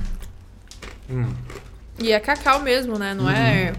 Hum. 1.10 1.34
E 1.98 2.12
é 2.12 2.20
cacau 2.20 2.60
mesmo, 2.60 2.98
né? 2.98 3.14
Não 3.14 3.28
é 3.28 3.72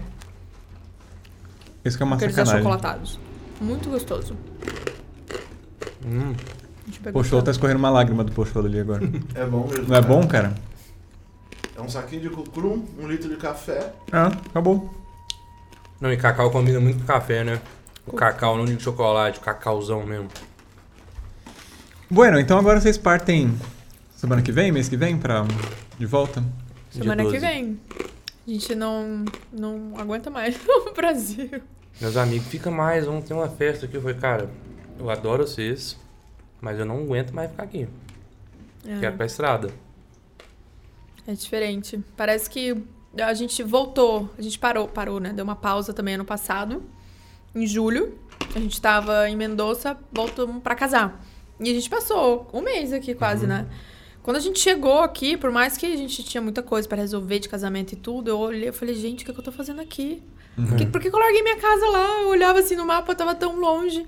Isso 1.84 1.96
que 1.96 2.02
é 2.02 2.06
uma 2.06 2.16
aqueles 2.16 2.34
sacanagem. 2.34 2.60
achocolatados. 2.60 3.18
Muito 3.60 3.88
gostoso. 3.88 4.36
Hum. 6.04 6.32
A 6.32 6.86
gente 6.86 7.00
pegou 7.00 7.22
Pocholo 7.22 7.42
tá 7.42 7.50
escorrendo 7.50 7.78
uma 7.78 7.90
lágrima 7.90 8.24
do 8.24 8.32
Pocholo 8.32 8.66
ali 8.66 8.80
agora. 8.80 9.02
É 9.34 9.44
bom 9.46 9.66
mesmo. 9.68 9.86
Não 9.88 9.96
é 9.96 10.02
cara. 10.02 10.14
bom, 10.14 10.26
cara? 10.26 10.54
É 11.80 11.82
um 11.82 11.88
saquinho 11.88 12.20
de 12.20 12.28
cucrum, 12.28 12.84
um 12.98 13.08
litro 13.08 13.26
de 13.26 13.36
café. 13.36 13.94
Ah, 14.12 14.26
acabou. 14.26 14.94
Não, 15.98 16.12
e 16.12 16.16
cacau 16.18 16.50
combina 16.50 16.78
muito 16.78 16.98
com 16.98 17.06
café, 17.06 17.42
né? 17.42 17.58
O 18.06 18.12
cacau, 18.12 18.58
não 18.58 18.66
de 18.66 18.78
chocolate, 18.82 19.38
o 19.38 19.42
cacauzão 19.42 20.04
mesmo. 20.04 20.28
Bueno, 22.10 22.38
então 22.38 22.58
agora 22.58 22.78
vocês 22.78 22.98
partem 22.98 23.58
semana 24.14 24.42
que 24.42 24.52
vem, 24.52 24.70
mês 24.70 24.90
que 24.90 24.96
vem, 24.96 25.16
pra... 25.16 25.46
de 25.98 26.04
volta? 26.04 26.44
Semana 26.90 27.24
que 27.24 27.38
12. 27.38 27.38
vem. 27.38 27.80
A 28.46 28.50
gente 28.50 28.74
não, 28.74 29.24
não 29.50 29.94
aguenta 29.96 30.28
mais 30.28 30.60
o 30.86 30.92
Brasil. 30.92 31.62
Meus 31.98 32.16
amigos, 32.18 32.46
fica 32.48 32.70
mais, 32.70 33.06
vamos 33.06 33.24
ter 33.24 33.32
uma 33.32 33.48
festa 33.48 33.86
aqui. 33.86 33.96
Eu 33.96 34.02
falei, 34.02 34.18
cara, 34.18 34.50
eu 34.98 35.08
adoro 35.08 35.46
vocês, 35.46 35.96
mas 36.60 36.78
eu 36.78 36.84
não 36.84 36.98
aguento 36.98 37.32
mais 37.32 37.50
ficar 37.50 37.62
aqui. 37.62 37.88
Quero 38.84 39.14
ir 39.14 39.16
pra 39.16 39.24
estrada. 39.24 39.70
É 41.26 41.32
diferente. 41.32 42.02
Parece 42.16 42.48
que 42.48 42.76
a 43.20 43.34
gente 43.34 43.62
voltou, 43.62 44.30
a 44.38 44.42
gente 44.42 44.58
parou, 44.58 44.86
parou, 44.88 45.20
né? 45.20 45.32
Deu 45.32 45.44
uma 45.44 45.56
pausa 45.56 45.92
também 45.92 46.14
ano 46.14 46.24
passado, 46.24 46.82
em 47.54 47.66
julho. 47.66 48.18
A 48.54 48.58
gente 48.58 48.80
tava 48.80 49.28
em 49.28 49.36
Mendoza, 49.36 49.96
voltamos 50.12 50.62
pra 50.62 50.74
casar. 50.74 51.24
E 51.58 51.70
a 51.70 51.74
gente 51.74 51.90
passou 51.90 52.48
um 52.52 52.62
mês 52.62 52.92
aqui 52.92 53.14
quase, 53.14 53.46
né? 53.46 53.66
Quando 54.22 54.36
a 54.36 54.40
gente 54.40 54.58
chegou 54.58 55.00
aqui, 55.00 55.36
por 55.36 55.50
mais 55.50 55.76
que 55.76 55.86
a 55.86 55.96
gente 55.96 56.22
tinha 56.22 56.40
muita 56.40 56.62
coisa 56.62 56.86
pra 56.88 56.98
resolver 56.98 57.38
de 57.38 57.48
casamento 57.48 57.92
e 57.92 57.96
tudo, 57.96 58.28
eu 58.28 58.38
olhei 58.38 58.68
e 58.68 58.72
falei, 58.72 58.94
gente, 58.94 59.22
o 59.22 59.26
que, 59.26 59.32
que 59.32 59.38
eu 59.40 59.44
tô 59.44 59.52
fazendo 59.52 59.80
aqui? 59.80 60.22
Por, 60.54 60.76
que, 60.76 60.86
por 60.86 61.00
que 61.00 61.10
que 61.10 61.16
eu 61.16 61.20
larguei 61.20 61.42
minha 61.42 61.56
casa 61.56 61.86
lá? 61.88 62.22
Eu 62.22 62.28
olhava 62.28 62.58
assim 62.58 62.76
no 62.76 62.84
mapa, 62.84 63.12
eu 63.12 63.16
tava 63.16 63.34
tão 63.34 63.58
longe. 63.58 64.06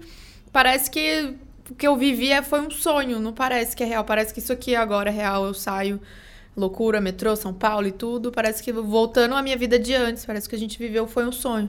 Parece 0.53 0.91
que 0.91 1.35
o 1.71 1.75
que 1.75 1.87
eu 1.87 1.97
vivia 1.97 2.43
foi 2.43 2.61
um 2.61 2.71
sonho, 2.71 3.21
não 3.21 3.33
parece 3.33 3.75
que 3.75 3.83
é 3.83 3.87
real. 3.87 4.05
Parece 4.05 4.35
que 4.35 4.41
isso 4.41 4.53
aqui 4.53 4.75
agora 4.75 5.09
é 5.09 5.13
real. 5.13 5.47
Eu 5.47 5.55
saio, 5.55 6.01
loucura, 6.57 7.01
metrô, 7.01 7.35
São 7.37 7.53
Paulo 7.53 7.87
e 7.87 7.93
tudo. 7.93 8.31
Parece 8.33 8.63
que 8.63 8.73
voltando 8.73 9.35
à 9.35 9.43
minha 9.43 9.57
vida 9.57 9.79
de 9.79 9.95
antes, 9.95 10.25
parece 10.25 10.49
que 10.49 10.55
a 10.55 10.59
gente 10.59 10.79
viveu 10.79 11.07
foi 11.07 11.25
um 11.27 11.33
sonho. 11.33 11.69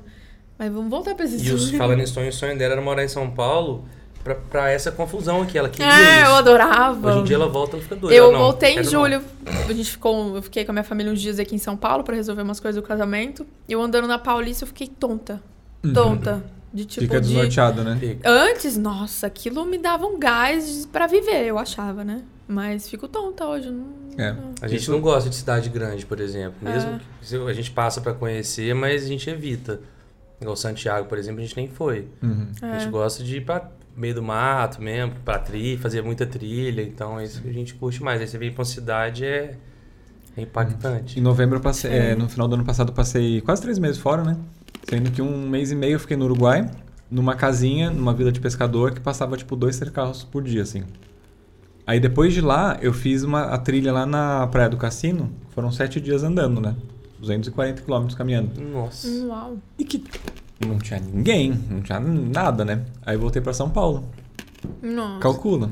Mas 0.57 0.71
vamos 0.71 0.89
voltar 0.89 1.15
pra 1.15 1.25
esse 1.25 1.37
E 1.37 1.57
sonho. 1.57 1.77
falando 1.77 1.99
em 2.01 2.05
sonho, 2.05 2.29
o 2.29 2.33
sonho 2.33 2.57
dela 2.57 2.73
era 2.73 2.81
morar 2.81 3.03
em 3.03 3.07
São 3.07 3.29
Paulo 3.29 3.85
pra, 4.23 4.35
pra 4.35 4.69
essa 4.69 4.91
confusão 4.91 5.41
aqui. 5.41 5.57
Ela 5.57 5.67
queria 5.69 5.87
É, 5.91 6.21
isso. 6.21 6.29
eu 6.29 6.35
adorava. 6.35 7.09
Hoje 7.11 7.19
em 7.19 7.23
dia 7.23 7.35
ela 7.35 7.49
volta 7.49 7.77
e 7.77 7.81
fica 7.81 7.95
doida. 7.95 8.15
Eu 8.15 8.31
não, 8.31 8.39
voltei 8.39 8.73
em 8.73 8.77
não. 8.77 8.83
julho. 8.83 9.21
A 9.67 9.73
gente 9.73 9.89
ficou, 9.91 10.35
eu 10.35 10.41
fiquei 10.41 10.63
com 10.63 10.71
a 10.71 10.73
minha 10.73 10.83
família 10.83 11.11
uns 11.11 11.19
dias 11.21 11.39
aqui 11.39 11.55
em 11.55 11.59
São 11.59 11.75
Paulo 11.75 12.03
pra 12.03 12.15
resolver 12.15 12.43
umas 12.43 12.59
coisas 12.59 12.81
do 12.81 12.85
casamento. 12.87 13.45
E 13.67 13.73
eu 13.73 13.81
andando 13.81 14.07
na 14.07 14.19
Paulista, 14.19 14.63
eu 14.63 14.67
fiquei 14.67 14.87
tonta. 14.87 15.41
Tonta. 15.93 16.43
De 16.73 16.85
tipo 16.85 17.01
Fica 17.01 17.21
de 17.21 17.27
desnorteado, 17.27 17.83
né? 17.83 17.95
Fica. 17.99 18.27
Antes, 18.29 18.75
nossa, 18.77 19.27
aquilo 19.27 19.63
me 19.65 19.77
dava 19.77 20.05
um 20.07 20.17
gás 20.17 20.87
pra 20.91 21.05
viver, 21.05 21.45
eu 21.45 21.59
achava, 21.59 22.03
né? 22.03 22.23
Mas 22.47 22.89
fico 22.89 23.07
tonta 23.07 23.45
hoje. 23.45 23.69
Não, 23.69 23.85
É. 24.17 24.33
não. 24.33 24.51
A 24.61 24.67
gente 24.67 24.81
Isso- 24.81 24.91
não 24.91 24.99
gosta 24.99 25.29
de 25.29 25.35
cidade 25.35 25.69
grande, 25.69 26.05
por 26.05 26.19
exemplo. 26.19 26.55
Mesmo 26.61 26.91
É. 26.95 26.99
que 27.19 27.27
se- 27.27 27.37
a 27.37 27.53
gente 27.53 27.69
passa 27.71 28.01
pra 28.01 28.13
conhecer, 28.13 28.73
mas 28.73 29.03
a 29.03 29.07
gente 29.07 29.29
evita. 29.29 29.81
Igual 30.41 30.55
Santiago, 30.55 31.07
por 31.07 31.17
exemplo, 31.17 31.39
a 31.39 31.43
gente 31.43 31.55
nem 31.55 31.67
foi. 31.67 32.07
Uhum. 32.21 32.47
A 32.61 32.73
gente 32.79 32.87
É. 32.87 32.89
gosta 32.91 33.23
de 33.23 33.37
ir 33.37 33.41
pra 33.45 33.69
meio 33.95 34.15
do 34.15 34.23
mato 34.23 34.81
mesmo, 34.81 35.13
pra 35.23 35.37
trilha, 35.37 35.79
fazer 35.79 36.01
muita 36.01 36.25
trilha. 36.25 36.81
Então 36.81 37.19
é 37.19 37.23
isso 37.23 37.39
que 37.41 37.49
a 37.49 37.53
gente 37.53 37.75
curte 37.75 38.01
mais. 38.03 38.19
Aí 38.19 38.27
você 38.27 38.37
vem 38.39 38.51
pra 38.51 38.61
uma 38.61 38.65
cidade 38.65 39.23
é, 39.23 39.55
é 40.35 40.41
impactante. 40.41 41.19
Em 41.19 41.21
novembro 41.21 41.57
eu 41.57 41.61
passei, 41.61 41.91
É. 41.91 42.11
é, 42.11 42.15
no 42.15 42.27
final 42.27 42.47
do 42.47 42.55
ano 42.55 42.65
passado 42.65 42.89
eu 42.89 42.95
passei 42.95 43.39
quase 43.41 43.61
três 43.61 43.77
meses 43.79 43.99
fora, 43.99 44.23
né? 44.23 44.35
Sendo 44.87 45.11
que 45.11 45.21
um 45.21 45.47
mês 45.49 45.71
e 45.71 45.75
meio 45.75 45.93
eu 45.93 45.99
fiquei 45.99 46.17
no 46.17 46.25
Uruguai, 46.25 46.69
numa 47.09 47.35
casinha, 47.35 47.89
numa 47.89 48.13
vila 48.13 48.31
de 48.31 48.39
pescador 48.39 48.93
que 48.93 48.99
passava 48.99 49.37
tipo 49.37 49.55
dois, 49.55 49.77
três 49.77 49.93
carros 49.93 50.23
por 50.23 50.43
dia, 50.43 50.63
assim. 50.63 50.83
Aí 51.85 51.99
depois 51.99 52.33
de 52.33 52.41
lá, 52.41 52.77
eu 52.81 52.93
fiz 52.93 53.23
uma, 53.23 53.43
a 53.43 53.57
trilha 53.57 53.91
lá 53.91 54.05
na 54.05 54.47
Praia 54.47 54.69
do 54.69 54.77
Cassino, 54.77 55.31
foram 55.49 55.71
sete 55.71 55.99
dias 55.99 56.23
andando, 56.23 56.61
né? 56.61 56.75
240 57.19 57.81
quilômetros 57.81 58.17
caminhando. 58.17 58.59
Nossa. 58.61 59.07
Uau. 59.25 59.57
E 59.77 59.83
que 59.85 60.03
não 60.65 60.77
tinha 60.77 60.99
ninguém, 60.99 61.57
não 61.69 61.81
tinha 61.81 61.99
nada, 61.99 62.65
né? 62.65 62.85
Aí 63.05 63.15
eu 63.15 63.19
voltei 63.19 63.41
pra 63.41 63.53
São 63.53 63.69
Paulo. 63.69 64.05
Nossa. 64.81 65.19
Calcula. 65.19 65.71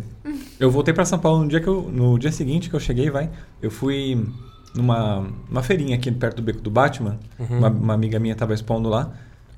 Eu 0.60 0.70
voltei 0.70 0.94
pra 0.94 1.06
São 1.06 1.20
Paulo 1.20 1.44
no 1.44 1.50
dia 1.50 1.60
que 1.60 1.68
eu, 1.68 1.82
no 1.92 2.18
dia 2.20 2.32
seguinte 2.32 2.70
que 2.70 2.76
eu 2.76 2.80
cheguei, 2.80 3.10
vai. 3.10 3.30
Eu 3.62 3.72
fui 3.72 4.26
numa 4.74 5.28
uma 5.50 5.64
feirinha 5.64 5.96
aqui 5.96 6.12
perto 6.12 6.38
do 6.38 6.44
beco 6.44 6.62
do 6.62 6.72
Batman. 6.72 7.20
Uhum. 7.40 7.58
Uma, 7.58 7.70
uma 7.70 7.94
amiga 7.94 8.20
minha 8.20 8.36
tava 8.36 8.54
expondo 8.54 8.90
lá 8.90 9.14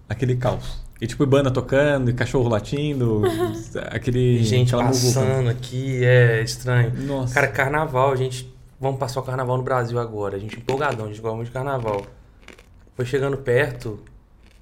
aquele 0.08 0.36
caos. 0.36 0.82
E 1.02 1.08
tipo 1.08 1.26
banda 1.26 1.52
tocando, 1.52 2.10
e 2.10 2.14
cachorro 2.14 2.48
latindo, 2.48 3.24
aquele 3.92 4.40
E 4.40 4.44
gente 4.44 4.74
muvuca. 4.74 4.88
passando 4.90 5.50
aqui 5.50 6.04
é 6.04 6.42
estranho. 6.42 6.94
Nossa. 7.06 7.34
Cara, 7.34 7.48
carnaval, 7.48 8.12
a 8.12 8.16
gente. 8.16 8.52
Vamos 8.80 9.00
passar 9.00 9.22
o 9.22 9.24
carnaval 9.24 9.58
no 9.58 9.64
Brasil 9.64 9.98
agora. 10.00 10.36
A 10.36 10.40
gente 10.40 10.58
empolgadão, 10.58 11.06
a 11.06 11.08
gente 11.08 11.22
gosta 11.22 11.36
muito 11.36 11.48
de 11.48 11.54
carnaval. 11.54 12.06
Foi 12.96 13.06
chegando 13.06 13.38
perto, 13.38 14.00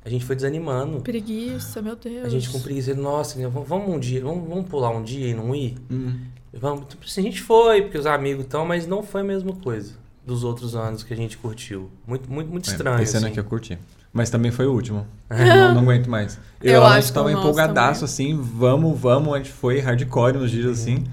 a 0.06 0.10
gente 0.10 0.24
foi 0.24 0.36
desanimando. 0.36 1.02
Preguiça, 1.02 1.82
meu 1.82 1.96
Deus. 1.96 2.26
A 2.26 2.30
gente 2.30 2.50
com 2.50 2.60
preguiça. 2.60 2.94
Nossa, 2.94 3.38
vamos, 3.50 3.68
vamos 3.68 3.90
um 3.90 4.00
dia, 4.00 4.22
vamos, 4.22 4.48
vamos 4.48 4.70
pular 4.70 4.92
um 4.92 5.04
dia 5.04 5.28
e 5.28 5.34
não 5.34 5.54
ir? 5.56 5.76
Hum. 5.92 6.20
Vamos. 6.54 6.86
Tipo, 6.88 7.04
A 7.06 7.22
gente 7.22 7.42
foi, 7.42 7.82
porque 7.84 7.98
os 7.98 8.06
amigos 8.06 8.46
estão, 8.46 8.66
mas 8.66 8.86
não 8.86 9.04
foi 9.04 9.22
a 9.22 9.24
mesma 9.24 9.54
coisa 9.54 10.02
dos 10.26 10.44
outros 10.44 10.76
anos 10.76 11.04
que 11.04 11.14
a 11.14 11.18
gente 11.18 11.38
curtiu. 11.38 11.90
Muito, 12.08 12.32
muito, 12.32 12.50
muito 12.50 12.70
É, 12.70 12.72
estranho. 12.72 13.02
Esse 13.02 13.18
ano 13.18 13.26
assim. 13.26 13.32
aqui 13.32 13.40
eu 13.40 13.44
curti. 13.46 13.78
Mas 14.14 14.30
também 14.30 14.52
foi 14.52 14.68
o 14.68 14.74
último. 14.74 15.08
não, 15.30 15.76
não 15.76 15.82
aguento 15.84 16.10
mais. 16.10 16.38
Eu, 16.62 16.74
Eu 16.76 16.86
acho 16.86 17.08
que 17.08 17.14
tava 17.14 17.32
empolgadaço, 17.32 18.04
assim, 18.06 18.36
vamos, 18.38 19.00
vamos. 19.00 19.34
A 19.34 19.38
gente 19.38 19.52
foi 19.52 19.80
hardcore 19.80 20.38
nos 20.38 20.52
dias 20.52 20.80
assim. 20.80 21.04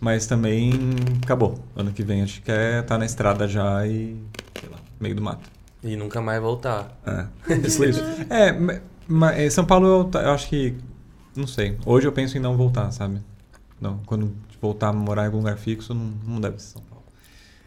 Mas 0.00 0.26
também 0.26 0.72
acabou. 1.22 1.58
Ano 1.76 1.92
que 1.92 2.02
vem 2.02 2.22
acho 2.22 2.42
que 2.42 2.50
é 2.50 2.82
tá 2.82 2.98
na 2.98 3.06
estrada 3.06 3.46
já 3.46 3.86
e. 3.86 4.16
sei 4.60 4.68
lá, 4.68 4.76
meio 5.00 5.14
do 5.14 5.22
mato. 5.22 5.48
E 5.82 5.96
nunca 5.96 6.20
mais 6.20 6.40
voltar. 6.42 6.96
É. 7.06 7.26
Tipo 7.68 7.84
isso. 7.84 8.02
É, 8.28 8.52
ma- 8.52 8.80
ma- 9.08 9.32
é, 9.32 9.48
São 9.48 9.64
Paulo 9.64 9.86
eu, 9.86 10.20
eu 10.20 10.30
acho 10.30 10.48
que. 10.48 10.74
Não 11.34 11.46
sei. 11.46 11.78
Hoje 11.86 12.06
eu 12.06 12.12
penso 12.12 12.36
em 12.36 12.40
não 12.40 12.56
voltar, 12.56 12.90
sabe? 12.90 13.18
Não, 13.80 13.98
quando 14.04 14.32
voltar 14.60 14.88
a 14.88 14.92
morar 14.92 15.22
em 15.22 15.26
algum 15.26 15.38
lugar 15.38 15.56
fixo, 15.56 15.94
não, 15.94 16.12
não 16.26 16.40
deve 16.40 16.58
ser 16.60 16.72
São 16.74 16.82
Paulo. 16.82 16.91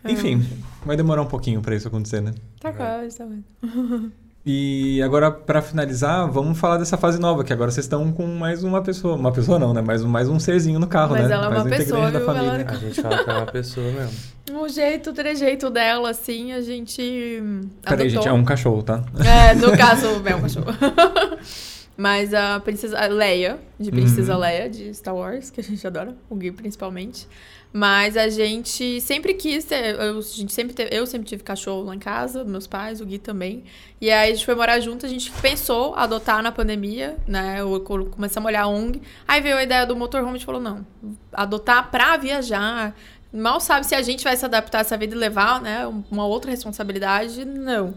Enfim, 0.07 0.45
vai 0.85 0.95
demorar 0.95 1.21
um 1.21 1.27
pouquinho 1.27 1.61
pra 1.61 1.75
isso 1.75 1.87
acontecer, 1.87 2.21
né? 2.21 2.33
Tá 2.59 2.71
quase, 2.71 3.17
tá 3.17 3.25
vendo? 3.25 4.11
E 4.47 5.01
agora, 5.01 5.31
pra 5.31 5.59
finalizar, 5.59 6.29
vamos 6.29 6.59
falar 6.59 6.77
dessa 6.77 6.95
fase 6.97 7.19
nova, 7.19 7.43
que 7.43 7.51
agora 7.51 7.71
vocês 7.71 7.83
estão 7.85 8.11
com 8.11 8.27
mais 8.27 8.63
uma 8.63 8.79
pessoa. 8.83 9.15
Uma 9.15 9.31
pessoa 9.31 9.57
não, 9.57 9.73
né? 9.73 9.81
Mais 9.81 10.03
um, 10.03 10.07
mais 10.07 10.29
um 10.29 10.37
serzinho 10.39 10.79
no 10.79 10.85
carro, 10.85 11.13
Mas 11.13 11.27
né? 11.27 11.33
ela 11.33 11.47
é 11.47 11.49
mais 11.49 11.61
uma 11.61 11.63
um 11.63 11.67
integrante 11.67 11.89
pessoa, 11.91 12.11
da 12.11 12.19
viu? 12.19 12.25
família. 12.27 12.49
Ela- 12.61 12.71
A 12.71 12.75
gente 12.75 13.01
fala 13.01 13.23
que 13.23 13.29
é 13.31 13.33
uma 13.33 13.45
pessoa 13.47 13.91
mesmo. 13.91 14.61
O 14.61 14.69
jeito, 14.69 15.09
o 15.09 15.13
trejeito 15.13 15.71
dela, 15.71 16.11
assim, 16.11 16.51
a 16.53 16.61
gente. 16.61 17.41
Peraí, 17.81 18.07
gente, 18.07 18.27
é 18.27 18.31
um 18.31 18.43
cachorro, 18.45 18.83
tá? 18.83 19.03
É, 19.25 19.55
no 19.55 19.71
caso, 19.75 20.05
é 20.23 20.35
um 20.35 20.41
cachorro. 20.43 20.67
Mas 21.97 22.31
a 22.31 22.59
princesa 22.59 22.99
a 22.99 23.07
Leia, 23.07 23.57
de 23.79 23.89
Princesa 23.89 24.33
Uhum. 24.35 24.41
Leia, 24.41 24.69
de 24.69 24.93
Star 24.93 25.15
Wars, 25.15 25.49
que 25.49 25.59
a 25.59 25.63
gente 25.63 25.87
adora, 25.87 26.13
o 26.29 26.35
Gui 26.35 26.51
principalmente. 26.51 27.27
Mas 27.77 28.15
a 28.15 28.29
gente 28.29 29.01
sempre 29.01 29.33
quis 29.33 29.65
ter, 29.65 29.95
eu, 29.99 30.21
sempre 30.21 30.73
teve, 30.73 30.95
eu 30.95 31.05
sempre 31.05 31.27
tive 31.27 31.43
cachorro 31.43 31.83
lá 31.83 31.93
em 31.93 31.99
casa, 31.99 32.45
meus 32.45 32.65
pais, 32.65 33.01
o 33.01 33.05
Gui 33.05 33.19
também. 33.19 33.65
E 33.99 34.09
aí 34.09 34.31
a 34.31 34.33
gente 34.33 34.45
foi 34.45 34.55
morar 34.55 34.79
junto, 34.79 35.05
a 35.05 35.09
gente 35.09 35.29
pensou 35.41 35.93
adotar 35.93 36.41
na 36.41 36.53
pandemia, 36.53 37.17
né? 37.27 37.57
Eu 37.59 37.81
co- 37.81 38.05
começamos 38.05 38.47
a 38.47 38.49
olhar 38.49 38.61
a 38.61 38.67
ONG. 38.67 39.01
Aí 39.27 39.41
veio 39.41 39.57
a 39.57 39.63
ideia 39.63 39.85
do 39.85 39.93
motorhome, 39.93 40.29
a 40.29 40.33
gente 40.37 40.45
falou, 40.45 40.61
não, 40.61 40.87
adotar 41.33 41.91
pra 41.91 42.15
viajar. 42.15 42.95
Mal 43.33 43.59
sabe 43.59 43.85
se 43.85 43.93
a 43.93 44.01
gente 44.01 44.23
vai 44.23 44.37
se 44.37 44.45
adaptar 44.45 44.77
a 44.77 44.81
essa 44.81 44.95
vida 44.95 45.13
e 45.13 45.17
levar, 45.17 45.61
né, 45.61 45.85
uma 46.09 46.25
outra 46.25 46.49
responsabilidade, 46.51 47.43
não. 47.43 47.93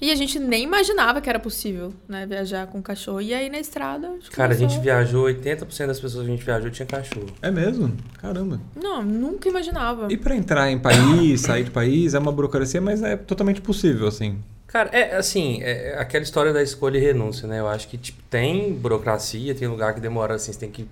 E 0.00 0.10
a 0.10 0.14
gente 0.14 0.38
nem 0.38 0.64
imaginava 0.64 1.20
que 1.22 1.28
era 1.28 1.38
possível, 1.38 1.92
né, 2.06 2.26
viajar 2.26 2.66
com 2.66 2.82
cachorro. 2.82 3.20
E 3.20 3.32
aí 3.32 3.48
na 3.48 3.58
estrada. 3.58 4.08
gente 4.14 4.30
Cara, 4.30 4.52
a 4.52 4.56
gente 4.56 4.76
começou- 4.76 4.82
viajou, 4.82 5.24
80% 5.24 5.86
das 5.86 5.98
pessoas 6.00 6.24
que 6.26 6.32
a 6.32 6.36
gente 6.36 6.44
viajou 6.44 6.70
tinha 6.70 6.84
cachorro. 6.86 7.26
É 7.40 7.50
mesmo? 7.50 7.96
Caramba. 8.18 8.60
Não, 8.74 9.02
nunca 9.02 9.48
imaginava. 9.48 10.08
E 10.12 10.16
pra 10.16 10.36
entrar 10.36 10.70
em 10.70 10.78
país, 10.78 11.40
sair 11.40 11.64
de 11.64 11.70
país, 11.70 12.12
é 12.14 12.18
uma 12.18 12.30
burocracia, 12.32 12.80
mas 12.80 13.02
é 13.02 13.16
totalmente 13.16 13.60
possível, 13.62 14.06
assim. 14.06 14.38
Cara, 14.66 14.90
é 14.92 15.16
assim, 15.16 15.62
é 15.62 15.96
aquela 15.98 16.24
história 16.24 16.52
da 16.52 16.62
escolha 16.62 16.98
e 16.98 17.00
renúncia, 17.00 17.48
né? 17.48 17.60
Eu 17.60 17.68
acho 17.68 17.88
que 17.88 17.96
tipo, 17.96 18.20
tem 18.28 18.74
burocracia, 18.74 19.54
tem 19.54 19.66
lugar 19.68 19.94
que 19.94 20.00
demora 20.00 20.34
assim, 20.34 20.52
você 20.52 20.58
tem 20.58 20.70
que 20.70 20.86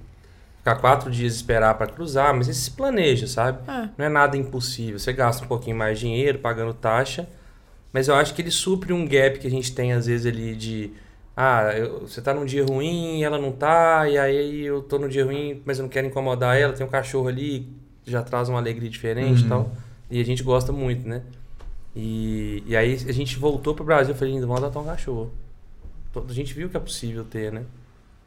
ficar 0.59 0.77
quatro 0.77 1.11
dias 1.11 1.35
e 1.35 1.37
esperar 1.37 1.75
pra 1.75 1.87
cruzar, 1.87 2.33
mas 2.35 2.47
você 2.47 2.55
se 2.55 2.71
planeja, 2.71 3.27
sabe? 3.27 3.59
É. 3.71 3.89
Não 3.99 4.07
é 4.07 4.09
nada 4.09 4.37
impossível. 4.39 4.99
Você 4.99 5.13
gasta 5.13 5.45
um 5.45 5.49
pouquinho 5.49 5.77
mais 5.77 5.99
de 5.99 6.07
dinheiro 6.07 6.39
pagando 6.39 6.73
taxa, 6.73 7.29
mas 7.95 8.09
eu 8.09 8.15
acho 8.17 8.35
que 8.35 8.43
ele 8.43 8.51
supre 8.51 8.93
um 8.93 9.07
gap 9.07 9.39
que 9.39 9.47
a 9.47 9.51
gente 9.51 9.75
tem 9.75 9.95
às 9.95 10.05
vezes 10.07 10.27
ali 10.27 10.55
de 10.55 10.91
ah, 11.37 11.73
eu- 11.77 12.01
você 12.03 12.21
tá 12.21 12.35
num 12.35 12.45
dia 12.45 12.65
ruim, 12.65 13.23
ela 13.25 13.39
não 13.39 13.51
tá, 13.53 14.07
e 14.09 14.19
aí 14.19 14.61
eu 14.67 14.83
tô 14.83 14.99
num 14.99 15.09
dia 15.09 15.25
ruim, 15.25 15.63
mas 15.65 15.79
eu 15.79 15.85
não 15.85 15.89
quero 15.89 16.07
incomodar 16.07 16.57
ela, 16.59 16.73
tem 16.75 16.87
um 16.87 16.91
cachorro 16.91 17.27
ali, 17.29 17.67
já 18.07 18.23
traz 18.23 18.49
uma 18.51 18.59
alegria 18.59 18.91
diferente 18.91 19.41
e 19.41 19.43
Uhum. 19.45 19.49
tal. 19.49 19.73
E 20.11 20.21
a 20.21 20.25
gente 20.25 20.43
gosta 20.43 20.71
muito, 20.73 21.09
né? 21.09 21.23
E, 21.97 22.63
e 22.67 22.77
aí 22.77 22.95
a 23.09 23.13
gente 23.13 23.37
voltou 23.39 23.75
pro 23.75 23.85
Brasil 23.85 24.15
e 24.15 24.19
falei, 24.19 24.39
vamos 24.41 24.57
adotar 24.59 24.83
um 24.83 24.87
cachorro. 24.87 25.33
A 26.29 26.33
gente 26.33 26.53
viu 26.55 26.69
que 26.69 26.77
é 26.77 26.81
possível 26.81 27.25
ter, 27.25 27.51
né? 27.53 27.65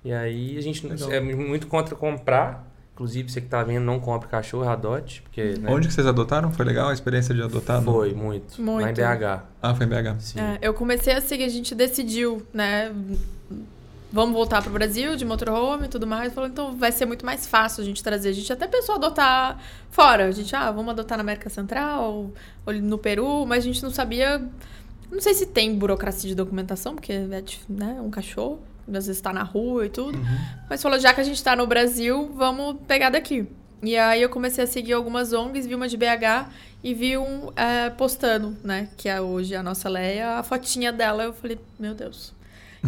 E 0.04 0.12
aí 0.12 0.58
a 0.58 0.62
gente 0.62 0.86
Legal. 0.88 1.12
é 1.12 1.20
muito 1.22 1.68
contra 1.68 1.96
comprar. 1.96 2.66
Inclusive, 2.98 3.30
você 3.32 3.40
que 3.40 3.48
tá 3.48 3.62
vendo, 3.62 3.84
não 3.84 4.00
compre 4.00 4.28
cachorro, 4.28 4.68
adote. 4.68 5.22
Porque, 5.22 5.54
né, 5.60 5.70
Onde 5.72 5.88
que 5.88 5.94
vocês 5.94 6.08
adotaram? 6.08 6.52
Foi 6.52 6.66
legal 6.66 6.90
a 6.90 6.94
experiência 6.94 7.34
de 7.34 7.44
adotar? 7.44 7.80
Foi, 7.84 8.12
muito. 8.12 8.60
Lá 8.60 8.82
em 8.82 8.86
Muito. 8.86 8.96
BH. 8.96 9.44
Ah, 9.62 9.76
foi 9.76 9.86
em 9.86 9.90
BH. 9.90 10.20
Sim. 10.20 10.40
É, 10.40 10.58
eu 10.64 10.74
comecei 10.74 11.14
a 11.14 11.22
seguir, 11.22 11.44
a 11.44 11.50
gente 11.50 11.76
decidiu, 11.76 12.42
né? 12.52 12.92
Vamos 14.12 14.34
voltar 14.34 14.64
pro 14.64 14.72
Brasil 14.72 15.16
de 15.16 15.24
motorhome 15.24 15.86
e 15.86 15.88
tudo 15.90 16.08
mais. 16.08 16.34
Falou, 16.34 16.50
então 16.50 16.76
vai 16.76 16.92
ser 16.92 17.06
muito 17.06 17.24
mais 17.24 17.46
fácil 17.46 17.84
a 17.84 17.86
gente 17.86 18.04
trazer. 18.04 18.30
A 18.30 18.34
gente 18.34 18.52
até 18.52 18.66
pensou 18.66 18.96
adotar 18.96 19.62
fora. 19.92 20.26
A 20.26 20.32
gente, 20.32 20.56
ah, 20.56 20.72
vamos 20.72 20.90
adotar 20.90 21.20
na 21.20 21.22
América 21.22 21.52
Central 21.52 22.32
ou 22.66 22.74
no 22.82 22.98
Peru, 22.98 23.46
mas 23.46 23.60
a 23.60 23.68
gente 23.68 23.84
não 23.84 23.92
sabia. 23.92 24.44
Não 25.12 25.22
sei 25.22 25.36
se 25.36 25.46
tem 25.46 25.78
burocracia 25.78 26.28
de 26.28 26.36
documentação, 26.36 26.96
porque 26.96 27.14
é 27.14 27.44
né, 27.70 28.02
um 28.02 28.10
cachorro, 28.10 28.60
às 28.88 29.08
vezes 29.08 29.22
tá 29.22 29.34
na 29.34 29.44
rua 29.44 29.86
e 29.86 29.90
tudo. 29.90 30.18
Mas 30.70 30.82
falou, 30.82 31.00
já 31.00 31.14
que 31.14 31.22
a 31.22 31.24
gente 31.24 31.44
tá 31.44 31.56
no 31.56 31.68
Brasil, 31.68 32.32
vamos 32.36 32.78
pegar 32.88 33.10
daqui. 33.10 33.48
E 33.82 33.96
aí 33.96 34.22
eu 34.22 34.30
comecei 34.30 34.64
a 34.64 34.68
seguir 34.68 34.94
algumas 34.94 35.34
ONGs, 35.34 35.68
vi 35.68 35.76
uma 35.76 35.88
de 35.88 35.98
BH 35.98 36.50
e 36.84 36.94
vi 36.94 37.18
um 37.18 37.52
é, 37.56 37.90
postando, 37.90 38.58
né? 38.64 38.90
Que 38.98 39.08
é 39.08 39.22
hoje 39.22 39.56
a 39.56 39.62
nossa 39.62 39.88
Leia, 39.88 40.40
a 40.40 40.44
fotinha 40.44 40.92
dela. 40.92 41.24
Eu 41.24 41.34
falei, 41.34 41.60
meu 41.80 41.94
Deus. 41.94 42.34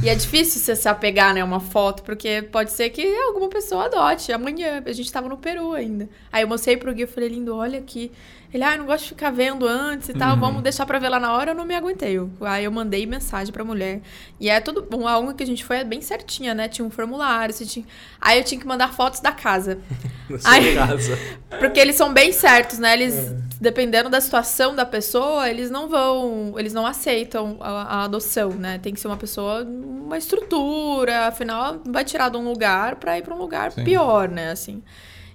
E 0.02 0.08
é 0.08 0.16
difícil 0.16 0.62
você 0.62 0.76
se 0.76 0.88
apegar, 0.88 1.34
né, 1.34 1.44
uma 1.44 1.60
foto, 1.60 2.04
porque 2.04 2.42
pode 2.44 2.72
ser 2.72 2.90
que 2.90 3.04
alguma 3.22 3.50
pessoa 3.50 3.86
adote. 3.86 4.32
Amanhã, 4.32 4.82
a 4.86 4.92
gente 4.94 5.12
tava 5.12 5.28
no 5.28 5.38
Peru 5.38 5.74
ainda. 5.74 6.08
Aí 6.32 6.44
eu 6.44 6.48
mostrei 6.48 6.78
pro 6.78 6.94
Gui, 6.94 7.02
eu 7.02 7.08
falei, 7.08 7.30
lindo, 7.30 7.56
olha 7.56 7.80
aqui. 7.80 8.12
Ele, 8.52 8.64
ah, 8.64 8.74
eu 8.74 8.80
não 8.80 8.86
gosto 8.88 9.04
de 9.04 9.10
ficar 9.10 9.30
vendo 9.32 9.68
antes 9.68 10.10
e 10.10 10.14
tal, 10.14 10.34
Uhum. 10.34 10.40
vamos 10.40 10.64
deixar 10.64 10.86
pra 10.86 10.98
ver 10.98 11.10
lá 11.10 11.20
na 11.20 11.34
hora. 11.34 11.52
Eu 11.52 11.56
não 11.56 11.66
me 11.66 11.76
aguentei. 11.76 12.18
Eu- 12.18 12.32
Aí 12.42 12.64
eu 12.66 12.72
mandei 12.72 13.06
mensagem 13.06 13.54
pra 13.54 13.64
mulher. 13.64 14.02
E 14.40 14.50
é 14.50 14.60
tudo, 14.60 14.82
bom, 14.90 15.08
a 15.08 15.20
ONG 15.20 15.36
que 15.36 15.44
a 15.44 15.46
gente 15.46 15.64
foi 15.64 15.78
é 15.78 15.84
bem 15.84 16.02
certinha, 16.02 16.56
né? 16.56 16.68
Tinha 16.68 16.84
um 16.86 16.90
formulário, 16.90 17.54
você 17.54 17.64
tinha... 17.66 17.86
Aí 18.20 18.40
eu 18.40 18.44
tinha 18.44 18.60
que 18.60 18.66
mandar 18.66 18.92
fotos 18.94 19.20
da 19.20 19.32
casa. 19.32 19.78
Sua 20.40 20.40
Ai. 20.52 20.74
casa. 20.74 21.18
Porque 21.60 21.80
eles 21.80 21.96
são 21.96 22.12
bem 22.12 22.32
certos, 22.32 22.80
né? 22.80 22.94
Eles, 22.94 23.34
dependendo 23.62 24.10
da 24.10 24.20
situação 24.20 24.76
da 24.76 24.86
pessoa, 24.86 25.48
eles 25.50 25.70
não 25.70 25.88
vão, 25.88 26.56
eles 26.58 26.74
não 26.74 26.86
aceitam 26.88 27.58
a, 27.60 27.70
a 28.00 28.04
adoção, 28.06 28.50
né? 28.52 28.80
Tem 28.80 28.94
que 28.94 29.00
ser 29.00 29.08
uma 29.08 29.18
pessoa, 29.18 29.64
uma 29.64 30.18
estrutura, 30.18 31.28
afinal, 31.28 31.80
vai 31.86 32.04
tirar 32.04 32.30
de 32.30 32.38
um 32.38 32.44
lugar 32.50 32.96
pra 32.96 33.18
ir 33.18 33.22
pra 33.22 33.36
um 33.36 33.38
lugar 33.38 33.72
Sim. 33.72 33.84
pior, 33.84 34.28
né? 34.30 34.52
Assim. 34.52 34.82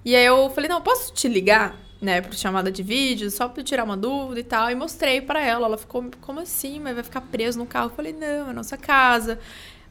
E 0.04 0.14
aí 0.16 0.24
eu 0.24 0.50
falei, 0.50 0.68
não, 0.68 0.80
posso 0.80 1.12
te 1.12 1.28
ligar, 1.28 1.74
né, 2.04 2.20
por 2.20 2.34
chamada 2.34 2.70
de 2.70 2.82
vídeo, 2.82 3.30
só 3.30 3.52
eu 3.56 3.64
tirar 3.64 3.84
uma 3.84 3.96
dúvida 3.96 4.40
e 4.40 4.44
tal. 4.44 4.70
E 4.70 4.74
mostrei 4.74 5.20
pra 5.20 5.40
ela. 5.42 5.66
Ela 5.66 5.78
ficou, 5.78 6.04
como 6.20 6.40
assim? 6.40 6.78
Mas 6.80 6.94
vai 6.94 7.04
ficar 7.04 7.22
preso 7.22 7.58
no 7.58 7.66
carro? 7.66 7.86
Eu 7.90 7.94
falei, 7.96 8.12
não, 8.12 8.50
é 8.50 8.52
nossa 8.52 8.76
casa. 8.76 9.38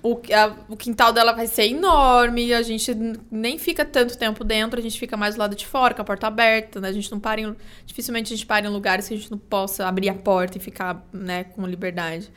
O, 0.02 0.20
a- 0.34 0.54
o 0.68 0.76
quintal 0.76 1.14
dela 1.14 1.32
vai 1.32 1.48
ser 1.48 1.66
enorme, 1.70 2.54
a 2.54 2.62
gente 2.62 2.94
nem 3.32 3.58
fica 3.58 3.86
tanto 3.86 4.18
tempo 4.18 4.44
dentro, 4.44 4.78
a 4.78 4.84
gente 4.84 5.00
fica 5.00 5.16
mais 5.16 5.36
do 5.36 5.40
lado 5.40 5.56
de 5.56 5.66
fora, 5.66 5.94
com 5.94 6.02
a 6.02 6.06
porta 6.06 6.28
aberta, 6.28 6.82
né? 6.82 6.90
A 6.90 6.92
gente 6.92 7.10
não 7.10 7.22
para 7.22 7.40
em, 7.40 7.56
dificilmente 7.86 8.34
a 8.34 8.36
gente 8.36 8.46
para 8.46 8.66
em 8.66 8.70
lugares 8.70 9.08
que 9.08 9.14
a 9.14 9.18
gente 9.18 9.32
não 9.32 9.38
possa 9.38 9.88
abrir 9.88 10.10
a 10.10 10.14
porta 10.14 10.58
e 10.58 10.62
ficar, 10.62 11.06
né, 11.14 11.46
com 11.46 11.66
liberdade. 11.66 12.30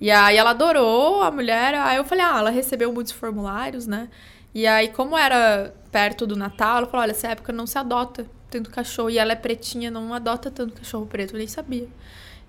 E 0.00 0.10
aí 0.12 0.36
ela 0.36 0.50
adorou 0.50 1.22
a 1.22 1.30
mulher, 1.30 1.74
aí 1.74 1.96
eu 1.96 2.04
falei, 2.04 2.24
ah, 2.24 2.38
ela 2.38 2.50
recebeu 2.50 2.92
muitos 2.92 3.12
formulários, 3.12 3.86
né? 3.86 4.08
E 4.54 4.66
aí, 4.66 4.88
como 4.88 5.16
era 5.18 5.74
perto 5.90 6.26
do 6.26 6.36
Natal, 6.36 6.78
ela 6.78 6.86
falou, 6.86 7.02
olha, 7.02 7.10
essa 7.10 7.28
época 7.28 7.52
não 7.52 7.66
se 7.66 7.76
adota 7.78 8.26
tanto 8.50 8.70
cachorro, 8.70 9.10
e 9.10 9.18
ela 9.18 9.32
é 9.32 9.36
pretinha, 9.36 9.90
não 9.90 10.12
adota 10.14 10.50
tanto 10.50 10.74
cachorro 10.74 11.06
preto, 11.06 11.34
eu 11.34 11.38
nem 11.38 11.46
sabia. 11.48 11.86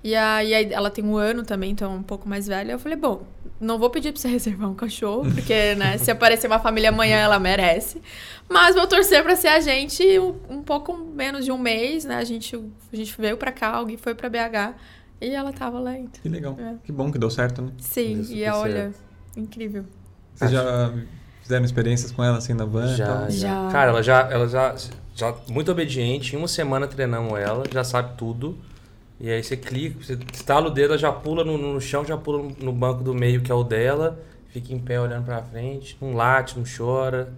E 0.02 0.16
aí, 0.16 0.54
ela 0.72 0.89
tem 0.89 1.04
um 1.04 1.18
ano 1.18 1.43
também, 1.43 1.72
então 1.72 1.91
é 1.91 1.95
um 1.95 2.04
pouco 2.04 2.28
mais 2.28 2.47
velha. 2.47 2.72
Eu 2.72 2.80
falei, 2.80 2.97
bom, 2.97 3.24
não 3.60 3.78
vou 3.78 3.89
pedir 3.89 4.14
pra 4.14 4.22
você 4.22 4.28
reservar 4.30 4.70
um 4.70 4.74
cachorro, 4.74 5.30
porque, 5.34 5.76
né, 5.76 5.97
se 5.97 6.10
aparecer 6.10 6.47
uma 6.47 6.60
família 6.60 6.89
amanhã, 6.89 7.18
ela 7.18 7.38
merece. 7.38 8.02
Mas 8.47 8.76
vou 8.76 8.88
torcer 8.88 9.22
pra 9.24 9.36
ser 9.36 9.50
a 9.50 9.60
gente 9.60 10.02
um, 10.18 10.36
um 10.50 10.64
pouco 10.64 10.95
menos 10.95 11.43
de 11.43 11.52
um 11.52 11.58
mês, 11.58 12.06
né? 12.06 12.16
A 12.16 12.24
gente, 12.24 12.56
a 12.56 12.95
gente 12.95 13.14
veio 13.20 13.36
pra 13.36 13.52
cá, 13.52 13.76
alguém 13.76 13.97
foi 13.97 14.16
pra 14.16 14.30
BH 14.30 14.76
e 15.22 15.30
ela 15.36 15.52
tava 15.52 15.80
lá 15.80 15.91
ainda. 15.91 16.12
Que 16.22 16.30
legal. 16.30 16.56
É. 16.58 16.76
Que 16.84 16.91
bom 16.93 17.12
que 17.12 17.20
deu 17.20 17.30
certo, 17.30 17.62
né? 17.62 17.72
Sim, 17.80 18.16
Deu 18.16 18.24
e 18.24 18.26
super 18.26 18.52
olha, 18.54 18.74
certo. 18.74 19.00
incrível. 19.36 19.86
Vocês 20.34 20.52
já 20.52 20.93
fizeram 21.41 21.66
experiências 21.66 22.12
com 22.12 22.24
ela 22.24 22.38
assim 22.38 22.54
na 22.54 22.64
van? 22.64 22.95
já. 22.95 23.30
Já. 23.30 23.68
Cara, 23.70 23.91
ela 23.91 24.02
já, 24.02 24.22
ela 24.32 24.47
já, 24.47 24.74
já 25.20 25.34
muito 25.50 25.72
obediente. 25.72 26.36
Em 26.36 26.40
uma 26.40 26.48
semana 26.48 26.88
treinamos 26.88 27.38
ela, 27.40 27.64
já 27.72 27.84
sabe 27.84 28.16
tudo. 28.18 28.58
E 29.20 29.30
aí 29.30 29.44
você 29.44 29.58
clica, 29.58 29.98
você 30.02 30.18
estala 30.34 30.68
o 30.68 30.70
dedo, 30.72 30.92
ela 30.92 30.98
já 30.98 31.12
pula 31.12 31.44
no, 31.44 31.58
no 31.58 31.82
chão, 31.82 32.06
já 32.06 32.16
pula 32.16 32.52
no, 32.60 32.72
banco 32.72 33.04
do 33.04 33.14
meio 33.14 33.42
que 33.42 33.52
é 33.52 33.56
o 33.56 33.66
dela, 33.66 34.18
fica 34.48 34.74
em 34.74 34.80
pé 34.80 35.00
olhando 35.00 35.26
pra 35.26 35.42
frente, 35.44 35.98
não 36.00 36.14
late, 36.14 36.58
não 36.58 36.64
chora. 36.66 37.30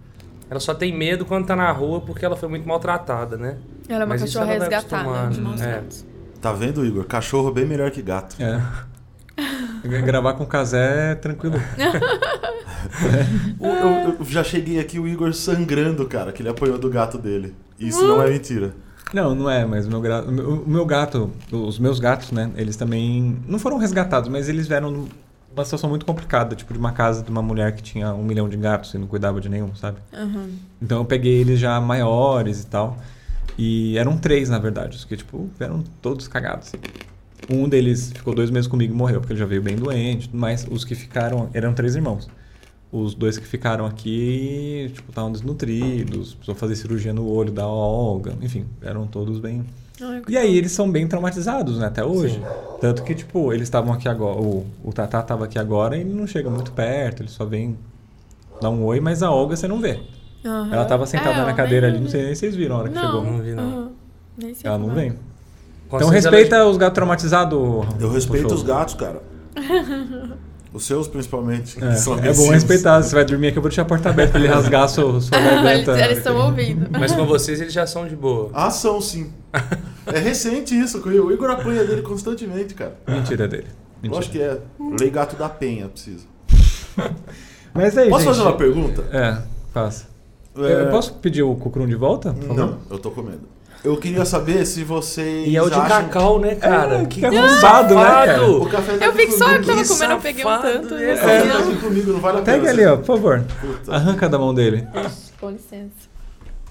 Ela 0.47 0.59
só 0.59 0.75
tem 0.75 0.95
medo 0.95 1.25
quando 1.25 1.47
tá 1.47 1.55
na 1.55 1.71
rua 1.71 2.01
porque 2.01 2.23
ela 2.23 2.35
foi 2.35 2.47
muito 2.49 2.67
maltratada, 2.67 3.35
né? 3.35 3.57
Ela 3.89 4.01
é 4.01 4.05
uma 4.05 4.09
Mas 4.09 4.21
cachorra 4.21 4.45
resgatada, 4.45 4.77
acostumando, 4.97 5.33
de 5.33 5.41
maus 5.41 5.61
é. 5.61 5.83
Tá 6.39 6.53
vendo, 6.53 6.85
Igor? 6.85 7.05
Cachorro 7.05 7.49
é 7.49 7.53
bem 7.53 7.65
melhor 7.65 7.89
que 7.89 8.01
gato. 8.01 8.35
É. 8.39 8.61
Gravar 10.05 10.33
com 10.33 10.43
o 10.43 10.47
Casé 10.47 11.13
é 11.13 11.15
tranquilo. 11.15 11.55
O- 13.59 13.65
Eu, 13.65 14.15
eu 14.19 14.25
já 14.25 14.43
cheguei 14.43 14.79
aqui 14.79 14.99
o 14.99 15.07
Igor 15.07 15.33
sangrando, 15.33 16.05
cara, 16.07 16.31
que 16.31 16.41
ele 16.41 16.49
apanhou 16.49 16.77
do 16.77 16.89
gato 16.89 17.17
dele. 17.17 17.55
Isso 17.87 18.05
não 18.07 18.21
é 18.21 18.29
mentira. 18.29 18.73
Não, 19.13 19.35
não 19.35 19.49
é, 19.49 19.65
mas 19.65 19.85
o 19.85 19.89
meu, 19.89 19.99
gra- 19.99 20.21
o 20.23 20.31
meu- 20.67 20.85
gato, 20.85 21.29
os 21.51 21.77
meus 21.79 21.99
gatos, 21.99 22.31
né, 22.31 22.49
eles 22.55 22.77
também 22.77 23.37
não 23.47 23.59
foram 23.59 23.77
resgatados, 23.77 24.29
mas 24.29 24.47
eles 24.47 24.67
vieram 24.67 24.89
numa 24.89 25.65
situação 25.65 25.89
muito 25.89 26.05
complicada, 26.05 26.55
tipo 26.55 26.71
de 26.71 26.79
uma 26.79 26.93
casa 26.93 27.21
de 27.21 27.29
uma 27.29 27.41
mulher 27.41 27.73
que 27.75 27.83
tinha 27.83 28.13
um 28.13 28.23
milhão 28.23 28.47
de 28.47 28.55
gatos 28.55 28.93
e 28.93 28.97
não 28.97 29.07
cuidava 29.07 29.41
de 29.41 29.49
nenhum, 29.49 29.75
sabe? 29.75 29.97
Aham. 30.13 30.49
Então 30.81 30.99
eu 30.99 31.05
peguei 31.05 31.41
eles 31.41 31.59
já 31.59 31.79
maiores 31.81 32.61
e 32.63 32.67
tal. 32.67 32.97
E 33.57 33.97
eram 33.97 34.17
três, 34.17 34.47
na 34.49 34.57
verdade, 34.59 34.95
os 34.95 35.03
que, 35.03 35.17
tipo, 35.17 35.49
eram 35.59 35.83
todos 36.01 36.25
cagados. 36.27 36.71
Um 37.49 37.67
deles 37.67 38.11
ficou 38.15 38.33
dois 38.33 38.49
meses 38.49 38.67
comigo 38.67 38.93
e 38.93 38.95
morreu, 38.97 39.19
porque 39.19 39.33
ele 39.33 39.39
já 39.39 39.45
veio 39.45 39.61
bem 39.61 39.75
doente, 39.75 40.29
mas 40.31 40.65
os 40.71 40.85
que 40.85 40.95
ficaram, 40.95 41.49
eram 41.53 41.73
três 41.73 41.95
irmãos. 41.95 42.29
Os 42.91 43.15
dois 43.15 43.37
que 43.37 43.45
ficaram 43.47 43.85
aqui, 43.85 44.91
tipo, 44.93 45.09
estavam 45.11 45.31
desnutridos, 45.31 46.33
precisou 46.33 46.55
fazer 46.55 46.75
cirurgia 46.75 47.13
no 47.13 47.25
olho 47.29 47.51
da 47.51 47.65
Olga, 47.65 48.33
enfim, 48.41 48.65
eram 48.81 49.07
todos 49.07 49.39
bem, 49.39 49.63
Ai, 50.03 50.21
E 50.27 50.35
aí 50.37 50.57
eles 50.57 50.71
são 50.71 50.91
bem 50.91 51.07
traumatizados, 51.07 51.77
né, 51.77 51.85
até 51.85 52.03
hoje. 52.03 52.33
Sim. 52.35 52.41
Tanto 52.81 53.03
que, 53.03 53.13
tipo, 53.15 53.53
eles 53.53 53.63
estavam 53.67 53.93
aqui 53.93 54.09
agora, 54.09 54.39
o, 54.41 54.65
o 54.83 54.91
Tatá 54.91 55.21
tava 55.21 55.45
aqui 55.45 55.57
agora 55.59 55.95
e 55.95 56.01
ele 56.01 56.11
não 56.13 56.25
chega 56.27 56.49
muito 56.49 56.71
perto, 56.71 57.21
ele 57.21 57.29
só 57.29 57.45
vem 57.45 57.77
dar 58.59 58.71
um 58.71 58.83
oi, 58.83 58.99
mas 58.99 59.21
a 59.23 59.29
Olga 59.31 59.55
você 59.55 59.67
não 59.67 59.79
vê. 59.79 59.99
Aham. 60.43 60.73
Ela 60.73 60.85
tava 60.85 61.05
sentada 61.05 61.41
É, 61.41 61.45
na 61.45 61.53
cadeira 61.53 61.85
nem- 61.87 61.95
ali, 61.97 62.03
não 62.03 62.11
sei 62.11 62.23
nem 62.25 62.33
se 62.33 62.39
vocês 62.41 62.55
viram 62.55 62.75
a 62.77 62.79
hora 62.79 62.89
que 62.89 62.95
Não, 62.95 63.01
chegou. 63.05 63.23
Não 63.23 63.39
vi, 63.41 63.53
não. 63.53 63.63
aham. 63.63 63.91
Nem 64.37 64.53
sei 64.55 64.67
Ela 64.67 64.77
não 64.79 64.91
é. 64.91 64.95
vem. 64.95 65.13
Então 65.93 66.09
respeita 66.09 66.55
ela- 66.55 66.69
os 66.69 66.77
gatos 66.77 66.95
traumatizados. 66.95 67.59
Eu 67.99 68.11
respeito 68.11 68.53
os 68.53 68.63
gatos, 68.63 68.95
cara. 68.95 69.21
Os 70.73 70.85
seus, 70.85 71.07
principalmente. 71.07 71.75
que 71.75 71.95
são 71.97 72.17
É, 72.19 72.29
é 72.29 72.33
bom 72.33 72.49
respeitar. 72.49 73.01
Você 73.01 73.13
vai 73.13 73.25
dormir 73.25 73.47
aqui, 73.47 73.57
eu 73.57 73.61
vou 73.61 73.69
deixar 73.69 73.81
a 73.81 73.85
porta 73.85 74.09
aberta 74.09 74.31
pra 74.31 74.39
ele 74.39 74.47
rasgar 74.47 74.83
a 74.83 74.87
sua, 74.89 75.19
sua 75.19 75.37
Eles 75.37 75.63
garganta. 75.63 75.99
eles 76.05 76.17
estão 76.19 76.37
ouvindo. 76.37 76.87
Mas 76.91 77.11
com 77.11 77.25
vocês 77.25 77.59
eles 77.59 77.73
já 77.73 77.85
são 77.85 78.07
de 78.07 78.15
boa. 78.15 78.49
Ação, 78.53 79.01
sim. 79.01 79.31
É 80.05 80.17
recente 80.19 80.73
isso. 80.73 80.99
O 81.05 81.31
Igor 81.31 81.49
apanha 81.51 81.83
dele 81.83 82.01
constantemente, 82.01 82.73
cara. 82.73 82.95
Mentira 83.07 83.47
dele. 83.47 83.67
Eu 84.03 84.17
acho 84.17 84.29
Mentira. 84.29 84.61
que 84.77 84.83
é. 84.83 84.95
Lei 84.99 85.09
gato 85.09 85.35
da 85.35 85.49
penha, 85.49 85.87
precisa. 85.89 86.25
Mas 87.73 87.97
aí, 87.97 88.09
Posso 88.09 88.23
gente... 88.25 88.33
fazer 88.35 88.47
uma 88.47 88.57
pergunta? 88.57 89.03
É, 89.11 89.41
faça. 89.73 90.05
É, 90.57 90.81
Eu 90.83 90.89
posso 90.89 91.13
pedir 91.15 91.43
o 91.43 91.55
Cucrum 91.55 91.87
de 91.87 91.95
volta? 91.95 92.33
Não, 92.33 92.77
eu 92.89 92.97
tô 92.99 93.11
com 93.11 93.21
medo. 93.21 93.41
Eu 93.83 93.97
queria 93.97 94.23
saber 94.25 94.65
se 94.65 94.83
vocês. 94.83 95.47
E 95.47 95.57
é 95.57 95.61
o 95.61 95.67
de 95.67 95.73
acham... 95.73 95.87
cacau, 95.87 96.39
né, 96.39 96.53
cara? 96.53 97.01
É, 97.01 97.05
que 97.05 97.25
arrombado, 97.25 97.95
né, 97.95 98.03
cara? 98.03 98.51
O 98.51 98.69
café 98.69 98.97
tá 98.97 99.05
Eu 99.05 99.13
vi 99.13 99.25
que 99.25 99.31
só 99.31 99.51
eu 99.51 99.65
tava 99.65 99.83
comendo, 99.83 100.13
eu 100.13 100.19
peguei 100.19 100.45
um 100.45 100.61
tanto. 100.61 100.89
você 100.89 101.15
café 101.15 101.47
tá 101.47 101.81
comigo, 101.81 102.13
não 102.13 102.19
vale 102.19 102.39
a 102.39 102.41
pena. 102.41 102.57
Pega 102.57 102.69
ali, 102.69 102.85
ó, 102.85 102.97
por 102.97 103.05
favor. 103.05 103.43
Puta. 103.59 103.95
Arranca 103.95 104.29
da 104.29 104.37
mão 104.37 104.53
dele. 104.53 104.87
Com 105.39 105.49
licença. 105.49 106.11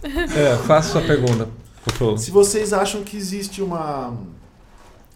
É, 0.03 0.57
faça 0.67 0.93
sua 0.93 1.03
pergunta. 1.03 1.49
Por 1.85 1.93
favor. 1.95 2.19
Se 2.19 2.31
vocês 2.31 2.73
acham 2.73 3.03
que 3.03 3.17
existe 3.17 3.61
uma 3.61 4.17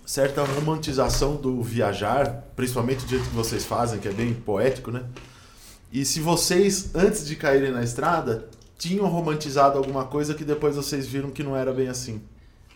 certa 0.05 0.43
romantização 0.43 1.37
do 1.37 1.63
viajar, 1.63 2.45
principalmente 2.57 3.05
do 3.05 3.09
jeito 3.09 3.29
que 3.29 3.35
vocês 3.35 3.65
fazem, 3.65 4.01
que 4.01 4.09
é 4.09 4.13
bem 4.13 4.35
poético, 4.35 4.91
né? 4.91 5.03
E 5.93 6.05
se 6.05 6.19
vocês, 6.19 6.91
antes 6.95 7.25
de 7.25 7.37
caírem 7.37 7.71
na 7.71 7.83
estrada, 7.83 8.49
tinham 8.79 9.07
romantizado 9.07 9.79
alguma 9.79 10.05
coisa 10.05 10.35
que 10.35 10.45
depois 10.45 10.77
vocês 10.77 11.07
viram 11.07 11.31
que 11.31 11.43
não 11.43 11.57
era 11.57 11.73
bem 11.73 11.89
assim. 11.89 12.21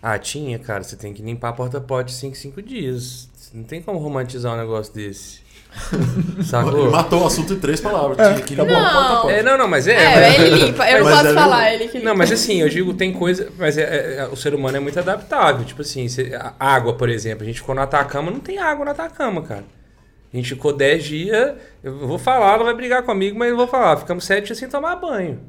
Ah, 0.03 0.19
tinha, 0.19 0.59
cara. 0.59 0.83
Você 0.85 0.97
tem 0.97 1.13
que 1.13 1.23
limpar 1.23 1.49
a 1.49 1.53
porta-pote 1.53 2.13
5, 2.13 2.37
5 2.37 2.63
dias. 2.63 3.29
Não 3.53 3.65
tem 3.65 3.83
como 3.83 3.99
romantizar 3.99 4.55
um 4.55 4.57
negócio 4.57 4.95
desse. 4.95 5.41
Ele 5.93 6.45
Sacou? 6.45 6.91
matou 6.91 7.23
o 7.23 7.27
assunto 7.27 7.53
em 7.55 7.59
três 7.59 7.81
palavras. 7.81 8.19
É, 8.19 8.33
Tinha 8.35 8.47
que 8.47 8.55
limpar 8.55 8.67
bom. 8.67 8.81
o 8.81 8.93
porta-pote. 8.93 9.35
É, 9.35 9.43
não, 9.43 9.59
não, 9.59 9.69
mas 9.69 9.87
é. 9.89 9.95
É, 9.95 10.15
mas- 10.15 10.41
ele 10.41 10.65
limpa. 10.67 10.91
Eu 10.91 10.99
não 11.01 11.05
Mas 11.05 11.15
posso 11.17 11.29
é 11.29 11.35
falar, 11.35 11.75
ele 11.75 11.89
que 11.89 11.99
limpa. 11.99 12.09
Não, 12.11 12.17
mas 12.17 12.33
assim, 12.33 12.61
eu 12.61 12.69
digo, 12.69 12.95
tem 12.95 13.13
coisa. 13.13 13.51
Mas 13.59 13.77
é, 13.77 13.83
é- 13.83 14.17
é- 14.21 14.29
o 14.29 14.37
ser 14.37 14.55
humano 14.55 14.77
é 14.77 14.81
muito 14.81 14.99
adaptável. 14.99 15.65
Tipo 15.65 15.83
assim, 15.83 16.07
a 16.33 16.55
água, 16.59 16.95
por 16.95 17.09
exemplo. 17.09 17.43
A 17.43 17.47
gente 17.47 17.61
ficou 17.61 17.75
no 17.75 17.81
Atacama, 17.83 18.31
não 18.31 18.41
tem 18.41 18.59
água 18.59 18.85
no 18.85 18.91
Atacama, 18.93 19.43
cara. 19.43 19.65
A 20.33 20.37
gente 20.37 20.49
ficou 20.51 20.73
10 20.73 21.05
dias. 21.05 21.55
Eu 21.83 22.07
vou 22.07 22.19
falar, 22.19 22.55
ela 22.55 22.65
vai 22.65 22.75
brigar 22.75 23.03
comigo, 23.03 23.39
mas 23.39 23.51
eu 23.51 23.57
vou 23.57 23.67
falar. 23.67 23.97
Ficamos 23.99 24.25
7 24.25 24.47
dias 24.47 24.59
sem 24.59 24.69
tomar 24.69 24.97
banho. 24.97 25.41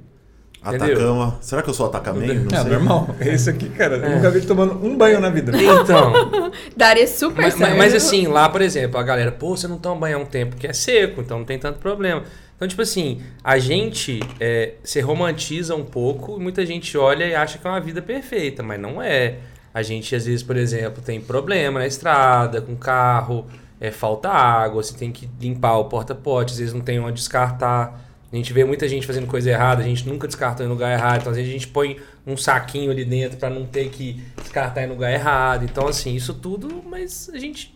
Entendeu? 0.66 0.88
Atacama. 0.88 1.38
Será 1.42 1.62
que 1.62 1.70
eu 1.70 1.74
sou 1.74 1.86
atacamenho? 1.86 2.46
Não 2.52 2.58
É, 2.58 2.62
sei. 2.62 2.72
normal. 2.72 3.16
Esse 3.22 3.50
aqui, 3.50 3.70
cara, 3.70 3.96
eu 3.96 4.10
nunca 4.10 4.30
vi 4.30 4.40
ele 4.40 4.46
tomando 4.48 4.74
um 4.86 4.98
banho 4.98 5.20
na 5.22 5.30
vida. 5.30 5.52
Então. 5.56 6.12
Daria 6.76 7.08
super 7.08 7.44
mas, 7.44 7.54
certo. 7.54 7.78
mas- 7.78 7.94
assim, 7.96 8.28
lá, 8.28 8.50
por 8.50 8.62
exemplo, 8.62 9.00
a 9.00 9.04
galera, 9.04 9.32
pô, 9.32 9.56
você 9.56 9.68
não 9.68 9.78
toma 9.78 10.02
banho 10.02 10.18
há 10.18 10.22
um 10.22 10.26
tempo, 10.26 10.52
porque 10.52 10.68
é 10.68 10.74
seco, 10.74 11.22
então 11.22 11.40
não 11.40 11.46
tem 11.46 11.58
tanto 11.58 11.80
problema. 11.80 12.24
Então, 12.56 12.68
tipo 12.68 12.82
assim, 12.82 13.22
a 13.42 13.58
gente 13.58 14.20
é, 14.38 14.74
se 14.84 15.00
romantiza 15.00 15.76
um 15.76 15.86
pouco 15.86 16.36
e 16.38 16.44
muita 16.44 16.66
gente 16.66 16.98
olha 16.98 17.24
e 17.26 17.34
acha 17.34 17.58
que 17.58 17.66
é 17.66 17.70
uma 17.70 17.80
vida 17.80 18.02
perfeita, 18.02 18.62
mas 18.62 18.78
não 18.80 19.02
é. 19.02 19.36
A 19.74 19.82
gente, 19.82 20.14
às 20.14 20.26
vezes, 20.26 20.44
por 20.44 20.58
exemplo, 20.58 21.02
tem 21.02 21.22
problema 21.22 21.80
na 21.80 21.88
estrada, 21.88 22.60
com 22.60 22.76
carro, 22.76 23.46
é, 23.80 23.92
falta 23.92 24.28
água, 24.28 24.84
você 24.84 24.94
tem 24.94 25.10
que 25.10 25.30
limpar 25.40 25.78
o 25.78 25.86
porta-pote, 25.86 26.52
às 26.52 26.60
vezes 26.60 26.74
não 26.74 26.82
tem 26.82 27.00
onde 27.00 27.14
descartar. 27.14 28.09
A 28.32 28.36
gente 28.36 28.54
vê 28.54 28.64
muita 28.64 28.88
gente 28.88 29.08
fazendo 29.08 29.26
coisa 29.26 29.50
errada, 29.50 29.82
a 29.82 29.86
gente 29.86 30.08
nunca 30.08 30.28
descarta 30.28 30.64
em 30.64 30.68
lugar 30.68 30.92
errado, 30.94 31.22
então 31.22 31.32
às 31.32 31.38
vezes 31.38 31.50
a 31.50 31.54
gente 31.54 31.68
põe 31.68 31.98
um 32.28 32.38
saquinho 32.38 32.92
ali 32.92 33.04
dentro 33.04 33.38
para 33.38 33.50
não 33.50 33.66
ter 33.66 33.90
que 33.90 34.22
descartar 34.42 34.84
em 34.84 34.88
lugar 34.88 35.12
errado. 35.12 35.66
Então, 35.66 35.88
assim, 35.88 36.14
isso 36.16 36.34
tudo, 36.36 36.84
mas 36.88 37.30
a 37.34 37.40
gente 37.40 37.76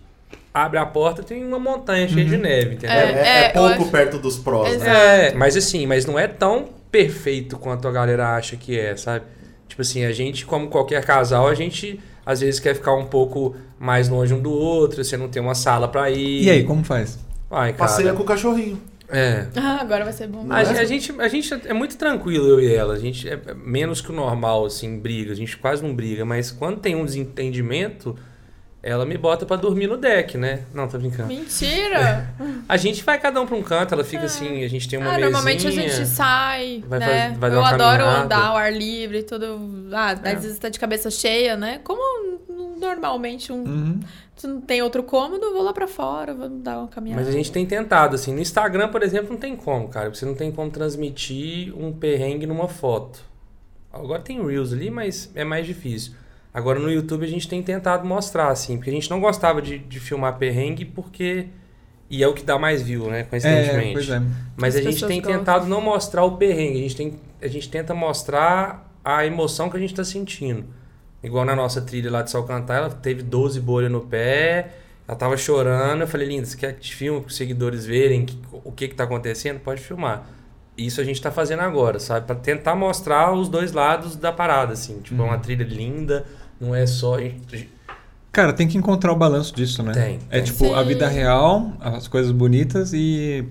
abre 0.54 0.78
a 0.78 0.86
porta 0.86 1.24
tem 1.24 1.44
uma 1.44 1.58
montanha 1.58 2.08
cheia 2.08 2.24
de 2.26 2.38
neve, 2.38 2.76
entendeu? 2.76 2.96
É, 2.96 3.12
É, 3.12 3.18
é- 3.18 3.44
é 3.46 3.50
pouco 3.50 3.68
acho- 3.82 3.90
perto 3.92 4.20
dos 4.20 4.38
prós, 4.38 4.70
né? 4.70 4.76
Exato. 4.76 4.96
É, 4.96 5.34
mas 5.34 5.58
assim, 5.58 5.88
mas 5.88 6.06
não 6.06 6.20
é 6.20 6.28
tão 6.28 6.70
perfeito 6.92 7.58
quanto 7.58 7.88
a 7.88 7.92
galera 7.92 8.36
acha 8.36 8.56
que 8.56 8.80
é, 8.80 8.96
sabe? 8.96 9.26
Tipo 9.68 9.82
assim, 9.82 10.06
a 10.06 10.12
gente, 10.12 10.46
como 10.46 10.68
qualquer 10.68 11.04
casal, 11.04 11.48
a 11.48 11.56
gente 11.56 12.00
às 12.24 12.42
vezes 12.42 12.60
quer 12.60 12.76
ficar 12.76 12.94
um 12.94 13.06
pouco 13.08 13.56
mais 13.80 14.08
longe 14.08 14.32
um 14.36 14.40
do 14.40 14.52
outro, 14.52 15.04
você 15.04 15.18
não 15.18 15.28
tem 15.28 15.42
uma 15.42 15.56
sala 15.56 15.88
pra 15.88 16.12
ir. 16.12 16.44
E 16.44 16.50
aí, 16.52 16.64
como 16.64 16.84
faz? 16.84 17.18
Ai, 17.50 17.74
cara. 17.74 17.90
Passeia 17.90 18.14
com 18.14 18.22
o 18.22 18.26
cachorrinho. 18.26 18.80
É. 19.14 19.46
Ah, 19.56 19.78
agora 19.80 20.04
vai 20.04 20.12
ser 20.14 20.28
bom. 20.28 20.46
A, 20.50 20.62
é? 20.64 20.80
a 20.80 20.86
gente, 20.86 21.14
a 21.22 21.28
gente 21.28 21.54
é 21.68 21.74
muito 21.74 21.96
tranquilo, 21.98 22.48
eu 22.50 22.60
e 22.60 22.74
ela. 22.74 22.96
A 22.96 23.00
gente 23.00 23.30
é 23.30 23.40
menos 23.56 24.02
que 24.02 24.12
o 24.12 24.16
normal, 24.16 24.66
assim, 24.66 24.98
briga. 25.00 25.32
A 25.32 25.36
gente 25.36 25.56
quase 25.58 25.84
não 25.84 25.94
briga, 25.96 26.26
mas 26.26 26.50
quando 26.52 26.80
tem 26.80 26.96
um 26.96 27.06
desentendimento, 27.06 28.18
ela 28.82 29.06
me 29.06 29.18
bota 29.18 29.46
pra 29.46 29.56
dormir 29.56 29.88
no 29.88 29.96
deck, 29.98 30.38
né? 30.38 30.64
Não, 30.74 30.88
tô 30.88 30.98
brincando. 30.98 31.28
Mentira! 31.28 32.34
A 32.68 32.76
gente 32.76 33.04
vai 33.04 33.20
cada 33.20 33.40
um 33.40 33.46
pra 33.46 33.56
um 33.56 33.62
canto, 33.62 33.94
ela 33.94 34.04
fica 34.04 34.24
assim, 34.26 34.64
a 34.64 34.68
gente 34.70 34.88
tem 34.90 34.98
uma 34.98 35.08
Ah, 35.10 35.12
mesinha. 35.12 35.30
normalmente 35.30 35.68
a 35.68 35.72
gente 35.72 36.06
sai, 36.08 36.84
Vai 36.88 36.98
né? 37.00 37.36
vai 37.38 37.50
dar 37.50 37.56
eu 37.58 37.60
uma 37.62 37.70
adoro 37.70 38.04
caminhada. 38.04 38.24
andar 38.24 38.46
ao 38.48 38.58
ar 38.58 38.74
livre 38.74 39.20
e 39.20 39.24
tudo. 39.24 39.90
Ah, 39.94 40.12
às 40.12 40.24
É. 40.24 40.36
vezes 40.36 40.58
tá 40.58 40.70
de 40.70 40.80
cabeça 40.80 41.12
cheia, 41.12 41.56
né? 41.58 41.80
Como 41.84 42.33
normalmente 42.84 43.52
um. 43.52 43.64
Uhum. 43.64 44.00
Se 44.36 44.48
não 44.48 44.62
tem 44.62 44.82
outro 44.82 45.04
cômodo, 45.04 45.46
eu 45.46 45.54
vou 45.54 45.64
lá 45.64 45.74
pra 45.74 45.88
fora, 45.88 46.34
vou 46.34 46.50
dar 46.50 46.80
uma 46.80 46.88
caminhada. 46.88 47.22
Mas 47.22 47.30
a 47.30 47.36
gente 47.36 47.52
tem 47.52 47.66
tentado, 47.66 48.16
assim. 48.16 48.34
No 48.34 48.42
Instagram, 48.42 48.90
por 48.90 49.04
exemplo, 49.04 49.32
não 49.32 49.38
tem 49.38 49.56
como, 49.56 49.88
cara. 49.88 50.14
Você 50.14 50.26
não 50.26 50.36
tem 50.36 50.52
como 50.52 50.70
transmitir 50.72 51.74
um 51.78 51.92
perrengue 51.94 52.46
numa 52.46 52.68
foto. 52.68 53.20
Agora 53.92 54.22
tem 54.22 54.44
Reels 54.46 54.74
ali, 54.74 54.90
mas 54.90 55.32
é 55.36 55.44
mais 55.44 55.66
difícil. 55.68 56.14
Agora 56.54 56.80
no 56.80 56.92
YouTube 56.92 57.26
a 57.26 57.30
gente 57.30 57.48
tem 57.48 57.64
tentado 57.64 58.08
mostrar, 58.08 58.50
assim, 58.50 58.78
porque 58.78 58.90
a 58.90 58.94
gente 58.94 59.10
não 59.10 59.20
gostava 59.20 59.62
de, 59.62 59.80
de 59.80 60.00
filmar 60.00 60.38
perrengue 60.38 60.86
porque. 60.86 61.48
E 62.10 62.22
é 62.22 62.28
o 62.28 62.34
que 62.34 62.44
dá 62.44 62.60
mais 62.60 62.82
view, 62.82 63.10
né? 63.10 63.22
É, 63.22 63.24
Coincidentemente. 63.24 63.94
pois 63.94 64.10
é. 64.10 64.22
Mas 64.56 64.76
As 64.76 64.82
a 64.82 64.84
gente 64.84 65.08
tem 65.08 65.20
gostam. 65.20 65.40
tentado 65.40 65.66
não 65.66 65.82
mostrar 65.82 66.24
o 66.24 66.38
perrengue, 66.38 66.78
a 66.78 66.82
gente, 66.82 66.96
tem, 66.96 67.20
a 67.42 67.48
gente 67.48 67.70
tenta 67.70 67.94
mostrar 67.96 68.92
a 69.04 69.26
emoção 69.26 69.70
que 69.70 69.78
a 69.78 69.80
gente 69.80 69.96
tá 69.96 70.04
sentindo. 70.04 70.66
Igual 71.24 71.46
na 71.46 71.56
nossa 71.56 71.82
trilha 71.82 72.12
lá 72.12 72.22
de 72.22 72.30
Salcantay, 72.32 72.78
ela 72.78 72.90
teve 72.90 73.24
12 73.24 73.60
bolhas 73.62 73.90
no 73.92 74.02
pé, 74.02 74.74
ela 75.08 75.18
tava 75.18 75.38
chorando, 75.38 76.02
eu 76.02 76.08
falei, 76.08 76.28
linda, 76.28 76.46
você 76.46 76.58
quer 76.58 76.74
que 76.74 76.82
te 76.82 76.96
filme 76.96 77.22
para 77.22 77.30
os 77.30 77.36
seguidores 77.36 77.86
verem 77.86 78.26
que- 78.26 78.38
o 78.52 78.72
que 78.72 78.88
que 78.90 78.96
tá 78.96 79.06
acontecendo? 79.06 79.60
Pode 79.60 79.82
filmar. 79.82 80.28
Isso 80.78 81.00
a 81.00 81.04
gente 81.04 81.22
tá 81.22 81.32
fazendo 81.32 81.62
agora, 81.62 82.00
sabe? 82.00 82.26
Pra 82.26 82.36
tentar 82.36 82.76
mostrar 82.76 83.32
os 83.34 83.48
dois 83.48 83.72
lados 83.72 84.16
da 84.16 84.32
parada, 84.32 84.74
assim. 84.74 85.00
Tipo, 85.02 85.22
é 85.22 85.26
uma 85.26 85.38
trilha 85.38 85.64
linda, 85.64 86.26
não 86.60 86.74
é 86.76 86.86
só... 86.86 87.16
a 87.16 87.22
gente- 87.22 87.70
Cara, 88.32 88.52
tem 88.52 88.68
que 88.68 88.78
encontrar 88.78 89.12
o 89.12 89.16
balanço 89.16 89.56
disso, 89.56 89.84
né? 89.84 89.94
Tem, 89.94 90.20
É 90.32 90.38
tem. 90.38 90.44
tipo 90.44 90.74
a 90.74 90.82
Sim. 90.82 90.88
vida 90.88 91.08
real, 91.08 91.72
as 91.80 92.08
coisas 92.08 92.32
bonitas 92.32 92.92
e 92.92 93.46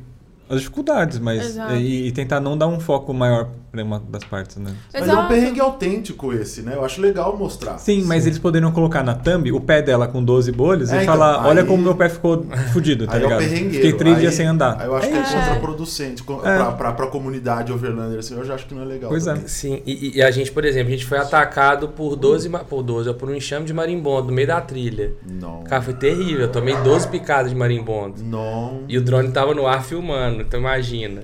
as 0.50 0.58
dificuldades, 0.60 1.18
mas 1.20 1.46
Exato. 1.46 1.74
e, 1.76 2.08
e 2.08 2.12
tentar 2.12 2.40
não 2.40 2.58
dar 2.58 2.66
um 2.66 2.80
foco 2.80 3.14
maior 3.14 3.48
uma 3.80 3.98
das 4.00 4.22
partes, 4.24 4.56
né? 4.56 4.74
Mas 4.92 5.08
é 5.08 5.14
um 5.14 5.26
perrengue 5.28 5.60
autêntico 5.60 6.32
esse, 6.32 6.60
né? 6.60 6.74
Eu 6.74 6.84
acho 6.84 7.00
legal 7.00 7.34
mostrar. 7.38 7.78
Sim, 7.78 8.02
mas 8.04 8.26
eles 8.26 8.38
poderiam 8.38 8.70
colocar 8.72 9.02
na 9.02 9.14
thumb 9.14 9.50
o 9.52 9.60
pé 9.60 9.80
dela 9.80 10.06
com 10.06 10.22
12 10.22 10.52
bolhas 10.52 10.92
É, 10.92 10.98
e 10.98 11.02
então, 11.04 11.14
falar, 11.14 11.46
olha 11.46 11.62
aí- 11.62 11.66
como 11.66 11.82
meu 11.82 11.94
pé 11.94 12.10
ficou 12.10 12.44
fudido, 12.72 13.06
tá 13.06 13.14
Aí 13.14 13.18
é 13.18 13.20
o 13.20 13.28
ligado? 13.28 13.38
perrengueiro. 13.38 13.74
Fiquei 13.74 13.92
três 13.94 14.14
Aí- 14.16 14.20
dias 14.20 14.34
sem 14.34 14.46
andar. 14.46 14.76
Aí 14.78 14.86
eu 14.86 14.94
acho 14.96 15.08
que 15.08 15.14
é, 15.14 15.18
É. 15.18 15.22
contraproducente. 15.22 16.22
co- 16.22 16.36
Pra, 16.36 16.72
pra, 16.72 16.92
pra 16.92 17.06
comunidade 17.06 17.72
overlander, 17.72 18.18
assim, 18.18 18.36
eu 18.36 18.44
já 18.44 18.54
acho 18.54 18.66
que 18.66 18.74
não 18.74 18.82
é 18.82 18.84
legal. 18.84 19.08
Pois 19.08 19.26
é. 19.26 19.32
também. 19.32 19.48
Sim, 19.48 19.80
e, 19.86 20.18
e 20.18 20.22
a 20.22 20.30
gente, 20.30 20.52
por 20.52 20.64
exemplo, 20.64 20.88
a 20.88 20.90
gente 20.90 21.06
foi 21.06 21.18
atacado 21.18 21.88
por 21.88 22.16
12, 22.16 22.48
ma- 22.48 22.58
por 22.64 22.82
12, 22.82 23.08
ó, 23.08 23.14
por 23.14 23.30
um 23.30 23.34
enxame 23.34 23.64
de 23.64 23.72
marimbondo 23.72 24.28
no 24.28 24.32
meio 24.34 24.48
da 24.48 24.60
trilha. 24.60 25.12
Não. 25.26 25.62
Cara, 25.64 25.80
foi 25.80 25.94
terrível. 25.94 26.40
Eu 26.42 26.52
tomei 26.52 26.76
12 26.78 27.08
picadas 27.08 27.50
de 27.50 27.56
marimbondo. 27.56 28.22
Não. 28.22 28.82
E 28.88 28.98
o 28.98 29.02
drone 29.02 29.30
tava 29.30 29.54
no 29.54 29.66
ar 29.66 29.82
filmando, 29.84 30.42
então 30.42 30.60
imagina. 30.60 31.22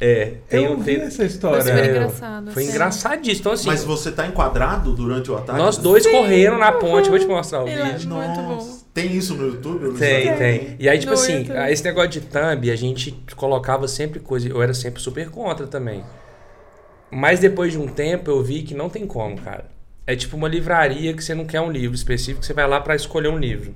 É, 0.00 0.34
tem 0.48 0.64
Eu 0.64 0.72
um. 0.72 0.76
vi 0.78 0.94
Tem, 0.96 1.04
essa 1.04 1.24
história. 1.24 1.60
Foi 1.60 1.72
super 1.72 1.84
é, 1.84 1.90
engraçado, 1.90 2.50
Foi 2.52 2.62
assim. 2.62 2.70
engraçadíssimo. 2.72 3.40
Então, 3.40 3.52
assim, 3.52 3.66
Mas 3.66 3.82
você 3.84 4.12
tá 4.12 4.26
enquadrado 4.28 4.92
durante 4.92 5.28
o 5.30 5.36
ataque? 5.36 5.58
nós 5.58 5.76
dois 5.76 6.06
correndo 6.06 6.56
na 6.56 6.70
ponte. 6.72 7.10
Vou 7.10 7.18
te 7.18 7.26
mostrar 7.26 7.62
o 7.62 7.66
vídeo. 7.66 8.08
muito 8.10 8.40
bom. 8.40 8.78
Tem 8.94 9.12
isso 9.16 9.34
no 9.34 9.46
YouTube? 9.46 9.98
Tem, 9.98 10.34
tem. 10.36 10.76
E 10.78 10.88
aí, 10.88 10.98
tipo 10.98 11.12
No 11.12 11.18
assim, 11.18 11.38
YouTube. 11.38 11.70
esse 11.72 11.84
negócio 11.84 12.10
de 12.10 12.20
thumb, 12.20 12.70
a 12.70 12.76
gente 12.76 13.12
colocava 13.36 13.86
sempre 13.88 14.20
coisa. 14.20 14.48
Eu 14.48 14.62
era 14.62 14.72
sempre 14.74 15.00
super 15.02 15.30
contra 15.30 15.66
também. 15.66 16.04
Mas 17.10 17.40
depois 17.40 17.72
de 17.72 17.78
um 17.78 17.86
tempo 17.88 18.30
eu 18.30 18.42
vi 18.42 18.62
que 18.62 18.74
não 18.74 18.88
tem 18.88 19.06
como, 19.06 19.40
cara. 19.40 19.66
É 20.06 20.14
tipo 20.14 20.36
uma 20.36 20.48
livraria 20.48 21.12
que 21.12 21.22
você 21.22 21.34
não 21.34 21.44
quer 21.44 21.60
um 21.60 21.70
livro 21.70 21.94
específico, 21.94 22.44
você 22.44 22.52
vai 22.54 22.66
lá 22.68 22.80
pra 22.80 22.94
escolher 22.96 23.28
um 23.28 23.38
livro. 23.38 23.74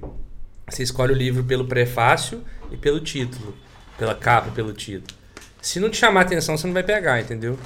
Você 0.68 0.82
escolhe 0.82 1.12
o 1.12 1.16
livro 1.16 1.42
pelo 1.44 1.66
prefácio 1.66 2.42
e 2.70 2.76
pelo 2.76 3.00
título. 3.00 3.54
Pela 3.98 4.14
capa, 4.14 4.50
pelo 4.50 4.72
título. 4.72 5.18
Se 5.62 5.80
não 5.80 5.88
te 5.88 5.96
chamar 5.96 6.22
atenção, 6.22 6.56
você 6.58 6.66
não 6.66 6.74
vai 6.74 6.82
pegar, 6.82 7.20
entendeu? 7.20 7.58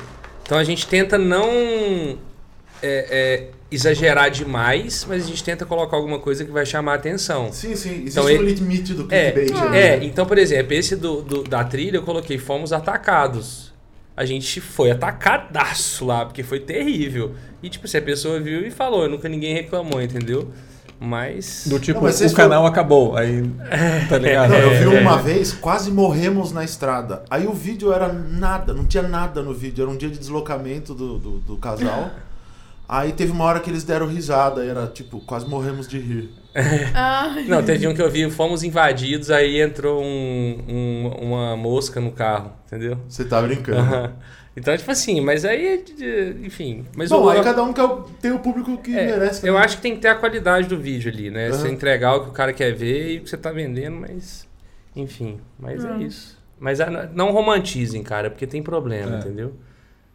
Então 0.45 0.57
a 0.59 0.63
gente 0.63 0.87
tenta 0.87 1.19
não 1.19 1.51
é, 2.83 3.07
é, 3.11 3.49
exagerar 3.71 4.31
demais, 4.31 5.05
mas 5.09 5.25
a 5.25 5.27
gente 5.27 5.43
tenta 5.43 5.65
colocar 5.67 5.97
alguma 5.97 6.19
coisa 6.21 6.45
que 6.45 6.51
vai 6.53 6.65
chamar 6.67 6.93
a 6.93 6.95
atenção. 6.97 7.51
Sim, 7.53 7.75
sim. 7.75 7.91
Existe 8.03 8.11
Então, 8.11 8.25
um 8.25 8.29
ele- 8.29 8.53
limite 8.53 8.93
do 8.95 9.09
É, 9.13 9.33
clickbait. 9.33 9.63
ali. 9.69 9.77
é, 9.79 10.05
então, 10.05 10.27
por 10.27 10.39
exemplo, 10.39 10.73
esse 10.75 10.95
do, 10.95 11.23
do- 11.23 11.43
da 11.43 11.65
trilha 11.65 11.97
eu 11.97 12.03
coloquei 12.03 12.39
fomos 12.39 12.73
atacados. 12.73 13.73
A 14.17 14.25
gente 14.25 14.61
foi 14.61 14.91
atacadaço 14.91 16.05
lá, 16.07 16.25
porque 16.25 16.43
foi 16.43 16.61
terrível. 16.61 17.35
E, 17.63 17.69
tipo, 17.69 17.89
se 17.89 17.97
a 17.99 18.03
pessoa 18.03 18.39
viu 18.41 18.67
e 18.67 18.71
falou, 18.71 19.09
nunca 19.09 19.29
ninguém 19.29 19.53
reclamou, 19.55 20.01
entendeu? 20.01 20.51
Mas. 20.99 21.65
Do 21.67 21.79
tipo, 21.79 21.99
Não, 22.01 22.07
mas 22.07 22.21
o 22.21 22.35
canal 22.35 22.65
acabou. 22.67 23.17
Aí, 23.17 23.43
tá 24.09 24.19
ligado? 24.19 24.51
Não, 24.51 24.57
eu 24.59 24.91
vi 24.91 24.97
é. 24.97 25.01
uma 25.01 25.19
vez, 25.19 25.53
quase 25.53 25.91
morremos 25.91 26.53
na 26.53 26.65
estrada. 26.65 27.23
Aí 27.29 27.47
o 27.47 27.53
vídeo 27.53 27.93
era 27.93 28.13
nada, 28.13 28.73
não 28.73 28.85
tinha 28.85 29.03
nada 29.03 29.43
no 29.43 29.53
vídeo. 29.53 29.83
Era 29.83 29.91
um 29.91 29.97
dia 29.97 30.09
de 30.09 30.19
deslocamento 30.19 30.95
do, 30.95 31.19
do, 31.19 31.31
do 31.41 31.57
casal. 31.57 32.11
Aí 32.89 33.13
teve 33.13 33.33
uma 33.33 33.45
hora 33.45 33.59
que 33.61 33.69
eles 33.69 33.83
deram 33.83 34.07
risada, 34.07 34.65
e 34.65 34.69
era 34.69 34.87
tipo, 34.87 35.19
quase 35.21 35.45
morremos 35.47 35.89
de 35.89 35.99
rir. 35.99 36.31
Não, 37.49 37.63
teve 37.63 37.87
um 37.89 37.93
que 37.93 38.01
eu 38.01 38.09
vi, 38.11 38.31
fomos 38.31 38.63
invadidos, 38.63 39.31
aí 39.31 39.61
entrou 39.61 40.03
um- 40.03 40.63
um- 40.69 41.09
uma 41.21 41.57
mosca 41.57 42.01
no 42.01 42.13
carro, 42.13 42.53
entendeu? 42.67 42.97
Você 43.09 43.25
tá 43.25 43.43
brincando. 43.43 44.13
Então, 44.57 44.75
tipo 44.77 44.91
assim, 44.91 45.21
mas 45.21 45.45
aí, 45.45 45.85
enfim. 46.43 46.87
Mas 46.97 47.11
Bom, 47.11 47.25
o- 47.25 47.29
aí 47.29 47.43
cada 47.43 47.63
um 47.63 47.73
quer 47.75 47.87
tem 48.23 48.33
o 48.33 48.39
público 48.39 48.79
que 48.79 48.97
É, 48.97 49.05
merece. 49.07 49.47
eu 49.47 49.53
também. 49.53 49.65
acho 49.67 49.77
que 49.77 49.83
tem 49.83 49.95
que 49.95 50.01
ter 50.01 50.09
a 50.09 50.15
qualidade 50.15 50.67
do 50.67 50.79
vídeo 50.79 51.13
ali, 51.13 51.31
né? 51.31 51.51
Você 51.53 51.67
Aham. 51.67 51.75
entregar 51.75 52.17
o 52.17 52.23
que 52.25 52.29
o 52.31 52.33
cara 52.33 52.53
quer 52.55 52.73
ver 52.75 53.13
e 53.13 53.19
o 53.19 53.23
que 53.23 53.29
você 53.31 53.37
tá 53.37 53.53
vendendo, 53.53 53.97
mas. 53.97 54.47
Enfim, 54.95 55.39
mas 55.59 55.85
é 55.85 55.91
Hum. 55.93 56.01
isso. 56.01 56.39
Mas 56.59 56.79
não 57.15 57.33
romantizem, 57.33 58.03
cara, 58.03 58.31
porque 58.31 58.47
tem 58.47 58.63
problema, 58.63 59.17
É. 59.17 59.19
entendeu? 59.19 59.53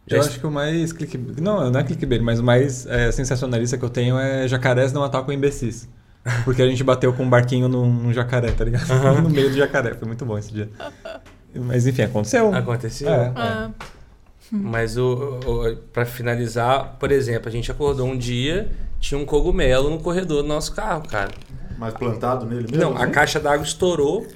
Eu 0.08 0.20
Já 0.20 0.28
acho 0.28 0.40
que 0.40 0.46
o 0.46 0.50
mais 0.50 0.92
clickbait. 0.92 1.38
Não, 1.40 1.70
não 1.70 1.78
é 1.78 1.84
clickbait, 1.84 2.20
mas 2.20 2.40
o 2.40 2.42
mais 2.42 2.84
é, 2.86 3.12
sensacionalista 3.12 3.78
que 3.78 3.84
eu 3.84 3.88
tenho 3.90 4.18
é 4.18 4.48
jacarés 4.48 4.92
não 4.92 5.04
atacam 5.04 5.32
imbecis. 5.32 5.88
Porque 6.44 6.60
a 6.60 6.66
gente 6.66 6.82
bateu 6.82 7.12
com 7.12 7.22
um 7.22 7.30
barquinho 7.30 7.68
num, 7.68 7.86
num 7.86 8.12
jacaré, 8.12 8.50
tá 8.50 8.64
ligado? 8.64 8.82
no 9.22 9.30
meio 9.30 9.50
do 9.50 9.56
jacaré. 9.56 9.94
Foi 9.94 10.06
muito 10.08 10.24
bom 10.26 10.36
esse 10.36 10.52
dia. 10.52 10.68
Mas 11.54 11.86
enfim, 11.86 12.02
aconteceu. 12.02 12.52
Aconteceu. 12.52 13.08
É. 13.08 13.32
ah, 13.36 13.70
Mas 14.52 14.98
o, 14.98 15.40
o, 15.46 15.76
para 15.94 16.04
finalizar, 16.04 16.96
por 17.00 17.10
exemplo, 17.10 17.48
a 17.48 17.50
gente 17.50 17.70
acordou 17.70 18.06
um 18.06 18.16
dia, 18.16 18.70
tinha 19.00 19.18
um 19.18 19.24
cogumelo 19.24 19.88
no 19.88 19.98
corredor 19.98 20.42
do 20.42 20.48
nosso 20.48 20.74
carro, 20.74 21.08
cara. 21.08 21.30
Mas 21.78 21.94
plantado 21.94 22.44
nele 22.44 22.66
mesmo? 22.70 22.76
Não, 22.76 22.96
a 22.96 23.04
assim? 23.04 23.12
caixa 23.12 23.40
d'água 23.40 23.64
estourou 23.64 24.26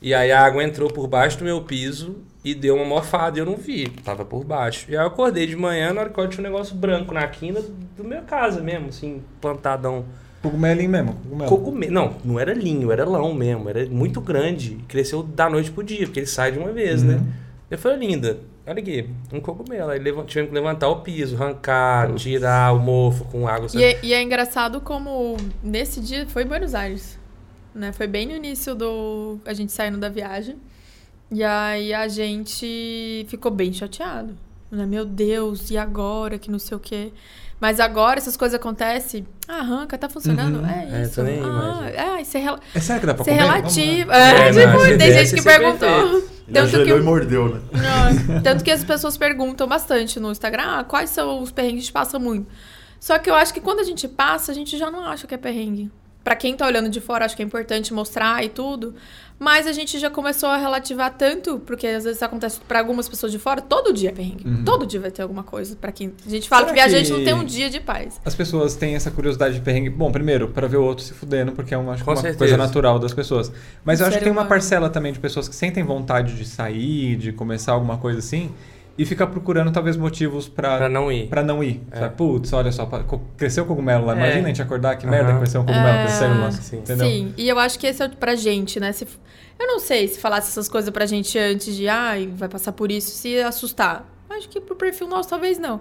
e 0.00 0.14
aí 0.14 0.32
a 0.32 0.42
água 0.42 0.64
entrou 0.64 0.90
por 0.90 1.06
baixo 1.06 1.38
do 1.38 1.44
meu 1.44 1.60
piso 1.60 2.16
e 2.42 2.54
deu 2.54 2.76
uma 2.76 2.84
mofada 2.84 3.36
e 3.38 3.42
eu 3.42 3.46
não 3.46 3.56
vi, 3.56 3.88
tava 4.02 4.24
por 4.24 4.42
baixo. 4.42 4.86
E 4.88 4.96
aí 4.96 5.02
eu 5.02 5.06
acordei 5.06 5.46
de 5.46 5.54
manhã, 5.54 5.92
na 5.92 6.00
hora 6.00 6.10
que 6.10 6.18
eu 6.18 6.28
tinha 6.28 6.40
um 6.40 6.50
negócio 6.50 6.74
branco 6.74 7.12
na 7.12 7.26
quina 7.28 7.60
do 7.94 8.02
meu 8.02 8.22
casa 8.22 8.62
mesmo, 8.62 8.88
assim, 8.88 9.22
plantadão. 9.38 10.06
Cogumelinho 10.40 10.88
mesmo. 10.88 11.12
Cogumelo. 11.12 11.50
Cogumelo. 11.50 11.92
Não, 11.92 12.14
não 12.24 12.40
era 12.40 12.54
linho, 12.54 12.90
era 12.90 13.04
lão 13.04 13.34
mesmo, 13.34 13.68
era 13.68 13.84
muito 13.86 14.20
grande. 14.20 14.78
Cresceu 14.88 15.22
da 15.22 15.50
noite 15.50 15.70
pro 15.70 15.82
dia, 15.82 16.06
porque 16.06 16.20
ele 16.20 16.26
sai 16.26 16.52
de 16.52 16.58
uma 16.58 16.72
vez, 16.72 17.02
né? 17.02 17.20
Eu 17.70 17.76
falei, 17.76 17.98
linda, 17.98 18.38
olha 18.68 18.80
aqui, 18.80 19.08
um 19.32 19.40
cogumelo. 19.40 19.90
Aí 19.90 19.98
leva- 19.98 20.24
tivemos 20.24 20.50
que 20.50 20.54
levantar 20.54 20.88
o 20.88 21.00
piso, 21.00 21.36
arrancar, 21.36 22.14
tirar 22.14 22.74
o 22.74 22.78
mofo 22.78 23.24
com 23.26 23.46
água. 23.48 23.68
E, 23.74 23.82
é, 23.82 23.98
e 24.02 24.12
é 24.12 24.22
engraçado 24.22 24.80
como 24.80 25.36
nesse 25.62 26.00
dia 26.00 26.26
foi 26.28 26.42
em 26.44 26.46
Buenos 26.46 26.74
Aires, 26.74 27.18
né? 27.74 27.92
Foi 27.92 28.06
bem 28.06 28.26
no 28.26 28.34
início 28.36 28.74
do 28.74 29.38
a 29.44 29.52
gente 29.52 29.72
saindo 29.72 29.98
da 29.98 30.08
viagem. 30.08 30.56
E 31.30 31.42
aí 31.44 31.92
a 31.92 32.08
gente 32.08 33.26
ficou 33.28 33.50
bem 33.50 33.72
chateado, 33.72 34.34
né? 34.70 34.86
Meu 34.86 35.04
Deus, 35.04 35.70
e 35.70 35.76
agora 35.76 36.38
que 36.38 36.50
não 36.50 36.58
sei 36.58 36.76
o 36.76 36.80
quê. 36.80 37.12
Mas 37.60 37.80
agora 37.80 38.18
essas 38.18 38.36
coisas 38.36 38.54
acontecem, 38.54 39.26
ah, 39.48 39.58
arranca, 39.60 39.98
tá 39.98 40.08
funcionando, 40.08 40.60
Uhum. 40.60 40.66
é 40.66 41.00
É, 41.00 41.02
isso. 41.02 41.16
tô 41.16 41.22
nem 41.22 41.40
aí 41.40 41.44
ah, 41.44 42.18
é, 42.18 42.22
isso 42.22 42.36
é, 42.36 42.40
rela 42.40 42.60
É 42.74 42.80
sério 42.80 43.00
que 43.00 43.06
dá 43.06 43.14
pra 43.14 43.22
isso 43.22 43.30
é 43.30 43.36
comer? 43.36 43.46
Relativo. 43.46 44.12
É, 44.12 44.48
É, 44.48 44.52
tipo, 44.52 44.98
tem 44.98 45.12
gente 45.12 45.34
que 45.34 45.42
perguntou. 45.42 45.88
Ele 45.88 46.38
Tanto 46.52 46.82
que 46.82 46.90
e 46.90 47.00
mordeu, 47.00 47.54
né? 47.54 47.60
não, 47.72 48.40
tanto 48.42 48.64
que 48.64 48.70
as 48.70 48.82
pessoas 48.82 49.18
perguntam 49.18 49.66
bastante 49.66 50.18
no 50.18 50.30
Instagram, 50.30 50.78
ah, 50.78 50.84
quais 50.84 51.10
são 51.10 51.42
os 51.42 51.50
perrengues 51.52 51.74
que 51.74 51.78
a 51.80 51.84
gente 51.84 51.92
passa 51.92 52.18
muito. 52.18 52.48
Só 52.98 53.18
que 53.18 53.28
eu 53.28 53.34
acho 53.34 53.52
que 53.52 53.60
quando 53.60 53.80
a 53.80 53.84
gente 53.84 54.08
passa, 54.08 54.50
a 54.50 54.54
gente 54.54 54.78
já 54.78 54.90
não 54.90 55.04
acha 55.04 55.26
que 55.26 55.34
é 55.34 55.38
perrengue. 55.38 55.90
Pra 56.24 56.36
quem 56.36 56.54
tá 56.56 56.66
olhando 56.66 56.90
de 56.90 57.00
fora, 57.00 57.24
acho 57.24 57.34
que 57.36 57.42
é 57.42 57.44
importante 57.44 57.94
mostrar 57.94 58.44
e 58.44 58.48
tudo. 58.48 58.94
Mas 59.38 59.68
a 59.68 59.72
gente 59.72 60.00
já 60.00 60.10
começou 60.10 60.48
a 60.48 60.56
relativar 60.56 61.14
tanto, 61.16 61.60
porque 61.60 61.86
às 61.86 62.02
vezes 62.02 62.20
acontece 62.22 62.60
pra 62.66 62.80
algumas 62.80 63.08
pessoas 63.08 63.30
de 63.30 63.38
fora, 63.38 63.60
todo 63.62 63.92
dia 63.92 64.08
é 64.08 64.12
perrengue. 64.12 64.44
Uhum. 64.46 64.64
Todo 64.64 64.84
dia 64.84 64.98
vai 64.98 65.12
ter 65.12 65.22
alguma 65.22 65.44
coisa 65.44 65.76
pra 65.80 65.92
quem. 65.92 66.12
A 66.26 66.28
gente 66.28 66.48
fala 66.48 66.62
Será 66.66 66.74
que 66.74 66.80
viajante 66.90 67.12
que- 67.12 67.16
não 67.16 67.24
tem 67.24 67.34
um 67.34 67.44
dia 67.44 67.70
de 67.70 67.78
paz. 67.78 68.20
As 68.24 68.34
pessoas 68.34 68.74
têm 68.74 68.96
essa 68.96 69.12
curiosidade 69.12 69.54
de 69.54 69.60
perrengue. 69.60 69.90
Bom, 69.90 70.10
primeiro, 70.10 70.48
para 70.48 70.66
ver 70.66 70.78
o 70.78 70.82
outro 70.82 71.04
se 71.04 71.14
fudendo, 71.14 71.52
porque 71.52 71.72
é 71.72 71.78
uma, 71.78 71.92
acho 71.92 72.02
uma 72.02 72.34
coisa 72.34 72.56
natural 72.56 72.98
das 72.98 73.14
pessoas. 73.14 73.52
Mas 73.84 74.00
eu 74.00 74.06
acho 74.08 74.18
que 74.18 74.24
tem 74.24 74.32
uma 74.32 74.44
parcela 74.46 74.90
também 74.90 75.12
de 75.12 75.20
pessoas 75.20 75.48
que 75.48 75.54
sentem 75.54 75.84
vontade 75.84 76.34
de 76.34 76.44
sair, 76.44 77.14
de 77.16 77.30
começar 77.32 77.72
alguma 77.72 77.96
coisa 77.96 78.18
assim, 78.18 78.50
e 78.98 79.06
fica 79.06 79.26
procurando 79.26 79.70
talvez 79.70 79.96
motivos 79.96 80.48
Pra 80.48 80.76
pra, 80.76 80.88
não 80.88 81.10
ir. 81.10 81.28
pra 81.28 81.42
não 81.42 81.62
ir. 81.62 81.80
É. 81.90 82.00
Sabe? 82.00 82.16
Putz, 82.16 82.52
olha 82.52 82.72
só, 82.72 82.84
cresceu 83.36 83.62
o 83.64 83.66
cogumelo 83.66 84.04
lá. 84.06 84.14
É. 84.14 84.16
Imagina 84.16 84.44
a 84.44 84.48
gente 84.48 84.60
acordar, 84.62 84.96
que 84.96 85.06
merda 85.06 85.26
Aham. 85.28 85.34
que 85.34 85.38
cresceu 85.42 85.60
um 85.60 85.64
cogumelo 85.64 85.88
É. 85.88 86.02
crescendo 86.04 86.40
lá. 86.40 86.50
Sim. 86.50 86.76
Entendeu? 86.78 87.06
Sim, 87.06 87.34
e 87.36 87.48
eu 87.48 87.58
acho 87.58 87.78
que 87.78 87.86
esse 87.86 88.02
é 88.02 88.08
pra 88.08 88.34
gente, 88.34 88.80
né? 88.80 88.90
Se, 88.92 89.06
eu 89.58 89.66
não 89.66 89.78
sei 89.78 90.08
se 90.08 90.18
falasse 90.18 90.50
essas 90.50 90.68
coisas 90.68 90.90
pra 90.90 91.06
gente 91.06 91.38
antes 91.38 91.74
de, 91.76 91.88
ai, 91.88 92.28
vai 92.34 92.48
passar 92.48 92.72
por 92.72 92.90
isso, 92.90 93.10
se 93.12 93.38
assustar. 93.40 94.04
Acho 94.28 94.48
que 94.48 94.60
pro 94.60 94.74
perfil 94.76 95.06
nosso 95.08 95.28
talvez 95.30 95.58
não. 95.58 95.80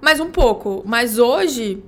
Mas 0.00 0.20
um 0.20 0.30
pouco. 0.30 0.82
Mas 0.86 1.18
hoje, 1.18 1.82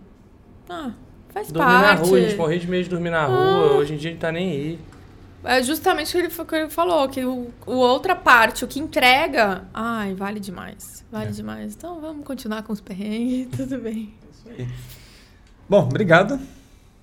ah, 0.69 0.91
faz 1.33 1.51
Dormir 1.53 1.71
parte. 1.73 2.01
na 2.01 2.07
rua, 2.07 2.19
a 2.19 2.21
gente 2.21 2.37
morria 2.37 2.59
de 2.59 2.69
medo 2.69 2.85
de 2.85 2.91
dormir 2.91 3.11
na 3.11 3.25
rua, 3.27 3.73
hoje 3.77 3.95
em 3.95 3.97
dia 3.97 4.11
a 4.11 4.13
gente 4.13 4.21
tá 4.21 4.33
nem 4.33 4.51
aí. 4.51 4.79
É 5.45 5.63
justamente 5.63 6.09
o 6.09 6.13
que 6.13 6.19
ele, 6.19 6.29
que 6.47 6.55
ele 6.55 6.71
falou, 6.71 7.09
que 7.09 7.25
o, 7.25 7.51
o 7.67 7.73
outra 7.73 8.15
parte, 8.15 8.65
o 8.65 8.69
que 8.69 8.79
entrega, 8.79 9.65
ai, 9.75 10.15
vale 10.15 10.39
demais. 10.39 11.05
Vale 11.11 11.31
É. 11.31 11.33
demais. 11.33 11.75
Então 11.75 12.01
vamos 12.01 12.25
continuar 12.25 12.63
com 12.63 12.73
os 12.73 12.81
perrengues, 12.81 13.49
tudo 13.57 13.79
bem. 13.79 14.15
Bom, 15.69 15.81
obrigado 15.85 16.39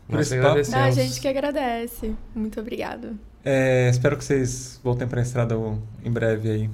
por 0.08 0.16
Nós 0.18 0.28
esse 0.28 0.36
que 0.36 0.42
papo. 0.42 0.50
agradecemos. 0.52 0.80
Ah, 0.82 0.86
a 0.88 0.92
gente 0.92 1.20
que 1.22 1.28
agradece. 1.28 2.16
Muito 2.36 2.60
obrigada. 2.60 3.14
É, 3.44 3.90
espero 3.90 4.18
que 4.18 4.24
vocês 4.24 4.80
voltem 4.84 5.08
pra 5.08 5.22
estrada 5.22 5.56
em 6.04 6.12
breve 6.12 6.50
aí. 6.50 6.70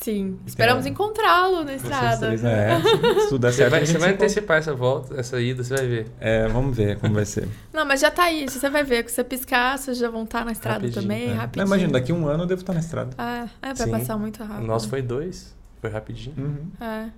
Sim. 0.00 0.38
Esperamos 0.46 0.86
Então, 0.86 1.04
encontrá-lo 1.06 1.56
na 1.58 1.64
Vocês 1.64 1.82
estrada. 1.82 2.26
três, 2.26 2.42
é, 2.44 2.80
se 2.80 3.28
tudo 3.28 3.38
der 3.40 3.50
Você 3.52 3.56
certo, 3.58 3.70
vai, 3.70 3.80
você 3.86 3.86
vai 3.86 3.86
se 3.86 3.92
encontra. 3.96 4.10
antecipar 4.14 4.58
essa 4.58 4.74
volta, 4.74 5.18
essa 5.20 5.40
ida, 5.40 5.62
você 5.64 5.74
vai 5.76 5.86
ver. 5.86 6.06
É, 6.20 6.46
vamos 6.48 6.76
ver 6.76 6.98
como 6.98 7.14
vai 7.14 7.24
ser. 7.24 7.48
Não, 7.72 7.84
mas 7.84 8.00
já 8.00 8.10
tá 8.10 8.24
aí. 8.24 8.46
Você 8.48 8.70
vai 8.70 8.84
ver. 8.84 9.02
Que 9.04 9.10
você 9.12 9.24
piscar, 9.24 9.76
vocês 9.76 9.98
já 9.98 10.08
vão 10.08 10.22
estar 10.24 10.44
na 10.44 10.52
estrada 10.52 10.78
Rapidinho, 10.78 11.02
também, 11.02 11.30
É. 11.30 11.32
rapidinho. 11.32 11.66
Não, 11.66 11.66
imagina, 11.76 11.92
daqui 11.92 12.12
a 12.12 12.14
um 12.14 12.28
ano 12.28 12.44
eu 12.44 12.46
devo 12.46 12.60
estar 12.60 12.72
na 12.72 12.80
estrada. 12.80 13.10
Ah, 13.18 13.48
é, 13.60 13.74
vai 13.74 13.86
Sim. 13.86 13.90
passar 13.90 14.16
muito 14.16 14.42
O 14.42 14.46
rápido. 14.46 14.66
nosso 14.66 14.88
foi 14.88 15.02
dois, 15.02 15.54
foi 15.80 15.90
rapidinho. 15.90 16.34
Uhum. 16.38 16.86
É, 16.86 17.08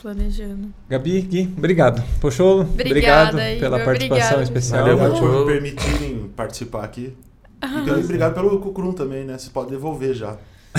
planejando. 0.00 0.72
Gabi, 0.88 1.20
Gui, 1.22 1.52
obrigado. 1.56 2.02
Pocholo, 2.20 2.60
Obrigada, 2.62 3.30
obrigado 3.30 3.38
Igor, 3.56 3.60
pela 3.60 3.84
participação 3.84 4.16
obrigada. 4.38 4.42
especial. 4.44 4.80
Valeu, 4.82 4.96
Obrigado 4.98 5.20
Valeu. 5.20 5.38
por 5.44 5.52
permitirem 5.52 6.28
participar 6.36 6.84
aqui. 6.84 7.16
E 7.62 7.66
também 7.66 7.94
obrigado 8.04 8.34
pelo 8.34 8.60
Cucrum 8.60 8.92
também, 8.92 9.24
né? 9.24 9.38
Você 9.38 9.50
pode 9.50 9.70
devolver 9.70 10.14
já. 10.14 10.36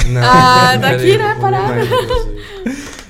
Não, 0.10 0.22
Ah, 0.24 0.76
daqui, 0.78 1.18
né, 1.18 1.38
parada. 1.40 1.76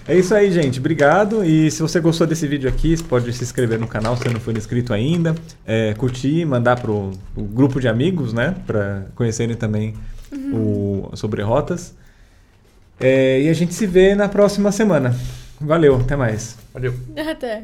É 0.08 0.16
isso 0.16 0.36
aí, 0.36 0.52
gente. 0.52 0.78
Obrigado. 0.80 1.44
E 1.44 1.72
se 1.72 1.82
você 1.82 2.00
gostou 2.00 2.28
desse 2.28 2.48
vídeo 2.48 2.70
aqui, 2.70 2.96
você 2.96 3.04
pode 3.04 3.34
se 3.34 3.44
inscrever 3.44 3.80
no 3.80 3.88
canal 3.88 4.16
se 4.16 4.22
você 4.22 4.30
não 4.30 4.40
for 4.40 4.56
inscrito 4.56 4.94
ainda. 4.94 5.34
É, 5.66 5.96
curtir, 5.96 6.46
mandar 6.46 6.80
pro, 6.80 7.10
pro 7.34 7.44
grupo 7.44 7.82
de 7.82 7.88
amigos, 7.88 8.32
né? 8.32 8.54
Pra 8.68 9.06
conhecerem 9.16 9.56
também 9.56 9.96
o 10.54 11.10
sobre 11.16 11.42
rotas. 11.42 11.96
É, 13.00 13.42
e 13.42 13.50
a 13.50 13.54
gente 13.54 13.74
se 13.74 13.88
vê 13.88 14.14
na 14.14 14.30
próxima 14.30 14.72
semana. 14.72 15.16
Valeu, 15.60 15.96
até 15.96 16.16
mais. 16.16 16.56
Valeu. 16.72 16.94
Até. 17.18 17.64